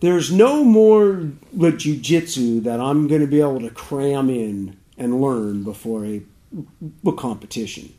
there's 0.00 0.30
no 0.30 0.62
more 0.62 1.28
with 1.52 1.80
jujitsu 1.80 2.62
that 2.62 2.80
I'm 2.80 3.08
going 3.08 3.22
to 3.22 3.26
be 3.26 3.40
able 3.40 3.60
to 3.60 3.70
cram 3.70 4.30
in 4.30 4.76
and 4.98 5.20
learn 5.20 5.64
before 5.64 6.04
a, 6.04 6.22
a 7.04 7.12
competition. 7.12 7.92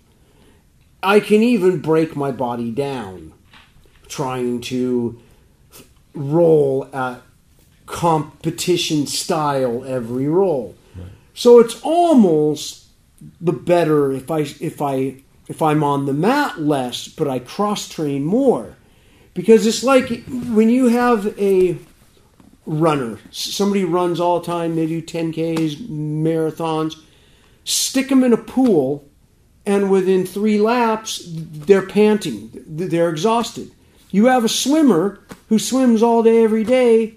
I 1.02 1.20
can 1.20 1.44
even 1.44 1.80
break 1.80 2.16
my 2.16 2.32
body 2.32 2.72
down 2.72 3.34
trying 4.08 4.62
to 4.62 5.20
roll 6.14 6.90
at 6.94 7.22
competition 7.86 9.08
style 9.08 9.84
every 9.86 10.28
roll. 10.28 10.76
So 11.34 11.60
it's 11.60 11.80
almost 11.82 12.86
the 13.40 13.54
better 13.54 14.12
if 14.12 14.30
I 14.32 14.40
if 14.40 14.82
I 14.82 15.18
if 15.48 15.62
I'm 15.62 15.84
on 15.84 16.06
the 16.06 16.14
mat 16.14 16.60
less, 16.60 17.08
but 17.08 17.28
I 17.28 17.40
cross 17.40 17.88
train 17.88 18.24
more, 18.26 18.76
because 19.34 19.66
it's 19.66 19.84
like 19.84 20.26
when 20.28 20.70
you 20.70 20.88
have 20.88 21.40
a 21.40 21.78
runner, 22.66 23.20
somebody 23.32 23.86
runs 23.86 24.20
all 24.20 24.40
the 24.40 24.46
time, 24.46 24.76
they 24.76 24.88
do 24.88 25.02
10ks, 25.02 25.88
marathons, 25.88 27.00
stick 27.64 28.10
them 28.10 28.24
in 28.26 28.34
a 28.34 28.38
pool, 28.38 29.07
and 29.68 29.92
within 29.92 30.26
three 30.26 30.60
laps 30.60 31.22
they're 31.28 31.86
panting, 31.86 32.50
they're 32.66 33.10
exhausted. 33.10 33.70
You 34.10 34.28
have 34.28 34.46
a 34.46 34.50
swimmer 34.50 35.20
who 35.50 35.60
swims 35.60 36.02
all 36.02 36.24
day 36.24 36.44
every 36.44 36.64
day, 36.64 37.16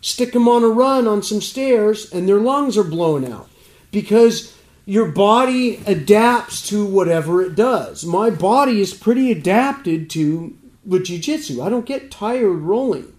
stick 0.00 0.32
them 0.32 0.48
on 0.48 0.64
a 0.64 0.68
run 0.68 1.06
on 1.06 1.22
some 1.22 1.40
stairs, 1.40 2.12
and 2.12 2.28
their 2.28 2.40
lungs 2.40 2.76
are 2.76 2.84
blown 2.84 3.24
out 3.24 3.48
because 3.92 4.54
your 4.84 5.06
body 5.06 5.76
adapts 5.86 6.68
to 6.68 6.84
whatever 6.84 7.40
it 7.40 7.54
does. 7.54 8.04
My 8.04 8.28
body 8.30 8.80
is 8.80 8.92
pretty 8.92 9.30
adapted 9.30 10.10
to 10.10 10.56
with 10.84 11.06
jiu-jitsu. 11.06 11.62
I 11.62 11.68
don't 11.68 11.86
get 11.86 12.10
tired 12.10 12.58
rolling. 12.58 13.12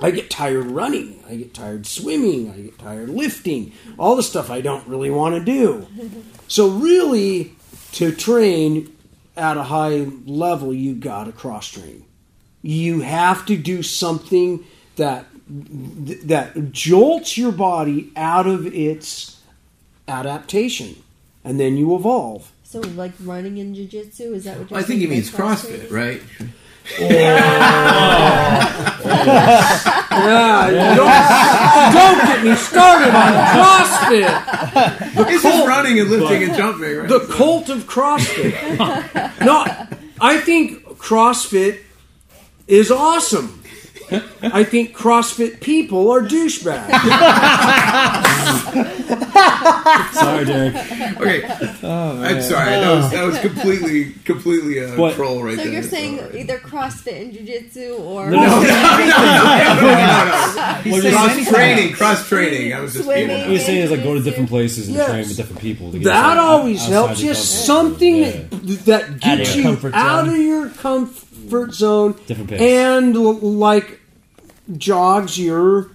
I 0.00 0.10
get 0.10 0.28
tired 0.28 0.66
running. 0.66 1.22
I 1.28 1.36
get 1.36 1.54
tired 1.54 1.86
swimming. 1.86 2.50
I 2.50 2.56
get 2.56 2.78
tired 2.80 3.08
lifting. 3.08 3.72
All 3.96 4.16
the 4.16 4.24
stuff 4.24 4.50
I 4.50 4.60
don't 4.60 4.86
really 4.88 5.10
want 5.10 5.36
to 5.36 5.44
do. 5.44 5.86
So 6.48 6.68
really, 6.68 7.53
to 7.94 8.12
train 8.12 8.94
at 9.36 9.56
a 9.56 9.64
high 9.64 10.06
level, 10.26 10.72
you 10.72 10.94
got 10.94 11.24
to 11.24 11.32
cross 11.32 11.68
train. 11.68 12.04
You 12.62 13.00
have 13.00 13.44
to 13.46 13.56
do 13.56 13.82
something 13.82 14.64
that 14.96 15.26
that 15.46 16.72
jolts 16.72 17.36
your 17.36 17.52
body 17.52 18.10
out 18.16 18.46
of 18.46 18.66
its 18.66 19.40
adaptation, 20.08 20.96
and 21.44 21.60
then 21.60 21.76
you 21.76 21.94
evolve. 21.94 22.50
so 22.62 22.80
like 22.80 23.12
running 23.22 23.58
in 23.58 23.74
jiu-jitsu 23.74 24.32
is 24.34 24.44
that 24.44 24.58
what 24.58 24.70
you're 24.70 24.78
I 24.78 24.82
think 24.82 25.00
he 25.00 25.06
saying 25.06 25.10
means 25.10 25.30
CrossFit, 25.30 25.88
training? 25.88 26.22
Right? 27.00 28.70
Yeah, 30.14 30.70
don't, 30.96 31.94
don't 31.94 32.18
get 32.26 32.44
me 32.44 32.54
started 32.54 33.14
on 33.14 33.32
CrossFit. 33.54 35.28
It's 35.30 35.42
just 35.42 35.66
running 35.66 35.98
and 36.00 36.10
lifting 36.10 36.42
and 36.44 36.54
jumping, 36.54 36.96
right? 36.96 37.08
The 37.08 37.20
cult 37.20 37.68
of 37.68 37.84
CrossFit. 37.84 38.78
No, 39.44 39.64
I 40.20 40.38
think 40.40 40.84
CrossFit 40.98 41.80
is 42.66 42.90
awesome. 42.90 43.62
I 44.42 44.64
think 44.64 44.94
CrossFit 44.96 45.60
people 45.60 46.10
are 46.10 46.20
douchebags. 46.22 46.90
Sorry, 50.14 50.44
Derek. 50.44 50.74
okay, 51.20 51.44
I'm 51.82 52.42
sorry. 52.42 52.70
That 52.70 52.94
was 52.96 53.10
that 53.10 53.24
was 53.24 53.38
completely 53.40 54.12
completely 54.24 54.78
a 54.78 54.96
What? 54.96 55.14
troll 55.14 55.42
right 55.42 55.56
So 55.58 55.64
there. 55.64 55.66
So 55.66 55.70
you're 55.72 55.82
saying 55.82 56.18
Sorry. 56.18 56.40
either 56.40 56.58
CrossFit 56.58 57.20
and 57.22 57.32
jiu-jitsu 57.32 57.94
or 57.98 58.30
no, 58.30 58.36
no, 58.38 58.46
no, 58.46 58.50
no, 58.50 58.60
He's 60.84 60.94
no. 60.94 61.00
saying 61.00 61.14
Cross 61.14 61.48
training, 61.48 61.92
cross 61.94 62.28
training. 62.28 62.72
I 62.74 62.80
was 62.80 62.92
just 62.94 63.08
being 63.08 63.28
What 63.28 63.48
you're 63.50 63.58
saying 63.58 63.82
is 63.82 63.90
like 63.90 64.02
go 64.02 64.14
to 64.14 64.20
different 64.22 64.48
places 64.48 64.88
and 64.88 64.96
Yes. 64.96 65.08
train 65.10 65.26
with 65.28 65.36
different 65.36 65.60
people. 65.62 65.90
To 65.92 65.98
get 65.98 66.04
That 66.04 66.36
always 66.38 66.84
helps. 66.86 67.20
your 67.22 67.34
Just 67.34 67.64
something 67.66 68.16
Yeah. 68.16 68.30
that, 68.50 68.84
that 68.86 69.20
gets 69.20 69.56
your 69.56 69.72
you 69.72 69.90
out 69.94 70.28
of 70.28 70.36
your 70.36 70.68
comfort 70.68 71.23
zone 71.70 72.14
Different 72.26 72.50
pace. 72.50 72.60
and 72.60 73.14
l- 73.16 73.32
like 73.40 74.00
jogs 74.76 75.38
your 75.38 75.90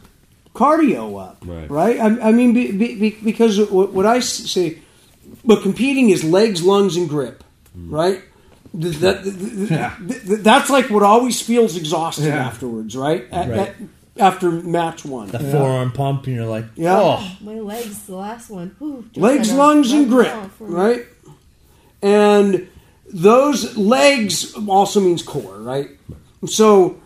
cardio 0.53 1.19
up. 1.21 1.43
Right. 1.45 1.99
I, 1.99 2.29
I 2.29 2.31
mean, 2.31 2.53
be, 2.53 2.71
be, 2.71 2.95
be- 2.95 3.17
because 3.23 3.59
what, 3.69 4.05
I 4.05 4.19
say, 4.19 4.79
but 5.45 5.61
competing 5.63 6.09
is 6.09 6.23
legs, 6.23 6.63
lungs, 6.63 6.95
and 6.97 7.07
grip. 7.09 7.43
Hmm. 7.73 7.93
Right. 7.93 8.21
Th- 8.79 8.95
That, 8.97 9.23
th- 9.23 9.69
th- 9.69 10.25
th- 10.27 10.39
that's 10.41 10.69
like 10.69 10.89
what 10.89 11.01
always 11.03 11.41
feels 11.41 11.75
exhausting 11.77 12.27
afterwards, 12.27 12.95
right? 12.95 13.25
At- 13.31 13.49
Right. 13.49 13.59
at- 13.59 13.75
after 14.17 14.51
match 14.51 15.05
one. 15.05 15.29
The 15.29 15.39
forearm 15.39 15.91
pump, 15.93 16.27
and 16.27 16.35
you're 16.35 16.45
like, 16.45 16.65
Yeah. 16.75 16.99
oh, 16.99 17.37
My 17.41 17.53
legs, 17.61 17.99
the 18.05 18.15
last 18.17 18.49
one. 18.49 18.75
Whew, 18.79 19.05
just 19.13 19.17
legs, 19.17 19.53
lungs, 19.53 19.93
and 19.93 20.09
grip, 20.09 20.27
it 20.27 20.33
out 20.33 20.51
for 20.51 20.67
me. 20.67 20.75
right? 20.75 21.05
And 22.01 22.67
those 23.11 23.75
legs 23.77 24.53
also 24.67 24.99
means 24.99 25.21
core, 25.21 25.57
right? 25.57 25.89
So 26.45 27.01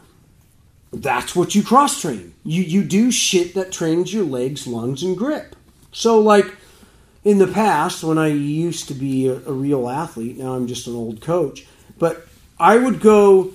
that's 0.91 1.35
what 1.35 1.55
you 1.55 1.63
cross 1.63 2.01
train. 2.01 2.33
You 2.43 2.61
you 2.61 2.83
do 2.83 3.11
shit 3.11 3.53
that 3.55 3.71
trains 3.71 4.13
your 4.13 4.25
legs, 4.25 4.67
lungs, 4.67 5.03
and 5.03 5.17
grip. 5.17 5.55
So 5.91 6.19
like 6.19 6.55
in 7.23 7.37
the 7.37 7.47
past, 7.47 8.03
when 8.03 8.17
I 8.17 8.27
used 8.27 8.87
to 8.89 8.93
be 8.93 9.27
a, 9.27 9.35
a 9.35 9.53
real 9.53 9.89
athlete, 9.89 10.37
now 10.37 10.53
I'm 10.53 10.67
just 10.67 10.87
an 10.87 10.95
old 10.95 11.21
coach, 11.21 11.65
but 11.97 12.27
I 12.59 12.77
would 12.77 12.99
go 12.99 13.53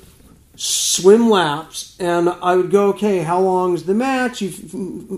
swim 0.56 1.30
laps 1.30 1.96
and 2.00 2.28
I 2.28 2.56
would 2.56 2.70
go, 2.70 2.88
okay, 2.88 3.18
how 3.18 3.40
long 3.40 3.74
is 3.74 3.84
the 3.84 3.94
match? 3.94 4.42
You 4.42 4.50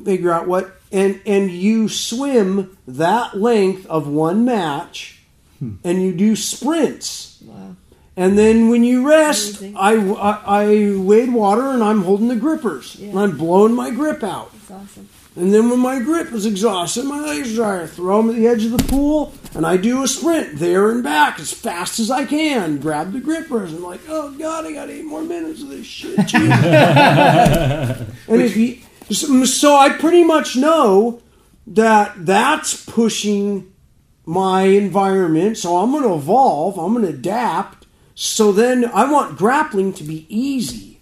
figure 0.05 0.31
out 0.31 0.47
what, 0.47 0.77
and 0.93 1.21
and 1.25 1.51
you 1.51 1.89
swim 1.89 2.77
that 2.87 3.39
length 3.39 3.87
of 3.87 4.07
one 4.09 4.45
match, 4.45 5.20
and 5.61 6.03
you 6.03 6.15
do 6.15 6.37
sprints. 6.37 7.39
Wow. 7.45 7.77
And 8.17 8.37
then 8.37 8.69
when 8.69 8.85
you 8.85 9.09
rest, 9.09 9.63
I, 9.77 9.95
I, 9.95 10.65
I 10.65 10.97
wade 10.97 11.33
water 11.33 11.71
and 11.71 11.83
I'm 11.83 12.03
holding 12.03 12.29
the 12.29 12.37
grippers. 12.37 12.97
Yeah. 12.97 13.11
And 13.11 13.19
I'm 13.19 13.37
blowing 13.37 13.75
my 13.75 13.91
grip 13.91 14.23
out. 14.23 14.53
That's 14.53 14.71
awesome. 14.71 15.09
And 15.37 15.55
then 15.55 15.71
when 15.71 15.79
my 15.79 16.01
grip 16.01 16.33
is 16.33 16.45
exhausted, 16.45 17.05
my 17.05 17.21
legs 17.21 17.55
dry, 17.55 17.83
I 17.83 17.87
throw 17.87 18.21
them 18.21 18.31
at 18.31 18.37
the 18.37 18.49
edge 18.49 18.65
of 18.65 18.73
the 18.73 18.83
pool 18.85 19.33
and 19.55 19.65
I 19.65 19.77
do 19.77 20.03
a 20.03 20.09
sprint 20.09 20.59
there 20.59 20.91
and 20.91 21.05
back 21.05 21.39
as 21.39 21.53
fast 21.53 22.01
as 22.01 22.11
I 22.11 22.25
can. 22.25 22.79
Grab 22.79 23.13
the 23.13 23.21
grippers. 23.21 23.73
I'm 23.73 23.83
like, 23.83 24.01
oh 24.09 24.33
God, 24.33 24.67
I 24.67 24.73
got 24.73 24.91
eight 24.91 25.05
more 25.05 25.23
minutes 25.23 25.63
of 25.63 25.69
this 25.69 25.87
shit. 25.87 26.19
Jesus. 26.27 26.43
and 26.43 28.43
if 28.43 28.57
you, 28.57 29.47
so 29.47 29.77
I 29.77 29.91
pretty 29.91 30.25
much 30.25 30.57
know 30.57 31.23
that 31.69 32.27
that's 32.27 32.85
pushing 32.85 33.73
my 34.31 34.63
environment. 34.63 35.59
So 35.59 35.79
I'm 35.79 35.91
going 35.91 36.05
to 36.05 36.15
evolve. 36.15 36.79
I'm 36.79 36.95
going 36.95 37.05
to 37.05 37.13
adapt. 37.13 37.87
So 38.15 38.53
then 38.53 38.85
I 38.85 39.11
want 39.11 39.37
grappling 39.37 39.93
to 39.95 40.05
be 40.05 40.25
easy. 40.29 41.01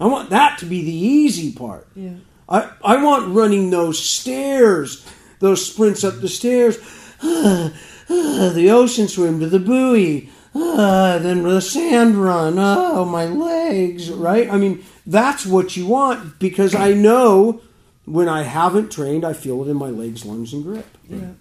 I 0.00 0.06
want 0.06 0.30
that 0.30 0.58
to 0.58 0.66
be 0.66 0.82
the 0.82 0.92
easy 0.92 1.52
part. 1.52 1.88
Yeah. 1.94 2.14
I, 2.48 2.70
I 2.82 3.02
want 3.02 3.34
running 3.34 3.70
those 3.70 4.02
stairs, 4.02 5.06
those 5.40 5.64
sprints 5.64 6.04
up 6.04 6.20
the 6.20 6.28
stairs, 6.28 6.78
the 7.20 8.70
ocean 8.70 9.08
swim 9.08 9.40
to 9.40 9.46
the 9.46 9.58
buoy, 9.58 10.30
ah, 10.54 11.18
then 11.22 11.42
the 11.42 11.60
sand 11.60 12.16
run. 12.16 12.54
Oh, 12.58 13.04
my 13.04 13.26
legs, 13.26 14.10
right? 14.10 14.50
I 14.50 14.56
mean, 14.56 14.84
that's 15.06 15.44
what 15.44 15.76
you 15.76 15.86
want 15.86 16.38
because 16.38 16.74
I 16.74 16.94
know 16.94 17.60
when 18.06 18.28
I 18.28 18.42
haven't 18.42 18.90
trained, 18.90 19.24
I 19.24 19.34
feel 19.34 19.62
it 19.62 19.70
in 19.70 19.76
my 19.76 19.90
legs, 19.90 20.24
lungs, 20.24 20.54
and 20.54 20.64
grip. 20.64 20.96
Yeah. 21.08 21.32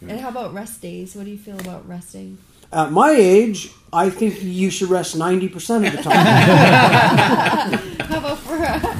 And 0.00 0.20
how 0.20 0.28
about 0.28 0.52
rest 0.52 0.82
days? 0.82 1.14
What 1.14 1.24
do 1.24 1.30
you 1.30 1.38
feel 1.38 1.58
about 1.60 1.88
resting? 1.88 2.38
At 2.72 2.90
my 2.92 3.10
age, 3.10 3.70
I 3.92 4.10
think 4.10 4.42
you 4.42 4.70
should 4.70 4.90
rest 4.90 5.16
90% 5.16 5.86
of 5.86 5.92
the 5.96 6.02
time. 6.02 6.14
How 8.00 8.18
about 8.18 8.38
for 8.38 8.56
uh, 8.56 8.94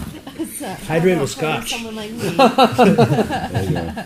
Hydrate 0.87 1.21
with 1.21 1.31
scotch. 1.31 1.71
Someone 1.71 1.97
like 1.97 2.11
me. 2.11 2.19
There 2.19 3.65
you 3.65 3.71
go. 3.73 4.05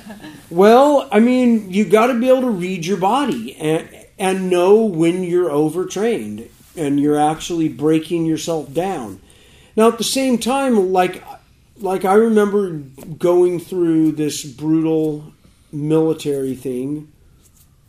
Well, 0.50 1.08
I 1.12 1.20
mean, 1.20 1.70
you 1.70 1.84
got 1.84 2.06
to 2.06 2.18
be 2.18 2.28
able 2.28 2.42
to 2.42 2.50
read 2.50 2.86
your 2.86 2.96
body 2.96 3.54
and 3.56 3.88
and 4.18 4.50
know 4.50 4.84
when 4.84 5.22
you're 5.22 5.50
overtrained 5.50 6.48
and 6.76 6.98
you're 6.98 7.20
actually 7.20 7.68
breaking 7.68 8.26
yourself 8.26 8.72
down. 8.72 9.20
Now, 9.76 9.88
at 9.88 9.98
the 9.98 10.04
same 10.04 10.38
time, 10.38 10.92
like 10.92 11.22
like 11.80 12.04
I 12.04 12.14
remember 12.14 12.70
going 12.70 13.60
through 13.60 14.12
this 14.12 14.44
brutal 14.44 15.32
military 15.72 16.54
thing, 16.54 17.12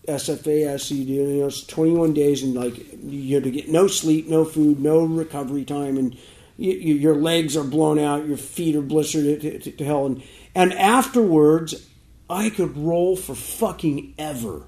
SFA, 0.07 0.79
SED, 0.79 0.97
you 0.97 1.23
know, 1.23 1.47
it's 1.47 1.63
21 1.63 2.13
days 2.13 2.43
and 2.43 2.55
like 2.55 2.73
you 3.03 3.35
had 3.35 3.43
to 3.43 3.51
get 3.51 3.69
no 3.69 3.87
sleep, 3.87 4.27
no 4.27 4.43
food, 4.43 4.79
no 4.79 5.03
recovery 5.03 5.65
time, 5.65 5.97
and 5.97 6.17
you, 6.57 6.73
you, 6.73 6.95
your 6.95 7.15
legs 7.15 7.55
are 7.55 7.63
blown 7.63 7.99
out, 7.99 8.27
your 8.27 8.37
feet 8.37 8.75
are 8.75 8.81
blistered 8.81 9.41
to, 9.41 9.59
to, 9.59 9.71
to 9.71 9.85
hell, 9.85 10.05
and 10.05 10.23
and 10.55 10.73
afterwards, 10.73 11.87
I 12.29 12.49
could 12.49 12.75
roll 12.75 13.15
for 13.15 13.35
fucking 13.35 14.15
ever, 14.17 14.63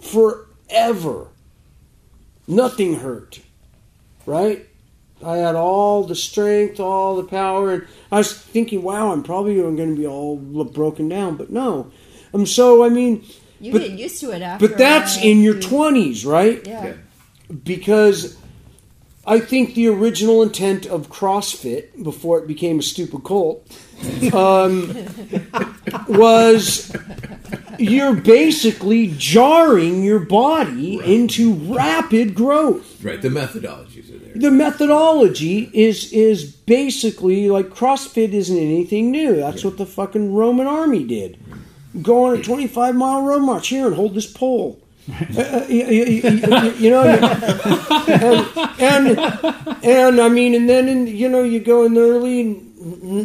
forever. 0.00 1.28
Nothing 2.46 2.96
hurt, 2.96 3.40
right? 4.26 4.66
I 5.24 5.36
had 5.38 5.54
all 5.54 6.04
the 6.04 6.14
strength, 6.14 6.80
all 6.80 7.16
the 7.16 7.24
power, 7.24 7.72
and 7.72 7.86
I 8.10 8.18
was 8.18 8.32
thinking, 8.32 8.82
wow, 8.82 9.12
I'm 9.12 9.22
probably 9.22 9.56
going 9.56 9.76
to 9.76 9.96
be 9.96 10.06
all 10.06 10.36
broken 10.36 11.08
down, 11.08 11.36
but 11.36 11.50
no. 11.50 11.90
Um, 12.34 12.46
so 12.46 12.84
I 12.84 12.88
mean, 12.88 13.22
You 13.60 13.72
But- 13.72 13.82
get 13.82 13.98
used 13.98 14.20
to 14.20 14.30
it 14.32 14.40
after. 14.42 14.68
but 14.68 14.78
that's 14.78 15.16
in 15.22 15.40
your 15.42 15.54
dude. 15.54 15.62
twenties, 15.62 16.24
right? 16.24 16.64
Yeah. 16.66 16.92
because 17.64 18.36
I 19.26 19.40
think 19.40 19.74
the 19.74 19.88
original 19.88 20.42
intent 20.42 20.86
of 20.86 21.10
CrossFit 21.10 22.02
before 22.02 22.38
it 22.38 22.46
became 22.46 22.78
a 22.78 22.82
stupid 22.82 23.24
cult 23.24 23.66
um, 24.32 24.94
was 26.08 26.94
you're 27.78 28.14
basically 28.14 29.14
jarring 29.16 30.02
your 30.02 30.18
body 30.18 31.00
into 31.04 31.54
rapid 31.54 32.34
growth. 32.34 33.02
Right, 33.04 33.20
the 33.20 33.28
methodologies 33.28 34.14
are 34.14 34.18
there. 34.18 34.32
The 34.34 34.50
methodology 34.50 35.70
is 35.72 36.12
is 36.12 36.44
basically 36.44 37.50
like 37.50 37.70
CrossFit 37.70 38.32
isn't 38.32 38.56
anything 38.58 39.10
new. 39.10 39.36
That's 39.36 39.64
what 39.64 39.76
the 39.78 39.86
fucking 39.86 40.32
Roman 40.34 40.66
army 40.66 41.04
did. 41.04 41.38
Go 42.02 42.24
on 42.26 42.38
a 42.38 42.42
25 42.42 42.94
mile 42.94 43.22
road 43.22 43.40
march 43.40 43.68
here 43.68 43.86
and 43.86 43.94
hold 43.96 44.14
this 44.14 44.26
pole. 44.30 44.80
Uh, 45.10 45.40
uh, 45.40 45.66
you, 45.68 45.86
you- 45.86 46.04
you- 46.04 46.72
you 46.72 46.90
know, 46.90 47.02
and, 48.08 48.46
and 48.78 49.18
and 49.82 50.20
I 50.20 50.28
mean, 50.28 50.54
and 50.54 50.68
then 50.68 50.86
in, 50.88 51.06
you 51.06 51.28
know 51.30 51.42
you 51.42 51.60
go 51.60 51.84
in 51.86 51.94
the 51.94 52.00
early 52.02 52.56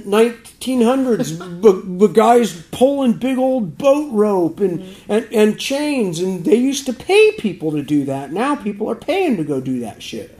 1900s, 0.09 1.61
the 1.99 2.07
guys 2.07 2.53
pulling 2.71 3.13
big 3.13 3.37
old 3.37 3.77
boat 3.77 4.11
rope 4.13 4.59
and, 4.61 4.83
and 5.09 5.27
and 5.33 5.59
chains, 5.59 6.19
and 6.21 6.45
they 6.45 6.55
used 6.55 6.85
to 6.85 6.93
pay 6.93 7.33
people 7.33 7.71
to 7.71 7.81
do 7.83 8.05
that. 8.05 8.31
Now 8.31 8.55
people 8.55 8.89
are 8.89 8.95
paying 8.95 9.35
to 9.37 9.43
go 9.43 9.59
do 9.59 9.79
that 9.81 10.01
shit. 10.01 10.39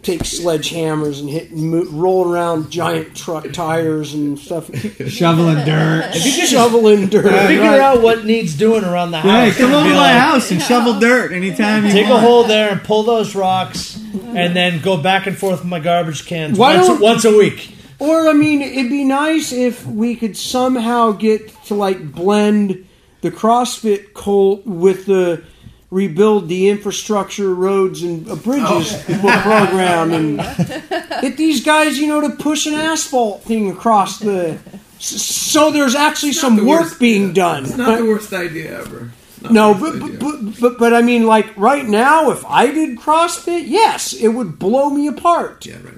Take 0.00 0.20
sledgehammers 0.20 1.20
and 1.20 1.28
hit, 1.28 1.50
mo- 1.52 1.84
roll 1.90 2.32
around 2.32 2.70
giant 2.70 3.16
truck 3.16 3.52
tires 3.52 4.14
and 4.14 4.38
stuff. 4.38 4.70
Shoveling 5.08 5.64
dirt. 5.64 6.14
shoveling 6.14 7.08
dirt. 7.08 7.24
Figure 7.48 7.62
right? 7.62 7.80
out 7.80 8.00
what 8.00 8.24
needs 8.24 8.56
doing 8.56 8.84
around 8.84 9.10
the 9.10 9.18
house. 9.18 9.56
Hey, 9.56 9.60
come 9.62 9.72
over 9.74 9.88
to 9.88 9.94
my 9.94 10.12
like, 10.12 10.16
house 10.16 10.50
and 10.52 10.62
shovel 10.62 11.00
dirt 11.00 11.32
anytime 11.32 11.84
you 11.84 11.90
Take 11.90 12.06
a 12.06 12.18
hole 12.18 12.44
there 12.44 12.70
and 12.70 12.82
pull 12.82 13.02
those 13.02 13.34
rocks, 13.34 13.96
and 13.96 14.54
then 14.54 14.80
go 14.80 14.96
back 14.96 15.26
and 15.26 15.36
forth 15.36 15.60
with 15.60 15.68
my 15.68 15.80
garbage 15.80 16.24
cans 16.26 16.56
Why 16.58 16.76
once, 16.76 16.86
don't- 16.86 17.00
once 17.00 17.24
a 17.24 17.36
week. 17.36 17.74
Or 17.98 18.28
I 18.28 18.32
mean, 18.34 18.62
it'd 18.62 18.90
be 18.90 19.02
nice 19.02 19.52
if 19.52 19.84
we 19.84 20.14
could 20.14 20.36
somehow 20.36 21.10
get 21.10 21.48
to 21.64 21.74
like 21.74 22.12
blend 22.12 22.86
the 23.22 23.32
CrossFit 23.32 24.14
cult 24.14 24.64
with 24.64 25.06
the 25.06 25.42
rebuild 25.90 26.48
the 26.48 26.68
infrastructure, 26.68 27.54
roads 27.54 28.02
and 28.02 28.28
uh, 28.28 28.36
bridges 28.36 29.02
program, 29.20 30.12
and 30.12 30.36
get 31.20 31.36
these 31.36 31.64
guys, 31.64 31.98
you 31.98 32.06
know, 32.06 32.20
to 32.20 32.30
push 32.36 32.66
an 32.66 32.74
asphalt 32.74 33.42
thing 33.42 33.70
across 33.70 34.18
the. 34.18 34.58
So 34.98 35.70
there's 35.70 35.94
actually 35.94 36.32
some 36.32 36.56
the 36.56 36.64
work 36.64 36.80
worst- 36.82 37.00
being 37.00 37.32
done. 37.32 37.64
It's 37.64 37.76
not 37.76 37.98
the 37.98 38.04
worst 38.04 38.32
idea 38.32 38.80
ever. 38.80 39.10
Not 39.40 39.52
No, 39.52 39.74
but 39.74 40.00
but, 40.00 40.18
but 40.18 40.60
but 40.60 40.78
but 40.78 40.92
I 40.94 41.02
mean, 41.02 41.26
like 41.26 41.56
right 41.56 41.86
now, 41.86 42.30
if 42.30 42.44
I 42.44 42.66
did 42.72 42.98
CrossFit, 42.98 43.64
yes, 43.68 44.12
it 44.12 44.28
would 44.28 44.58
blow 44.58 44.90
me 44.90 45.06
apart. 45.06 45.64
yeah, 45.64 45.76
right. 45.84 45.94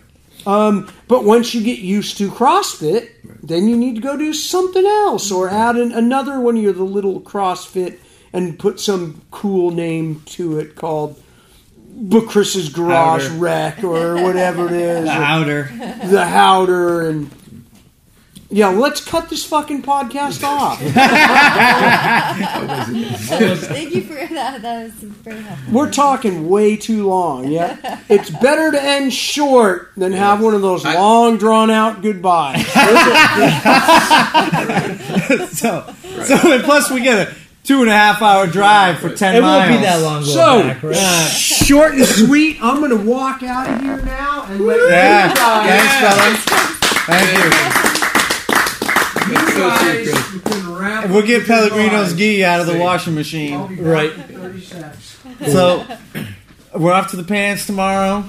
Um, 0.47 0.91
but 1.09 1.25
once 1.25 1.53
you 1.55 1.63
get 1.63 1.79
used 1.81 2.17
to 2.19 2.31
CrossFit, 2.31 3.11
then 3.43 3.69
you 3.69 3.77
need 3.77 3.95
to 3.97 4.01
go 4.01 4.17
do 4.17 4.33
something 4.33 4.85
else 4.87 5.31
or 5.31 5.49
add 5.51 5.77
an, 5.77 5.93
another 5.93 6.41
one 6.41 6.57
of 6.57 6.63
your 6.63 6.73
the 6.73 6.83
little 6.83 7.21
CrossFit 7.21 7.99
and 8.33 8.59
put 8.59 8.79
some 8.81 9.23
cool 9.31 9.71
name 9.71 10.23
to 10.27 10.59
it 10.59 10.75
called 10.77 11.21
but 11.93 12.27
Chris's 12.29 12.69
Garage 12.71 13.25
Haueter. 13.29 13.41
Wreck 13.41 13.85
or 13.85 14.15
whatever 14.23 14.67
it 14.67 14.73
is, 14.73 15.05
The 15.05 15.11
or 15.11 15.23
outer. 15.23 15.63
the 15.75 16.25
Haueter, 16.25 17.09
and 17.11 17.31
yeah, 18.49 18.69
let's 18.69 19.05
cut 19.05 19.29
this 19.29 19.45
fucking 19.45 19.83
podcast 19.83 20.43
off. 20.43 20.79
Thank 23.61 23.95
you 23.95 24.03
for 24.03 24.15
that. 24.35 24.63
That 24.63 24.85
was 24.85 24.93
very 24.95 25.41
helpful. 25.43 25.73
We're 25.75 25.91
talking 25.93 26.49
way 26.49 26.77
too 26.77 27.07
long. 27.09 27.49
Yeah, 27.49 28.01
it's 28.09 28.31
better 28.31 28.71
to 28.73 28.83
end 28.83 29.13
short 29.13 29.91
than 29.97 30.13
have 30.13 30.41
one 30.43 30.55
of 30.55 30.63
those 30.63 30.85
I- 30.85 30.95
long, 30.95 31.37
drawn 31.39 31.71
out 31.71 32.03
goodbyes. 32.03 32.67
so, 35.53 35.95
so 36.25 36.53
and 36.53 36.65
plus 36.65 36.91
we 36.91 37.03
get 37.03 37.29
a 37.29 37.35
two 37.71 37.83
and 37.83 37.89
a 37.89 37.93
half 37.95 38.21
hour 38.21 38.49
drive 38.49 38.99
for 38.99 39.11
ten 39.15 39.37
It 39.37 39.43
miles. 39.43 39.69
won't 39.69 39.81
be 39.81 39.87
that 39.87 40.03
long 40.03 40.23
going 40.23 40.35
So 40.35 40.63
back, 40.65 40.83
right? 40.83 40.97
short 41.31 41.95
and 41.95 42.05
sweet. 42.05 42.59
I'm 42.61 42.81
gonna 42.81 42.97
walk 42.97 43.45
out 43.45 43.69
of 43.71 43.81
here 43.81 44.03
now 44.03 44.45
and 44.49 44.67
let 44.67 44.77
Yeah. 44.91 45.29
you 45.29 45.35
guys. 45.37 45.69
Thanks, 45.71 45.95
fellas. 46.01 46.39
Thank 47.07 47.29
you. 47.39 47.45
You 49.31 49.37
guys 49.61 50.43
can 50.45 50.75
wrap 50.75 51.09
We'll 51.11 51.23
get 51.23 51.47
Pellegrino's 51.47 51.93
lives. 52.09 52.15
gi 52.17 52.45
out 52.45 52.61
of 52.61 52.67
the 52.67 52.77
washing 52.77 53.15
machine. 53.15 53.77
Right. 53.81 54.13
30 54.15 54.61
seconds. 54.65 55.19
So 55.53 55.87
we're 56.75 56.93
off 56.93 57.11
to 57.11 57.17
the 57.17 57.23
pans 57.23 57.67
tomorrow 57.67 58.25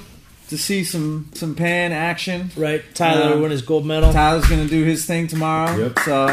to 0.49 0.57
see 0.57 0.83
some 0.83 1.29
some 1.33 1.55
pan 1.55 1.91
action. 1.93 2.51
Right, 2.55 2.83
Tyler 2.93 3.33
Um, 3.33 3.41
won 3.41 3.49
his 3.49 3.63
gold 3.63 3.87
medal. 3.87 4.13
Tyler's 4.13 4.45
gonna 4.45 4.67
do 4.67 4.83
his 4.83 5.05
thing 5.05 5.25
tomorrow, 5.25 5.75
Yep. 5.77 5.99
so 6.05 6.27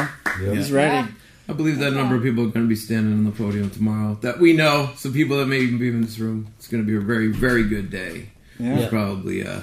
Yep. 0.45 0.55
he's 0.57 0.71
ready. 0.71 1.09
I 1.49 1.55
believe 1.55 1.79
that 1.79 1.93
a 1.93 1.97
number 1.97 2.15
of 2.15 2.23
people 2.23 2.45
are 2.45 2.49
going 2.49 2.67
to 2.67 2.69
be 2.69 2.77
standing 2.77 3.13
on 3.15 3.25
the 3.25 3.31
podium 3.31 3.71
tomorrow 3.71 4.19
that 4.21 4.39
we 4.39 4.53
know. 4.53 4.91
Some 4.97 5.13
people 5.15 5.39
that 5.39 5.47
may 5.47 5.61
even 5.61 5.79
be 5.79 5.89
in 5.89 6.03
this 6.03 6.19
room. 6.19 6.49
It's 6.59 6.69
going 6.69 6.83
to 6.83 6.87
be 6.87 6.95
a 6.97 7.01
very, 7.01 7.29
very 7.29 7.65
good 7.65 7.91
day. 7.91 8.29
Yeah. 8.59 8.77
We'll 8.77 8.89
probably 8.89 9.47
uh, 9.47 9.61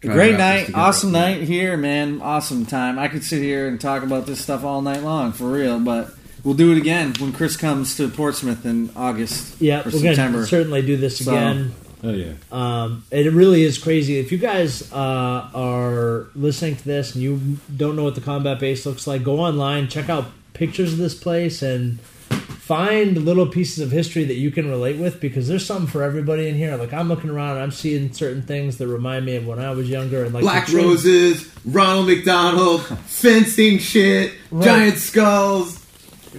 try 0.00 0.12
Great 0.14 0.38
night, 0.38 0.70
awesome 0.74 1.10
night 1.10 1.42
here, 1.42 1.76
man. 1.76 2.20
Awesome 2.22 2.66
time. 2.66 2.98
I 3.00 3.08
could 3.08 3.24
sit 3.24 3.42
here 3.42 3.66
and 3.66 3.80
talk 3.80 4.04
about 4.04 4.26
this 4.26 4.40
stuff 4.40 4.62
all 4.64 4.80
night 4.80 5.02
long, 5.02 5.32
for 5.32 5.50
real. 5.50 5.80
But 5.80 6.14
we'll 6.44 6.54
do 6.54 6.70
it 6.70 6.78
again 6.78 7.14
when 7.18 7.32
Chris 7.32 7.56
comes 7.56 7.96
to 7.96 8.08
Portsmouth 8.08 8.64
in 8.64 8.90
August. 8.94 9.60
Yeah, 9.60 9.80
or 9.80 9.90
we're 9.90 10.02
going 10.02 10.32
to 10.32 10.46
certainly 10.46 10.82
do 10.82 10.96
this 10.96 11.18
So- 11.18 11.32
again. 11.32 11.72
Oh 12.04 12.10
yeah. 12.10 12.32
Um, 12.50 13.04
it 13.12 13.32
really 13.32 13.62
is 13.62 13.78
crazy. 13.78 14.18
If 14.18 14.32
you 14.32 14.38
guys 14.38 14.92
uh, 14.92 15.48
are 15.54 16.26
listening 16.34 16.74
to 16.74 16.84
this 16.84 17.14
and 17.14 17.22
you 17.22 17.58
don't 17.76 17.94
know 17.94 18.02
what 18.02 18.16
the 18.16 18.20
combat 18.20 18.58
base 18.58 18.84
looks 18.84 19.06
like, 19.06 19.22
go 19.22 19.38
online, 19.38 19.86
check 19.86 20.08
out 20.08 20.24
pictures 20.54 20.92
of 20.92 20.98
this 20.98 21.14
place, 21.14 21.62
and 21.62 22.00
find 22.00 23.24
little 23.24 23.46
pieces 23.46 23.80
of 23.80 23.90
history 23.90 24.24
that 24.24 24.34
you 24.36 24.50
can 24.50 24.68
relate 24.70 24.96
with 24.98 25.20
because 25.20 25.48
there's 25.48 25.66
something 25.66 25.86
for 25.88 26.02
everybody 26.02 26.48
in 26.48 26.54
here. 26.54 26.76
Like 26.76 26.92
I'm 26.92 27.08
looking 27.08 27.30
around, 27.30 27.52
and 27.56 27.60
I'm 27.60 27.70
seeing 27.72 28.12
certain 28.12 28.42
things 28.42 28.78
that 28.78 28.86
remind 28.86 29.26
me 29.26 29.36
of 29.36 29.46
when 29.46 29.58
I 29.58 29.70
was 29.72 29.88
younger, 29.90 30.24
and 30.24 30.32
like 30.32 30.42
Black 30.42 30.66
the 30.68 30.76
roses, 30.76 31.48
Ronald 31.64 32.06
McDonald, 32.08 32.82
fencing 33.06 33.78
shit, 33.78 34.32
Right. 34.50 34.64
giant 34.64 34.98
skulls, 34.98 35.78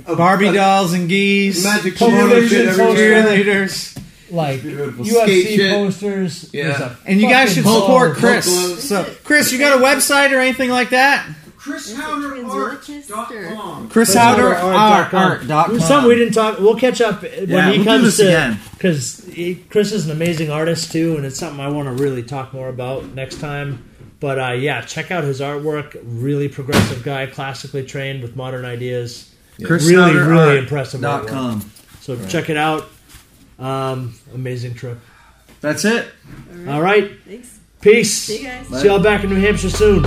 Barbie 0.08 0.52
dolls 0.54 0.94
and 0.94 1.08
geese, 1.10 1.64
magic 1.64 1.98
Television 1.98 2.30
kimono 2.30 2.48
shit 2.48 2.68
poster. 2.78 3.14
everywhere. 3.14 3.68
cheerleaders. 3.68 3.90
like 4.32 4.62
UFC 4.62 5.44
shit. 5.56 5.72
posters. 5.74 6.50
Yeah. 6.52 6.96
And 7.06 7.22
you 7.22 7.30
guys 7.30 7.54
should 7.54 7.66
support. 7.66 8.16
Chris. 8.18 8.84
So, 8.88 9.06
Chris, 9.24 9.52
you 9.52 9.60
got 9.60 9.78
a 9.80 9.84
website 9.84 10.32
or 10.32 10.40
anything 10.40 10.72
like 10.72 10.90
that? 10.90 11.28
ChrisHaueterArt.com. 11.64 13.90
Chris 13.90 14.16
Haueter 14.16 14.54
Art 14.56 15.14
Art 15.14 15.48
dot 15.48 15.70
There's. 15.70 15.86
Something 15.86 16.10
we 16.10 16.16
didn't 16.16 16.34
talk. 16.34 16.60
We'll 16.60 16.76
catch 16.78 17.02
up 17.02 17.22
when 17.24 17.50
Yeah, 17.50 17.72
he 17.72 17.78
we'll 17.78 17.80
do 17.80 17.84
comes 17.86 18.04
this 18.04 18.18
to 18.18 18.28
again. 18.28 18.60
because 18.74 19.30
Chris 19.70 19.92
is 19.92 20.06
an 20.06 20.12
amazing 20.12 20.50
artist 20.52 20.92
too, 20.92 21.16
and 21.16 21.26
it's 21.26 21.38
something 21.38 21.60
I 21.60 21.70
want 21.70 21.88
to 21.96 22.04
really 22.04 22.24
talk 22.24 22.54
more 22.54 22.70
about 22.70 23.06
next 23.14 23.40
time. 23.40 23.84
But 24.20 24.40
uh, 24.40 24.52
yeah, 24.54 24.82
check 24.82 25.12
out 25.12 25.24
his 25.24 25.42
artwork. 25.42 26.00
Really 26.04 26.48
progressive 26.50 27.04
guy, 27.04 27.26
classically 27.28 27.84
trained 27.86 28.22
with 28.22 28.36
modern 28.36 28.66
ideas. 28.66 29.34
Chris 29.64 29.88
really, 29.90 30.12
Haueter 30.14 30.28
really 30.28 30.50
Art 30.50 30.58
impressive 30.60 31.02
dot 31.02 31.28
com. 31.28 31.70
So 32.02 32.18
check 32.28 32.50
it 32.50 32.58
out. 32.58 32.90
Um, 33.60 34.16
amazing 34.34 34.74
trip. 34.76 35.00
That's 35.62 35.86
it. 35.86 36.08
All 36.68 36.82
right, 36.82 37.12
Thanks. 37.26 37.60
peace. 37.82 38.14
See 38.14 38.40
you 38.40 38.44
guys. 38.48 38.68
See 38.82 38.88
y'all 38.88 39.00
back 39.02 39.24
in 39.24 39.30
New 39.30 39.40
Hampshire 39.40 39.70
soon. 39.70 40.04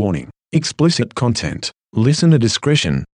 Warning. 0.00 0.30
Explicit 0.50 1.14
content. 1.14 1.72
Listener 1.92 2.38
discretion 2.38 3.04